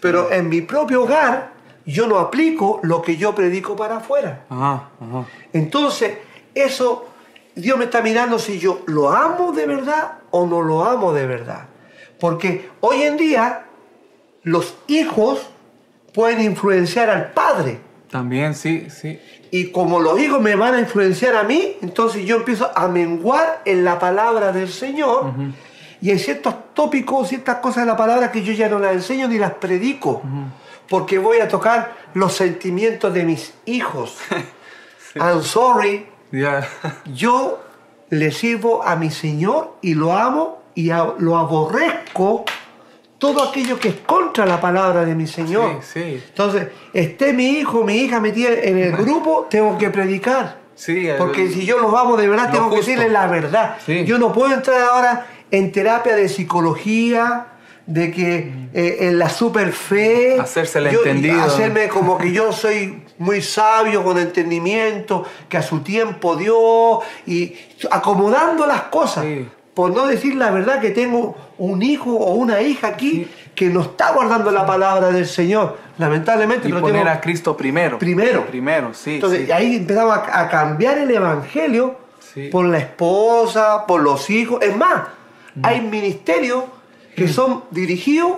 Pero 0.00 0.30
en 0.32 0.48
mi 0.48 0.60
propio 0.60 1.04
hogar, 1.04 1.52
yo 1.86 2.06
no 2.06 2.18
aplico 2.18 2.80
lo 2.82 3.02
que 3.02 3.16
yo 3.16 3.34
predico 3.34 3.76
para 3.76 3.98
afuera. 3.98 4.44
Ajá, 4.48 4.90
ajá. 5.00 5.26
Entonces, 5.52 6.18
eso, 6.54 7.08
Dios 7.54 7.78
me 7.78 7.84
está 7.84 8.02
mirando 8.02 8.38
si 8.38 8.58
yo 8.58 8.82
lo 8.86 9.10
amo 9.10 9.52
de 9.52 9.66
verdad 9.66 10.18
o 10.30 10.46
no 10.46 10.62
lo 10.62 10.84
amo 10.84 11.12
de 11.12 11.26
verdad. 11.26 11.66
Porque 12.18 12.70
hoy 12.80 13.02
en 13.02 13.16
día 13.16 13.66
los 14.42 14.76
hijos 14.86 15.50
pueden 16.12 16.40
influenciar 16.40 17.10
al 17.10 17.32
padre. 17.32 17.80
También, 18.10 18.54
sí, 18.54 18.88
sí. 18.90 19.18
Y 19.56 19.70
como 19.70 20.00
los 20.00 20.18
hijos 20.18 20.40
me 20.40 20.56
van 20.56 20.74
a 20.74 20.80
influenciar 20.80 21.36
a 21.36 21.44
mí, 21.44 21.76
entonces 21.80 22.24
yo 22.26 22.38
empiezo 22.38 22.72
a 22.74 22.88
menguar 22.88 23.62
en 23.64 23.84
la 23.84 24.00
palabra 24.00 24.50
del 24.50 24.68
Señor. 24.68 25.32
Y 26.00 26.10
hay 26.10 26.18
ciertos 26.18 26.56
tópicos, 26.74 27.28
ciertas 27.28 27.58
cosas 27.58 27.84
de 27.84 27.86
la 27.92 27.96
palabra 27.96 28.32
que 28.32 28.42
yo 28.42 28.52
ya 28.52 28.68
no 28.68 28.80
las 28.80 28.94
enseño 28.94 29.28
ni 29.28 29.38
las 29.38 29.52
predico. 29.54 30.22
Porque 30.88 31.18
voy 31.18 31.38
a 31.38 31.46
tocar 31.46 31.92
los 32.14 32.32
sentimientos 32.32 33.14
de 33.14 33.22
mis 33.22 33.54
hijos. 33.66 34.16
I'm 35.14 35.44
sorry, 35.44 36.04
Ya. 36.32 36.66
yo 37.14 37.62
le 38.10 38.32
sirvo 38.32 38.82
a 38.82 38.96
mi 38.96 39.12
Señor 39.12 39.76
y 39.82 39.94
lo 39.94 40.16
amo 40.16 40.64
y 40.74 40.88
lo 41.18 41.36
aborrezco 41.38 42.44
todo 43.32 43.42
aquello 43.48 43.78
que 43.78 43.88
es 43.88 43.94
contra 44.04 44.44
la 44.44 44.60
palabra 44.60 45.02
de 45.06 45.14
mi 45.14 45.26
Señor. 45.26 45.80
Sí, 45.80 46.00
sí. 46.02 46.22
Entonces, 46.28 46.66
esté 46.92 47.32
mi 47.32 47.46
hijo, 47.58 47.82
mi 47.82 47.94
hija 47.96 48.20
metida 48.20 48.50
en 48.52 48.76
el 48.76 48.92
grupo, 48.92 49.46
tengo 49.48 49.78
que 49.78 49.88
predicar. 49.88 50.58
Sí, 50.74 51.08
el- 51.08 51.16
Porque 51.16 51.48
si 51.48 51.64
yo 51.64 51.78
los 51.78 51.94
amo 51.94 52.18
de 52.18 52.28
verdad, 52.28 52.50
tengo 52.52 52.68
que 52.68 52.76
decirles 52.76 53.10
la 53.10 53.26
verdad. 53.26 53.76
Yo 54.04 54.18
no 54.18 54.30
puedo 54.30 54.52
entrar 54.52 54.82
ahora 54.82 55.26
en 55.50 55.72
terapia 55.72 56.14
de 56.16 56.28
psicología, 56.28 57.46
de 57.86 58.10
que 58.10 58.52
eh, 58.74 58.96
en 59.08 59.18
la 59.18 59.28
super 59.30 59.72
fe. 59.72 60.38
Hacerse 60.40 60.78
el 60.80 60.90
yo- 60.90 60.98
entendido. 61.00 61.40
Hacerme 61.42 61.88
como 61.88 62.18
que 62.18 62.30
yo 62.32 62.52
soy 62.52 63.02
muy 63.18 63.40
sabio, 63.40 64.02
con 64.04 64.18
entendimiento, 64.18 65.24
que 65.48 65.56
a 65.56 65.62
su 65.62 65.80
tiempo 65.80 66.36
dio, 66.36 67.00
y 67.26 67.54
acomodando 67.90 68.66
las 68.66 68.82
cosas. 68.84 69.24
Sí. 69.24 69.48
Por 69.74 69.90
no 69.92 70.06
decir 70.06 70.36
la 70.36 70.50
verdad 70.50 70.80
que 70.80 70.90
tengo 70.90 71.36
un 71.58 71.82
hijo 71.82 72.12
o 72.12 72.34
una 72.34 72.60
hija 72.62 72.88
aquí 72.88 73.28
que 73.54 73.66
no 73.66 73.82
está 73.82 74.12
guardando 74.12 74.50
la 74.50 74.64
palabra 74.66 75.10
del 75.10 75.26
Señor. 75.26 75.76
Lamentablemente 75.98 76.68
Y 76.68 76.72
lo 76.72 76.80
poner 76.80 77.02
tengo 77.02 77.16
a 77.16 77.20
Cristo 77.20 77.56
primero. 77.56 77.98
primero. 77.98 78.46
Primero, 78.46 78.94
sí. 78.94 79.16
Entonces 79.16 79.46
sí. 79.46 79.52
ahí 79.52 79.76
empezamos 79.76 80.16
a, 80.16 80.40
a 80.40 80.48
cambiar 80.48 80.98
el 80.98 81.10
evangelio 81.10 81.96
Sí. 82.32 82.48
por 82.48 82.64
la 82.64 82.78
esposa, 82.78 83.86
por 83.86 84.00
los 84.00 84.28
hijos. 84.30 84.60
Es 84.62 84.76
más, 84.76 85.02
Mm. 85.56 85.60
hay 85.66 85.80
ministerios 85.82 86.64
que 87.14 87.28
son 87.28 87.62
dirigidos, 87.70 88.32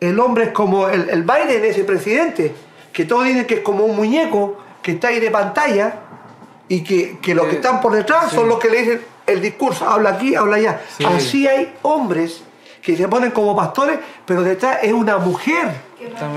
el 0.00 0.18
hombre 0.18 0.44
es 0.46 0.50
como 0.50 0.88
el, 0.88 1.08
el 1.10 1.22
Biden, 1.22 1.64
ese 1.64 1.84
presidente, 1.84 2.52
que 2.92 3.04
todos 3.04 3.24
dicen 3.24 3.44
que 3.44 3.54
es 3.54 3.60
como 3.60 3.84
un 3.84 3.94
muñeco 3.94 4.58
que 4.82 4.92
está 4.92 5.08
ahí 5.08 5.20
de 5.20 5.30
pantalla 5.30 5.94
y 6.68 6.82
que, 6.82 7.18
que 7.22 7.36
los 7.36 7.46
Eh, 7.46 7.50
que 7.50 7.56
están 7.56 7.80
por 7.80 7.92
detrás 7.92 8.32
son 8.32 8.48
los 8.48 8.58
que 8.58 8.68
le 8.68 8.78
dicen 8.82 9.00
el 9.26 9.40
discurso, 9.40 9.88
habla 9.88 10.10
aquí, 10.10 10.34
habla 10.34 10.56
allá. 10.56 10.80
Sí. 10.96 11.04
Así 11.04 11.46
hay 11.48 11.74
hombres 11.82 12.42
que 12.82 12.96
se 12.96 13.08
ponen 13.08 13.30
como 13.32 13.56
pastores, 13.56 13.98
pero 14.24 14.42
detrás 14.42 14.78
es 14.82 14.92
una 14.92 15.18
mujer 15.18 15.68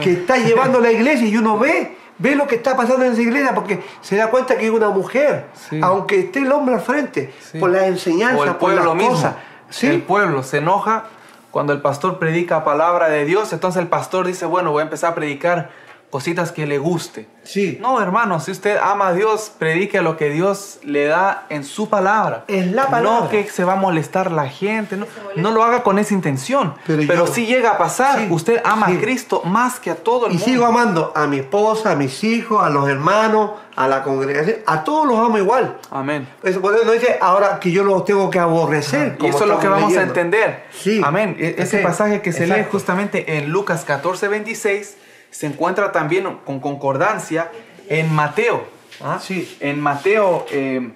que 0.01 0.13
está 0.13 0.37
llevando 0.37 0.79
la 0.79 0.91
iglesia 0.91 1.27
y 1.27 1.37
uno 1.37 1.59
ve, 1.59 1.95
ve 2.17 2.35
lo 2.35 2.47
que 2.47 2.55
está 2.55 2.75
pasando 2.75 3.05
en 3.05 3.11
esa 3.13 3.21
iglesia 3.21 3.53
porque 3.53 3.83
se 4.01 4.15
da 4.15 4.27
cuenta 4.31 4.57
que 4.57 4.65
es 4.65 4.71
una 4.71 4.89
mujer, 4.89 5.45
Sí. 5.69 5.79
aunque 5.83 6.19
esté 6.19 6.39
el 6.39 6.51
hombre 6.51 6.75
al 6.75 6.81
frente, 6.81 7.31
Sí. 7.39 7.59
por 7.59 7.69
las 7.69 7.83
enseñanzas, 7.83 8.39
o 8.39 8.43
el 8.45 8.55
por 8.55 8.73
las 8.73 8.95
mismo. 8.95 9.11
cosas. 9.11 9.35
El 9.83 10.01
pueblo 10.01 10.41
se 10.41 10.57
enoja 10.57 11.03
cuando 11.51 11.73
el 11.73 11.81
pastor 11.81 12.17
predica 12.17 12.63
palabra 12.63 13.09
de 13.09 13.25
Dios, 13.25 13.53
entonces 13.53 13.81
el 13.81 13.87
pastor 13.87 14.25
dice, 14.25 14.45
bueno, 14.47 14.71
voy 14.71 14.81
a 14.81 14.83
empezar 14.83 15.11
a 15.11 15.15
predicar 15.15 15.69
cositas 16.09 16.51
que 16.51 16.65
le 16.65 16.77
guste. 16.79 17.27
Sí. 17.43 17.77
No, 17.81 18.01
hermano, 18.01 18.39
si 18.39 18.51
usted 18.51 18.77
ama 18.81 19.07
a 19.09 19.13
Dios, 19.13 19.51
predique 19.57 20.01
lo 20.01 20.17
que 20.17 20.29
Dios 20.29 20.79
le 20.83 21.05
da 21.05 21.45
en 21.49 21.63
su 21.63 21.89
palabra. 21.89 22.43
En 22.47 22.75
la 22.75 22.87
palabra. 22.89 23.21
No 23.21 23.29
que 23.29 23.47
se 23.49 23.63
va 23.63 23.73
a 23.73 23.75
molestar 23.75 24.31
la 24.31 24.47
gente, 24.47 24.97
no, 24.97 25.05
no 25.35 25.51
lo 25.51 25.63
haga 25.63 25.81
con 25.83 25.97
esa 25.99 26.13
intención. 26.13 26.73
Pero 26.85 27.03
Pero, 27.07 27.25
yo- 27.27 27.33
si 27.33 27.45
llega 27.45 27.71
a 27.71 27.77
pasar, 27.77 28.19
Sí, 28.19 28.27
usted 28.29 28.61
ama 28.63 28.87
sí. 28.87 28.97
a 28.97 29.01
Cristo 29.01 29.41
más 29.45 29.79
que 29.79 29.89
a 29.91 29.95
todo 29.95 30.25
el 30.27 30.33
Y 30.33 30.35
mundo. 30.35 30.45
sigo 30.51 30.65
amando 30.65 31.11
a 31.15 31.25
mi 31.27 31.37
esposa, 31.39 31.91
a 31.91 31.95
mis 31.95 32.23
hijos, 32.23 32.61
a 32.63 32.69
los 32.69 32.87
hermanos, 32.89 33.51
a 33.75 33.87
la 33.87 34.03
congregación, 34.03 34.57
a 34.67 34.83
todos 34.83 35.07
los 35.07 35.17
amo 35.17 35.37
igual. 35.37 35.77
Amén. 35.91 36.27
Eso 36.43 36.59
por 36.61 36.75
eso 36.75 36.85
no 36.85 36.91
dice 36.91 37.17
ahora 37.21 37.59
que 37.59 37.71
yo 37.71 37.83
los 37.83 38.03
tengo 38.05 38.29
que 38.29 38.39
aborrecer. 38.39 39.17
Y 39.21 39.27
eso 39.27 39.43
es 39.43 39.47
lo 39.49 39.59
que 39.59 39.67
vamos 39.67 39.85
a 39.85 39.87
leyendo. 40.01 40.13
entender. 40.13 40.65
Sí. 40.71 41.01
Amén. 41.03 41.35
E- 41.39 41.55
Ese 41.59 41.77
Ok. 41.77 41.83
pasaje 41.83 42.21
que 42.21 42.31
se 42.31 42.45
lee 42.45 42.51
Exacto. 42.53 42.71
justamente 42.73 43.37
en 43.37 43.49
Lucas 43.49 43.85
14, 43.85 44.27
26 44.27 44.97
se 45.31 45.47
encuentra 45.47 45.91
también 45.91 46.37
con 46.45 46.59
concordancia 46.59 47.51
en 47.87 48.13
Mateo. 48.13 48.65
¿ah? 49.01 49.19
Sí. 49.21 49.57
En 49.59 49.79
Mateo 49.79 50.45
eh, 50.51 50.91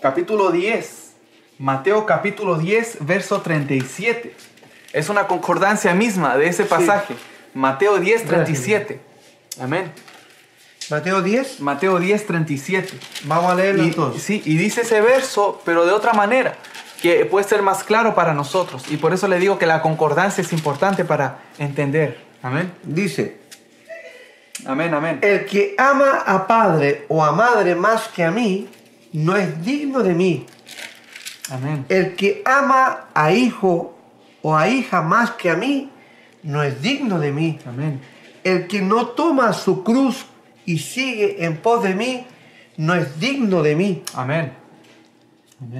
capítulo 0.00 0.50
10. 0.50 1.06
Mateo 1.58 2.06
capítulo 2.06 2.56
10, 2.56 2.98
verso 3.00 3.40
37. 3.40 4.34
Es 4.92 5.08
una 5.08 5.26
concordancia 5.26 5.92
misma 5.92 6.36
de 6.36 6.48
ese 6.48 6.64
pasaje. 6.64 7.14
Mateo 7.52 7.98
10, 7.98 8.24
37. 8.24 9.00
Amén. 9.60 9.92
Mateo 10.90 11.20
10, 11.20 11.60
Mateo 11.60 11.98
10, 11.98 12.26
37. 12.26 12.98
vamos 13.24 13.50
a 13.50 13.54
leerlo 13.54 13.82
Y, 13.82 13.88
entonces. 13.88 14.22
sí, 14.22 14.42
y 14.44 14.56
dice 14.56 14.82
ese 14.82 15.00
verso, 15.00 15.60
pero 15.64 15.84
de 15.84 15.92
otra 15.92 16.12
manera, 16.14 16.54
que 17.02 17.26
puede 17.26 17.46
ser 17.46 17.60
más 17.62 17.84
claro 17.84 18.14
para 18.14 18.32
nosotros. 18.32 18.84
Y 18.90 18.96
por 18.96 19.12
eso 19.12 19.28
le 19.28 19.38
digo 19.38 19.58
que 19.58 19.66
la 19.66 19.82
concordancia 19.82 20.40
es 20.42 20.52
importante 20.52 21.04
para 21.04 21.40
entender. 21.58 22.18
Amén. 22.42 22.72
Dice, 22.84 23.38
Amén, 24.68 24.92
amén. 24.92 25.18
El 25.22 25.46
que 25.46 25.74
ama 25.78 26.18
a 26.26 26.46
padre 26.46 27.06
o 27.08 27.24
a 27.24 27.32
madre 27.32 27.74
más 27.74 28.08
que 28.08 28.22
a 28.22 28.30
mí, 28.30 28.68
no 29.14 29.34
es 29.34 29.64
digno 29.64 30.02
de 30.02 30.12
mí. 30.14 30.46
Amén. 31.50 31.86
El 31.88 32.14
que 32.14 32.42
ama 32.44 33.06
a 33.14 33.32
hijo 33.32 33.96
o 34.42 34.54
a 34.54 34.68
hija 34.68 35.00
más 35.00 35.30
que 35.32 35.48
a 35.48 35.54
mí, 35.56 35.90
no 36.42 36.62
es 36.62 36.82
digno 36.82 37.18
de 37.18 37.32
mí. 37.32 37.58
Amén. 37.66 37.98
El 38.44 38.66
que 38.68 38.82
no 38.82 39.06
toma 39.08 39.54
su 39.54 39.82
cruz 39.82 40.26
y 40.66 40.78
sigue 40.78 41.42
en 41.46 41.56
pos 41.56 41.82
de 41.82 41.94
mí, 41.94 42.26
no 42.76 42.94
es 42.94 43.18
digno 43.18 43.62
de 43.62 43.74
mí. 43.74 44.02
Amén. 44.14 44.52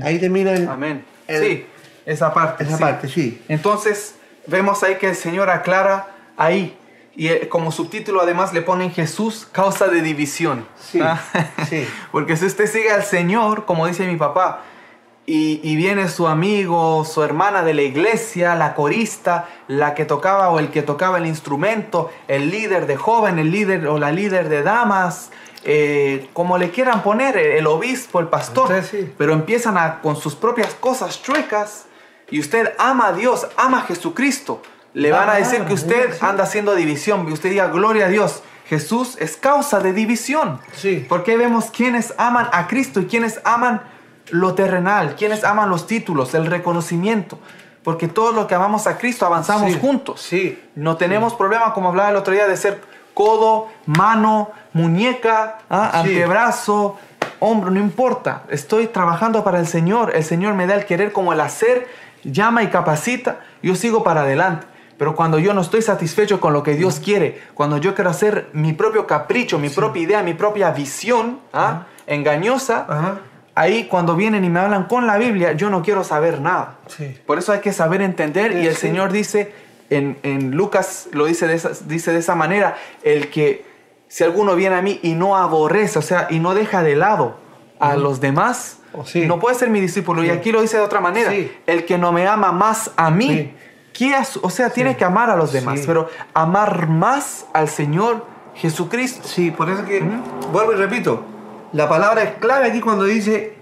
Ahí 0.03 0.19
termina 0.19 0.53
el- 0.55 0.67
Amén. 0.67 1.05
el- 1.27 1.43
sí, 1.45 1.67
esa 2.07 2.33
parte. 2.33 2.65
esa 2.65 2.77
sí. 2.79 2.83
parte, 2.83 3.09
sí. 3.09 3.43
Entonces, 3.49 4.15
vemos 4.47 4.83
ahí 4.83 4.97
que 4.97 5.11
el 5.11 5.15
Señor 5.15 5.51
aclara 5.51 6.09
ahí. 6.39 6.75
Y 7.19 7.27
eh, 7.27 7.49
como 7.49 7.73
subtítulo 7.73 8.23
además 8.23 8.53
le 8.53 8.63
ponen 8.63 8.93
Jesús, 8.93 9.49
causa 9.51 9.89
de 9.89 10.03
división. 10.03 10.69
Sí, 10.79 11.01
¿Ah? 11.03 11.21
sí. 11.69 11.85
Porque 12.13 12.37
si 12.37 12.47
usted 12.47 12.71
sigue 12.71 12.93
al 12.93 13.03
Señor, 13.03 13.65
como 13.65 13.89
dice 13.89 14.07
mi 14.07 14.17
papá, 14.17 14.63
y, 15.27 15.61
y 15.65 15.75
viene 15.75 16.09
su 16.09 16.29
amigo, 16.29 17.05
su 17.05 17.25
hermana 17.25 17.65
de 17.65 17.75
la 17.75 17.83
iglesia, 17.83 18.55
la 18.55 18.75
corista, 18.75 19.49
la 19.67 19.95
que 19.95 20.05
tocaba 20.05 20.51
o 20.51 20.61
el 20.61 20.71
que 20.71 20.83
tocaba 20.83 21.19
el 21.19 21.27
instrumento, 21.27 22.09
el 22.29 22.51
líder 22.51 22.87
de 22.87 22.97
joven, 22.97 23.41
el 23.41 23.51
líder 23.51 23.89
o 23.89 23.99
la 23.99 24.13
líder 24.13 24.49
de 24.49 24.63
damas, 24.63 25.33
eh, 25.65 26.31
como 26.33 26.57
le 26.57 26.71
quieran 26.71 27.03
poner, 27.03 27.37
el 27.37 27.67
obispo, 27.67 28.21
el 28.21 28.29
pastor, 28.29 28.85
sí. 28.85 29.13
pero 29.19 29.33
empiezan 29.33 29.77
a, 29.77 30.01
con 30.03 30.15
sus 30.15 30.37
propias 30.37 30.73
cosas 30.75 31.21
chuecas 31.21 31.87
y 32.31 32.39
usted 32.39 32.75
ama 32.79 33.09
a 33.09 33.13
Dios, 33.13 33.49
ama 33.57 33.81
a 33.81 33.83
Jesucristo, 33.83 34.63
le 34.95 35.13
van 35.13 35.29
a 35.29 35.35
decir 35.35 35.59
palabra, 35.59 35.69
que 35.69 35.75
usted 35.75 36.15
anda 36.21 36.45
haciendo 36.45 36.75
división 36.75 37.27
y 37.29 37.33
usted 37.33 37.51
diga 37.51 37.69
gloria 37.69 38.07
a 38.07 38.09
Dios. 38.09 38.43
Jesús 38.67 39.17
es 39.19 39.37
causa 39.37 39.81
de 39.81 39.93
división. 39.93 40.61
Sí. 40.75 41.07
Porque 41.09 41.37
vemos 41.37 41.67
quienes 41.71 42.13
aman 42.19 42.49
a 42.53 42.67
Cristo 42.67 43.01
y 43.01 43.07
quienes 43.07 43.41
aman 43.45 43.81
lo 44.31 44.55
terrenal, 44.55 45.15
quienes 45.17 45.43
aman 45.45 45.71
los 45.71 45.87
títulos, 45.87 46.35
el 46.35 46.47
reconocimiento. 46.47 47.39
Porque 47.83 48.09
todos 48.09 48.35
los 48.35 48.47
que 48.47 48.55
amamos 48.55 48.87
a 48.87 48.99
Cristo 48.99 49.25
avanzamos 49.25 49.73
Sí, 49.73 49.79
juntos. 49.81 50.21
sí. 50.21 50.63
No 50.75 50.97
tenemos 50.99 51.33
problema, 51.35 51.73
como 51.73 51.89
hablaba 51.89 52.11
el 52.11 52.17
otro 52.17 52.35
día, 52.35 52.47
de 52.47 52.57
ser 52.59 52.83
codo, 53.15 53.69
mano, 53.87 54.51
muñeca, 54.75 55.59
¿ah? 55.71 55.91
Antebrazo, 55.95 56.99
hombro, 57.41 57.71
no 57.71 57.81
importa. 57.81 58.43
Estoy 58.51 58.89
trabajando 58.89 59.43
para 59.45 59.59
el 59.61 59.67
Señor. 59.67 60.15
El 60.15 60.25
Señor 60.25 60.55
me 60.55 60.67
da 60.67 60.75
el 60.75 60.85
querer 60.85 61.13
como 61.13 61.33
el 61.33 61.41
hacer, 61.41 61.89
llama 62.23 62.63
y 62.63 62.67
capacita. 62.69 63.41
Yo 63.63 63.75
sigo 63.75 64.05
para 64.05 64.21
adelante. 64.23 64.67
Pero 64.99 65.15
cuando 65.15 65.39
yo 65.39 65.55
no 65.55 65.61
estoy 65.61 65.81
satisfecho 65.81 66.41
con 66.41 66.53
lo 66.53 66.63
que 66.65 66.75
Dios 66.75 67.01
quiere, 67.01 67.41
cuando 67.55 67.79
yo 67.79 67.95
quiero 67.95 68.11
hacer 68.11 68.49
mi 68.53 68.73
propio 68.73 69.07
capricho, 69.07 69.59
mi 69.59 69.71
propia 69.71 70.03
idea, 70.03 70.23
mi 70.25 70.35
propia 70.35 70.73
visión 70.73 71.39
¿ah? 71.53 71.87
engañosa, 72.07 73.21
ahí 73.55 73.85
cuando 73.85 74.17
vienen 74.17 74.45
y 74.45 74.51
me 74.51 74.59
hablan 74.59 74.85
con 74.85 75.07
la 75.07 75.17
Biblia, 75.17 75.53
yo 75.53 75.71
no 75.71 75.83
quiero 75.83 76.03
saber 76.03 76.41
nada. 76.41 76.79
Sí. 76.89 77.17
Por 77.27 77.39
eso 77.39 77.53
hay 77.53 77.61
que 77.61 77.73
saber 77.73 78.03
entender 78.03 78.53
y 78.53 78.67
el. 78.67 78.75
Señor 78.75 79.13
dice, 79.13 79.53
en, 79.89 80.19
en 80.25 80.51
Lucas 80.51 81.09
lo 81.13 81.27
dice 81.27 81.47
de, 81.47 81.55
esa, 81.55 81.71
dice 81.87 82.13
de 82.13 82.19
esa 82.19 82.35
manera, 82.35 82.77
el 83.05 83.31
que 83.31 83.65
si 84.09 84.25
alguno 84.25 84.57
viene 84.57 84.75
a 84.75 84.83
mí 84.83 84.99
y 85.05 85.13
no 85.13 85.37
aborrece, 85.37 86.01
o 86.01 86.03
sea, 86.03 86.27
y 86.29 86.41
no 86.41 86.55
deja 86.55 86.83
de 86.83 86.97
lado 86.97 87.39
a 87.79 87.97
los 87.97 88.21
demás, 88.21 88.79
Oh, 88.95 89.05
no 89.27 89.39
puede 89.39 89.55
ser 89.55 89.69
mi 89.69 89.81
discípulo. 89.81 90.25
Y 90.25 90.31
aquí 90.31 90.51
lo 90.51 90.63
dice 90.63 90.79
de 90.79 90.83
otra 90.83 91.01
manera, 91.01 91.33
el 91.67 91.85
que 91.85 91.99
no 91.99 92.11
me 92.11 92.27
ama 92.27 92.53
más 92.53 92.91
a 92.97 93.11
mí. 93.11 93.53
¿Qué 93.99 94.15
has- 94.15 94.39
o 94.41 94.49
sea, 94.49 94.71
tiene 94.71 94.97
que 94.97 95.05
amar 95.05 95.29
a 95.29 95.37
los 95.37 95.53
demás, 95.53 95.81
Sí. 95.81 95.85
pero 95.87 96.09
amar 96.33 96.89
más 96.89 97.47
al 97.53 97.69
Señor 97.69 98.25
Jesucristo. 98.55 99.27
Sí, 99.27 99.51
por 99.51 99.69
eso 99.69 99.85
que, 99.85 100.01
vuelvo 100.53 100.73
y 100.73 100.77
repito, 100.77 101.23
la 101.73 101.89
palabra 101.89 102.23
es 102.23 102.31
clave 102.37 102.69
aquí 102.69 102.81
cuando 102.81 103.05
dice, 103.05 103.57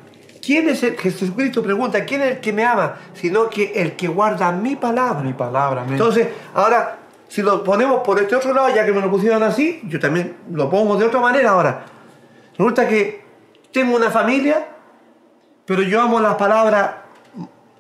¿quién 0.45 0.69
es 0.69 0.83
el, 0.83 0.97
Jesucristo 0.99 1.63
pregunta, 1.63 2.05
¿quién 2.05 2.21
es 2.21 2.33
el 2.33 2.41
que 2.41 2.53
me 2.53 2.65
ama? 2.65 2.97
Sino 3.15 3.49
que 3.49 3.73
el 3.75 3.97
que 3.97 4.09
guarda 4.09 4.53
mi 4.53 4.77
palabra. 4.77 5.23
Mi 5.23 5.33
palabra, 5.33 5.81
amén. 5.83 5.95
Entonces, 5.95 6.29
ahora, 6.55 6.99
si 7.29 7.41
lo 7.43 7.65
ponemos 7.65 8.03
por 8.03 8.21
este 8.21 8.37
otro 8.37 8.53
lado, 8.53 8.69
ya 8.75 8.85
que 8.85 8.93
me 8.93 9.01
lo 9.01 9.11
pusieron 9.11 9.43
así, 9.43 9.81
yo 9.89 9.99
también 9.99 10.37
lo 10.53 10.69
pongo 10.69 10.97
de 10.97 11.07
otra 11.07 11.21
manera 11.21 11.51
ahora. 11.51 11.85
Resulta 12.53 12.87
que 12.87 13.25
tengo 13.73 13.97
una 13.97 14.11
familia, 14.11 14.67
pero 15.65 15.83
yo 15.83 16.01
amo 16.01 16.21
la 16.21 16.37
palabra, 16.37 17.06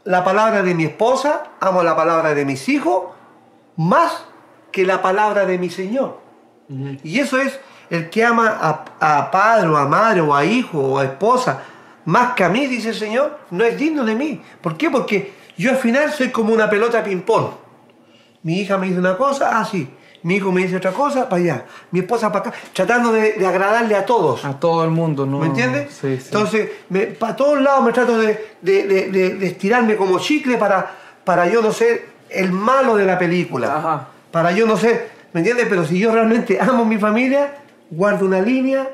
la 0.07 0.25
palabra 0.25 0.63
de 0.63 0.75
mi 0.75 0.85
esposa, 0.85 1.49
amo 1.61 1.83
la 1.83 1.95
palabra 1.95 2.35
de 2.35 2.45
mis 2.45 2.69
hijos, 2.69 3.05
más 3.77 4.25
que 4.73 4.87
la 4.87 5.03
palabra 5.03 5.45
de 5.45 5.59
mi 5.59 5.69
Señor. 5.69 6.19
Y 7.03 7.21
eso 7.21 7.39
es 7.39 7.59
el 7.91 8.09
que 8.09 8.25
ama 8.25 8.57
a, 9.01 9.19
a 9.19 9.31
padre 9.31 9.69
o 9.69 9.77
a 9.77 9.87
madre 9.87 10.21
o 10.21 10.35
a 10.35 10.45
hijo 10.45 10.79
o 10.79 10.99
a 10.99 11.05
esposa, 11.05 11.63
más 12.05 12.35
que 12.35 12.45
a 12.45 12.49
mí, 12.49 12.67
dice 12.67 12.91
el 12.91 12.95
Señor, 12.95 13.39
no 13.51 13.65
es 13.65 13.77
digno 13.77 14.05
de 14.05 14.15
mí. 14.15 14.41
¿Por 14.61 14.77
qué? 14.77 14.91
Porque 14.91 15.35
yo 15.57 15.71
al 15.71 15.77
final 15.77 16.13
soy 16.13 16.31
como 16.31 16.55
una 16.55 16.71
pelota 16.71 17.03
ping-pong. 17.03 17.49
Mi 18.45 18.61
hija 18.61 18.79
me 18.79 18.87
dice 18.87 19.01
una 19.01 19.17
cosa, 19.17 19.59
ah, 19.59 19.65
sí. 19.65 19.89
Mi 20.27 20.37
hijo 20.37 20.51
me 20.51 20.63
dice 20.63 20.77
otra 20.77 20.91
cosa, 20.93 21.29
para 21.29 21.41
allá. 21.43 21.65
Mi 21.93 22.01
esposa 22.01 22.33
para 22.33 22.49
acá, 22.51 22.59
tratando 22.73 23.13
de, 23.13 23.35
de 23.35 23.47
agradarle 23.47 23.95
a 23.95 24.05
todos. 24.05 24.45
a 24.45 24.59
todo 24.59 24.83
el 24.85 24.91
mundo, 24.91 25.25
¿no? 25.25 25.39
¿Me 25.39 25.47
entiendes? 25.47 25.93
Sí, 25.95 26.17
sí. 26.19 26.25
Entonces, 26.27 26.69
para 27.19 27.37
todos 27.37 27.61
lados 27.61 27.85
me 27.85 27.93
trato 27.93 28.19
de, 28.19 28.57
de- 28.61 28.83
de- 28.89 29.11
de- 29.11 29.35
de 29.37 29.47
estirarme 29.47 29.95
como 29.97 30.19
chicle 30.19 30.57
para, 30.59 30.91
para 31.25 31.47
yo 31.49 31.63
no 31.63 31.71
ser 31.73 32.07
el 32.29 32.51
malo 32.51 32.97
de 32.97 33.05
la 33.07 33.17
película. 33.19 33.77
Ajá. 33.77 34.09
Para 34.33 34.51
yo 34.51 34.67
no 34.67 34.77
ser, 34.77 35.11
¿me 35.33 35.41
entiendes? 35.41 35.67
Pero 35.69 35.85
si 35.87 35.99
yo 35.99 36.13
realmente 36.13 36.59
amo 36.61 36.83
a 36.83 36.87
mi 36.87 36.99
familia, 36.99 37.55
guardo 37.91 38.27
una 38.27 38.41
línea 38.41 38.89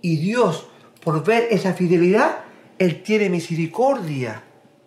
y 0.00 0.16
Dios, 0.16 0.66
por 1.04 1.22
ver 1.24 1.46
esa 1.50 1.72
fidelidad, 1.74 2.38
Él 2.80 3.02
tiene 3.04 3.30
misericordia 3.30 4.42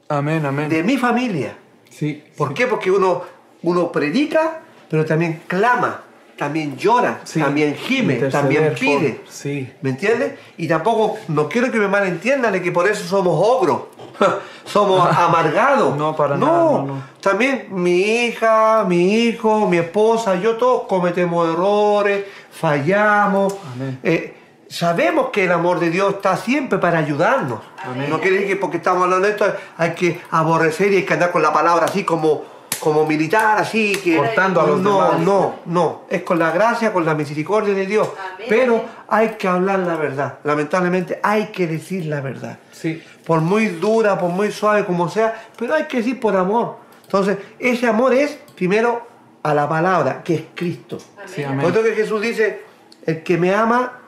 Amén, 0.10 0.46
amén. 0.46 0.68
de 0.70 0.84
mi 0.84 0.98
familia. 0.98 1.56
Sí. 1.90 2.24
¿Por 2.36 2.54
qué? 2.54 2.68
Porque 2.68 2.92
uno, 2.92 3.24
uno 3.64 3.90
predica, 3.92 4.62
pero 4.90 5.06
también 5.06 5.42
clama, 5.48 6.02
también 6.38 6.78
llora, 6.78 7.22
Sí. 7.24 7.40
también 7.42 7.76
gime, 7.76 8.16
también 8.16 8.66
por- 8.70 8.74
pide. 8.80 9.22
sí. 9.28 9.72
¿Me 9.82 9.90
entiendes? 9.92 10.34
Y 10.58 10.68
tampoco, 10.68 11.18
no 11.30 11.50
quiero 11.50 11.72
que 11.72 11.80
me 11.80 11.88
malentiendan 11.88 12.52
de 12.54 12.62
que 12.62 12.72
por 12.72 12.88
eso 12.88 13.04
somos 13.06 13.34
ogros, 13.44 13.82
somos 14.66 15.00
amargados. 15.18 15.98
No, 15.98 16.16
para 16.16 16.38
no, 16.38 16.46
nada, 16.46 16.60
no, 16.64 16.82
no. 16.86 17.04
También 17.22 17.68
mi 17.72 18.00
hija, 18.02 18.86
mi 18.88 19.14
hijo, 19.16 19.68
mi 19.68 19.78
esposa, 19.78 20.36
yo 20.36 20.58
todos 20.58 20.84
cometemos 20.88 21.52
errores, 21.52 22.26
fallamos. 22.52 23.56
Eh, 24.04 24.36
sabemos 24.70 25.30
que 25.32 25.46
el 25.46 25.52
amor 25.52 25.80
de 25.80 25.90
Dios 25.90 26.16
está 26.16 26.38
siempre 26.38 26.78
para 26.78 27.00
ayudarnos. 27.00 27.60
Amén. 27.84 28.10
No 28.10 28.20
quiere 28.20 28.36
decir 28.38 28.50
que 28.50 28.56
porque 28.58 28.78
estamos 28.78 29.04
hablando 29.04 29.26
de 29.26 29.32
esto 29.34 29.46
hay 29.78 29.92
que 29.94 30.20
aborrecer 30.30 30.92
y 30.94 30.98
hay 30.98 31.04
que 31.06 31.14
andar 31.14 31.32
con 31.32 31.42
la 31.42 31.52
palabra 31.54 31.86
así 31.86 32.04
como, 32.04 32.44
como 32.80 33.06
militar, 33.06 33.58
así 33.60 33.94
que... 34.04 34.18
Cortando 34.18 34.62
a 34.62 34.68
los 34.68 34.80
no, 34.82 35.04
demás. 35.04 35.20
No, 35.22 35.56
no, 35.66 36.02
es 36.10 36.24
con 36.24 36.40
la 36.40 36.52
gracia, 36.52 36.94
con 36.94 37.06
la 37.06 37.14
misericordia 37.14 37.74
de 37.74 37.86
Dios. 37.86 38.10
Amén. 38.18 38.48
Pero 38.50 38.84
hay 39.08 39.30
que 39.30 39.48
hablar 39.48 39.80
la 39.80 39.96
verdad. 39.96 40.40
Lamentablemente 40.44 41.20
hay 41.24 41.48
que 41.48 41.68
decir 41.68 42.06
la 42.06 42.22
verdad. 42.22 42.60
Sí. 42.72 43.02
Por 43.26 43.42
muy 43.42 43.68
dura, 43.68 44.18
por 44.18 44.30
muy 44.30 44.52
suave 44.52 44.86
como 44.86 45.10
sea, 45.10 45.50
pero 45.58 45.76
hay 45.76 45.86
que 45.86 45.98
decir 45.98 46.20
por 46.20 46.36
amor. 46.36 46.78
Entonces, 47.04 47.38
ese 47.60 47.88
amor 47.88 48.14
es 48.14 48.38
primero 48.56 49.08
a 49.44 49.54
la 49.54 49.68
palabra, 49.68 50.22
que 50.24 50.36
es 50.36 50.44
Cristo. 50.54 50.98
Sí. 51.26 51.44
Por 51.62 51.72
eso 51.72 51.84
que 51.84 51.92
Jesús 51.94 52.22
dice, 52.22 52.62
el 53.06 53.24
que 53.24 53.38
me 53.38 53.54
ama 53.54 54.00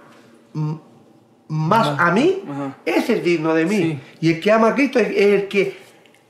más 1.48 1.88
Ajá. 1.88 2.08
a 2.08 2.12
mí, 2.12 2.44
Ajá. 2.50 2.78
ese 2.86 3.18
es 3.18 3.24
digno 3.24 3.54
de 3.54 3.66
mí. 3.66 3.78
Sí. 3.78 4.00
Y 4.22 4.34
el 4.34 4.40
que 4.40 4.52
ama 4.52 4.70
a 4.70 4.76
Cristo 4.76 5.00
es 5.00 5.16
el 5.16 5.48
que 5.48 5.78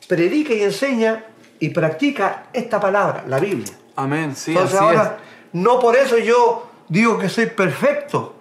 predica 0.08 0.54
y 0.54 0.64
enseña 0.64 1.26
y 1.60 1.70
practica 1.70 2.46
esta 2.54 2.80
palabra, 2.80 3.24
la 3.28 3.40
Biblia. 3.40 3.74
Amén, 3.96 4.36
sí, 4.36 4.52
Entonces 4.52 4.76
así 4.76 4.84
ahora, 4.86 5.18
no 5.54 5.80
por 5.80 5.96
eso 5.96 6.18
yo 6.18 6.68
digo 6.88 7.18
que 7.18 7.28
soy 7.30 7.48
perfecto. 7.48 8.34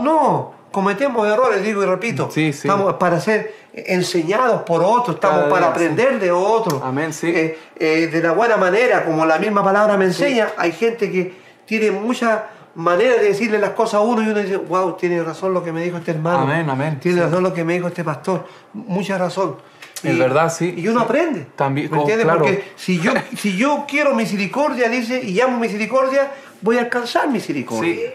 No, 0.00 0.54
cometemos 0.70 1.26
errores, 1.28 1.62
digo 1.62 1.82
y 1.82 1.86
repito. 1.86 2.30
Sí, 2.30 2.52
sí. 2.52 2.66
Estamos 2.66 2.94
para 2.94 3.20
ser 3.20 3.54
enseñados 3.74 4.62
por 4.62 4.82
otros, 4.82 5.16
estamos 5.16 5.40
Cada 5.40 5.50
para 5.50 5.66
día, 5.66 5.76
sí. 5.78 5.84
aprender 5.84 6.18
de 6.18 6.30
otros. 6.32 6.80
Amén, 6.82 7.12
sí. 7.12 7.28
Eh, 7.28 7.58
eh, 7.76 8.06
de 8.10 8.22
la 8.22 8.32
buena 8.32 8.56
manera, 8.56 9.04
como 9.04 9.26
la 9.26 9.38
misma 9.38 9.62
palabra 9.62 9.96
me 9.98 10.06
enseña, 10.06 10.48
hay 10.56 10.72
gente 10.72 11.10
que 11.10 11.34
tiene 11.66 11.90
muchas 11.90 12.40
maneras 12.74 13.20
de 13.20 13.28
decirle 13.28 13.58
las 13.58 13.70
cosas 13.70 13.94
a 13.94 14.00
uno 14.00 14.22
y 14.22 14.28
uno 14.28 14.40
dice, 14.40 14.56
wow, 14.56 14.94
tiene 14.96 15.22
razón 15.22 15.52
lo 15.52 15.62
que 15.62 15.72
me 15.72 15.82
dijo 15.82 15.98
este 15.98 16.12
hermano. 16.12 16.40
Amén, 16.40 16.68
amén. 16.70 16.98
Tiene 17.00 17.18
Sí. 17.18 17.24
razón 17.24 17.42
lo 17.42 17.52
que 17.52 17.64
me 17.64 17.74
dijo 17.74 17.88
este 17.88 18.02
pastor. 18.02 18.46
Mucha 18.72 19.18
razón. 19.18 19.56
Es 20.02 20.18
verdad, 20.18 20.52
sí. 20.52 20.74
Y 20.76 20.88
uno 20.88 21.00
aprende. 21.00 21.46
También, 21.56 21.90
¿Me 21.90 21.98
oh, 21.98 22.00
entiendes? 22.00 22.24
claro. 22.26 22.40
Porque 22.40 22.64
si 22.76 22.98
yo, 22.98 23.12
si 23.36 23.56
yo 23.56 23.84
quiero 23.88 24.14
misericordia, 24.14 24.88
dice, 24.88 25.22
y 25.22 25.40
amo 25.40 25.58
misericordia, 25.58 26.30
voy 26.60 26.78
a 26.78 26.80
alcanzar 26.80 27.28
misericordia. 27.30 27.94
Sí. 27.94 28.06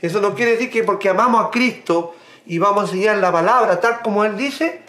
Eso 0.00 0.20
no 0.20 0.34
quiere 0.34 0.52
decir 0.52 0.70
que 0.70 0.82
porque 0.84 1.08
amamos 1.08 1.44
a 1.46 1.50
Cristo 1.50 2.14
y 2.46 2.58
vamos 2.58 2.84
a 2.84 2.92
enseñar 2.92 3.18
la 3.18 3.30
palabra 3.30 3.80
tal 3.80 4.00
como 4.02 4.24
Él 4.24 4.36
dice, 4.36 4.82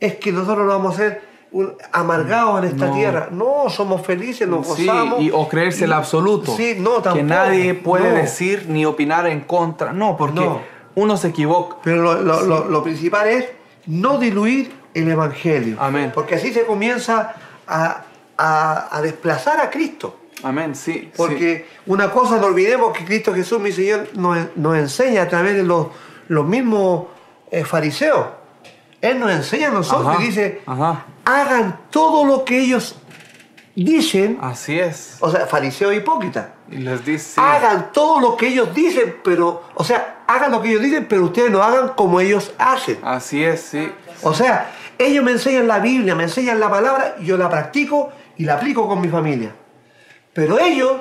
es 0.00 0.14
que 0.16 0.32
nosotros 0.32 0.66
vamos 0.66 0.94
a 0.94 0.96
ser 0.98 1.22
un- 1.52 1.74
amargados 1.92 2.58
en 2.62 2.70
esta 2.70 2.86
No. 2.86 2.94
tierra. 2.94 3.28
No, 3.30 3.68
somos 3.68 4.04
felices, 4.06 4.48
nos 4.48 4.66
Sí, 4.74 4.86
gozamos. 4.86 5.20
y, 5.22 5.30
o 5.30 5.46
creerse 5.48 5.84
el 5.84 5.92
absoluto. 5.92 6.54
Sí, 6.56 6.76
no, 6.78 6.94
tampoco. 7.02 7.14
Que 7.16 7.22
nadie 7.22 7.74
puede 7.74 8.10
No. 8.10 8.16
decir 8.16 8.66
ni 8.68 8.84
opinar 8.86 9.26
en 9.26 9.40
contra. 9.42 9.92
No, 9.92 10.16
porque 10.16 10.40
No. 10.40 10.60
uno 10.94 11.16
se 11.18 11.28
equivoca. 11.28 11.76
Pero 11.82 12.02
lo, 12.02 12.20
lo- 12.22 12.42
lo- 12.42 12.64
lo 12.68 12.82
principal 12.82 13.28
es 13.28 13.46
no 13.86 14.18
diluir 14.18 14.72
el 15.02 15.10
Evangelio. 15.10 15.76
Amén. 15.80 16.10
Porque 16.14 16.34
así 16.36 16.52
se 16.52 16.64
comienza 16.64 17.34
a, 17.66 18.02
a- 18.36 18.96
a 18.96 19.02
desplazar 19.02 19.60
a 19.60 19.70
Cristo. 19.70 20.20
Amén, 20.42 20.74
sí. 20.74 21.10
Porque 21.16 21.66
una 21.86 22.10
cosa 22.10 22.36
no 22.36 22.46
olvidemos 22.46 22.96
que 22.96 23.04
Cristo 23.04 23.32
Jesús, 23.34 23.58
mi 23.60 23.72
Señor, 23.72 24.08
nos, 24.14 24.38
nos 24.56 24.76
enseña 24.76 25.22
a 25.22 25.28
través 25.28 25.54
de 25.56 25.62
los, 25.62 25.86
los 26.28 26.46
mismos 26.46 27.06
eh, 27.50 27.64
fariseos. 27.64 28.26
Él 29.00 29.18
nos 29.18 29.30
enseña 29.30 29.68
a 29.68 29.72
nosotros 29.72 30.08
Ajá, 30.14 30.22
y 30.22 30.26
dice, 30.26 30.60
ajá. 30.66 31.04
hagan 31.24 31.80
todo 31.90 32.24
lo 32.26 32.44
que 32.44 32.58
ellos 32.60 32.96
dicen, 33.74 34.32
sí. 34.32 34.38
Así 34.40 34.78
es. 34.80 35.16
o 35.20 35.30
sea, 35.30 35.46
fariseo 35.46 35.92
hipócrita. 35.92 36.54
Y 36.70 36.78
les 36.78 37.04
dice. 37.04 37.40
Hagan 37.40 37.92
todo 37.92 38.20
lo 38.20 38.36
que 38.36 38.48
ellos 38.48 38.74
dicen, 38.74 39.16
pero, 39.22 39.62
o 39.74 39.84
sea, 39.84 40.24
hagan 40.26 40.50
lo 40.50 40.60
que 40.62 40.70
ellos 40.70 40.82
dicen, 40.82 41.06
pero 41.08 41.24
ustedes 41.24 41.50
no 41.50 41.62
hagan 41.62 41.90
como 41.90 42.20
ellos 42.20 42.52
hacen. 42.58 42.98
Así 43.02 43.44
es, 43.44 43.60
sí. 43.60 43.90
O 44.22 44.34
sea, 44.34 44.70
ellos 44.98 45.24
me 45.24 45.32
enseñan 45.32 45.66
la 45.66 45.78
Biblia, 45.78 46.14
me 46.14 46.24
enseñan 46.24 46.60
la 46.60 46.70
palabra, 46.70 47.16
y 47.20 47.26
yo 47.26 47.36
la 47.36 47.48
practico 47.48 48.10
y 48.36 48.44
la 48.44 48.54
aplico 48.54 48.86
con 48.88 49.00
mi 49.00 49.08
familia. 49.08 49.52
Pero 50.32 50.58
ellos, 50.60 50.92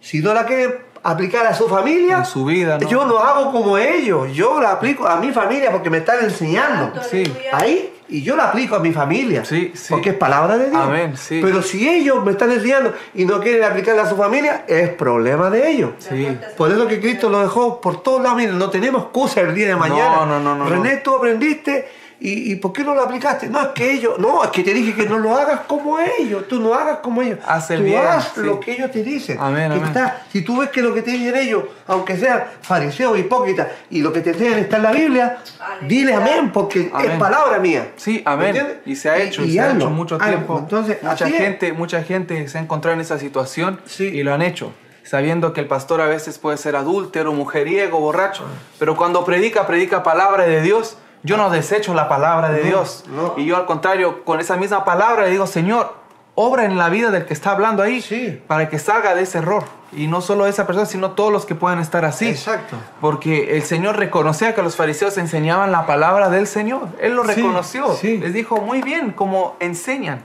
si 0.00 0.20
no 0.20 0.32
la 0.32 0.46
quieren 0.46 0.90
aplicar 1.02 1.46
a 1.46 1.54
su 1.54 1.68
familia, 1.68 2.18
En 2.18 2.24
su 2.24 2.44
vida, 2.44 2.78
¿no? 2.78 2.88
yo 2.88 3.04
no 3.04 3.18
hago 3.18 3.50
como 3.52 3.78
ellos, 3.78 4.32
yo 4.34 4.60
la 4.60 4.72
aplico 4.72 5.06
a 5.06 5.16
mi 5.16 5.32
familia 5.32 5.70
porque 5.70 5.90
me 5.90 5.98
están 5.98 6.24
enseñando. 6.24 7.02
Sí. 7.02 7.22
Ahí, 7.52 7.94
y 8.08 8.22
yo 8.22 8.36
la 8.36 8.48
aplico 8.48 8.74
a 8.74 8.80
mi 8.80 8.92
familia. 8.92 9.44
Sí, 9.44 9.70
sí. 9.74 9.86
Porque 9.88 10.10
es 10.10 10.16
palabra 10.16 10.58
de 10.58 10.68
Dios. 10.68 10.82
Amén, 10.82 11.16
sí. 11.16 11.40
Pero 11.42 11.62
si 11.62 11.88
ellos 11.88 12.24
me 12.24 12.32
están 12.32 12.50
enseñando 12.50 12.92
y 13.14 13.24
no 13.24 13.40
quieren 13.40 13.62
aplicarla 13.64 14.02
a 14.02 14.08
su 14.08 14.16
familia, 14.16 14.64
es 14.66 14.88
problema 14.90 15.48
de 15.48 15.70
ellos. 15.70 15.92
Sí. 15.98 16.36
Por 16.56 16.72
eso 16.72 16.86
que 16.86 17.00
Cristo 17.00 17.30
lo 17.30 17.40
dejó 17.40 17.80
por 17.80 18.02
todos 18.02 18.22
lados. 18.22 18.38
Miren, 18.38 18.58
no 18.58 18.68
tenemos 18.68 19.04
excusa 19.04 19.40
el 19.42 19.54
día 19.54 19.68
de 19.68 19.76
mañana. 19.76 20.26
no, 20.26 20.40
no, 20.40 20.56
no, 20.56 20.68
René, 20.68 20.98
tú 20.98 21.14
aprendiste 21.14 21.88
¿Y, 22.22 22.52
¿Y 22.52 22.56
por 22.56 22.74
qué 22.74 22.84
no 22.84 22.94
lo 22.94 23.00
aplicaste? 23.02 23.48
No, 23.48 23.60
es 23.62 23.68
que 23.68 23.92
ellos, 23.92 24.18
no, 24.18 24.44
es 24.44 24.50
que 24.50 24.62
te 24.62 24.74
dije 24.74 24.94
que 24.94 25.06
no 25.08 25.18
lo 25.18 25.34
hagas 25.38 25.60
como 25.66 25.98
ellos, 25.98 26.46
tú 26.48 26.60
no 26.60 26.74
hagas 26.74 26.98
como 26.98 27.22
ellos. 27.22 27.38
Haz 27.46 27.70
el 27.70 27.78
tú 27.78 27.84
bien, 27.84 28.02
haz 28.06 28.32
sí. 28.34 28.40
lo 28.42 28.60
que 28.60 28.72
ellos 28.72 28.90
te 28.90 29.02
dicen. 29.02 29.38
Amén, 29.40 29.72
amén. 29.72 29.84
está- 29.86 30.22
si 30.30 30.42
tú 30.42 30.58
ves 30.58 30.68
que 30.68 30.82
lo 30.82 30.92
que 30.92 31.00
te 31.00 31.12
dicen 31.12 31.34
ellos, 31.34 31.64
aunque 31.86 32.18
sean 32.18 32.44
fariseos, 32.60 33.18
hipócritas, 33.18 33.68
y 33.88 34.02
lo 34.02 34.12
que 34.12 34.20
te 34.20 34.30
enseñan 34.32 34.58
está 34.58 34.76
en 34.76 34.82
la 34.82 34.92
Biblia, 34.92 35.38
Aleluya. 35.58 35.88
dile 35.88 36.14
amén, 36.14 36.50
porque 36.52 36.90
Amén. 36.92 37.12
es 37.12 37.18
palabra 37.18 37.58
mía. 37.58 37.92
Sí, 37.96 38.22
¿Me 38.26 38.30
amén. 38.32 38.80
Y 38.84 38.96
se 38.96 39.08
ha 39.08 39.16
hecho, 39.16 39.42
Y- 39.42 39.48
y 39.48 39.52
se 39.54 39.60
ha 39.60 39.72
hecho 39.74 39.88
mucho 39.88 40.18
tiempo. 40.18 40.58
Entonces, 40.58 40.98
mucha 41.02 41.26
es. 41.26 41.34
gente, 41.34 41.72
mucha 41.72 42.02
gente 42.02 42.46
se 42.48 42.58
ha 42.58 42.60
encontrado 42.60 42.94
en 42.96 43.00
esa 43.00 43.18
situación 43.18 43.80
Sí. 43.86 44.04
y 44.04 44.22
lo 44.22 44.34
han 44.34 44.42
hecho, 44.42 44.74
sabiendo 45.04 45.54
que 45.54 45.60
el 45.62 45.66
pastor 45.68 46.02
a 46.02 46.06
veces 46.06 46.38
puede 46.38 46.58
ser 46.58 46.76
adúltero, 46.76 47.32
mujeriego, 47.32 47.98
borracho, 47.98 48.44
pero 48.78 48.94
cuando 48.94 49.24
predica, 49.24 49.66
predica 49.66 50.02
palabra 50.02 50.44
de 50.44 50.60
Dios. 50.60 50.98
Yo 51.22 51.36
no 51.36 51.50
desecho 51.50 51.92
la 51.94 52.08
palabra 52.08 52.48
de 52.50 52.60
No, 52.62 52.66
Dios. 52.66 53.04
no. 53.08 53.34
Y 53.36 53.44
yo 53.46 53.56
al 53.56 53.66
contrario, 53.66 54.24
con 54.24 54.40
esa 54.40 54.56
misma 54.56 54.84
palabra 54.84 55.24
le 55.24 55.30
digo, 55.30 55.46
Señor, 55.46 55.94
obra 56.34 56.64
en 56.64 56.78
la 56.78 56.88
vida 56.88 57.10
del 57.10 57.26
que 57.26 57.34
está 57.34 57.50
hablando 57.50 57.82
ahí 57.82 58.00
Sí. 58.00 58.42
para 58.46 58.68
que 58.70 58.78
salga 58.78 59.14
de 59.14 59.22
ese 59.22 59.38
error. 59.38 59.64
Y 59.92 60.06
no 60.06 60.20
solo 60.20 60.46
esa 60.46 60.66
persona, 60.66 60.86
sino 60.86 61.10
todos 61.10 61.32
los 61.32 61.44
que 61.44 61.54
puedan 61.54 61.80
estar 61.80 62.04
así. 62.04 62.28
Exacto. 62.28 62.76
Porque 63.00 63.56
el 63.56 63.62
Señor 63.64 63.96
reconocía 63.98 64.54
que 64.54 64.62
los 64.62 64.76
fariseos 64.76 65.18
enseñaban 65.18 65.72
la 65.72 65.84
palabra 65.86 66.30
del 66.30 66.46
Señor. 66.46 66.88
Él 67.00 67.14
lo 67.14 67.24
Sí, 67.24 67.34
reconoció. 67.34 67.92
sí. 67.94 68.18
Les 68.18 68.32
dijo, 68.32 68.58
muy 68.62 68.80
bien, 68.82 69.10
como 69.10 69.56
enseñan. 69.60 70.22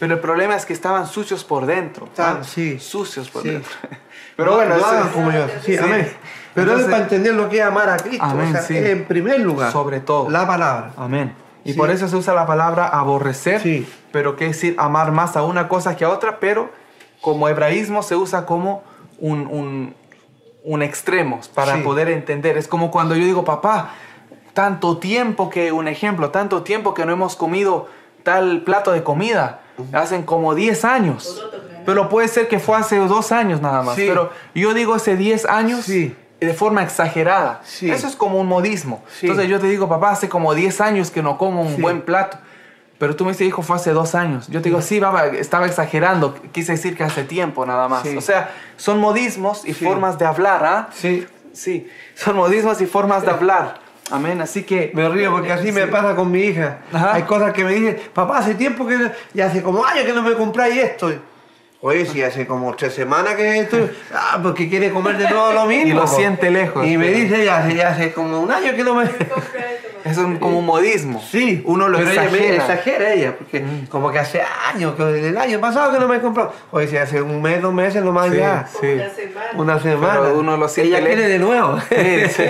Pero 0.00 0.14
el 0.14 0.20
problema 0.20 0.56
es 0.56 0.66
que 0.66 0.72
estaban 0.72 1.06
sucios 1.06 1.44
por 1.44 1.66
dentro. 1.66 2.08
Ah, 2.18 2.38
sí. 2.42 2.80
Sucios 2.80 3.30
por 3.30 3.42
Sí. 3.42 3.50
dentro. 3.50 3.70
Pero 4.36 4.50
No- 4.50 4.56
bueno, 4.56 4.70
no 4.74 4.80
eso- 4.80 4.86
hagan 4.86 5.08
como 5.10 5.30
yo. 5.30 5.46
Sí, 5.64 5.76
Sí. 5.76 5.78
amén. 5.78 6.12
Pero 6.54 6.72
Entonces- 6.72 6.86
es 6.86 6.90
para 6.92 7.02
entender 7.04 7.34
lo 7.34 7.48
que 7.48 7.58
es 7.58 7.62
amar 7.64 7.88
a 7.88 7.96
Cristo. 7.96 8.24
Amén, 8.24 8.48
o 8.48 8.52
sea, 8.52 8.62
sí. 8.62 8.76
en 8.76 9.04
primer 9.06 9.40
lugar. 9.40 9.72
Sobre 9.72 10.00
todo. 10.00 10.28
La 10.30 10.46
palabra. 10.46 10.92
Amén. 10.96 11.34
Y 11.64 11.72
Sí. 11.72 11.78
por 11.78 11.90
eso 11.90 12.08
se 12.08 12.16
usa 12.16 12.34
la 12.34 12.46
palabra 12.46 12.88
aborrecer, 12.88 13.60
Sí. 13.60 13.86
pero 14.10 14.36
que 14.36 14.46
decir 14.46 14.74
amar 14.78 15.12
más 15.12 15.36
a 15.36 15.42
una 15.44 15.68
cosa 15.68 15.96
que 15.96 16.04
a 16.04 16.08
otra, 16.10 16.40
pero 16.40 16.70
como 17.20 17.48
hebraísmo 17.48 18.02
se 18.02 18.16
usa 18.16 18.44
como 18.46 18.82
un, 19.18 19.46
un, 19.46 19.94
un 20.64 20.82
extremo 20.82 21.40
para 21.54 21.76
Sí. 21.76 21.82
poder 21.82 22.08
entender. 22.08 22.58
Es 22.58 22.66
como 22.68 22.90
cuando 22.90 23.14
yo 23.14 23.24
digo, 23.24 23.44
papá, 23.44 23.90
tanto 24.52 24.98
tiempo 24.98 25.48
que, 25.48 25.72
un 25.72 25.88
ejemplo, 25.88 26.30
tanto 26.30 26.62
tiempo 26.62 26.92
que 26.94 27.06
no 27.06 27.12
hemos 27.12 27.36
comido 27.36 27.86
tal 28.24 28.62
plato 28.62 28.92
de 28.92 29.02
comida, 29.02 29.60
hacen 29.92 30.24
como 30.24 30.54
10 30.54 30.84
años. 30.84 31.42
Pero 31.86 32.08
puede 32.08 32.28
ser 32.28 32.46
que 32.48 32.58
fue 32.60 32.76
hace 32.76 32.96
dos 32.98 33.32
años 33.32 33.60
nada 33.60 33.82
más. 33.82 33.96
Sí. 33.96 34.04
Pero 34.06 34.30
yo 34.54 34.74
digo 34.74 34.94
hace 34.94 35.16
10 35.16 35.44
años 35.46 35.84
Sí. 35.84 36.14
De 36.44 36.54
forma 36.54 36.82
exagerada. 36.82 37.60
Sí. 37.64 37.90
Eso 37.90 38.06
es 38.06 38.16
como 38.16 38.38
un 38.40 38.46
modismo. 38.46 39.02
Sí. 39.18 39.26
Entonces 39.26 39.48
yo 39.50 39.60
te 39.60 39.66
digo, 39.68 39.88
papá, 39.88 40.10
hace 40.10 40.28
como 40.28 40.54
10 40.54 40.80
años 40.80 41.10
que 41.10 41.22
no 41.22 41.38
como 41.38 41.62
un 41.62 41.76
Sí. 41.76 41.82
buen 41.82 42.02
plato. 42.02 42.38
Pero 42.98 43.16
tú 43.16 43.24
me 43.24 43.32
dices, 43.32 43.48
hijo, 43.48 43.62
fue 43.62 43.76
hace 43.76 43.90
dos 43.90 44.14
años. 44.14 44.46
Yo 44.48 44.62
te 44.62 44.68
digo, 44.68 44.80
sí, 44.80 45.00
papá, 45.00 45.26
estaba 45.26 45.66
exagerando. 45.66 46.34
Quise 46.52 46.72
decir 46.72 46.96
que 46.96 47.02
hace 47.02 47.24
tiempo 47.24 47.66
nada 47.66 47.88
más. 47.88 48.06
O 48.16 48.20
sea, 48.20 48.50
son 48.76 49.00
modismos 49.00 49.64
y 49.64 49.74
formas 49.74 50.18
de 50.18 50.24
hablar, 50.26 50.64
¿ah? 50.64 50.88
Sí. 50.92 51.26
Sí, 51.52 51.88
son 52.14 52.36
modismos 52.36 52.80
y 52.80 52.86
formas 52.86 53.24
de 53.24 53.30
hablar. 53.30 53.80
Amén. 54.10 54.40
Así 54.40 54.62
que... 54.62 54.90
Me 54.94 55.08
río 55.08 55.32
porque 55.32 55.52
así 55.52 55.72
me 55.72 55.86
pasa 55.86 56.14
con 56.14 56.30
mi 56.30 56.40
hija. 56.40 56.78
Ajá. 56.92 57.14
Hay 57.14 57.22
cosas 57.22 57.52
que 57.52 57.64
me 57.64 57.72
dicen, 57.72 57.98
papá, 58.14 58.38
hace 58.38 58.54
tiempo 58.54 58.86
que... 58.86 59.10
Y 59.34 59.40
hace 59.40 59.62
como 59.62 59.84
años 59.84 60.04
que 60.04 60.12
no 60.12 60.22
me 60.22 60.34
compráis 60.34 60.76
esto. 60.76 61.12
Oye, 61.84 62.06
si 62.06 62.22
hace 62.22 62.46
como 62.46 62.74
tres 62.76 62.94
semanas 62.94 63.34
que 63.34 63.58
estoy... 63.58 63.90
Ah, 64.14 64.38
porque 64.40 64.68
quiere 64.68 64.90
comer 64.92 65.18
de 65.18 65.28
nuevo 65.28 65.52
lo 65.52 65.66
mismo. 65.66 65.86
Y 65.90 65.92
lo 65.92 66.06
siente 66.06 66.48
lejos, 66.50 66.86
Y 66.86 66.96
me 66.96 67.08
dice, 67.08 67.44
ya 67.44 67.58
hace, 67.58 67.74
ya 67.74 67.88
hace 67.88 68.12
como 68.12 68.40
un 68.40 68.52
año 68.52 68.74
que 68.76 68.84
no 68.84 68.94
me... 68.94 69.04
Es 70.04 70.16
un- 70.18 70.38
como 70.38 70.60
un 70.60 70.66
modismo. 70.66 71.20
Sí, 71.20 71.60
Uno 71.64 71.88
lo 71.88 71.98
pero 71.98 72.10
ella 72.12 72.22
me 72.22 72.28
exagera. 72.38 72.54
exagera 72.56 73.12
ella, 73.14 73.36
porque 73.36 73.64
como 73.88 74.10
que 74.12 74.18
hace 74.20 74.42
años, 74.72 74.94
que 74.94 75.04
desde 75.04 75.28
el 75.30 75.36
año 75.38 75.60
pasado 75.60 75.92
que 75.92 75.98
no 75.98 76.06
me 76.08 76.16
he 76.16 76.20
comprado. 76.20 76.52
Oye, 76.70 76.86
si 76.88 76.96
hace 76.96 77.20
un 77.20 77.40
mes, 77.42 77.60
dos 77.62 77.72
meses 77.74 78.02
nomás 78.04 78.30
Sí, 78.30 78.36
ya. 78.36 78.68
sí. 78.80 78.86
Una 78.86 79.10
semana. 79.10 79.50
Una 79.56 79.80
semana. 79.80 80.20
Pero 80.22 80.38
uno 80.38 80.56
lo 80.56 80.68
siente 80.68 80.96
Ella 80.96 81.04
quiere 81.06 81.28
de 81.28 81.38
nuevo. 81.40 81.78
Sí, 81.88 82.28
sí. 82.28 82.42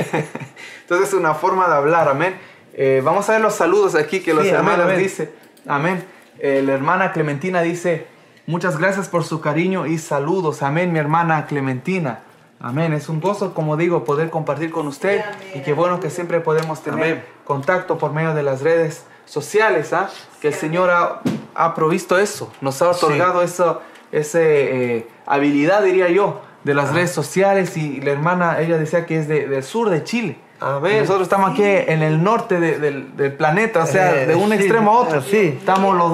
Entonces 0.83 1.09
es 1.09 1.15
una 1.15 1.35
forma 1.35 1.69
de 1.69 1.75
hablar, 1.75 2.09
amén. 2.09 2.37
Eh, 2.75 3.01
vamos 3.05 3.29
a 3.29 3.33
ver 3.33 3.41
los 3.41 3.55
saludos 3.55 3.95
aquí 3.95 4.21
que 4.21 4.33
los 4.33 4.43
amén, 4.45 4.55
hermanos 4.57 4.87
amén. 4.87 4.99
dicen. 4.99 5.31
Amén. 5.67 6.05
Eh, 6.39 6.63
la 6.65 6.73
hermana 6.73 7.13
Clementina 7.13 7.61
dice, 7.63 8.07
muchas 8.47 8.79
gracias 8.79 9.09
por 9.09 9.25
su 9.25 9.41
cariño 9.41 9.87
y 9.87 9.99
saludos. 9.99 10.63
Amén, 10.63 10.93
mi 10.93 10.99
hermana 10.99 11.47
Clementina. 11.47 12.21
Amén. 12.61 12.93
Es 12.93 13.09
un 13.09 13.21
gozo, 13.21 13.55
como 13.55 13.77
digo, 13.77 14.05
poder 14.05 14.31
compartir 14.31 14.71
con 14.71 14.87
usted 14.87 15.21
Amén. 15.21 15.35
y 15.57 15.61
qué 15.63 15.73
bueno 15.73 15.99
que 15.99 16.11
siempre 16.11 16.41
podemos 16.41 16.81
tener 16.83 17.01
Amén. 17.05 17.25
contacto 17.45 17.99
por 17.99 18.13
medio 18.13 18.35
de 18.35 18.43
las 18.45 18.63
redes 18.63 19.05
sociales, 19.25 19.93
¿ah? 19.93 20.09
que 20.41 20.49
el 20.49 20.55
Señor 20.55 20.91
ha, 20.91 21.21
ha 21.55 21.75
provisto 21.75 22.19
eso, 22.19 22.53
nos 22.61 22.81
ha 22.83 22.91
otorgado 22.91 23.43
eso, 23.43 23.81
esa 24.13 24.39
eh, 24.41 25.09
habilidad, 25.27 25.83
diría 25.83 26.09
yo, 26.09 26.41
de 26.65 26.75
las 26.75 26.93
redes 26.93 27.11
sociales 27.11 27.77
y 27.77 28.01
la 28.01 28.13
hermana, 28.13 28.61
ella 28.61 28.79
decía 28.79 29.07
que 29.07 29.19
es 29.19 29.27
de- 29.27 29.49
del 29.49 29.65
sur 29.65 29.91
de 29.91 30.05
Chile. 30.05 30.39
Amén. 30.63 31.01
Nosotros 31.01 31.23
estamos 31.23 31.51
aquí 31.51 31.63
en 31.65 32.03
el 32.03 32.23
norte 32.23 32.61
de- 32.61 32.79
del, 32.79 33.17
del 33.17 33.33
planeta, 33.35 33.83
o 33.83 33.87
sea, 33.87 34.23
Eh, 34.23 34.27
de 34.27 34.35
un 34.35 34.49
sí, 34.51 34.55
extremo 34.57 34.91
a 34.93 35.01
otro. 35.01 35.23
sí. 35.23 35.57
Estamos 35.59 35.97
los 35.97 36.11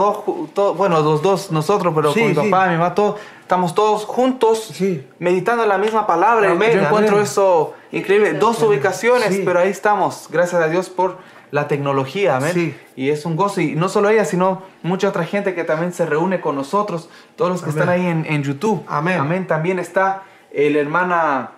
dos, 0.55 0.77
bueno, 0.77 1.01
los 1.01 1.23
dos 1.23 1.51
nosotros, 1.53 1.93
pero 1.95 2.13
Sí, 2.13 2.21
con 2.21 2.29
mi 2.47 2.51
papá, 2.51 2.67
mi 2.69 2.77
mamá, 2.77 2.95
todos, 2.95 3.21
estamos 3.43 3.75
todos 3.75 4.05
juntos 4.05 4.73
meditando 5.19 5.67
la 5.67 5.77
misma 5.79 6.07
palabra. 6.07 6.51
Amén, 6.53 6.73
Yo 6.75 6.81
encuentro 6.81 7.17
amén. 7.17 7.25
eso 7.25 7.75
increíble. 7.93 8.33
Dos 8.35 8.63
ubicaciones, 8.63 9.41
pero 9.45 9.61
ahí 9.61 9.71
estamos. 9.71 10.29
Gracias 10.31 10.63
a 10.63 10.69
Dios 10.69 10.89
por 10.89 11.17
la 11.51 11.67
tecnología, 11.67 12.37
amén. 12.37 12.53
Sí. 12.53 12.77
Y 12.97 13.11
es 13.11 13.25
un 13.25 13.37
gozo. 13.37 13.61
Y 13.61 13.75
no 13.75 13.89
solo 13.89 14.09
ella, 14.11 14.25
sino 14.25 14.63
mucha 14.83 15.09
otra 15.09 15.25
gente 15.25 15.55
que 15.55 15.65
también 15.65 15.93
se 15.93 16.05
reúne 16.07 16.41
con 16.41 16.57
nosotros. 16.57 17.09
Todos 17.37 17.51
los 17.51 17.63
que 17.63 17.71
Amén. 17.71 17.79
están 17.83 17.95
ahí 17.95 18.07
en, 18.07 18.27
en 18.27 18.43
YouTube. 18.43 18.83
Amén. 18.87 19.19
Amén. 19.21 19.47
También 19.47 19.79
está 19.79 20.23
eh, 20.53 20.71
la 20.71 20.79
hermana... 20.81 21.51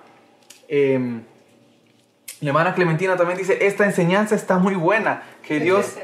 em, 0.68 1.22
la 2.40 2.48
hermana 2.48 2.74
Clementina 2.74 3.16
también 3.16 3.38
dice, 3.38 3.66
esta 3.66 3.84
enseñanza 3.84 4.34
está 4.34 4.58
muy 4.58 4.74
buena. 4.74 5.22
Que 5.42 5.60
Dios 5.60 5.96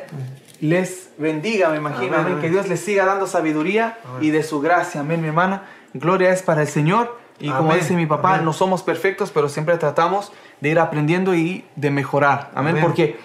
les 0.61 1.11
bendiga, 1.17 1.71
me 1.71 1.77
imagino. 1.77 2.17
Amén. 2.17 2.41
Que 2.41 2.51
Dios 2.51 2.69
les 2.69 2.81
siga 2.81 3.07
dando 3.07 3.27
sabiduría 3.27 3.99
Amén. 4.05 4.25
y 4.25 4.31
de 4.31 4.43
su 4.43 4.61
gracia. 4.61 5.01
Amén, 5.01 5.23
mi 5.23 5.29
hermana. 5.29 5.63
Gloria 5.95 6.31
es 6.31 6.43
para 6.43 6.63
el 6.63 6.69
Señor. 6.69 7.19
Y 7.39 7.51
como 7.51 7.75
dice 7.75 7.95
mi 7.95 8.07
papá, 8.07 8.35
amén. 8.35 8.47
no 8.47 8.53
somos 8.55 8.83
perfectos, 8.83 9.31
pero 9.31 9.51
siempre 9.51 9.77
tratamos 9.77 10.33
de 10.61 10.71
ir 10.71 10.79
aprendiendo 10.79 11.35
y 11.35 11.65
de 11.77 11.91
mejorar. 11.91 12.51
Amén. 12.55 12.73
Amén. 12.73 12.85
Porque 12.85 13.19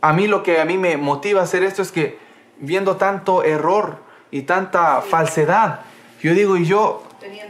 a 0.00 0.12
mí 0.12 0.26
lo 0.26 0.42
que 0.42 0.60
a 0.60 0.64
mí 0.64 0.78
me 0.78 0.96
motiva 0.96 1.40
a 1.40 1.44
hacer 1.44 1.62
esto 1.62 1.82
es 1.82 1.92
que 1.92 2.18
viendo 2.58 2.96
tanto 2.96 3.42
error 3.42 3.98
y 4.30 4.42
tanta 4.42 5.00
falsedad, 5.02 5.80
yo 6.22 6.34
digo, 6.34 6.56
y 6.56 6.64
yo 6.64 7.02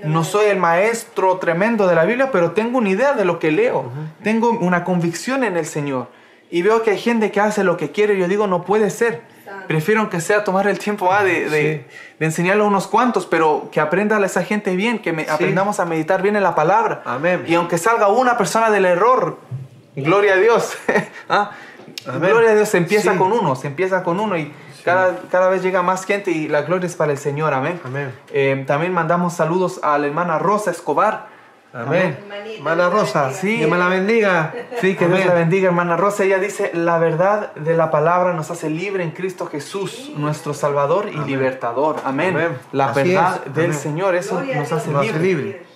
no 0.04 0.24
soy 0.24 0.46
el 0.46 0.58
maestro 0.58 1.38
tremendo 1.38 1.86
de 1.86 1.94
la 1.94 2.04
Biblia, 2.04 2.30
pero 2.32 2.52
tengo 2.52 2.78
una 2.78 2.90
idea 2.90 3.12
de 3.14 3.24
lo 3.24 3.38
que 3.38 3.50
leo. 3.50 3.90
Tengo 4.22 4.50
una 4.50 4.84
convicción 4.84 5.44
en 5.44 5.56
el 5.56 5.66
Señor. 5.66 6.08
Y 6.50 6.62
veo 6.62 6.82
que 6.82 6.90
hay 6.92 6.98
gente 6.98 7.30
que 7.32 7.40
hace 7.40 7.64
lo 7.64 7.76
que 7.76 7.90
quiere 7.90 8.14
y 8.14 8.18
yo 8.18 8.28
digo, 8.28 8.46
no 8.46 8.64
puede 8.64 8.90
ser. 8.90 9.22
Prefiero 9.66 10.10
que 10.10 10.20
sea 10.20 10.44
tomar 10.44 10.66
el 10.68 10.78
tiempo 10.78 11.10
ah, 11.12 11.24
de, 11.24 11.48
de, 11.48 11.86
de 12.18 12.26
enseñarle 12.26 12.62
a 12.62 12.66
unos 12.66 12.86
cuantos, 12.86 13.24
pero 13.26 13.68
que 13.72 13.80
aprenda 13.80 14.16
a 14.18 14.24
esa 14.24 14.42
gente 14.44 14.76
bien, 14.76 14.98
que 14.98 15.12
me- 15.12 15.26
aprendamos 15.28 15.80
a 15.80 15.84
meditar 15.86 16.20
bien 16.22 16.36
en 16.36 16.42
la 16.42 16.54
palabra. 16.54 17.02
Amén. 17.06 17.44
Y 17.46 17.54
aunque 17.54 17.78
salga 17.78 18.08
una 18.08 18.36
persona 18.36 18.70
del 18.70 18.84
error, 18.84 19.38
gloria 19.96 20.34
a 20.34 20.36
Dios. 20.36 20.74
¿ah? 21.28 21.52
Gloria 22.20 22.50
a 22.50 22.54
Dios, 22.54 22.68
se 22.68 22.76
empieza 22.78 23.12
Sí. 23.12 23.18
con 23.18 23.32
uno, 23.32 23.54
se 23.56 23.66
empieza 23.68 24.02
con 24.02 24.20
uno 24.20 24.36
y 24.36 24.52
cada, 24.84 25.16
cada 25.30 25.48
vez 25.48 25.62
llega 25.62 25.82
más 25.82 26.04
gente 26.04 26.30
y 26.30 26.48
la 26.48 26.62
gloria 26.62 26.86
es 26.86 26.94
para 26.96 27.12
el 27.12 27.18
Señor. 27.18 27.54
Amén. 27.54 27.80
Amén. 27.84 28.12
Eh, 28.32 28.64
también 28.66 28.92
mandamos 28.92 29.32
saludos 29.34 29.80
a 29.82 29.96
la 29.98 30.06
hermana 30.06 30.38
Rosa 30.38 30.70
Escobar. 30.70 31.32
Amén. 31.72 32.16
Hermana 32.56 32.88
Rosa, 32.88 33.32
Sí. 33.32 33.56
Dios 33.56 33.68
me 33.68 33.76
la 33.76 33.88
bendiga. 33.88 34.54
Sí, 34.80 34.94
que 34.94 35.06
Dios 35.08 35.18
Amén. 35.18 35.26
la 35.28 35.34
bendiga, 35.34 35.66
hermana 35.66 35.96
Rosa. 35.96 36.22
Ella 36.22 36.38
dice, 36.38 36.70
la 36.72 36.98
verdad 36.98 37.52
de 37.56 37.74
la 37.76 37.90
palabra 37.90 38.32
nos 38.32 38.48
hace 38.52 38.70
libre 38.70 39.02
en 39.02 39.10
Cristo 39.10 39.46
Jesús, 39.46 40.12
nuestro 40.16 40.54
Salvador 40.54 41.08
y 41.12 41.18
libertador. 41.28 41.96
Amén. 42.04 42.36
Amén. 42.36 42.58
La 42.70 42.90
Así 42.90 43.02
verdad 43.12 43.40
es. 43.46 43.54
del 43.54 43.64
Amén. 43.66 43.76
Señor, 43.78 44.14
eso 44.14 44.36
Gloria 44.36 44.56
nos 44.60 44.68
Dios. 44.68 44.80
hace 44.80 44.90
libre. 45.04 45.18
libre. 45.20 45.66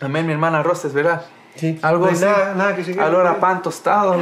Amén, 0.00 0.26
mi 0.26 0.32
hermana 0.32 0.62
Rosa, 0.62 0.88
es 0.88 0.94
verdad. 0.94 1.26
Sí. 1.56 1.78
Algo 1.82 2.06
No 2.06 2.12
así. 2.12 2.24
nada- 2.24 2.54
nada 2.54 2.74
que 2.74 2.82
se 2.82 2.92
quede. 2.94 3.04
Algo 3.04 3.20
a 3.20 3.34
pan 3.36 3.60
tostado. 3.60 4.16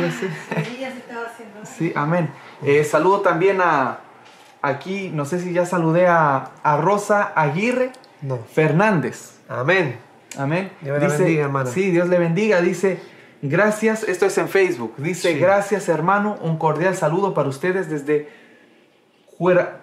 Sí, 1.76 1.92
amén. 1.94 2.30
Eh, 2.64 2.84
saludo 2.84 3.20
también 3.20 3.60
a, 3.60 3.98
aquí, 4.62 5.10
no 5.12 5.24
sé 5.24 5.40
si 5.40 5.52
ya 5.52 5.66
saludé 5.66 6.06
a, 6.06 6.50
a 6.62 6.76
Rosa 6.76 7.32
Aguirre 7.34 7.90
No. 8.22 8.38
Fernández. 8.52 9.38
Amén. 9.48 9.98
Amén. 10.38 10.70
Dios 10.80 11.00
la 11.00 11.08
bendiga, 11.08 11.44
hermana. 11.44 11.70
Sí, 11.70 11.90
Dios 11.90 12.08
le 12.08 12.18
bendiga. 12.18 12.60
Dice, 12.62 12.98
gracias, 13.42 14.02
esto 14.04 14.26
es 14.26 14.38
en 14.38 14.48
Facebook. 14.48 14.94
Dice, 14.96 15.32
Sí. 15.34 15.38
gracias 15.38 15.88
hermano, 15.88 16.38
un 16.40 16.56
cordial 16.56 16.96
saludo 16.96 17.34
para 17.34 17.48
ustedes 17.48 17.90
desde 17.90 18.28
Cuera- 19.38 19.78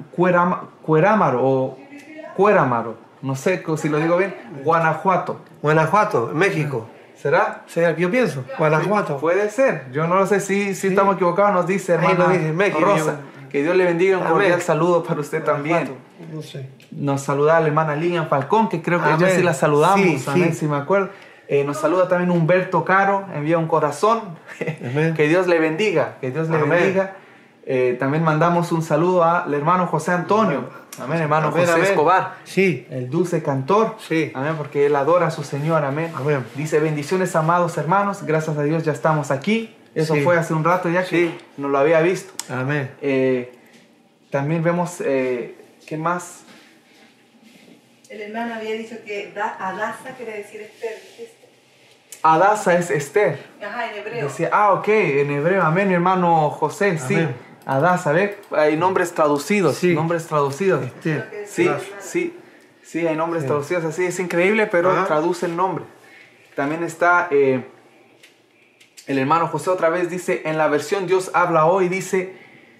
Cuerámaro 0.81 1.39
o 1.43 1.77
Cuerámaro. 2.35 2.95
No 3.21 3.35
sé 3.35 3.63
si 3.77 3.89
lo 3.89 3.97
digo 3.99 4.17
bien. 4.17 4.33
Guanajuato. 4.63 5.41
Guanajuato, 5.61 6.31
México. 6.33 6.87
¿Será? 7.21 7.63
¿Será? 7.67 7.93
Yo 7.97 8.09
pienso, 8.09 8.45
Guanajuato. 8.57 9.17
Puede 9.17 9.49
ser. 9.49 9.91
Yo 9.91 10.07
no 10.07 10.15
lo 10.15 10.25
sé 10.25 10.39
si, 10.39 10.73
si 10.73 10.87
estamos 10.87 11.15
equivocados. 11.15 11.53
Nos 11.53 11.67
dice 11.67 11.91
Ahí 11.91 11.97
hermana 11.97 12.27
lo 12.27 12.29
dice, 12.29 12.53
Meque, 12.53 12.79
Rosa. 12.79 13.19
yo- 13.19 13.38
Que 13.49 13.63
Dios 13.63 13.75
le 13.75 13.85
bendiga. 13.85 14.17
Un 14.17 14.23
Amén. 14.23 14.33
cordial 14.33 14.61
saludo 14.61 15.03
para 15.03 15.19
usted 15.21 15.43
también. 15.43 15.91
No 16.33 16.41
sé. 16.41 16.69
Nos 16.91 17.21
saluda 17.21 17.59
la 17.59 17.67
hermana 17.67 17.95
Lilian 17.95 18.27
Falcón, 18.29 18.69
que 18.69 18.81
creo 18.81 18.99
que 19.01 19.09
Amén. 19.09 19.25
ella 19.27 19.35
sí 19.35 19.43
la 19.43 19.53
saludamos, 19.53 19.99
Sí, 20.21 20.23
amén, 20.27 20.53
sí. 20.53 20.59
si 20.59 20.65
me 20.67 20.77
acuerdo. 20.77 21.09
Eh, 21.47 21.63
nos 21.63 21.77
saluda 21.77 22.07
también 22.07 22.29
Humberto 22.29 22.85
Caro, 22.85 23.25
envía 23.33 23.57
un 23.57 23.67
corazón. 23.67 24.21
Que 25.15 25.27
Dios 25.27 25.47
le 25.47 25.59
bendiga, 25.59 26.17
que 26.21 26.31
Dios 26.31 26.49
le 26.49 26.57
bendiga. 26.61 27.15
Eh, 27.65 27.95
también 27.99 28.23
mandamos 28.23 28.71
un 28.71 28.81
saludo 28.81 29.23
al 29.23 29.53
hermano 29.53 29.85
José 29.87 30.11
Antonio, 30.11 30.69
amén, 30.99 31.19
hermano 31.21 31.49
Amén, 31.49 31.61
José 31.61 31.73
amén. 31.73 31.85
Escobar, 31.85 32.35
Sí. 32.43 32.87
el 32.89 33.09
dulce 33.11 33.43
cantor, 33.43 33.95
Sí. 33.99 34.31
amén, 34.33 34.55
porque 34.57 34.87
él 34.87 34.95
adora 34.95 35.27
a 35.27 35.31
su 35.31 35.43
Señor, 35.43 35.85
amén. 35.85 36.11
Amén. 36.15 36.43
Dice, 36.55 36.79
bendiciones 36.79 37.35
amados 37.35 37.77
hermanos, 37.77 38.23
gracias 38.23 38.57
a 38.57 38.63
Dios 38.63 38.83
ya 38.85 38.91
estamos 38.91 39.29
aquí. 39.29 39.75
Eso 39.95 40.13
Sí. 40.15 40.21
fue 40.21 40.37
hace 40.37 40.53
un 40.53 40.63
rato 40.63 40.89
ya 40.89 41.01
que 41.03 41.07
Sí. 41.09 41.37
no 41.57 41.67
lo 41.69 41.77
había 41.77 42.01
visto. 42.01 42.33
Amén. 42.53 42.91
Eh, 43.01 43.51
también 44.29 44.63
vemos, 44.63 45.01
eh, 45.01 45.55
¿qué 45.87 45.97
más? 45.97 46.43
El 48.09 48.21
hermano 48.21 48.55
había 48.55 48.73
dicho 48.73 48.95
que 49.05 49.31
da, 49.35 49.55
Adasa 49.59 50.11
quiere 50.17 50.37
decir 50.37 50.61
Esther. 50.61 50.97
Adasa 52.21 52.77
es 52.77 52.89
Esther. 52.89 53.39
Ajá, 53.65 53.91
en 53.91 53.97
hebreo. 53.99 54.25
Decía, 54.27 54.49
ah, 54.51 54.73
ok, 54.73 54.87
en 54.89 55.31
hebreo, 55.31 55.61
amén, 55.63 55.87
mi 55.87 55.93
hermano 55.93 56.49
José, 56.49 56.97
sí. 56.97 57.17
Adasa, 57.65 58.11
¿ve? 58.11 58.37
Hay 58.51 58.75
nombres 58.77 59.13
traducidos, 59.13 59.77
Sí. 59.77 59.93
nombres 59.93 60.25
traducidos. 60.25 60.83
Este, 60.85 61.45
Sí, 61.47 61.69
sí, 61.99 62.37
sí, 62.83 63.05
hay 63.07 63.15
nombres 63.15 63.43
Sí. 63.43 63.47
traducidos 63.47 63.85
así, 63.85 64.05
es 64.05 64.19
increíble, 64.19 64.65
pero 64.67 64.91
Ajá. 64.91 65.05
traduce 65.05 65.45
el 65.45 65.55
nombre. 65.55 65.85
También 66.55 66.83
está 66.83 67.27
eh, 67.31 67.63
el 69.09 69.17
hermano 69.19 69.47
José 69.47 69.69
otra 69.69 69.89
vez, 69.89 70.09
dice, 70.09 70.43
en 70.45 70.57
la 70.57 70.67
versión 70.69 71.05
Dios 71.07 71.31
habla 71.33 71.65
hoy, 71.65 71.89
dice, 71.89 72.33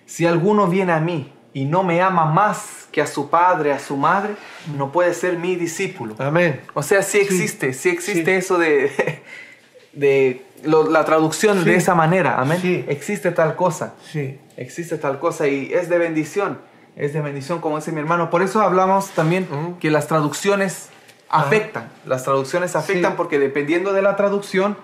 si 0.06 0.26
alguno 0.26 0.68
viene 0.68 0.94
a 0.94 1.00
mí 1.00 1.34
y 1.54 1.66
no 1.66 1.84
me 1.84 2.02
ama 2.02 2.26
más 2.26 2.88
que 2.92 3.02
a 3.02 3.08
su 3.08 3.30
padre, 3.30 3.74
a 3.74 3.80
su 3.80 3.98
madre, 3.98 4.36
no 4.78 4.92
puede 4.92 5.14
ser 5.14 5.38
mi 5.38 5.56
discípulo. 5.56 6.16
Amén. 6.20 6.62
O 6.74 6.82
sea, 6.84 7.02
sí 7.04 7.18
existe, 7.20 7.74
sí, 7.74 7.90
existe 7.90 8.38
eso 8.38 8.58
de, 8.58 8.92
de 9.94 10.46
lo- 10.64 10.90
la 10.90 11.06
traducción 11.06 11.60
Sí. 11.60 11.66
de 11.66 11.76
esa 11.76 11.96
manera, 11.96 12.40
amén. 12.40 12.60
Sí. 12.62 12.86
Existe 12.88 13.32
tal 13.32 13.56
cosa, 13.56 13.96
Sí. 14.12 14.38
existe 14.58 14.98
tal 14.98 15.20
cosa 15.20 15.48
y 15.48 15.72
es 15.74 15.90
de 15.90 15.98
bendición, 15.98 16.60
es 16.96 17.14
de 17.14 17.22
bendición 17.22 17.60
como 17.60 17.78
dice 17.78 17.92
mi 17.92 18.00
hermano. 18.00 18.30
Por 18.30 18.42
eso 18.42 18.62
hablamos 18.62 19.10
también 19.12 19.48
que 19.80 19.90
las 19.90 20.08
traducciones 20.08 20.90
afectan, 21.30 21.90
las 22.06 22.24
traducciones 22.24 22.76
afectan 22.76 23.16
porque 23.16 23.40
dependiendo 23.40 23.94
de 23.94 24.02
la 24.02 24.16
traducción 24.16 24.78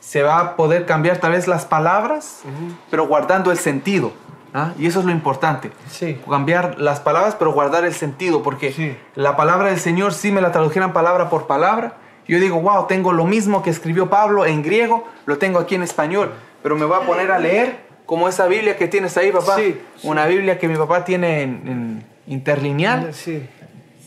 se 0.00 0.22
va 0.22 0.38
a 0.40 0.56
poder 0.56 0.86
cambiar 0.86 1.18
tal 1.18 1.32
vez 1.32 1.46
las 1.48 1.64
palabras, 1.66 2.42
pero 2.90 3.06
guardando 3.06 3.50
el 3.50 3.58
sentido. 3.58 4.12
¿ah? 4.54 4.72
Y 4.78 4.86
eso 4.86 5.00
es 5.00 5.04
lo 5.04 5.12
importante 5.12 5.70
Sí. 5.90 6.18
cambiar 6.28 6.78
las 6.78 7.00
palabras, 7.00 7.36
pero 7.38 7.52
guardar 7.52 7.84
el 7.84 7.92
sentido, 7.92 8.42
porque 8.42 8.72
Sí. 8.72 8.96
la 9.14 9.36
palabra 9.36 9.68
del 9.68 9.78
Señor, 9.80 10.14
si 10.14 10.32
me 10.32 10.40
la 10.40 10.52
tradujeran 10.52 10.92
palabra 10.92 11.28
por 11.28 11.46
palabra, 11.46 11.94
yo 12.26 12.38
digo, 12.40 12.60
wow, 12.60 12.86
tengo 12.86 13.12
lo 13.12 13.24
mismo 13.24 13.62
que 13.62 13.70
escribió 13.70 14.08
Pablo 14.10 14.46
en 14.46 14.62
griego, 14.62 15.04
lo 15.26 15.38
tengo 15.38 15.58
aquí 15.58 15.74
en 15.74 15.82
español, 15.82 16.32
pero 16.62 16.76
me 16.76 16.84
voy 16.84 16.96
a 17.02 17.06
poner 17.06 17.30
a 17.30 17.38
leer 17.38 17.76
como 18.06 18.28
esa 18.28 18.46
Biblia 18.46 18.76
que 18.76 18.88
tienes 18.88 19.16
ahí, 19.18 19.30
papá. 19.32 19.56
Sí, 19.56 19.78
sí. 19.96 20.08
Una 20.08 20.26
Biblia 20.26 20.58
que 20.58 20.68
mi 20.68 20.76
papá 20.76 21.04
tiene 21.04 21.42
en, 21.42 21.50
en 21.66 22.04
interlineal. 22.26 23.12
Sí. 23.12 23.46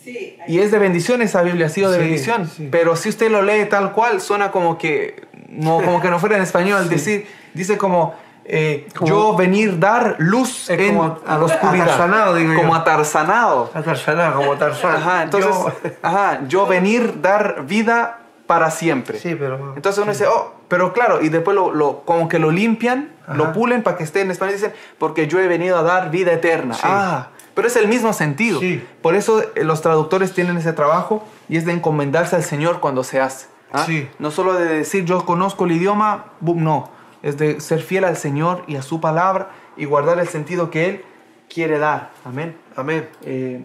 Sí, 0.03 0.35
Y 0.47 0.57
es 0.59 0.71
de 0.71 0.79
bendición 0.79 1.21
esa 1.21 1.43
Biblia, 1.43 1.67
ha 1.67 1.69
sido 1.69 1.91
de 1.91 1.97
Sí, 1.99 2.03
bendición. 2.03 2.47
sí. 2.47 2.67
Pero 2.71 2.95
si 2.95 3.09
usted 3.09 3.29
lo 3.29 3.43
lee 3.43 3.65
tal 3.69 3.91
cual, 3.93 4.19
suena 4.19 4.51
como 4.51 4.79
que 4.79 5.27
no, 5.51 5.81
como 5.81 6.01
que 6.01 6.09
no 6.09 6.19
fuera 6.19 6.37
en 6.37 6.43
español. 6.43 6.83
Sí. 6.83 6.89
Decir, 6.89 7.27
dice 7.53 7.77
como, 7.77 8.15
eh, 8.45 8.87
yo 9.03 9.35
venir 9.35 9.79
dar 9.79 10.15
luz 10.19 10.69
Es 10.69 10.79
en 10.79 10.95
como 10.97 11.19
a 11.25 11.37
la 11.37 11.45
oscuridad. 11.45 12.33
digo 12.35 12.55
como 12.55 12.73
yo. 12.73 12.75
atarzanado. 12.79 13.69
A 13.73 13.81
Tarzán, 13.81 14.33
como 14.33 14.55
Tarzán. 14.57 14.95
Ajá, 14.95 15.23
entonces, 15.23 15.51
Yo- 15.51 15.71
ajá, 16.01 16.41
yo 16.47 16.65
venir 16.67 17.21
dar 17.21 17.65
vida 17.67 18.17
para 18.47 18.71
siempre. 18.71 19.19
Sí, 19.19 19.35
pero. 19.35 19.73
Entonces 19.75 20.01
uno 20.01 20.11
dice, 20.11 20.25
oh, 20.27 20.53
pero 20.67 20.91
claro, 20.93 21.21
y 21.21 21.29
después 21.29 21.55
lo, 21.55 21.71
lo- 21.73 22.01
como 22.01 22.27
que 22.27 22.39
lo 22.39 22.51
limpian, 22.51 23.11
Ajá. 23.23 23.35
lo 23.35 23.53
pulen 23.53 23.83
para 23.83 23.95
que 23.97 24.03
esté 24.03 24.21
en 24.21 24.31
español 24.31 24.55
dicen, 24.55 24.73
porque 24.97 25.27
yo 25.27 25.39
he 25.39 25.47
venido 25.47 25.77
a 25.77 25.83
dar 25.83 26.09
vida 26.11 26.33
eterna. 26.33 26.73
Sí. 26.73 26.81
Ah, 26.83 27.27
pero 27.53 27.67
es 27.67 27.75
el 27.75 27.87
mismo 27.87 28.11
sentido. 28.13 28.59
Sí. 28.59 28.83
Por 29.01 29.15
eso 29.15 29.41
eh, 29.55 29.63
los 29.63 29.81
traductores 29.81 30.33
tienen 30.33 30.57
ese 30.57 30.73
trabajo 30.73 31.25
y 31.47 31.57
es 31.57 31.65
de 31.65 31.73
encomendarse 31.73 32.35
al 32.35 32.43
Señor 32.43 32.79
cuando 32.79 33.03
se 33.03 33.19
hace. 33.21 33.47
¿Ah? 33.71 33.85
Sí. 33.85 34.07
No 34.19 34.31
solo 34.31 34.53
de 34.53 34.65
decir 34.65 35.05
yo 35.05 35.25
conozco 35.25 35.65
el 35.65 35.71
idioma, 35.73 36.25
boom, 36.39 36.63
no. 36.63 36.89
Es 37.23 37.37
de 37.37 37.59
ser 37.59 37.81
fiel 37.81 38.03
al 38.03 38.17
Señor 38.17 38.63
y 38.67 38.75
a 38.75 38.81
su 38.81 38.99
palabra 38.99 39.49
y 39.77 39.85
guardar 39.85 40.19
el 40.19 40.27
sentido 40.27 40.71
que 40.71 40.89
Él 40.89 41.05
quiere 41.53 41.77
dar. 41.77 42.11
Amén. 42.25 42.55
Amén. 42.75 43.07
Eh, 43.23 43.61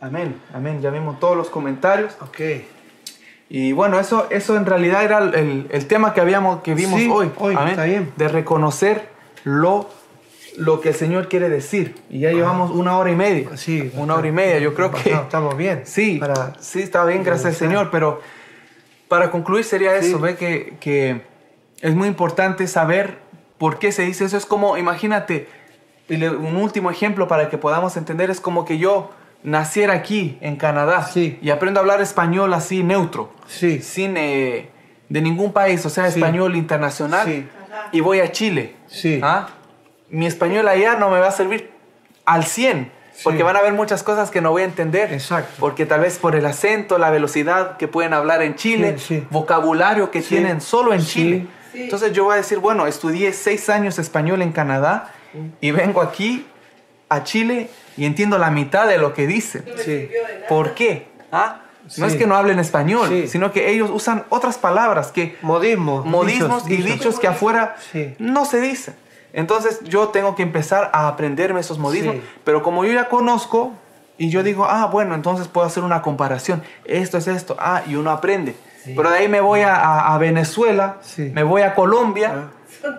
amén, 0.00 0.40
amén. 0.54 0.80
Ya 0.80 0.90
vimos 0.90 1.18
todos 1.18 1.36
los 1.36 1.48
comentarios. 1.50 2.16
Ok. 2.20 2.40
Y 3.48 3.72
bueno, 3.72 3.98
eso, 4.00 4.28
eso 4.30 4.56
en 4.56 4.64
realidad 4.64 5.04
era 5.04 5.18
el, 5.18 5.66
el 5.70 5.86
tema 5.86 6.14
que, 6.14 6.20
habíamos, 6.20 6.62
que 6.62 6.74
vimos 6.74 7.00
Sí, 7.00 7.08
hoy. 7.12 7.30
hoy, 7.38 7.54
está 7.68 7.84
bien. 7.84 8.10
De 8.16 8.28
reconocer 8.28 9.10
lo, 9.44 9.90
lo 10.56 10.80
que 10.80 10.90
el 10.90 10.94
Señor 10.94 11.28
quiere 11.28 11.50
decir. 11.50 11.94
Y 12.08 12.20
ya 12.20 12.30
llevamos 12.30 12.70
una 12.70 12.96
hora 12.96 13.10
y 13.10 13.16
media. 13.16 13.56
Sí. 13.56 13.90
Una 13.94 14.14
hora 14.14 14.28
y 14.28 14.32
media. 14.32 14.58
Yo 14.58 14.72
creo 14.72 14.90
que... 14.90 15.12
Estamos 15.12 15.56
bien. 15.56 15.82
Sí, 15.86 16.16
Para... 16.18 16.54
sí, 16.60 16.80
está 16.80 17.04
bien, 17.04 17.22
gracias 17.24 17.46
al 17.46 17.54
Señor. 17.54 17.90
Pero 17.90 18.20
para 19.12 19.30
concluir 19.30 19.62
sería 19.62 19.94
eso, 19.94 20.16
Sí. 20.16 20.22
ve 20.22 20.36
que, 20.36 20.78
que 20.80 21.20
es 21.82 21.94
muy 21.94 22.08
importante 22.08 22.66
saber 22.66 23.18
por 23.58 23.78
qué 23.78 23.92
se 23.92 24.04
dice 24.04 24.24
eso. 24.24 24.38
Es 24.38 24.46
como, 24.46 24.78
imagínate, 24.78 25.48
un 26.08 26.56
último 26.56 26.90
ejemplo 26.90 27.28
para 27.28 27.50
que 27.50 27.58
podamos 27.58 27.98
entender 27.98 28.30
es 28.30 28.40
como 28.40 28.64
que 28.64 28.78
yo 28.78 29.10
naciera 29.42 29.92
aquí 29.92 30.38
en 30.40 30.56
Canadá 30.56 31.02
Sí. 31.12 31.38
y 31.42 31.50
aprendo 31.50 31.78
a 31.78 31.82
hablar 31.82 32.00
español 32.00 32.54
así 32.54 32.82
neutro, 32.82 33.30
Sí. 33.46 33.82
sin 33.82 34.16
eh, 34.16 34.70
de 35.10 35.20
ningún 35.20 35.52
país, 35.52 35.84
o 35.84 35.90
sea, 35.90 36.06
español 36.06 36.56
internacional, 36.56 37.50
y 37.92 38.00
voy 38.00 38.20
a 38.20 38.32
Chile. 38.32 38.76
Sí. 38.86 39.20
¿ah? 39.22 39.48
Mi 40.08 40.24
español 40.24 40.66
allá 40.68 40.96
no 40.96 41.10
me 41.10 41.18
va 41.20 41.28
a 41.28 41.32
servir 41.32 41.70
al 42.24 42.44
100, 42.44 42.90
porque 43.22 43.42
van 43.42 43.56
a 43.56 43.60
haber 43.60 43.72
muchas 43.72 44.02
cosas 44.02 44.30
que 44.30 44.40
no 44.40 44.50
voy 44.50 44.62
a 44.62 44.64
entender. 44.66 45.12
Exacto. 45.12 45.52
Porque 45.60 45.86
tal 45.86 46.00
vez 46.00 46.18
por 46.18 46.34
el 46.36 46.44
acento, 46.46 46.98
la 46.98 47.10
velocidad 47.10 47.76
que 47.76 47.88
pueden 47.88 48.12
hablar 48.14 48.42
en 48.42 48.54
Chile, 48.56 48.96
Sí, 48.98 49.04
sí. 49.20 49.26
vocabulario 49.30 50.10
que 50.10 50.22
Sí. 50.22 50.28
tienen 50.30 50.60
solo 50.60 50.92
en 50.94 51.00
Sí. 51.02 51.06
Chile. 51.12 51.46
Sí. 51.72 51.82
Entonces 51.84 52.12
yo 52.12 52.24
voy 52.24 52.34
a 52.34 52.36
decir, 52.36 52.58
bueno, 52.58 52.86
estudié 52.86 53.32
seis 53.32 53.68
años 53.70 53.98
español 53.98 54.42
en 54.42 54.52
Canadá 54.52 55.10
y 55.60 55.70
vengo 55.70 56.02
aquí 56.02 56.46
a 57.08 57.24
Chile 57.24 57.70
y 57.96 58.04
entiendo 58.04 58.38
la 58.38 58.50
mitad 58.50 58.86
de 58.86 58.98
lo 58.98 59.14
que 59.14 59.26
dicen. 59.26 59.64
Sí. 59.84 60.08
¿Por 60.48 60.74
qué? 60.74 61.08
¿Ah? 61.30 61.58
No 61.84 62.06
Sí. 62.06 62.12
es 62.12 62.14
que 62.16 62.26
no 62.26 62.36
hablen 62.36 62.58
español, 62.58 63.08
Sí. 63.08 63.26
sino 63.28 63.50
que 63.52 63.70
ellos 63.70 63.90
usan 63.92 64.24
otras 64.28 64.56
palabras 64.56 65.10
que 65.12 65.36
Modismos. 65.42 66.06
modismos 66.06 66.64
y 66.68 66.76
dichos. 66.76 66.92
dichos 66.92 67.18
que 67.20 67.26
afuera 67.26 67.74
Sí. 67.90 68.14
no 68.18 68.44
se 68.44 68.60
dicen. 68.60 68.94
Entonces 69.32 69.80
yo 69.84 70.08
tengo 70.08 70.34
que 70.34 70.42
empezar 70.42 70.90
a 70.92 71.08
aprenderme 71.08 71.60
esos 71.60 71.78
modismos, 71.78 72.16
Sí. 72.16 72.22
pero 72.44 72.62
como 72.62 72.84
yo 72.84 72.92
ya 72.92 73.08
conozco 73.08 73.72
y 74.18 74.28
yo 74.30 74.42
digo, 74.42 74.66
ah, 74.68 74.86
bueno, 74.86 75.14
entonces 75.14 75.48
puedo 75.48 75.66
hacer 75.66 75.84
una 75.84 76.02
comparación, 76.02 76.62
esto 76.84 77.16
es 77.18 77.26
esto, 77.26 77.56
ah, 77.58 77.82
y 77.86 77.94
uno 77.96 78.10
aprende. 78.10 78.54
Pero 78.84 79.10
de 79.10 79.18
ahí 79.18 79.28
me 79.28 79.40
voy 79.40 79.60
a, 79.60 79.76
a- 79.76 80.14
a 80.14 80.18
Venezuela, 80.18 80.96
Sí. 81.02 81.30
me 81.32 81.44
voy 81.44 81.62
a 81.62 81.74
Colombia 81.74 82.48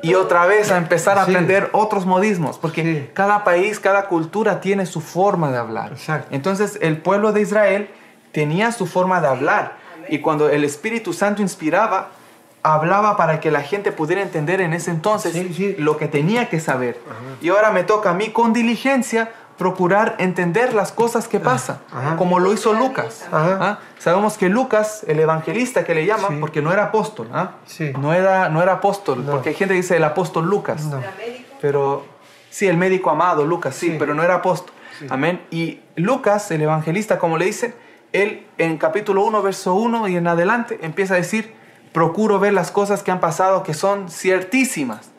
y 0.02 0.14
otra 0.16 0.46
vez 0.46 0.72
a 0.72 0.78
empezar 0.78 1.18
a 1.20 1.26
Sí. 1.26 1.32
aprender 1.32 1.70
otros 1.74 2.06
modismos, 2.06 2.58
porque 2.58 2.82
Sí. 2.84 3.10
cada 3.14 3.44
país, 3.44 3.80
cada 3.82 4.08
cultura 4.08 4.62
tiene 4.62 4.86
su 4.86 5.02
forma 5.02 5.52
de 5.52 5.58
hablar. 5.58 5.92
Exacto. 5.92 6.30
Entonces 6.32 6.80
el 6.82 6.98
pueblo 6.98 7.34
de 7.34 7.42
Israel 7.42 7.90
tenía 8.32 8.72
su 8.72 8.88
forma 8.88 9.20
de 9.22 9.28
hablar 9.28 9.74
y 10.08 10.20
cuando 10.20 10.50
el 10.50 10.64
Espíritu 10.64 11.12
Santo 11.14 11.42
inspiraba, 11.42 12.10
hablaba 12.64 13.18
para 13.18 13.40
que 13.40 13.52
la 13.52 13.62
gente 13.62 13.92
pudiera 13.92 14.22
entender 14.22 14.62
en 14.62 14.74
ese 14.74 14.90
entonces 14.92 15.34
Sí, 15.34 15.54
sí. 15.54 15.76
lo 15.78 15.98
que 15.98 16.08
tenía 16.08 16.50
que 16.50 16.60
saber. 16.60 17.00
Y 17.42 17.50
ahora 17.50 17.72
me 17.72 17.84
toca 17.84 18.12
a 18.12 18.14
mí 18.14 18.30
con 18.30 18.54
diligencia 18.54 19.32
procurar 19.58 20.16
entender 20.18 20.74
las 20.74 20.92
cosas 20.92 21.28
que 21.28 21.40
pasan, 21.40 21.78
Ajá. 21.92 22.16
como 22.16 22.40
lo 22.40 22.52
hizo 22.54 22.74
Lucas. 22.74 23.24
Ajá. 23.32 23.58
¿Ah? 23.62 23.80
Sabemos 24.00 24.38
que 24.38 24.50
Lucas, 24.50 25.04
el 25.08 25.20
evangelista 25.20 25.84
que 25.84 25.94
le 25.94 26.06
llaman, 26.06 26.32
Sí. 26.32 26.38
porque 26.40 26.62
no 26.62 26.72
era 26.74 26.86
apóstol, 26.86 27.30
¿ah? 27.34 27.52
No, 28.00 28.14
era, 28.14 28.50
no 28.50 28.64
era 28.64 28.74
apóstol, 28.74 29.24
No. 29.26 29.32
porque 29.34 29.50
hay 29.50 29.56
gente 29.56 29.74
que 29.76 29.82
dice 29.82 29.98
el 29.98 30.04
apóstol 30.04 30.46
Lucas. 30.50 30.84
Pero 31.62 32.06
sí, 32.50 32.68
el 32.68 32.78
médico 32.78 33.10
amado, 33.10 33.46
Lucas, 33.46 33.76
sí, 33.76 33.96
pero 34.00 34.14
no 34.16 34.24
era 34.24 34.36
apóstol. 34.36 34.74
Amén. 35.10 35.42
Y 35.52 35.82
Lucas, 35.96 36.50
el 36.52 36.62
evangelista, 36.62 37.20
como 37.20 37.38
le 37.38 37.46
dicen, 37.46 37.76
él 38.12 38.46
en 38.58 38.78
capítulo 38.78 39.24
1, 39.24 39.42
verso 39.42 39.74
1 39.76 40.08
y 40.08 40.16
en 40.18 40.28
adelante 40.28 40.80
empieza 40.82 41.14
a 41.16 41.18
decir, 41.18 41.54
procuro 41.94 42.40
ver 42.40 42.54
las 42.54 42.72
cosas 42.72 43.04
que 43.04 43.12
han 43.12 43.20
pasado 43.20 43.64
que 43.64 43.74
son 43.74 44.10
ciertísimas. 44.10 45.12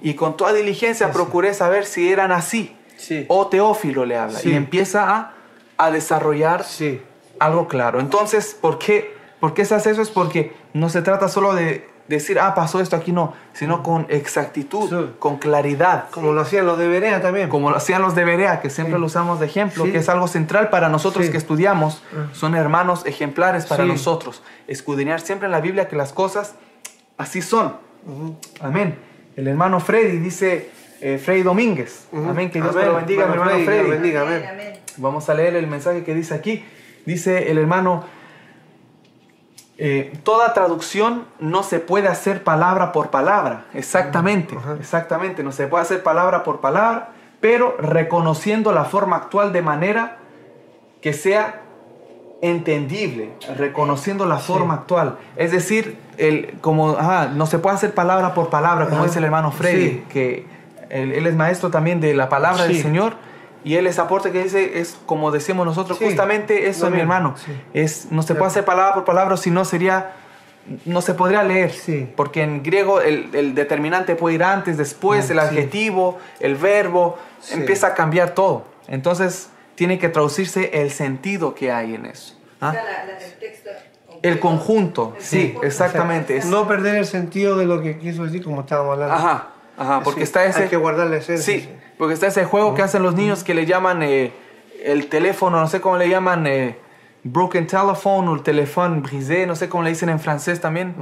Y 0.00 0.14
con 0.14 0.38
toda 0.38 0.54
diligencia 0.54 1.12
procuré 1.12 1.52
saber 1.52 1.84
si 1.84 2.10
eran 2.10 2.32
así. 2.32 2.74
Sí. 2.96 3.26
O 3.28 3.48
Teófilo 3.48 4.06
le 4.06 4.16
habla. 4.16 4.38
Sí. 4.38 4.50
Y 4.50 4.54
empieza 4.54 5.14
a, 5.14 5.34
a 5.76 5.90
desarrollar 5.90 6.64
Sí. 6.64 7.02
algo 7.38 7.68
claro. 7.68 8.00
Entonces, 8.00 8.56
¿por 8.58 8.78
qué 8.78 9.18
¿Por 9.40 9.54
qué 9.54 9.64
se 9.64 9.74
hace 9.74 9.90
eso? 9.90 10.02
Es 10.02 10.10
porque 10.10 10.52
no 10.74 10.90
se 10.90 11.00
trata 11.00 11.28
solo 11.30 11.54
de 11.54 11.88
decir, 12.10 12.38
ah, 12.38 12.54
pasó 12.54 12.80
esto 12.80 12.96
aquí, 12.96 13.12
no, 13.12 13.32
sino 13.52 13.82
con 13.82 14.06
exactitud, 14.10 14.88
Sí. 14.90 15.12
con 15.18 15.38
claridad. 15.38 16.10
Como 16.10 16.32
lo 16.32 16.40
hacían 16.42 16.66
los 16.66 16.76
de 16.78 16.88
Berea 16.88 17.22
también. 17.22 17.48
Como 17.48 17.70
lo 17.70 17.76
hacían 17.76 18.02
los 18.02 18.14
de 18.14 18.24
Berea, 18.24 18.60
que 18.60 18.68
siempre 18.68 18.96
Sí. 18.96 19.00
lo 19.00 19.06
usamos 19.06 19.40
de 19.40 19.46
ejemplo, 19.46 19.84
Sí. 19.84 19.92
que 19.92 19.98
es 19.98 20.08
algo 20.08 20.28
central 20.28 20.68
para 20.70 20.88
nosotros 20.88 21.24
Sí. 21.26 21.32
que 21.32 21.38
estudiamos. 21.38 22.02
Ah. 22.12 22.28
Son 22.32 22.54
hermanos 22.54 23.06
ejemplares 23.06 23.66
para 23.66 23.84
Sí. 23.84 23.88
nosotros. 23.90 24.42
Escudriñar 24.66 25.20
siempre 25.20 25.46
en 25.46 25.52
la 25.52 25.60
Biblia 25.60 25.88
que 25.88 25.96
las 25.96 26.12
cosas 26.12 26.54
así 27.16 27.40
son. 27.42 27.76
Amén. 28.60 28.98
El 29.36 29.48
hermano 29.48 29.80
Freddy 29.80 30.18
dice, 30.18 30.70
eh, 31.00 31.18
Freddy 31.22 31.42
Domínguez. 31.42 32.06
Amén. 32.12 32.50
Que 32.50 32.60
Dios 32.60 32.74
me 32.74 32.82
Amén. 32.82 32.92
lo 32.92 32.98
bendiga, 32.98 33.26
mi 33.26 33.32
Hermano 33.32 33.50
Freddy, 33.52 33.64
Freddy. 33.64 33.78
Dios 33.80 33.90
bendiga. 33.90 34.22
Amén. 34.22 34.72
Vamos 34.96 35.28
a 35.30 35.34
leer 35.34 35.54
el 35.56 35.66
mensaje 35.66 36.02
que 36.04 36.14
dice 36.14 36.34
aquí. 36.34 36.64
Dice 37.06 37.50
el 37.50 37.58
hermano, 37.58 38.04
eh, 39.82 40.12
toda 40.24 40.52
traducción 40.52 41.24
no 41.38 41.62
se 41.62 41.80
puede 41.80 42.06
hacer 42.06 42.44
palabra 42.44 42.92
por 42.92 43.08
palabra. 43.08 43.64
Exactamente, 43.72 44.54
Ajá. 44.54 44.76
exactamente. 44.78 45.42
No 45.42 45.52
se 45.52 45.66
puede 45.68 45.82
hacer 45.82 46.02
palabra 46.02 46.42
por 46.44 46.60
palabra, 46.60 47.08
pero 47.40 47.76
reconociendo 47.78 48.72
la 48.72 48.84
forma 48.84 49.16
actual 49.16 49.54
de 49.54 49.62
manera 49.62 50.18
que 51.00 51.14
sea 51.14 51.62
entendible, 52.42 53.32
reconociendo 53.56 54.26
la 54.26 54.36
forma 54.38 54.74
actual. 54.74 55.16
Es 55.36 55.50
decir, 55.50 55.96
el, 56.18 56.58
como, 56.60 56.96
no 57.34 57.46
se 57.46 57.58
puede 57.58 57.76
hacer 57.76 57.94
palabra 57.94 58.34
por 58.34 58.50
palabra, 58.50 58.84
como 58.84 58.98
Ajá. 58.98 59.06
dice 59.06 59.18
el 59.18 59.24
hermano 59.24 59.50
Freddy, 59.50 59.88
Sí. 59.88 60.04
que 60.10 60.46
él, 60.90 61.12
él 61.12 61.26
es 61.26 61.34
maestro 61.36 61.70
también 61.70 62.00
de 62.00 62.14
la 62.14 62.28
palabra 62.28 62.64
del. 62.64 62.80
Señor. 62.82 63.14
Y 63.64 63.74
él 63.76 63.86
ese 63.86 64.00
aporte 64.00 64.32
que 64.32 64.42
dice 64.42 64.80
es 64.80 64.96
como 65.06 65.30
decimos 65.30 65.66
nosotros, 65.66 65.98
Sí. 65.98 66.04
justamente 66.06 66.68
eso, 66.68 66.86
Lo 66.88 66.94
mi 66.96 67.00
hermano. 67.00 67.34
sí. 67.36 67.52
Es, 67.74 68.10
no 68.10 68.22
se 68.22 68.28
Claro. 68.28 68.38
puede 68.40 68.50
hacer 68.50 68.64
palabra 68.64 68.94
por 68.94 69.04
palabra, 69.04 69.36
si 69.36 69.50
no 69.50 69.64
sería, 69.64 70.12
no 70.86 71.00
se 71.02 71.14
podría 71.14 71.42
leer. 71.42 71.72
Sí. 71.72 72.08
Porque 72.16 72.42
en 72.42 72.62
griego 72.62 73.00
el, 73.00 73.28
el 73.34 73.54
determinante 73.54 74.16
puede 74.16 74.36
ir 74.36 74.44
antes, 74.44 74.76
después, 74.76 75.28
Mm, 75.28 75.32
el 75.32 75.38
sí. 75.40 75.44
adjetivo, 75.46 76.18
el 76.40 76.54
verbo, 76.56 77.18
Sí. 77.40 77.54
empieza 77.54 77.88
a 77.88 77.94
cambiar 77.94 78.34
todo. 78.34 78.64
Entonces 78.88 79.50
tiene 79.74 79.98
que 79.98 80.08
traducirse 80.08 80.82
el 80.82 80.90
sentido 80.90 81.54
que 81.54 81.70
hay 81.72 81.94
en 81.94 82.06
eso. 82.06 82.34
¿ah? 82.60 82.68
O 82.68 82.72
sea, 82.72 82.82
la- 82.84 83.04
la- 83.06 83.18
el 83.18 83.38
texto 83.38 83.70
El 84.22 84.38
conjunto, 84.38 85.14
El 85.16 85.22
sí, 85.24 85.42
conjunto. 85.44 85.66
exactamente. 85.66 86.36
es- 86.36 86.44
No 86.44 86.68
perder 86.68 86.96
el 86.96 87.06
sentido 87.06 87.56
de 87.56 87.64
lo 87.64 87.80
que 87.80 87.98
quiso 87.98 88.24
decir, 88.24 88.44
como 88.44 88.60
estábamos 88.60 88.92
hablando. 88.94 89.14
Ajá, 89.14 89.48
ajá, 89.80 90.00
porque 90.04 90.20
Sí, 90.20 90.24
está 90.24 90.44
ese... 90.44 90.62
Hay 90.64 90.68
que 90.68 90.76
guardar 90.76 91.08
la 91.08 91.16
esencia. 91.16 91.54
Sí, 91.54 91.68
porque 91.98 92.14
está 92.14 92.28
ese 92.28 92.44
juego 92.44 92.74
que 92.74 92.82
hacen 92.82 93.02
los 93.02 93.14
niños 93.14 93.42
que 93.42 93.54
le 93.54 93.66
llaman 93.66 94.02
eh, 94.02 94.32
el 94.84 95.08
teléfono, 95.08 95.58
no 95.60 95.66
sé 95.66 95.80
cómo 95.80 95.96
le 95.96 96.08
llaman, 96.08 96.46
eh, 96.46 96.76
broken 97.24 97.66
telephone 97.66 98.28
o 98.28 98.34
el 98.34 98.42
teléfono 98.42 99.00
brisé, 99.02 99.46
no 99.46 99.56
sé 99.56 99.68
cómo 99.68 99.82
le 99.82 99.90
dicen 99.90 100.08
en 100.08 100.20
francés 100.20 100.60
también, 100.60 100.94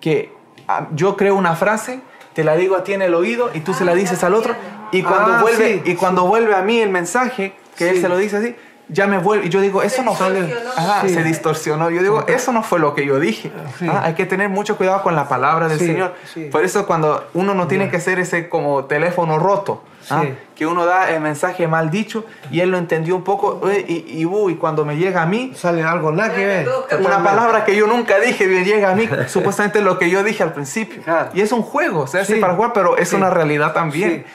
que 0.00 0.30
ah, 0.68 0.88
yo 0.92 1.16
creo 1.16 1.34
una 1.36 1.54
frase, 1.56 2.00
te 2.34 2.44
la 2.44 2.56
digo 2.56 2.76
a 2.76 2.84
ti 2.84 2.92
en 2.92 3.02
el 3.02 3.14
oído 3.14 3.50
y 3.54 3.60
tú 3.60 3.72
se 3.74 3.84
la 3.84 3.92
Ah, 3.92 3.94
dices 3.94 4.22
al 4.24 4.34
otro 4.34 4.54
y 4.92 5.02
cuando 5.02 5.34
Ah, 5.34 5.38
vuelve 5.40 5.82
sí, 5.84 5.90
y 5.92 5.94
cuando 5.94 6.26
vuelve 6.26 6.54
a 6.54 6.62
mí 6.62 6.80
el 6.80 6.90
mensaje 6.90 7.54
que 7.76 7.88
él 7.88 7.96
Sí. 7.96 8.02
se 8.02 8.08
lo 8.08 8.16
dice 8.18 8.36
así, 8.36 8.56
ya 8.88 9.06
me 9.06 9.18
vuelve 9.18 9.46
y 9.46 9.48
yo 9.48 9.60
digo, 9.60 9.82
eso 9.82 9.96
Se 9.96 10.02
no 10.04 10.14
fue. 10.14 10.54
Ajá, 10.76 11.00
Sí. 11.02 11.14
se 11.14 11.22
distorsionó. 11.22 11.90
Yo 11.90 12.02
digo, 12.02 12.24
eso 12.26 12.52
no 12.52 12.62
fue 12.62 12.78
lo 12.78 12.94
que 12.94 13.06
yo 13.06 13.18
dije. 13.18 13.50
Sí. 13.78 13.86
Ah, 13.90 14.02
hay 14.04 14.14
que 14.14 14.26
tener 14.26 14.48
mucho 14.48 14.76
cuidado 14.76 15.02
con 15.02 15.14
la 15.16 15.28
palabra 15.28 15.68
del 15.68 15.78
Sí, 15.78 15.86
Señor. 15.86 16.14
sí. 16.32 16.44
Por 16.52 16.64
eso 16.64 16.86
cuando 16.86 17.24
uno 17.34 17.54
no 17.54 17.66
tiene 17.66 17.90
que 17.90 18.00
ser 18.00 18.18
ese 18.18 18.48
como 18.48 18.84
teléfono 18.84 19.38
roto, 19.38 19.82
¿ah? 20.10 20.22
Sí. 20.22 20.34
que 20.54 20.66
uno 20.66 20.84
da 20.86 21.10
el 21.10 21.20
mensaje 21.22 21.66
mal 21.66 21.90
dicho 21.90 22.24
y 22.50 22.60
él 22.60 22.70
lo 22.70 22.78
entendió 22.78 23.16
un 23.16 23.24
poco 23.24 23.68
eh, 23.70 23.84
y, 23.88 24.20
y, 24.20 24.24
uh, 24.26 24.50
y 24.50 24.56
cuando 24.56 24.84
me 24.84 24.96
llega 24.96 25.22
a 25.22 25.26
mí, 25.26 25.52
Sale 25.56 25.82
algo, 25.82 26.12
nada 26.12 26.34
que 26.34 26.44
ver. 26.44 26.68
Una 27.00 27.22
palabra 27.24 27.64
que 27.64 27.74
yo 27.74 27.86
nunca 27.86 28.18
dije 28.20 28.46
me 28.46 28.64
llega 28.64 28.90
a 28.90 28.94
mí, 28.94 29.08
supuestamente 29.28 29.80
lo 29.80 29.98
que 29.98 30.10
yo 30.10 30.22
dije 30.22 30.42
al 30.42 30.52
principio. 30.52 31.02
Claro. 31.02 31.30
Y 31.32 31.40
es 31.40 31.52
un 31.52 31.62
juego, 31.62 32.06
se 32.06 32.20
hace 32.20 32.34
Sí. 32.34 32.40
para 32.40 32.54
jugar, 32.54 32.72
pero 32.74 32.96
es 32.98 33.08
Sí. 33.08 33.16
una 33.16 33.30
realidad 33.30 33.72
también. 33.72 34.26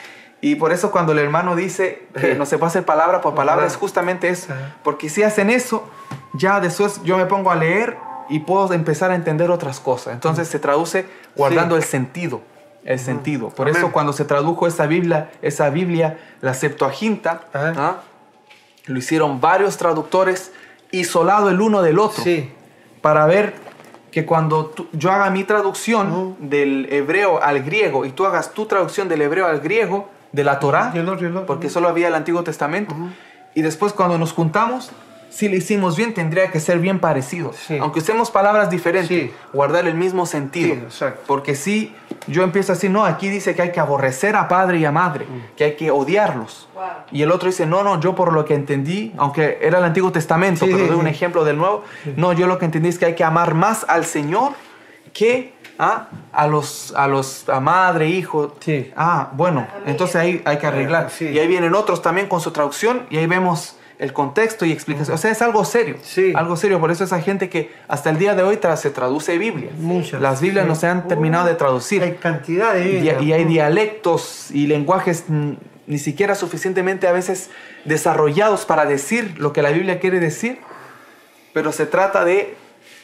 Y 0.42 0.54
por 0.54 0.72
eso 0.72 0.90
cuando 0.90 1.12
el 1.12 1.18
hermano 1.18 1.54
dice 1.54 2.06
que 2.18 2.34
no 2.34 2.46
se 2.46 2.56
puede 2.58 2.68
hacer 2.70 2.84
palabra 2.84 3.20
por 3.20 3.34
palabra, 3.34 3.66
es 3.66 3.76
justamente 3.76 4.28
eso. 4.28 4.52
Porque 4.82 5.08
si 5.10 5.22
hacen 5.22 5.50
eso, 5.50 5.84
ya 6.32 6.60
después 6.60 7.02
yo 7.04 7.16
me 7.18 7.26
pongo 7.26 7.50
a 7.50 7.56
leer 7.56 7.98
y 8.30 8.40
puedo 8.40 8.72
empezar 8.72 9.10
a 9.10 9.14
entender 9.16 9.50
otras 9.50 9.80
cosas. 9.80 10.14
Entonces 10.14 10.48
se 10.48 10.58
traduce 10.58 11.04
guardando 11.36 11.76
el 11.76 11.82
sentido. 11.82 12.40
El 12.84 12.98
sentido. 12.98 13.50
Por 13.50 13.68
Amén. 13.68 13.76
eso 13.82 13.92
cuando 13.92 14.14
se 14.14 14.24
tradujo 14.24 14.66
esa 14.66 14.86
Biblia, 14.86 15.30
esa 15.42 15.68
Biblia, 15.68 16.18
la 16.40 16.54
Septuaginta. 16.54 17.42
¿ah? 17.52 17.96
lo 18.86 18.98
hicieron 18.98 19.40
varios 19.40 19.76
traductores 19.76 20.52
isolado 20.90 21.50
el 21.50 21.60
uno 21.60 21.82
del 21.82 21.98
otro 21.98 22.24
Sí. 22.24 22.50
para 23.02 23.26
ver 23.26 23.52
que 24.10 24.24
cuando 24.26 24.66
tú- 24.66 24.88
yo 24.92 25.12
haga 25.12 25.30
mi 25.30 25.44
traducción 25.44 26.34
del 26.40 26.88
hebreo 26.90 27.40
al 27.42 27.62
griego 27.62 28.04
y 28.06 28.10
tú 28.10 28.24
hagas 28.26 28.52
tu 28.52 28.66
traducción 28.66 29.08
del 29.08 29.22
hebreo 29.22 29.46
al 29.46 29.60
griego 29.60 30.08
de 30.32 30.44
la 30.44 30.58
Torá, 30.60 30.92
porque 31.46 31.70
solo 31.70 31.88
había 31.88 32.08
el 32.08 32.14
Antiguo 32.14 32.42
Testamento, 32.42 32.94
y 33.54 33.62
después 33.62 33.92
cuando 33.92 34.18
nos 34.18 34.32
juntamos, 34.32 34.90
si 35.28 35.48
le 35.48 35.58
hicimos 35.58 35.96
bien, 35.96 36.12
tendría 36.12 36.50
que 36.50 36.58
ser 36.58 36.80
bien 36.80 36.98
parecido. 36.98 37.52
Sí. 37.52 37.78
Aunque 37.78 38.00
usemos 38.00 38.32
palabras 38.32 38.68
diferentes, 38.68 39.08
Sí. 39.08 39.32
guardar 39.52 39.86
el 39.86 39.94
mismo 39.94 40.26
sentido. 40.26 40.90
Sí. 40.90 41.04
Porque 41.28 41.54
si 41.54 41.94
yo 42.26 42.42
empiezo 42.42 42.72
así, 42.72 42.88
no, 42.88 43.04
aquí 43.04 43.28
dice 43.28 43.54
que 43.54 43.62
hay 43.62 43.70
que 43.70 43.78
aborrecer 43.78 44.34
a 44.34 44.48
padre 44.48 44.78
y 44.78 44.84
a 44.86 44.90
madre, 44.90 45.26
Mm. 45.26 45.56
que 45.56 45.64
hay 45.64 45.76
que 45.76 45.92
odiarlos. 45.92 46.68
Wow. 46.74 46.82
Y 47.12 47.22
el 47.22 47.30
otro 47.30 47.46
dice, 47.48 47.64
no, 47.64 47.84
no, 47.84 48.00
yo 48.00 48.16
por 48.16 48.32
lo 48.32 48.44
que 48.44 48.54
entendí, 48.54 49.12
aunque 49.18 49.58
era 49.62 49.78
el 49.78 49.84
Antiguo 49.84 50.10
Testamento, 50.10 50.64
Sí, 50.66 50.72
pero 50.72 50.84
sí, 50.84 50.90
doy 50.90 50.98
un 50.98 51.06
ejemplo 51.06 51.44
del 51.44 51.58
Nuevo, 51.58 51.84
no, 52.16 52.32
yo 52.32 52.48
lo 52.48 52.58
que 52.58 52.64
entendí 52.64 52.88
es 52.88 52.98
que 52.98 53.06
hay 53.06 53.14
que 53.14 53.22
amar 53.22 53.54
más 53.54 53.86
al 53.88 54.04
Señor 54.06 54.54
que 55.12 55.52
¿ah? 55.78 56.08
a 56.32 56.46
los 56.46 56.92
a 56.96 57.06
los 57.08 57.48
a 57.48 57.60
madre, 57.60 58.08
hijo. 58.08 58.56
Sí. 58.60 58.90
Ah, 58.96 59.30
bueno, 59.32 59.66
entonces 59.86 60.16
ahí 60.16 60.42
hay 60.44 60.58
que 60.58 60.66
arreglar. 60.66 61.10
Sí. 61.10 61.26
Y 61.28 61.38
ahí 61.38 61.46
vienen 61.48 61.74
otros 61.74 62.02
también 62.02 62.26
con 62.28 62.40
su 62.40 62.50
traducción 62.50 63.06
y 63.10 63.16
ahí 63.18 63.26
vemos 63.26 63.76
el 63.98 64.14
contexto 64.14 64.64
y 64.64 64.72
explicación. 64.72 65.14
O 65.14 65.18
sea, 65.18 65.30
es 65.30 65.42
algo 65.42 65.62
serio. 65.64 65.96
Sí. 66.02 66.32
Algo 66.34 66.56
serio. 66.56 66.80
Por 66.80 66.90
eso 66.90 67.04
esa 67.04 67.20
gente 67.20 67.50
que 67.50 67.70
hasta 67.86 68.08
el 68.08 68.16
día 68.18 68.34
de 68.34 68.42
hoy 68.42 68.56
tra- 68.56 68.76
se 68.76 68.88
traduce 68.90 69.36
Biblia. 69.36 69.70
Muchas. 69.78 70.22
Las 70.22 70.40
Biblias 70.40 70.64
Sí. 70.64 70.68
no 70.70 70.74
se 70.74 70.86
han 70.86 71.06
terminado 71.06 71.46
de 71.46 71.54
traducir. 71.54 72.02
Hay 72.02 72.12
cantidad 72.14 72.72
de 72.72 73.00
Y, 73.00 73.32
hay 73.32 73.44
dialectos 73.44 74.50
y 74.52 74.66
lenguajes 74.68 75.24
ni 75.86 75.98
siquiera 75.98 76.34
suficientemente 76.34 77.08
a 77.08 77.12
veces 77.12 77.50
desarrollados 77.84 78.64
para 78.64 78.86
decir 78.86 79.34
lo 79.38 79.52
que 79.52 79.60
la 79.60 79.70
Biblia 79.70 79.98
quiere 80.00 80.18
decir, 80.20 80.60
pero 81.52 81.72
se 81.72 81.84
trata 81.84 82.24
de 82.24 82.56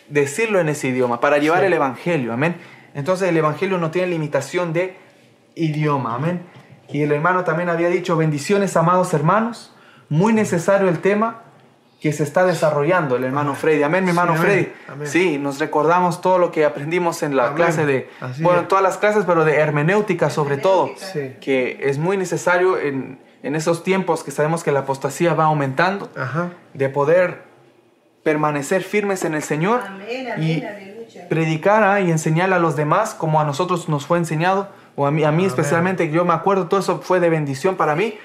decirlo 0.08 0.60
en 0.60 0.68
ese 0.68 0.88
idioma, 0.88 1.20
para 1.20 1.38
llevar 1.38 1.60
Sí. 1.60 1.66
el 1.66 1.72
Evangelio, 1.72 2.32
amén. 2.32 2.56
Entonces 2.94 3.28
el 3.28 3.36
Evangelio 3.36 3.78
no 3.78 3.90
tiene 3.90 4.08
limitación 4.08 4.72
de 4.72 4.96
idioma, 5.54 6.14
amén. 6.14 6.42
Y 6.88 7.02
el 7.02 7.12
hermano 7.12 7.44
también 7.44 7.68
había 7.68 7.88
dicho, 7.88 8.16
bendiciones 8.16 8.76
amados 8.76 9.12
hermanos, 9.14 9.74
muy 10.08 10.32
necesario 10.32 10.88
el 10.88 11.00
tema 11.00 11.42
que 12.00 12.12
se 12.12 12.22
está 12.22 12.44
desarrollando 12.44 13.16
el 13.16 13.24
hermano 13.24 13.54
Freddy, 13.54 13.82
amén, 13.82 14.04
mi 14.04 14.10
hermano 14.10 14.34
Sí. 14.36 14.42
Freddy. 14.42 14.68
Amén. 14.86 15.08
Sí, 15.08 15.38
nos 15.38 15.58
recordamos 15.58 16.20
todo 16.20 16.38
lo 16.38 16.52
que 16.52 16.64
aprendimos 16.64 17.22
en 17.22 17.34
la 17.34 17.44
Amén. 17.46 17.56
clase 17.56 17.86
de, 17.86 18.08
Así 18.20 18.42
bueno, 18.42 18.60
es. 18.62 18.68
todas 18.68 18.84
las 18.84 18.98
clases, 18.98 19.24
pero 19.26 19.44
de 19.44 19.56
hermenéutica 19.56 20.30
sobre 20.30 20.58
todo. 20.58 20.90
Sí. 20.96 21.32
que 21.40 21.78
es 21.82 21.98
muy 21.98 22.16
necesario 22.18 22.78
en, 22.78 23.18
en 23.42 23.56
esos 23.56 23.82
tiempos 23.82 24.22
que 24.22 24.30
sabemos 24.30 24.62
que 24.62 24.72
la 24.72 24.80
apostasía 24.80 25.34
va 25.34 25.44
aumentando, 25.46 26.10
Ajá. 26.16 26.50
de 26.74 26.88
poder 26.90 27.42
permanecer 28.30 28.82
firmes 28.82 29.24
en 29.24 29.34
el 29.34 29.42
Señor 29.44 29.82
Amén, 29.86 30.26
y 30.42 30.60
aleluya. 30.64 31.28
predicar 31.28 31.84
ah, 31.84 32.00
y 32.00 32.10
enseñar 32.10 32.52
a 32.52 32.58
los 32.58 32.74
demás 32.74 33.14
como 33.14 33.40
a 33.40 33.44
nosotros 33.44 33.88
nos 33.88 34.04
fue 34.04 34.18
enseñado, 34.18 34.68
o 34.96 35.06
a 35.06 35.12
mí, 35.12 35.22
a 35.22 35.30
mí 35.30 35.44
Amén. 35.44 35.46
especialmente, 35.46 36.10
yo 36.10 36.24
me 36.24 36.34
acuerdo, 36.34 36.66
todo 36.66 36.80
eso 36.80 37.00
fue 37.02 37.20
de 37.20 37.30
bendición 37.30 37.76
para 37.76 37.94
mí, 37.94 38.18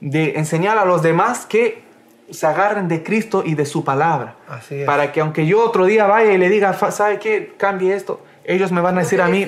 de 0.00 0.38
enseñar 0.38 0.78
a 0.78 0.86
los 0.86 1.02
demás 1.02 1.44
que 1.44 1.82
se 2.30 2.46
agarren 2.46 2.88
de 2.88 3.02
Cristo 3.02 3.42
y 3.44 3.54
de 3.54 3.66
su 3.66 3.84
palabra. 3.84 4.36
Así 4.48 4.76
es. 4.80 4.86
Para 4.86 5.12
que 5.12 5.20
aunque 5.20 5.44
yo 5.44 5.62
otro 5.62 5.84
día 5.84 6.06
vaya 6.06 6.32
y 6.32 6.38
le 6.38 6.48
diga, 6.48 6.72
"Fa- 6.72 6.90
¿sabe 6.90 7.18
qué? 7.18 7.52
Cambie 7.58 7.94
esto. 7.94 8.24
Ellos 8.42 8.72
me 8.72 8.80
van 8.80 8.96
a 8.96 9.00
decir 9.02 9.20
a 9.20 9.28
mí, 9.28 9.46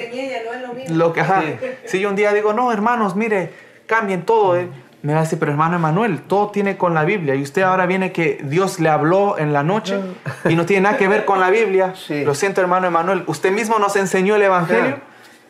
lo 0.91 1.15
que, 1.15 1.23
ajá, 1.23 1.43
si 1.87 1.99
yo 1.99 2.11
un 2.11 2.15
día 2.17 2.35
digo, 2.35 2.53
no, 2.53 2.71
hermanos, 2.73 3.17
mire, 3.17 3.53
cambien 3.87 4.21
todo, 4.27 4.55
eh", 4.59 4.69
me 5.09 5.15
va 5.15 5.21
a 5.21 5.23
decir, 5.23 5.39
pero 5.39 5.51
hermano 5.53 5.77
Emanuel, 5.77 6.21
todo 6.21 6.51
tiene 6.51 6.77
con 6.77 6.93
la 6.93 7.05
Biblia. 7.05 7.35
Y 7.35 7.43
usted 7.43 7.63
ahora 7.63 7.87
viene 7.87 8.13
que 8.13 8.39
Dios 8.45 8.79
le 8.79 8.91
habló 8.91 9.39
en 9.39 9.55
la 9.55 9.63
noche 9.63 9.99
y 10.47 10.55
no 10.55 10.67
tiene 10.67 10.83
nada 10.83 10.99
que 10.99 11.09
ver 11.09 11.25
con 11.25 11.41
la 11.41 11.49
Biblia. 11.51 11.95
Sí. 12.07 12.25
Lo 12.25 12.35
siento, 12.35 12.61
hermano 12.61 12.87
Emanuel, 12.89 13.25
usted 13.27 13.51
mismo 13.51 13.79
nos 13.79 13.97
enseñó 13.97 14.37
el 14.37 14.43
Evangelio, 14.43 14.83
Claro. 14.83 15.01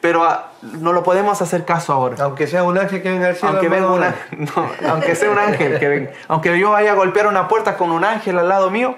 pero 0.00 0.22
ah, 0.24 0.52
no 0.62 0.92
lo 0.92 1.02
podemos 1.02 1.42
hacer 1.42 1.64
caso 1.64 1.92
ahora. 1.92 2.16
Aunque 2.20 2.46
sea 2.46 2.62
un 2.62 2.78
ángel 2.78 3.02
que 3.02 3.10
venga 3.10 3.26
al 3.28 3.34
cielo. 3.34 3.54
Aunque, 3.54 3.68
venga 3.68 3.90
una- 3.92 4.14
no, 4.38 4.70
aunque 4.88 5.14
sea 5.16 5.28
un 5.30 5.38
ángel 5.38 5.78
que 5.80 5.88
venga. 5.88 6.10
Aunque 6.28 6.56
yo 6.58 6.70
vaya 6.70 6.92
a 6.92 6.94
golpear 6.94 7.26
una 7.26 7.48
puerta 7.48 7.76
con 7.76 7.90
un 7.90 8.04
ángel 8.04 8.38
al 8.38 8.48
lado 8.48 8.70
mío 8.70 8.94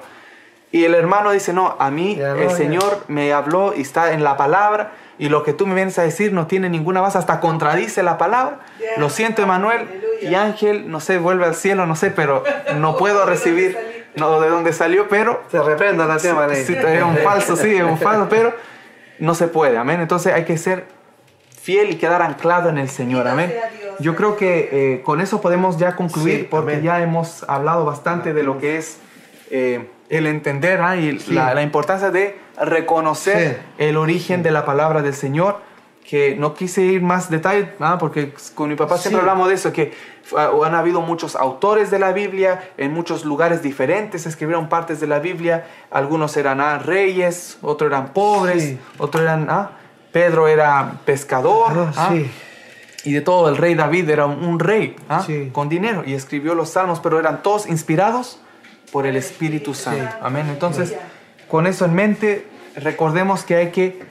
y 0.73 0.85
el 0.85 0.95
hermano 0.95 1.31
dice, 1.33 1.53
no, 1.53 1.75
a 1.79 1.91
mí 1.91 2.17
Ya 2.17 2.35
no, 2.35 2.43
el 2.43 2.49
ya. 2.51 2.55
Señor 2.55 3.05
me 3.09 3.33
habló 3.33 3.73
y 3.75 3.81
está 3.81 4.13
en 4.13 4.23
la 4.23 4.37
palabra 4.37 4.93
y 5.21 5.29
lo 5.29 5.43
que 5.43 5.53
tú 5.53 5.67
me 5.67 5.75
vienes 5.75 5.99
a 5.99 6.03
decir 6.03 6.33
no 6.33 6.47
tiene 6.47 6.71
ninguna 6.71 7.03
base, 7.03 7.19
hasta 7.19 7.41
contradice 7.41 8.03
la 8.03 8.17
palabra. 8.17 8.61
Lo 8.97 9.11
siento, 9.11 9.43
Emanuel. 9.43 9.87
Y 10.23 10.35
ángel, 10.35 10.91
no 10.91 10.99
sé, 10.99 11.19
vuelve 11.19 11.45
al 11.45 11.55
cielo, 11.55 11.87
no 11.87 11.95
sé, 11.95 12.11
pero 12.11 12.43
no 12.77 12.97
puedo 12.99 13.27
recibir. 13.27 13.77
no 14.17 14.41
de 14.41 14.49
dónde 14.49 14.73
salió, 14.73 15.09
pero 15.09 15.43
Te 15.51 15.61
reprendo 15.61 16.07
la 16.07 16.17
tema, 16.17 16.49
sí, 16.55 16.75
es 16.75 17.03
un 17.03 17.19
falso, 17.19 17.55
sí, 17.55 17.75
es 17.75 17.83
un 17.83 17.99
falso, 17.99 18.29
pero 18.31 18.55
no 19.19 19.35
se 19.35 19.47
puede, 19.47 19.77
amén. 19.77 20.01
Entonces 20.01 20.33
hay 20.33 20.45
que 20.47 20.57
ser 20.57 20.87
fiel 21.61 21.91
y 21.91 21.97
quedar 21.97 22.23
anclado 22.23 22.71
en 22.71 22.79
el 22.79 22.89
Señor, 22.89 23.29
amén. 23.29 23.55
Yo 23.99 24.17
creo 24.17 24.39
que 24.39 24.71
eh, 24.73 25.03
con 25.03 25.21
eso 25.21 25.43
podemos 25.43 25.77
ya 25.77 25.97
concluir 25.97 26.39
Sí, 26.39 26.49
porque 26.51 26.73
amén. 26.73 26.85
ya 26.85 27.03
hemos 27.03 27.45
hablado 27.47 27.85
bastante 27.85 28.33
de 28.33 28.43
lo 28.43 28.59
que 28.59 28.79
es 28.79 28.99
eh, 29.51 29.91
el 30.11 30.27
entender 30.27 30.81
ah, 30.83 30.97
y 30.97 31.19
Sí. 31.19 31.33
la, 31.33 31.55
la 31.55 31.63
importancia 31.63 32.11
de 32.11 32.39
reconocer 32.61 33.61
Sí. 33.79 33.85
el 33.89 33.97
origen 33.97 34.43
de 34.43 34.51
la 34.51 34.65
palabra 34.67 35.01
del 35.03 35.15
Señor. 35.15 35.69
Que 36.09 36.35
no 36.35 36.55
quise 36.55 36.83
ir 36.83 37.03
más 37.03 37.31
detalle, 37.31 37.73
ah, 37.79 37.97
porque 38.01 38.33
con 38.57 38.69
mi 38.69 38.75
papá 38.75 38.99
siempre 38.99 39.21
hablamos 39.21 39.47
de 39.49 39.55
eso, 39.55 39.73
que 39.73 39.93
ah, 40.37 40.51
han 40.65 40.75
habido 40.75 41.03
muchos 41.03 41.37
autores 41.37 41.91
de 41.93 42.01
la 42.01 42.11
Biblia 42.13 42.71
en 42.79 42.93
muchos 42.93 43.25
lugares 43.25 43.63
diferentes, 43.63 44.27
escribieron 44.27 44.69
partes 44.69 44.99
de 44.99 45.07
la 45.07 45.21
Biblia, 45.21 45.67
algunos 45.91 46.37
eran 46.37 46.61
ah, 46.61 46.79
reyes, 46.79 47.59
otros 47.63 47.89
eran 47.91 48.09
pobres, 48.13 48.77
otros 48.99 49.23
eran, 49.23 49.47
Pedro 50.11 50.49
era 50.49 50.95
pescador, 51.05 51.93
sí. 52.11 52.29
y 53.05 53.13
de 53.13 53.21
todo 53.21 53.49
el 53.49 53.57
rey 53.57 53.75
David 53.77 54.09
era 54.11 54.27
un, 54.27 54.43
un 54.43 54.59
rey 54.59 54.97
Sí. 55.27 55.51
con 55.53 55.69
dinero 55.69 56.03
y 56.05 56.15
escribió 56.15 56.57
los 56.57 56.71
salmos, 56.71 56.99
pero 56.99 57.21
eran 57.21 57.43
todos 57.45 57.69
inspirados 57.69 58.41
por 58.93 59.07
el 59.07 59.17
Espíritu 59.17 59.75
Santo. 59.75 60.17
Amén. 60.23 60.47
Entonces, 60.49 60.95
con 61.49 61.67
eso 61.67 61.85
en 61.85 61.95
mente, 61.95 62.47
recordemos 62.77 63.45
que 63.45 63.57
hay 63.57 63.71
que, 63.71 64.03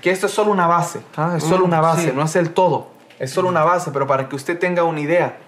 que 0.00 0.10
esto 0.10 0.26
es 0.26 0.32
solo 0.32 0.50
una 0.50 0.66
base, 0.66 1.00
ah, 1.16 1.34
es 1.36 1.44
solo 1.44 1.64
Mm, 1.64 1.68
una 1.68 1.80
base, 1.80 2.10
sí. 2.10 2.12
no 2.14 2.22
es 2.22 2.36
el 2.36 2.50
todo, 2.50 2.90
es 3.18 3.30
solo 3.30 3.48
una 3.48 3.64
base, 3.64 3.90
pero 3.92 4.06
para 4.06 4.28
que 4.28 4.36
usted 4.36 4.58
tenga 4.58 4.84
una 4.84 5.00
idea 5.00 5.38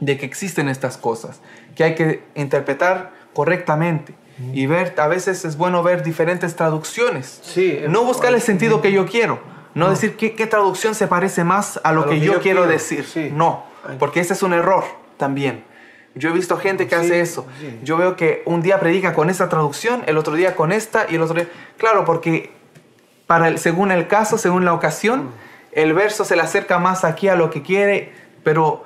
de 0.00 0.18
que 0.18 0.26
existen 0.26 0.68
estas 0.68 0.96
cosas, 0.96 1.40
que 1.74 1.84
hay 1.84 1.94
que 1.94 2.24
interpretar 2.34 3.12
correctamente 3.32 4.14
y 4.52 4.66
ver, 4.66 4.94
a 4.98 5.06
veces 5.06 5.44
es 5.44 5.56
bueno 5.56 5.84
ver 5.84 6.02
diferentes 6.02 6.56
traducciones. 6.56 7.40
Sí, 7.42 7.80
no 7.88 8.04
buscar 8.04 8.34
el 8.34 8.40
sentido 8.40 8.80
que 8.80 8.90
yo 8.90 9.06
quiero, 9.06 9.40
no 9.74 9.90
decir 9.90 10.16
qué, 10.16 10.34
qué 10.34 10.46
traducción 10.46 10.94
se 10.94 11.06
parece 11.06 11.44
más 11.44 11.80
a 11.84 11.92
lo, 11.92 12.06
que, 12.08 12.18
yo, 12.20 12.40
quiero, 12.40 12.66
decir. 12.66 13.04
sí. 13.04 13.30
No, 13.32 13.64
porque 13.98 14.20
ese 14.20 14.32
es 14.32 14.42
un 14.42 14.52
error 14.52 14.84
también. 15.16 15.64
Yo 16.14 16.30
he 16.30 16.32
visto 16.32 16.56
gente 16.56 16.86
que 16.86 16.94
Sí, 16.96 17.06
hace 17.06 17.20
eso. 17.20 17.46
sí. 17.60 17.80
Yo 17.82 17.96
veo 17.96 18.16
que 18.16 18.42
un 18.46 18.62
día 18.62 18.78
predica 18.78 19.14
con 19.14 19.30
esta 19.30 19.48
traducción, 19.48 20.02
el 20.06 20.16
otro 20.16 20.34
día 20.34 20.54
con 20.54 20.72
esta 20.72 21.06
y 21.10 21.16
el 21.16 21.22
otro 21.22 21.34
día... 21.34 21.48
Claro, 21.76 22.04
porque 22.04 22.52
para 23.26 23.48
el, 23.48 23.58
según 23.58 23.90
el 23.90 24.06
caso, 24.06 24.38
según 24.38 24.64
la 24.64 24.72
ocasión, 24.74 25.30
el 25.72 25.92
verso 25.92 26.24
se 26.24 26.36
le 26.36 26.42
acerca 26.42 26.78
más 26.78 27.04
aquí 27.04 27.28
a 27.28 27.34
lo 27.34 27.50
que 27.50 27.62
quiere, 27.62 28.12
pero 28.44 28.84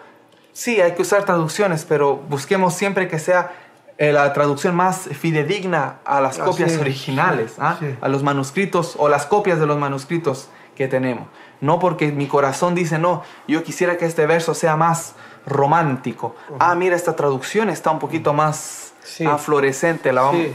sí, 0.53 0.81
hay 0.81 0.93
que 0.93 1.03
usar 1.03 1.25
traducciones, 1.25 1.85
pero 1.85 2.17
busquemos 2.17 2.75
siempre 2.75 3.09
que 3.09 3.19
sea 3.19 3.53
eh, 3.99 4.13
la 4.13 4.33
traducción 4.33 4.75
más 4.75 5.09
fidedigna 5.13 5.97
a 6.05 6.21
las 6.21 6.39
copias 6.39 6.73
es, 6.73 6.81
originales, 6.81 7.57
¿ah? 7.59 7.79
a 8.01 8.09
los 8.09 8.23
manuscritos 8.23 8.95
o 8.97 9.09
las 9.09 9.27
copias 9.27 9.59
de 9.59 9.67
los 9.67 9.77
manuscritos 9.77 10.49
que 10.77 10.87
tenemos. 10.87 11.27
No 11.61 11.81
porque 11.81 12.13
mi 12.13 12.29
corazón 12.29 12.77
dice, 12.77 12.99
no, 12.99 13.25
yo 13.49 13.65
quisiera 13.65 13.97
que 13.99 14.07
este 14.07 14.27
verso 14.27 14.55
sea 14.55 14.77
más 14.77 15.15
romántico. 15.49 16.37
Ah, 16.59 16.75
mira, 16.75 16.95
esta 16.97 17.17
traducción 17.17 17.69
está 17.71 17.91
un 17.91 17.99
poquito 17.99 18.33
más 18.33 18.93
Sí. 19.03 19.25
fluorescente, 19.39 20.13
la 20.13 20.23
vamos, 20.23 20.43
Sí. 20.43 20.55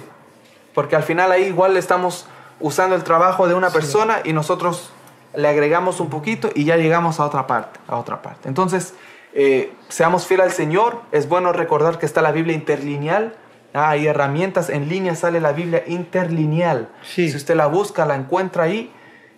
porque 0.73 0.95
al 0.95 1.03
final 1.03 1.31
ahí 1.31 1.43
igual 1.45 1.75
estamos 1.77 2.27
usando 2.59 2.95
el 2.95 3.03
trabajo 3.03 3.47
de 3.47 3.55
una 3.55 3.69
persona 3.71 4.19
y 4.23 4.31
nosotros 4.33 4.91
le 5.35 5.47
agregamos 5.47 5.99
un 5.99 6.09
poquito 6.09 6.49
y 6.53 6.63
ya 6.65 6.77
llegamos 6.77 7.19
a 7.19 7.25
otra 7.25 7.47
parte, 7.47 7.79
a 7.87 7.97
otra 7.97 8.21
parte. 8.21 8.47
Entonces, 8.47 8.93
eh, 9.33 9.73
seamos 9.89 10.27
fieles 10.27 10.45
al 10.45 10.51
Señor. 10.51 11.01
Es 11.11 11.27
bueno 11.27 11.51
recordar 11.51 11.97
que 11.97 12.05
está 12.05 12.21
la 12.21 12.31
Biblia 12.31 12.53
interlineal. 12.55 13.33
Ah, 13.73 13.89
hay 13.89 14.05
herramientas, 14.05 14.69
en 14.69 14.87
línea 14.87 15.15
sale 15.15 15.41
la 15.41 15.51
Biblia 15.51 15.83
interlineal. 15.87 16.89
Sí. 17.01 17.31
Si 17.31 17.35
usted 17.37 17.55
la 17.55 17.65
busca, 17.65 18.05
la 18.05 18.13
encuentra 18.15 18.65
ahí 18.65 18.91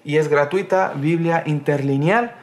y 0.03 0.17
es 0.17 0.27
gratuita, 0.27 0.91
Biblia 0.95 1.43
interlineal. 1.45 2.35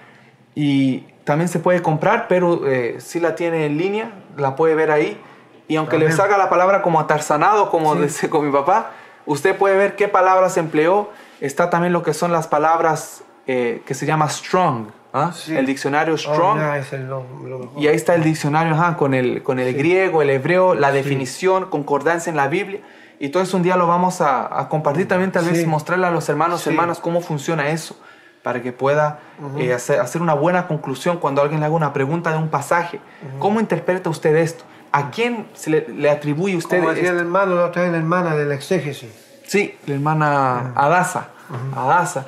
Y 0.55 1.05
también 1.25 1.49
se 1.49 1.59
puede 1.59 1.83
comprar, 1.83 2.27
pero 2.29 2.67
eh, 2.67 2.97
si 3.01 3.21
la 3.21 3.35
tiene 3.35 3.67
en 3.67 3.79
línea, 3.79 4.11
la 4.37 4.57
puede 4.57 4.75
ver 4.75 4.91
ahí. 4.91 5.21
Y 5.69 5.77
aunque 5.77 5.97
le 5.99 6.11
salga 6.13 6.37
la 6.37 6.51
palabra 6.51 6.83
como 6.83 7.01
atarzanado, 7.01 7.71
como 7.71 7.95
Sí. 7.95 8.01
decía 8.01 8.29
con 8.31 8.45
mi 8.45 8.53
papá, 8.53 8.91
usted 9.27 9.57
puede 9.57 9.77
ver 9.77 9.97
qué 9.97 10.09
palabras 10.09 10.57
empleó. 10.57 11.11
Está 11.41 11.71
también 11.71 11.93
lo 11.93 12.03
que 12.03 12.13
son 12.15 12.33
las 12.33 12.47
palabras 12.49 13.23
eh, 13.47 13.83
que 13.87 13.95
se 13.95 14.07
llama 14.07 14.29
strong, 14.29 14.87
¿ah? 15.13 15.33
Sí. 15.35 15.57
el 15.57 15.67
diccionario 15.67 16.15
Oh, 16.15 16.19
strong. 16.19 16.61
es 16.77 16.93
el 16.93 17.09
lo- 17.09 17.25
lo 17.45 17.59
mejor. 17.59 17.83
Y 17.83 17.89
ahí 17.89 17.97
está 17.97 18.15
el 18.15 18.23
diccionario 18.23 18.75
ajá, 18.75 18.97
con 18.97 19.15
el, 19.15 19.43
con 19.43 19.59
el 19.59 19.73
Sí. 19.73 19.79
griego, 19.79 20.23
el 20.23 20.31
hebreo, 20.31 20.75
la 20.77 20.93
definición, 20.93 21.67
concordancia 21.69 22.31
en 22.31 22.37
la 22.37 22.47
Biblia. 22.47 22.81
Y 23.19 23.31
todo 23.31 23.43
eso 23.43 23.57
un 23.57 23.63
día 23.65 23.77
lo 23.77 23.87
vamos 23.89 24.21
a, 24.21 24.61
a 24.61 24.69
compartir 24.69 25.09
también, 25.09 25.33
tal 25.33 25.45
vez 25.45 25.59
Sí. 25.59 25.67
mostrarle 25.67 26.07
a 26.07 26.11
los 26.13 26.29
hermanos, 26.29 26.61
Sí. 26.63 26.71
hermanas, 26.71 27.01
cómo 27.01 27.21
funciona 27.21 27.69
eso, 27.71 27.97
para 28.43 28.61
que 28.63 28.73
pueda 28.73 29.21
eh, 29.59 29.73
hacer, 29.73 30.01
hacer 30.01 30.21
una 30.21 30.35
buena 30.35 30.67
conclusión 30.67 31.19
cuando 31.19 31.43
alguien 31.43 31.61
le 31.61 31.67
haga 31.67 31.75
una 31.77 31.93
pregunta 31.93 32.31
de 32.33 32.39
un 32.39 32.49
pasaje. 32.49 33.01
¿Cómo 33.39 33.61
interpreta 33.61 34.11
usted 34.11 34.35
esto? 34.37 34.65
¿A 34.91 35.11
quién 35.11 35.47
se 35.55 35.71
le, 35.71 35.87
le 35.89 36.11
atribuye 36.11 36.57
usted 36.57 36.79
Como 36.79 36.91
decía 36.91 37.05
esto? 37.05 37.15
el 37.15 37.21
hermano, 37.21 37.55
la 37.55 37.67
otra 37.67 37.83
vez 37.83 37.93
la 37.93 37.99
hermana 37.99 38.35
del 38.37 38.53
exégesis. 38.53 39.11
Sí, 39.47 39.77
la 39.87 39.95
hermana 39.95 40.73
Adasa, 40.75 41.29
Adasa, 41.77 42.27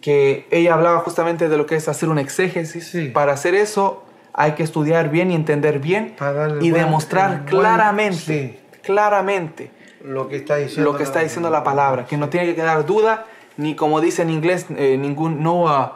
que 0.00 0.46
ella 0.50 0.74
hablaba 0.74 1.00
justamente 1.00 1.48
de 1.48 1.56
lo 1.56 1.66
que 1.66 1.76
es 1.76 1.88
hacer 1.88 2.08
un 2.08 2.18
exégesis. 2.18 2.88
Sí. 2.88 3.08
Para 3.08 3.32
hacer 3.32 3.54
eso 3.54 4.04
hay 4.34 4.52
que 4.52 4.62
estudiar 4.62 5.10
bien 5.10 5.30
y 5.30 5.34
entender 5.34 5.78
bien 5.78 6.14
y 6.60 6.70
buen- 6.70 6.84
demostrar 6.84 7.30
buen- 7.30 7.44
claramente, 7.44 8.16
sí. 8.16 8.58
claramente 8.82 9.70
Lo 10.04 10.28
que 10.28 10.36
está 10.36 10.56
diciendo. 10.56 10.90
lo 10.92 10.96
que 10.96 11.04
está 11.04 11.20
diciendo 11.20 11.50
la 11.50 11.62
palabra, 11.64 12.06
que 12.06 12.16
no 12.16 12.28
tiene 12.28 12.46
que 12.46 12.54
quedar 12.54 12.84
duda, 12.86 13.26
ni 13.56 13.74
como 13.76 14.00
dice 14.00 14.22
en 14.22 14.30
inglés, 14.30 14.66
eh, 14.76 14.96
ningún, 14.98 15.42
no, 15.42 15.64
uh, 15.64 15.88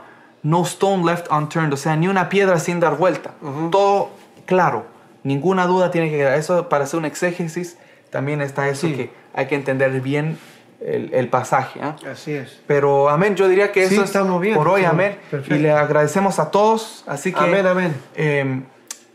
no 0.43 0.63
stone 0.65 1.05
left 1.05 1.31
unturned, 1.31 1.73
o 1.73 1.77
sea, 1.77 1.97
ni 1.97 2.09
una 2.09 2.29
piedra 2.29 2.59
sin 2.59 2.81
dar 2.81 2.97
vuelta. 2.97 3.33
Todo 3.71 4.11
claro, 4.45 4.87
ninguna 5.25 5.67
duda 5.67 5.91
tiene 5.91 6.11
que 6.11 6.19
quedar. 6.19 6.39
Eso 6.39 6.69
para 6.69 6.85
hacer 6.85 6.99
un 6.99 7.05
exégesis 7.05 7.79
también 8.11 8.41
está 8.41 8.69
eso 8.69 8.87
Sí. 8.87 8.95
que 8.95 9.11
hay 9.35 9.47
que 9.47 9.55
entender 9.57 10.01
bien 10.01 10.39
el, 10.81 11.13
el 11.15 11.29
pasaje. 11.29 11.81
¿ah? 11.83 11.97
Así 12.11 12.33
es. 12.33 12.61
Pero 12.67 13.09
amén, 13.09 13.35
yo 13.35 13.49
diría 13.49 13.73
que 13.73 13.89
Sí, 13.89 13.95
eso 13.95 14.05
es 14.05 14.11
estamos 14.11 14.41
bien, 14.41 14.55
por 14.55 14.69
hoy, 14.69 14.85
amén. 14.85 15.19
perfecto. 15.31 15.55
Y 15.57 15.59
le 15.59 15.73
agradecemos 15.73 16.39
a 16.39 16.51
todos, 16.51 17.03
así 17.09 17.33
que 17.33 17.41
Amén, 17.41 17.67
amén. 17.67 17.95
eh, 18.15 18.63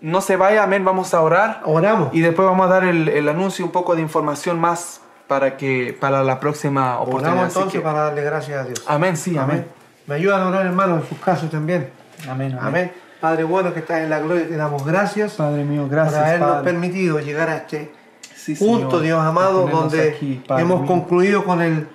no 0.01 0.19
se 0.21 0.35
vaya, 0.35 0.63
amén, 0.63 0.83
vamos 0.83 1.13
a 1.13 1.21
orar. 1.21 1.61
Oramos. 1.63 2.09
Y 2.13 2.21
después 2.21 2.47
vamos 2.47 2.65
a 2.65 2.69
dar 2.73 2.83
el, 2.83 3.07
el 3.07 3.29
anuncio, 3.29 3.63
un 3.63 3.71
poco 3.71 3.95
de 3.95 4.01
información 4.01 4.59
más 4.59 5.01
para 5.31 5.55
que 5.55 5.95
para 5.97 6.23
la 6.25 6.41
próxima 6.41 6.99
oportunidad. 6.99 7.31
Oramos 7.31 7.55
Así 7.55 7.69
que- 7.69 7.79
para 7.79 7.99
darle 8.01 8.21
gracias 8.21 8.59
a 8.59 8.67
Dios. 8.67 8.83
amén, 8.85 9.15
sí, 9.15 9.37
amén. 9.37 9.59
Amén. 9.59 9.65
Me 10.07 10.15
ayudan 10.15 10.41
a 10.41 10.47
orar, 10.49 10.65
hermano, 10.65 10.97
en 10.97 11.07
sus 11.07 11.17
casos 11.19 11.49
también. 11.49 11.89
Amén, 12.29 12.57
Amén. 12.59 12.91
Padre 13.21 13.45
bueno 13.45 13.73
que 13.73 13.79
estás 13.79 14.01
en 14.01 14.09
la 14.09 14.19
gloria, 14.19 14.45
te 14.45 14.57
damos 14.57 14.85
gracias 14.85 15.35
Padre 15.35 15.63
mío, 15.63 15.83
por 15.83 15.91
gracias. 15.91 16.21
habernos 16.21 16.49
Padre. 16.51 16.63
permitido 16.65 17.19
llegar 17.21 17.47
a 17.49 17.55
este 17.57 17.93
Sí, 18.35 18.55
punto, 18.55 18.87
Señor, 18.89 19.03
Dios 19.03 19.21
amado, 19.23 19.61
por 19.61 19.71
donde 19.71 20.09
aquí, 20.09 20.43
hemos 20.49 20.79
mío. 20.81 20.87
concluido 20.87 21.45
con 21.45 21.61
el 21.61 21.87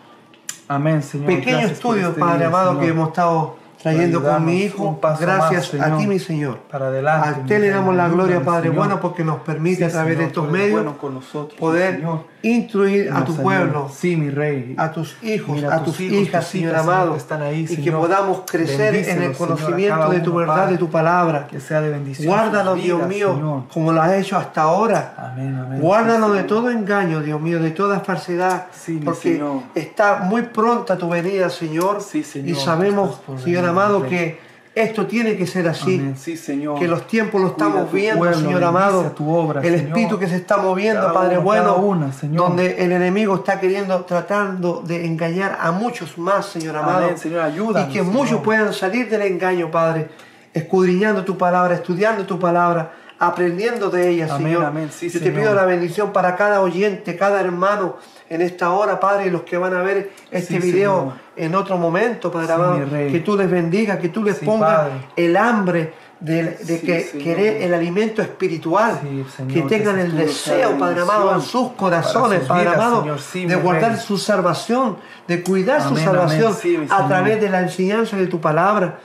Amén, 0.69 1.03
Señor. 1.03 1.27
pequeño 1.27 1.59
Gracias 1.59 1.79
por 1.81 1.91
estudio, 1.99 2.09
este 2.09 2.21
Padre 2.21 2.39
día, 2.39 2.47
amado, 2.47 2.69
Señor. 2.71 2.83
que 2.85 2.89
hemos 2.91 3.09
estado 3.09 3.57
trayendo 3.93 4.23
con 4.23 4.45
mi 4.45 4.63
hijo. 4.63 4.99
Gracias 5.21 5.75
más, 5.75 5.89
a 5.93 5.97
ti, 5.97 6.07
mi 6.07 6.19
Señor. 6.19 6.59
Para 6.71 6.87
adelante. 6.89 7.29
A 7.29 7.33
usted 7.43 7.61
le 7.61 7.69
damos 7.69 7.95
la 7.95 8.09
gloria, 8.09 8.43
Padre 8.45 8.69
Señor. 8.69 8.77
bueno, 8.77 9.01
porque 9.01 9.25
nos 9.25 9.41
permite 9.41 9.85
a 9.85 9.89
través 9.89 10.19
de 10.19 10.25
estos 10.25 10.51
medios 10.51 10.73
bueno 10.83 10.99
con 10.99 11.15
nosotros, 11.15 11.59
poder 11.59 11.97
Señor. 11.97 12.25
instruir 12.43 13.11
a 13.13 13.25
tu 13.25 13.33
Señor. 13.33 13.43
pueblo, 13.43 13.91
Sí, 13.95 14.17
mi 14.17 14.31
Rey. 14.31 14.75
a 14.79 14.91
tus 14.93 15.17
hijos, 15.23 15.57
Mira, 15.57 15.75
a 15.75 15.83
tus, 15.85 16.01
hijos, 16.01 16.19
hijas, 16.19 16.47
Señor 16.47 16.75
amado, 16.77 17.13
que 17.13 17.19
están 17.19 17.43
ahí, 17.43 17.67
y 17.69 17.77
que 17.77 17.93
podamos 17.93 18.43
crecer 18.51 18.95
en 19.09 19.23
el 19.23 19.33
conocimiento 19.33 20.09
de 20.11 20.21
tu 20.21 20.31
uno, 20.31 20.41
verdad, 20.41 20.55
Padre. 20.57 20.73
de 20.73 20.79
tu 20.79 20.91
palabra. 20.91 21.47
Que 21.47 21.61
sea 21.61 21.81
de 21.81 21.91
bendición. 21.91 22.27
Guárdanos, 22.29 22.77
Dios 22.83 23.07
mío, 23.07 23.67
como 23.73 23.93
lo 23.93 24.03
has 24.03 24.13
hecho 24.15 24.37
hasta 24.37 24.63
ahora. 24.63 25.15
Amén, 25.17 25.57
amén. 25.65 25.81
Guárdanos 25.81 26.35
de 26.35 26.43
todo 26.45 26.71
engaño, 26.71 27.21
Dios 27.21 27.41
mío, 27.41 27.61
de 27.61 27.71
toda 27.71 28.01
falsedad, 28.01 28.67
Sí, 28.73 29.01
porque 29.05 29.41
está 29.75 30.19
muy 30.19 30.43
pronta 30.43 30.97
tu 30.99 31.09
venida, 31.09 31.51
Señor, 31.51 32.01
Sí, 32.01 32.23
Señor, 32.23 32.49
y 32.49 32.55
sabemos, 32.55 33.21
Señor 33.43 33.63
venir, 33.63 33.76
amado, 33.83 34.03
que 34.07 34.47
esto 34.75 35.07
tiene 35.07 35.37
que 35.39 35.47
ser 35.47 35.67
así, 35.69 35.95
Amén. 35.99 36.17
Sí, 36.19 36.37
Señor. 36.37 36.79
que 36.79 36.87
los 36.87 37.07
tiempos 37.07 37.41
Cuida 37.41 37.53
estamos 37.53 37.91
viendo, 37.93 38.19
pueblo, 38.19 38.37
Señor 38.39 38.63
amado, 38.65 39.03
tu 39.13 39.35
obra, 39.35 39.61
el 39.63 39.69
Señor. 39.75 39.87
espíritu 39.89 40.19
que 40.19 40.27
se 40.29 40.37
está 40.37 40.59
moviendo, 40.59 41.01
Cada 41.01 41.15
Padre 41.15 41.37
uno, 41.37 41.45
bueno, 41.45 41.77
una, 41.77 42.13
Señor. 42.13 42.49
donde 42.49 42.85
el 42.85 42.93
enemigo 42.93 43.37
está 43.37 43.59
queriendo, 43.59 44.05
tratando 44.05 44.83
de 44.87 45.07
engañar 45.07 45.57
a 45.61 45.73
muchos 45.73 46.19
más, 46.19 46.45
Señor 46.47 46.77
amado, 46.77 47.05
Amén, 47.07 47.17
Señor, 47.19 47.41
ayúdanos, 47.41 47.89
y 47.89 47.93
que 47.95 48.01
Señor. 48.01 48.13
muchos 48.15 48.41
puedan 48.43 48.73
salir 48.75 49.09
del 49.09 49.23
engaño, 49.23 49.71
Padre, 49.71 50.09
escudriñando 50.53 51.25
tu 51.25 51.39
palabra, 51.39 51.75
estudiando 51.75 52.27
tu 52.27 52.39
palabra, 52.39 52.93
aprendiendo 53.19 53.89
de 53.89 54.11
ella, 54.11 54.27
Amén, 54.31 54.43
Señor. 54.47 54.65
amén, 54.67 54.91
sí, 54.93 55.09
Yo 55.09 55.21
te 55.21 55.27
Señor. 55.27 55.41
pido 55.41 55.55
la 55.55 55.65
bendición 55.65 56.13
para 56.13 56.37
cada 56.37 56.61
oyente, 56.61 57.17
cada 57.17 57.41
hermano 57.41 57.97
en 58.29 58.43
esta 58.43 58.71
hora, 58.73 59.01
Padre, 59.01 59.29
y 59.29 59.31
los 59.31 59.43
que 59.45 59.57
van 59.57 59.75
a 59.75 59.81
ver 59.83 60.11
este 60.31 60.61
Sí, 60.61 60.71
video. 60.73 61.15
En 61.37 61.55
otro 61.55 61.77
momento, 61.79 62.31
Padre 62.33 62.47
Sí, 62.47 62.53
amado, 62.53 62.79
que 62.91 63.23
tú 63.25 63.37
les 63.37 63.51
bendigas, 63.51 63.99
que 63.99 64.09
tú 64.09 64.23
les 64.23 64.39
Sí, 64.39 64.45
pongas 64.47 64.79
Padre. 64.79 64.93
el 65.17 65.37
hambre 65.37 65.93
de, 66.21 66.43
de 66.43 66.79
Sí, 66.79 66.87
que 66.87 67.01
Señor. 67.03 67.25
querer 67.25 67.63
el 67.63 67.75
alimento 67.75 68.23
espiritual, 68.23 68.99
Señor, 69.37 69.53
que 69.53 69.63
tengan 69.63 69.97
que 69.97 70.03
el 70.03 70.17
deseo, 70.17 70.71
des 70.71 70.79
Padre 70.81 71.01
amado, 71.03 71.35
en 71.35 71.43
sus 71.43 71.73
corazones, 71.73 72.41
sus 72.41 72.49
Padre 72.49 72.63
vidas, 72.63 72.77
amado, 72.77 73.19
Señor. 73.19 73.49
De 73.51 73.57
guardar 73.57 73.91
Rey. 73.93 74.01
su 74.01 74.17
salvación, 74.19 74.97
de 75.29 75.43
cuidar 75.43 75.83
su 75.83 75.97
salvación 75.97 76.57
amén. 76.65 76.89
A 76.91 77.07
través 77.07 77.41
de 77.41 77.51
la 77.51 77.61
enseñanza 77.61 78.17
de 78.17 78.27
tu 78.27 78.41
palabra. 78.41 78.99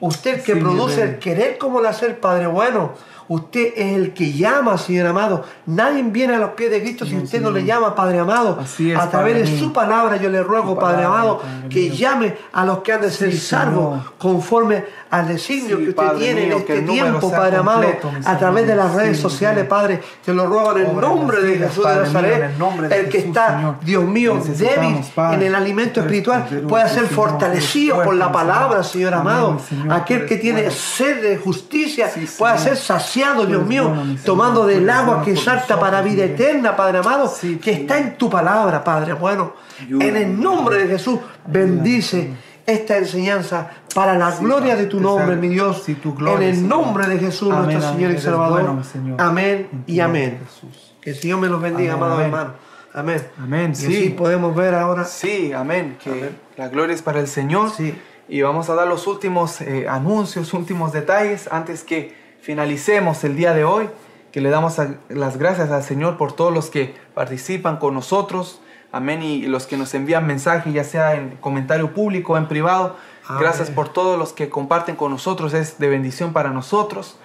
Usted 0.00 0.42
que 0.42 0.56
produce 0.56 1.02
el 1.02 1.18
querer 1.18 1.56
como 1.56 1.80
el 1.80 1.86
hacer, 1.86 2.18
Padre 2.18 2.46
bueno. 2.46 2.92
Usted 3.28 3.72
es 3.76 3.96
el 3.96 4.12
que 4.12 4.32
llama, 4.32 4.76
Señor 4.78 5.06
amado. 5.06 5.44
Nadie 5.66 6.02
viene 6.04 6.34
a 6.34 6.38
los 6.38 6.50
pies 6.50 6.70
de 6.70 6.80
Cristo 6.82 7.06
si 7.06 7.14
No, 7.14 7.22
usted 7.22 7.40
no 7.40 7.50
le 7.50 7.64
llama, 7.64 7.94
Padre 7.94 8.18
amado. 8.18 8.58
Así 8.60 8.90
es, 8.92 8.98
a 8.98 9.08
través 9.10 9.34
de 9.50 9.58
su 9.58 9.72
palabra 9.72 10.16
yo 10.16 10.28
le 10.28 10.42
ruego, 10.42 10.78
Padre 10.78 11.04
amado, 11.04 11.38
Padre 11.38 11.68
que 11.70 11.80
mío. 11.80 11.94
llame 11.94 12.34
a 12.52 12.64
los 12.64 12.78
que 12.78 12.92
han 12.92 13.00
de 13.00 13.10
ser 13.10 13.32
Sí, 13.32 13.38
salvos 13.38 14.00
conforme 14.18 14.84
al 15.10 15.28
designio 15.28 15.76
Sí, 15.78 15.84
que 15.84 15.90
usted 15.90 16.12
tiene 16.18 16.46
mío, 16.46 16.52
en 16.56 16.58
este 16.60 16.82
tiempo, 16.82 17.30
Padre 17.30 17.56
amado, 17.58 17.84
a 18.24 18.38
través 18.38 18.66
de 18.66 18.76
las 18.76 18.92
redes 18.94 19.16
Sí, 19.16 19.22
sociales. 19.22 19.64
Padre. 19.66 20.00
Te 20.24 20.34
lo 20.34 20.46
ruego 20.46 20.76
en 20.76 20.86
el 20.86 20.96
nombre 21.00 21.40
de 21.40 21.58
Jesús 21.58 21.86
de 21.86 21.94
Nazaret. 21.96 22.50
el 22.90 23.08
que 23.08 23.18
está. 23.18 23.76
Dios 23.82 24.04
mío, 24.04 24.40
débil 24.46 25.00
en 25.32 25.42
el 25.42 25.54
alimento 25.54 25.94
tu 25.94 26.00
espiritual, 26.00 26.44
pueda 26.68 26.88
ser 26.88 27.06
fortalecido 27.06 28.02
por 28.02 28.14
la 28.14 28.30
palabra, 28.30 28.82
Señor 28.82 29.14
amado. 29.14 29.58
Aquel 29.90 30.26
que 30.26 30.36
tiene 30.36 30.70
sed 30.70 31.22
de 31.22 31.36
justicia 31.38 32.10
pueda 32.38 32.58
ser 32.58 32.76
saciado, 32.76 33.13
Tú 33.14 33.46
Dios 33.46 33.56
eres 33.58 33.66
mío, 33.68 33.92
tomando 34.24 34.66
del 34.66 34.88
agua 34.90 35.22
que 35.22 35.36
salta 35.36 35.78
para 35.78 36.02
vida 36.02 36.24
eterna, 36.24 36.74
Padre 36.76 36.98
amado, 36.98 37.32
que 37.62 37.72
está 37.72 37.98
en 37.98 38.16
tu 38.16 38.28
palabra, 38.30 38.82
Padre 38.82 39.12
bueno. 39.14 39.52
En 39.88 40.16
el 40.16 40.40
nombre 40.40 40.78
de 40.78 40.86
Jesús, 40.88 41.18
bendice 41.46 42.30
esta 42.66 42.96
enseñanza 42.96 43.68
para 43.94 44.16
la 44.16 44.30
gloria 44.36 44.74
de 44.76 44.86
tu 44.86 45.00
nombre, 45.00 45.36
mi 45.36 45.48
Dios. 45.48 45.82
sí, 45.84 45.94
tu 45.96 46.14
gloria, 46.14 46.48
en 46.48 46.54
el 46.54 46.68
nombre 46.68 47.06
de 47.06 47.18
Jesús, 47.18 47.52
Amén, 47.52 47.64
nuestro 47.64 47.88
amén. 47.88 47.96
Señor 48.00 48.12
y 48.12 48.18
Salvador. 48.20 48.52
bueno, 48.60 48.74
mi 48.74 48.84
Señor. 48.84 49.20
Amén 49.20 49.68
y 49.86 50.00
amén. 50.00 50.38
Jesús. 50.44 50.94
Que 51.00 51.10
el 51.10 51.16
Señor 51.16 51.40
me 51.40 51.48
los 51.48 51.60
bendiga, 51.60 51.94
amados 51.94 52.14
amén. 52.14 52.26
hermanos. 52.26 52.52
Amén. 52.94 53.22
Amén, 53.42 53.70
Y 53.72 53.74
sí. 53.74 53.86
así 53.86 54.08
podemos 54.10 54.54
ver 54.54 54.74
ahora. 54.74 55.04
Sí, 55.04 55.52
amén. 55.52 55.98
Que 56.02 56.10
Amén. 56.10 56.38
la 56.56 56.68
gloria 56.68 56.94
es 56.94 57.02
para 57.02 57.18
el 57.20 57.26
Señor. 57.26 57.70
Sí. 57.70 57.94
Y 58.28 58.40
vamos 58.40 58.70
a 58.70 58.74
dar 58.74 58.86
los 58.86 59.06
últimos 59.08 59.60
eh, 59.60 59.86
anuncios, 59.88 60.54
últimos 60.54 60.92
detalles 60.92 61.48
antes 61.52 61.82
que 61.82 62.14
finalicemos 62.44 63.24
el 63.24 63.36
día 63.36 63.54
de 63.54 63.64
hoy. 63.64 63.88
Que 64.30 64.40
le 64.40 64.50
damos 64.50 64.76
las 65.08 65.36
gracias 65.38 65.70
al 65.70 65.82
Señor 65.84 66.16
por 66.16 66.32
todos 66.32 66.52
los 66.52 66.68
que 66.68 66.94
participan 67.14 67.76
con 67.78 67.94
nosotros. 67.94 68.60
Amén. 68.90 69.22
Y 69.22 69.42
los 69.46 69.66
que 69.66 69.76
nos 69.76 69.94
envían 69.94 70.26
mensajes, 70.26 70.72
ya 70.74 70.82
sea 70.84 71.14
en 71.14 71.36
comentario 71.40 71.94
público 71.94 72.32
o 72.32 72.36
en 72.36 72.48
privado. 72.48 72.96
Amén. 73.28 73.42
Gracias 73.42 73.70
por 73.70 73.92
todos 73.92 74.18
los 74.18 74.32
que 74.32 74.48
comparten 74.50 74.96
con 74.96 75.12
nosotros. 75.12 75.54
Es 75.54 75.78
de 75.78 75.88
bendición 75.88 76.32
para 76.32 76.50
nosotros. 76.50 77.16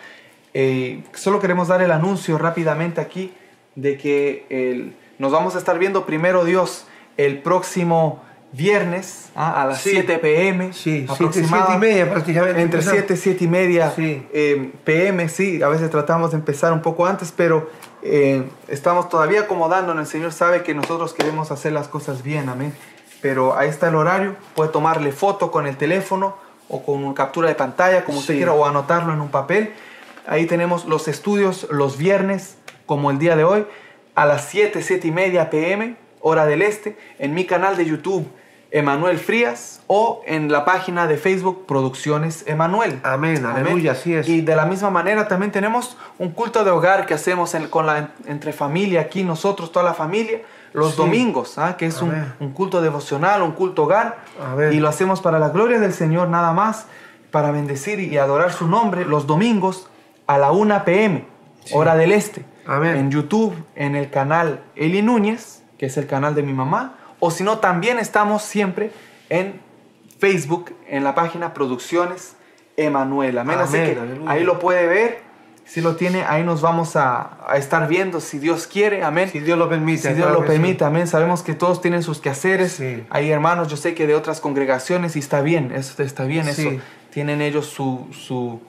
Eh, 0.53 1.03
solo 1.13 1.39
queremos 1.39 1.67
dar 1.67 1.81
el 1.81 1.91
anuncio 1.91 2.37
rápidamente 2.37 3.01
aquí 3.01 3.33
de 3.75 3.97
que 3.97 4.45
el- 4.49 4.95
nos 5.17 5.31
vamos 5.31 5.55
a 5.55 5.57
estar 5.57 5.77
viendo 5.79 6.05
primero 6.05 6.45
Dios 6.45 6.85
el 7.17 7.41
próximo 7.41 8.21
viernes 8.51 9.29
ah, 9.35 9.61
a 9.61 9.65
las 9.67 9.81
Sí. 9.81 9.91
7 9.91 10.17
pm. 10.19 10.73
Sí, 10.73 11.05
siete, 11.07 11.11
aproximada- 11.13 11.65
siete 11.67 11.75
y 11.75 11.79
media 11.79 12.09
prácticamente. 12.09 12.61
Entre 12.61 12.79
empezamos. 12.79 12.99
7 13.07 13.17
7 13.17 13.43
y 13.43 13.47
media 13.47 13.91
Sí. 13.95 14.27
eh, 14.33 14.71
pm, 14.83 15.29
sí, 15.29 15.61
a 15.61 15.67
veces 15.67 15.89
tratamos 15.89 16.31
de 16.31 16.37
empezar 16.37 16.73
un 16.73 16.81
poco 16.81 17.05
antes, 17.05 17.31
pero 17.35 17.69
eh, 18.01 18.43
estamos 18.67 19.09
todavía 19.09 19.41
acomodándonos. 19.41 20.07
El 20.07 20.11
Señor 20.11 20.31
sabe 20.31 20.63
que 20.63 20.73
nosotros 20.73 21.13
queremos 21.13 21.51
hacer 21.51 21.73
las 21.73 21.87
cosas 21.87 22.23
bien, 22.23 22.49
amén. 22.49 22.73
Pero 23.21 23.57
ahí 23.57 23.67
está 23.69 23.89
el 23.89 23.95
horario, 23.95 24.35
puede 24.55 24.69
tomarle 24.71 25.11
foto 25.11 25.51
con 25.51 25.67
el 25.67 25.75
teléfono 25.75 26.37
o 26.69 26.81
con 26.83 27.03
una 27.03 27.13
captura 27.13 27.49
de 27.49 27.55
pantalla, 27.55 28.05
como 28.05 28.19
usted 28.19 28.35
quiera, 28.37 28.53
o 28.53 28.65
anotarlo 28.65 29.11
en 29.11 29.19
un 29.19 29.29
papel. 29.29 29.73
Ahí 30.25 30.45
tenemos 30.45 30.85
los 30.85 31.07
estudios 31.07 31.67
los 31.71 31.97
viernes, 31.97 32.55
como 32.85 33.11
el 33.11 33.19
día 33.19 33.35
de 33.35 33.43
hoy, 33.43 33.65
a 34.15 34.25
las 34.25 34.45
7, 34.45 34.81
7 34.81 35.07
y 35.07 35.11
media 35.11 35.49
pm, 35.49 35.95
hora 36.21 36.45
del 36.45 36.61
este, 36.61 36.97
en 37.19 37.33
mi 37.33 37.45
canal 37.45 37.77
de 37.77 37.85
YouTube, 37.85 38.27
Emanuel 38.71 39.17
Frías, 39.17 39.81
o 39.87 40.21
en 40.27 40.51
la 40.51 40.63
página 40.63 41.07
de 41.07 41.17
Facebook, 41.17 41.65
Producciones 41.65 42.43
Emanuel. 42.47 42.99
Amén, 43.03 43.43
aleluya, 43.45 43.93
así 43.93 44.13
es. 44.13 44.29
Y 44.29 44.41
de 44.41 44.55
la 44.55 44.65
misma 44.65 44.91
manera 44.91 45.27
también 45.27 45.51
tenemos 45.51 45.97
un 46.19 46.29
culto 46.31 46.63
de 46.63 46.69
hogar 46.69 47.05
que 47.07 47.15
hacemos 47.15 47.55
en- 47.55 47.67
con 47.67 47.87
la, 47.87 48.11
entre 48.27 48.53
familia, 48.53 49.01
aquí 49.01 49.23
nosotros, 49.23 49.71
toda 49.71 49.85
la 49.85 49.95
familia, 49.95 50.41
los 50.73 50.91
Sí. 50.91 50.97
domingos, 50.97 51.57
¿ah? 51.57 51.77
que 51.77 51.87
es 51.87 51.99
un, 52.03 52.13
un 52.39 52.51
culto 52.51 52.79
devocional, 52.79 53.41
un 53.41 53.53
culto 53.53 53.83
hogar. 53.85 54.17
Y 54.71 54.79
lo 54.79 54.87
hacemos 54.87 55.19
para 55.19 55.39
la 55.39 55.49
gloria 55.49 55.79
del 55.79 55.93
Señor 55.93 56.27
nada 56.29 56.53
más, 56.53 56.85
para 57.31 57.49
bendecir 57.51 57.99
y 57.99 58.17
adorar 58.19 58.51
su 58.53 58.67
nombre 58.67 59.03
los 59.05 59.25
domingos 59.25 59.87
a 60.27 60.37
la 60.37 60.51
1 60.51 60.83
pm, 60.85 61.25
hora 61.73 61.95
del 61.95 62.11
este. 62.11 62.45
Amén. 62.67 62.97
En 62.97 63.09
YouTube, 63.09 63.55
en 63.75 63.95
el 63.95 64.11
canal 64.11 64.61
Eli 64.75 65.01
Núñez, 65.01 65.58
que 65.79 65.87
es 65.87 65.97
el 65.97 66.05
canal 66.05 66.35
de 66.35 66.43
mi 66.43 66.53
mamá. 66.53 66.95
O 67.19 67.31
si 67.31 67.43
no, 67.43 67.57
también 67.57 67.97
estamos 67.97 68.43
siempre 68.43 68.91
en 69.29 69.59
Facebook, 70.19 70.75
en 70.87 71.03
la 71.03 71.15
página 71.15 71.53
Producciones 71.53 72.35
Emanuel. 72.77 73.37
Amén. 73.39 73.57
Así 73.59 73.77
que 73.77 73.97
ahí 74.27 74.43
lo 74.43 74.59
puede 74.59 74.85
ver. 74.85 75.29
Si 75.65 75.81
lo 75.81 75.95
tiene, 75.95 76.23
ahí 76.23 76.43
nos 76.43 76.61
vamos 76.61 76.95
a, 76.95 77.37
a 77.47 77.57
estar 77.57 77.87
viendo, 77.87 78.19
si 78.21 78.39
Dios 78.39 78.65
quiere. 78.65 79.03
Amén. 79.03 79.29
Si 79.31 79.39
Dios 79.39 79.55
lo 79.57 79.69
permite. 79.69 80.01
Si 80.01 80.07
Dios 80.15 80.25
claro 80.25 80.41
lo 80.41 80.41
sí. 80.41 80.47
permite, 80.53 80.83
amén. 80.83 81.05
Sabemos 81.07 81.43
que 81.43 81.53
todos 81.53 81.79
tienen 81.79 82.01
sus 82.01 82.19
quehaceres. 82.19 82.71
Sí. 82.73 83.03
Hay 83.11 83.29
hermanos, 83.29 83.67
yo 83.67 83.77
sé 83.77 83.93
que 83.93 84.07
de 84.07 84.15
otras 84.15 84.41
congregaciones 84.41 85.15
y 85.15 85.19
está 85.19 85.41
bien, 85.41 85.71
eso 85.71 86.01
está 86.01 86.23
bien, 86.23 86.45
Sí. 86.53 86.67
eso. 86.67 86.81
Tienen 87.11 87.41
ellos 87.41 87.67
su, 87.67 88.07
su, 88.11 88.61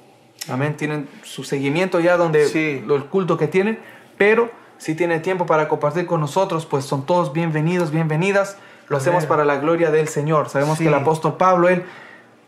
amén, 0.51 0.77
tienen 0.77 1.09
su 1.23 1.43
seguimiento 1.43 2.01
ya 2.01 2.17
donde 2.19 2.45
el 2.55 3.05
culto 3.07 3.39
que 3.39 3.47
tienen, 3.49 3.79
pero 4.19 4.51
si 4.81 4.95
tiene 4.95 5.21
tiempo 5.21 5.45
para 5.45 5.69
compartir 5.69 6.07
con 6.07 6.21
nosotros, 6.23 6.65
pues 6.65 6.87
son 6.87 7.05
todos 7.05 7.35
bienvenidos, 7.35 7.91
bienvenidas. 7.91 8.57
Lo 8.89 8.97
hacemos 8.97 9.27
para 9.27 9.45
la 9.45 9.57
gloria 9.59 9.91
del 9.91 10.09
Señor. 10.09 10.49
Sabemos 10.49 10.79
Sí. 10.79 10.85
que 10.85 10.89
el 10.89 10.95
apóstol 10.95 11.37
Pablo, 11.37 11.69
él, 11.69 11.85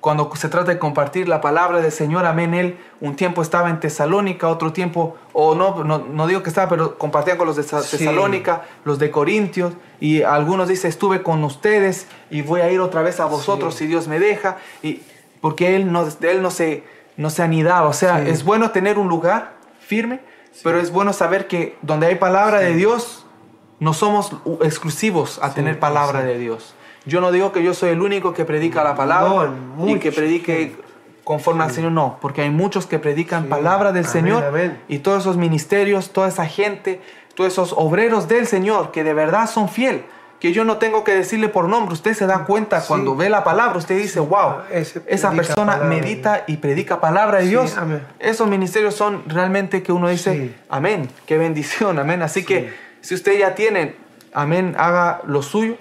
cuando 0.01 0.35
se 0.35 0.49
trata 0.49 0.73
de 0.73 0.79
compartir 0.79 1.29
la 1.29 1.43
palabra 1.43 1.81
del 1.83 1.93
Señor, 1.93 2.25
amén, 2.25 2.55
él 2.55 2.79
un 3.03 3.17
tiempo 3.17 3.43
estaba 3.43 3.69
en 3.69 3.81
Tesalónica, 3.81 4.49
otro 4.49 4.73
tiempo, 4.73 5.15
o 5.35 5.55
no, 5.55 5.85
no, 5.85 5.99
no 5.99 6.27
digo 6.27 6.43
que 6.43 6.49
estaba, 6.49 6.71
pero 6.71 6.97
compartían 6.97 7.37
con 7.37 7.47
los 7.47 7.57
de 7.57 7.65
Sí. 7.65 7.99
Tesalónica, 7.99 8.63
los 8.85 8.99
de 8.99 9.11
Corintios, 9.11 9.75
y 10.01 10.23
algunos 10.23 10.69
dicen, 10.69 10.89
estuve 10.89 11.23
con 11.23 11.45
ustedes 11.45 12.07
y 12.31 12.41
voy 12.41 12.63
a 12.63 12.73
ir 12.73 12.81
otra 12.81 13.03
vez 13.03 13.21
a 13.21 13.27
vosotros 13.27 13.75
Sí. 13.75 13.81
si 13.85 13.87
Dios 13.89 14.09
me 14.09 14.19
deja, 14.19 14.57
y 14.83 15.03
porque 15.43 15.77
él 15.77 15.93
no, 15.93 16.07
él 16.23 16.41
no, 16.41 16.51
se, 16.51 16.83
no 17.19 17.29
se 17.29 17.43
anidaba. 17.43 17.89
O 17.89 17.93
sea, 17.93 18.23
es 18.27 18.43
bueno 18.43 18.71
tener 18.71 18.99
un 18.99 19.09
lugar 19.09 19.53
firme, 19.81 20.21
pero 20.63 20.79
es 20.81 20.91
bueno 20.91 21.13
saber 21.13 21.47
que 21.47 21.77
donde 21.83 22.07
hay 22.07 22.17
palabra 22.17 22.59
de 22.61 22.75
Dios, 22.75 23.25
no 23.81 23.95
somos 23.95 24.33
exclusivos 24.63 25.39
a 25.43 25.49
Sí, 25.49 25.57
tener 25.57 25.79
palabra 25.79 26.23
de 26.23 26.39
Dios. 26.39 26.75
Yo 27.05 27.21
no 27.21 27.33
digo 27.33 27.51
que 27.53 27.65
yo 27.65 27.75
soy 27.75 27.91
el 27.91 28.01
único 28.01 28.33
que 28.33 28.45
predica 28.45 28.85
la 28.85 28.95
palabra 28.95 29.51
No, 29.77 29.89
y 29.89 29.99
que 29.99 30.13
predique 30.13 30.77
conforme 31.25 31.65
al 31.65 31.73
Señor, 31.73 31.93
no, 31.93 32.19
porque 32.21 32.43
hay 32.43 32.51
muchos 32.51 32.87
que 32.87 32.99
predican 32.99 33.47
palabra 33.49 33.93
del 33.93 34.05
Amén, 34.05 34.13
Señor 34.13 34.45
amén. 34.45 34.81
y 34.89 34.99
todos 34.99 35.23
esos 35.23 35.37
ministerios, 35.37 36.11
toda 36.11 36.29
esa 36.29 36.47
gente, 36.47 37.01
todos 37.35 37.53
esos 37.53 37.75
obreros 37.77 38.29
del 38.29 38.47
Señor 38.47 38.91
que 38.93 39.05
de 39.05 39.15
verdad 39.15 39.49
son 39.49 39.69
fiel, 39.69 40.05
que 40.43 40.53
yo 40.53 40.65
no 40.65 40.79
tengo 40.79 41.05
que 41.05 41.15
decirle 41.15 41.49
por 41.49 41.69
nombre, 41.69 41.93
usted 41.95 42.15
se 42.15 42.27
da 42.27 42.45
cuenta 42.45 42.81
Sí. 42.81 42.89
cuando 42.89 43.15
ve 43.15 43.31
la 43.31 43.45
palabra, 43.45 43.79
usted 43.79 43.97
dice, 43.97 44.19
wow, 44.19 44.41
Ah, 44.41 44.63
esa 45.07 45.31
persona 45.31 45.75
palabra 45.75 45.89
medita 45.89 46.43
y 46.49 46.57
predica 46.57 47.01
palabra 47.01 47.39
de 47.39 47.45
Sí, 47.45 47.51
Dios. 47.51 47.79
amén. 47.79 48.03
Esos 48.19 48.49
ministerios 48.49 48.97
son 48.97 49.23
realmente 49.29 49.85
que 49.85 49.93
uno 49.93 50.09
dice, 50.09 50.33
Sí. 50.33 50.55
amén, 50.69 51.09
qué 51.27 51.39
bendición, 51.39 52.01
amén. 52.01 52.23
Así 52.23 52.45
que 52.45 52.75
si 53.03 53.15
usted 53.15 53.39
ya 53.39 53.55
tiene, 53.55 53.95
amén, 54.35 54.75
haga 54.77 55.21
lo 55.27 55.43
suyo, 55.43 55.77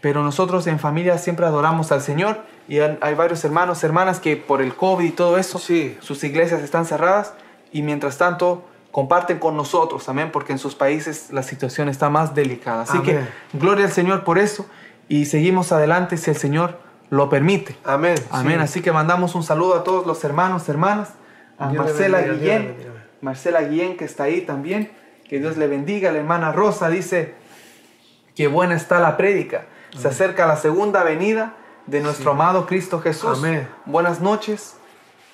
pero 0.00 0.22
nosotros 0.22 0.68
en 0.68 0.78
familia 0.78 1.18
siempre 1.18 1.44
adoramos 1.46 1.90
al 1.90 2.00
Señor 2.00 2.38
y 2.68 2.78
hay 2.78 3.14
varios 3.16 3.44
hermanos, 3.44 3.82
hermanas 3.82 4.20
que 4.20 4.36
por 4.36 4.62
el 4.62 4.76
COVID 4.76 5.04
y 5.06 5.10
todo 5.10 5.38
eso, 5.38 5.58
sus 5.58 6.22
iglesias 6.22 6.62
están 6.62 6.86
cerradas 6.86 7.34
y 7.72 7.82
mientras 7.82 8.16
tanto 8.16 8.64
comparten 8.94 9.40
con 9.40 9.56
nosotros, 9.56 10.08
amén, 10.08 10.30
porque 10.30 10.52
en 10.52 10.60
sus 10.60 10.76
países 10.76 11.32
la 11.32 11.42
situación 11.42 11.88
está 11.88 12.10
más 12.10 12.32
delicada. 12.32 12.82
Así 12.82 12.98
Amén. 12.98 13.26
que 13.52 13.58
gloria 13.58 13.86
al 13.86 13.90
Señor 13.90 14.22
por 14.22 14.38
eso 14.38 14.66
y 15.08 15.24
seguimos 15.24 15.72
adelante 15.72 16.16
si 16.16 16.30
el 16.30 16.36
Señor 16.36 16.78
lo 17.10 17.28
permite. 17.28 17.76
Amén. 17.82 18.14
Amén. 18.30 18.58
sí. 18.58 18.62
Así 18.62 18.82
que 18.82 18.92
mandamos 18.92 19.34
un 19.34 19.42
saludo 19.42 19.74
a 19.74 19.82
todos 19.82 20.06
los 20.06 20.22
hermanos, 20.22 20.68
hermanas, 20.68 21.14
a 21.58 21.70
Dios 21.70 21.86
Marcela 21.86 22.18
bendiga, 22.18 22.38
Guillén. 22.38 22.76
Marcela 23.20 23.62
Guillén 23.62 23.96
que 23.96 24.04
está 24.04 24.24
ahí 24.24 24.42
también, 24.42 24.92
que 25.28 25.40
Dios 25.40 25.56
le 25.56 25.66
bendiga. 25.66 26.12
La 26.12 26.18
hermana 26.18 26.52
Rosa 26.52 26.88
dice, 26.88 27.34
qué 28.36 28.46
buena 28.46 28.76
está 28.76 29.00
la 29.00 29.16
prédica. 29.16 29.66
Se 29.98 30.06
acerca 30.06 30.46
la 30.46 30.56
segunda 30.56 31.02
venida 31.02 31.56
de 31.88 32.00
nuestro 32.00 32.30
amado 32.30 32.64
Cristo 32.66 33.00
Jesús. 33.00 33.38
Amén. 33.38 33.68
Buenas 33.86 34.20
noches, 34.20 34.76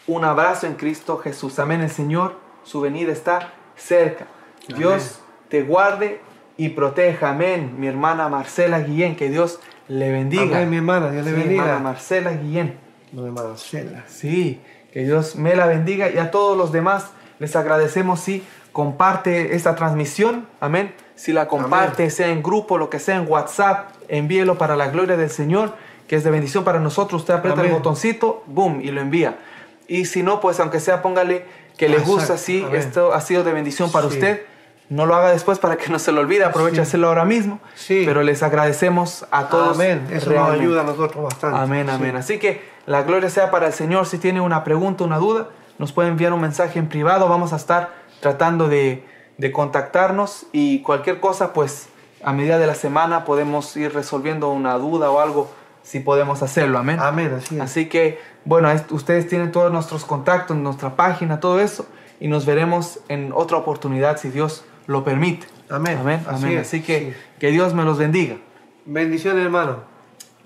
un 0.06 0.24
abrazo 0.24 0.66
en 0.66 0.76
Cristo 0.76 1.18
Jesús. 1.18 1.58
Amén. 1.58 1.82
El 1.82 1.90
Señor, 1.90 2.48
su 2.64 2.80
venida 2.80 3.12
está 3.12 3.52
cerca. 3.76 4.26
Dios 4.76 5.20
te 5.48 5.62
guarde 5.62 6.20
y 6.56 6.70
proteja. 6.70 7.30
Amén. 7.30 7.74
Mi 7.78 7.86
hermana 7.86 8.28
Marcela 8.28 8.80
Guillén, 8.80 9.16
que 9.16 9.30
Dios 9.30 9.60
le 9.88 10.12
bendiga. 10.12 10.56
Amén, 10.56 10.70
mi 10.70 10.76
hermana, 10.76 11.10
Dios 11.10 11.24
le 11.24 11.32
bendiga. 11.32 11.62
hermana 11.62 11.80
Marcela 11.80 12.32
Guillén. 12.32 12.78
No, 13.12 13.26
hermano, 13.26 13.56
Cela. 13.56 14.04
Sí, 14.06 14.60
que 14.92 15.04
Dios 15.04 15.36
me 15.36 15.56
la 15.56 15.66
bendiga 15.66 16.10
y 16.10 16.18
a 16.18 16.30
todos 16.30 16.56
los 16.56 16.70
demás 16.70 17.10
les 17.38 17.56
agradecemos 17.56 18.20
si 18.20 18.44
comparte 18.72 19.56
esta 19.56 19.74
transmisión, 19.74 20.46
amén. 20.60 20.94
Si 21.16 21.32
la 21.32 21.48
comparte, 21.48 22.08
sea 22.10 22.28
en 22.28 22.42
grupo, 22.42 22.78
lo 22.78 22.88
que 22.88 22.98
sea, 22.98 23.16
en 23.16 23.28
WhatsApp, 23.28 23.90
envíelo 24.08 24.56
para 24.56 24.76
la 24.76 24.88
gloria 24.88 25.16
del 25.16 25.30
Señor, 25.30 25.74
que 26.06 26.16
es 26.16 26.24
de 26.24 26.30
bendición 26.30 26.64
para 26.64 26.80
nosotros. 26.80 27.22
Usted 27.22 27.34
aprieta 27.34 27.62
el 27.62 27.72
botoncito, 27.72 28.42
boom, 28.46 28.80
y 28.80 28.90
lo 28.90 29.00
envía. 29.00 29.38
Y 29.88 30.04
si 30.04 30.22
no, 30.22 30.40
pues 30.40 30.60
aunque 30.60 30.80
sea, 30.80 31.02
póngale 31.02 31.44
que 31.80 31.88
le 31.88 31.94
Exacto, 31.96 32.12
gusta, 32.12 32.36
sí, 32.38 32.64
esto 32.74 33.14
ha 33.14 33.20
sido 33.22 33.42
de 33.42 33.54
bendición 33.54 33.90
para 33.90 34.06
Sí. 34.08 34.14
usted. 34.14 34.42
No 34.90 35.06
lo 35.06 35.14
haga 35.14 35.30
después 35.30 35.58
para 35.58 35.76
que 35.76 35.88
no 35.88 35.98
se 35.98 36.12
lo 36.12 36.20
olvide, 36.20 36.44
aproveche 36.44 36.76
Sí. 36.76 36.82
hacerlo 36.82 37.08
ahora 37.08 37.24
mismo. 37.24 37.58
Sí. 37.74 38.02
Pero 38.04 38.22
les 38.22 38.42
agradecemos 38.42 39.24
a 39.30 39.48
todos. 39.48 39.76
Amén. 39.76 40.06
Eso 40.10 40.26
nos 40.26 40.26
realmente. 40.26 40.60
ayuda 40.64 40.80
a 40.82 40.84
nosotros 40.84 41.24
bastante. 41.24 41.58
Amén, 41.58 41.88
amén. 41.88 42.16
Así 42.16 42.38
que 42.38 42.60
la 42.84 43.02
gloria 43.02 43.30
sea 43.30 43.50
para 43.50 43.68
el 43.68 43.72
Señor. 43.72 44.04
Si 44.04 44.18
tiene 44.18 44.42
una 44.42 44.62
pregunta, 44.62 45.04
una 45.04 45.16
duda, 45.16 45.48
nos 45.78 45.92
puede 45.92 46.08
enviar 46.10 46.34
un 46.34 46.42
mensaje 46.42 46.78
en 46.78 46.88
privado. 46.88 47.28
Vamos 47.28 47.54
a 47.54 47.56
estar 47.56 47.88
tratando 48.20 48.68
de, 48.68 49.02
de 49.38 49.52
contactarnos 49.52 50.46
y 50.52 50.82
cualquier 50.82 51.18
cosa, 51.20 51.54
pues 51.54 51.88
a 52.22 52.32
medida 52.34 52.58
de 52.58 52.66
la 52.66 52.74
semana 52.74 53.24
podemos 53.24 53.74
ir 53.78 53.94
resolviendo 53.94 54.50
una 54.50 54.74
duda 54.76 55.10
o 55.10 55.20
algo, 55.20 55.50
si 55.82 56.00
podemos 56.00 56.42
hacerlo. 56.42 56.78
Amén. 56.78 56.98
Amén, 57.00 57.32
así 57.36 57.56
es. 57.56 57.60
Así 57.62 57.88
que, 57.88 58.18
bueno, 58.44 58.70
es- 58.70 58.84
ustedes 58.90 59.28
tienen 59.28 59.52
todos 59.52 59.72
nuestros 59.72 60.04
contactos, 60.04 60.56
nuestra 60.56 60.96
página, 60.96 61.40
todo 61.40 61.60
eso, 61.60 61.86
y 62.20 62.28
nos 62.28 62.46
veremos 62.46 63.00
en 63.08 63.32
otra 63.34 63.56
oportunidad 63.58 64.18
si 64.18 64.28
Dios 64.30 64.64
lo 64.86 65.04
permite. 65.04 65.46
Amén. 65.68 65.98
Amén, 65.98 66.24
Así 66.28 66.44
amén. 66.46 66.58
Así 66.58 66.82
que 66.82 66.98
sí. 66.98 67.14
que 67.38 67.48
Dios 67.50 67.74
me 67.74 67.84
los 67.84 67.98
bendiga. 67.98 68.36
Bendiciones, 68.84 69.44
hermano. 69.44 69.76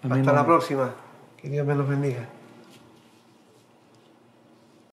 Amén, 0.02 0.20
Hasta 0.20 0.32
la 0.32 0.44
próxima. 0.44 0.90
Que 1.39 1.48
Dios 1.48 1.66
me 1.66 1.74
los 1.74 1.89
bendiga. 1.89 2.28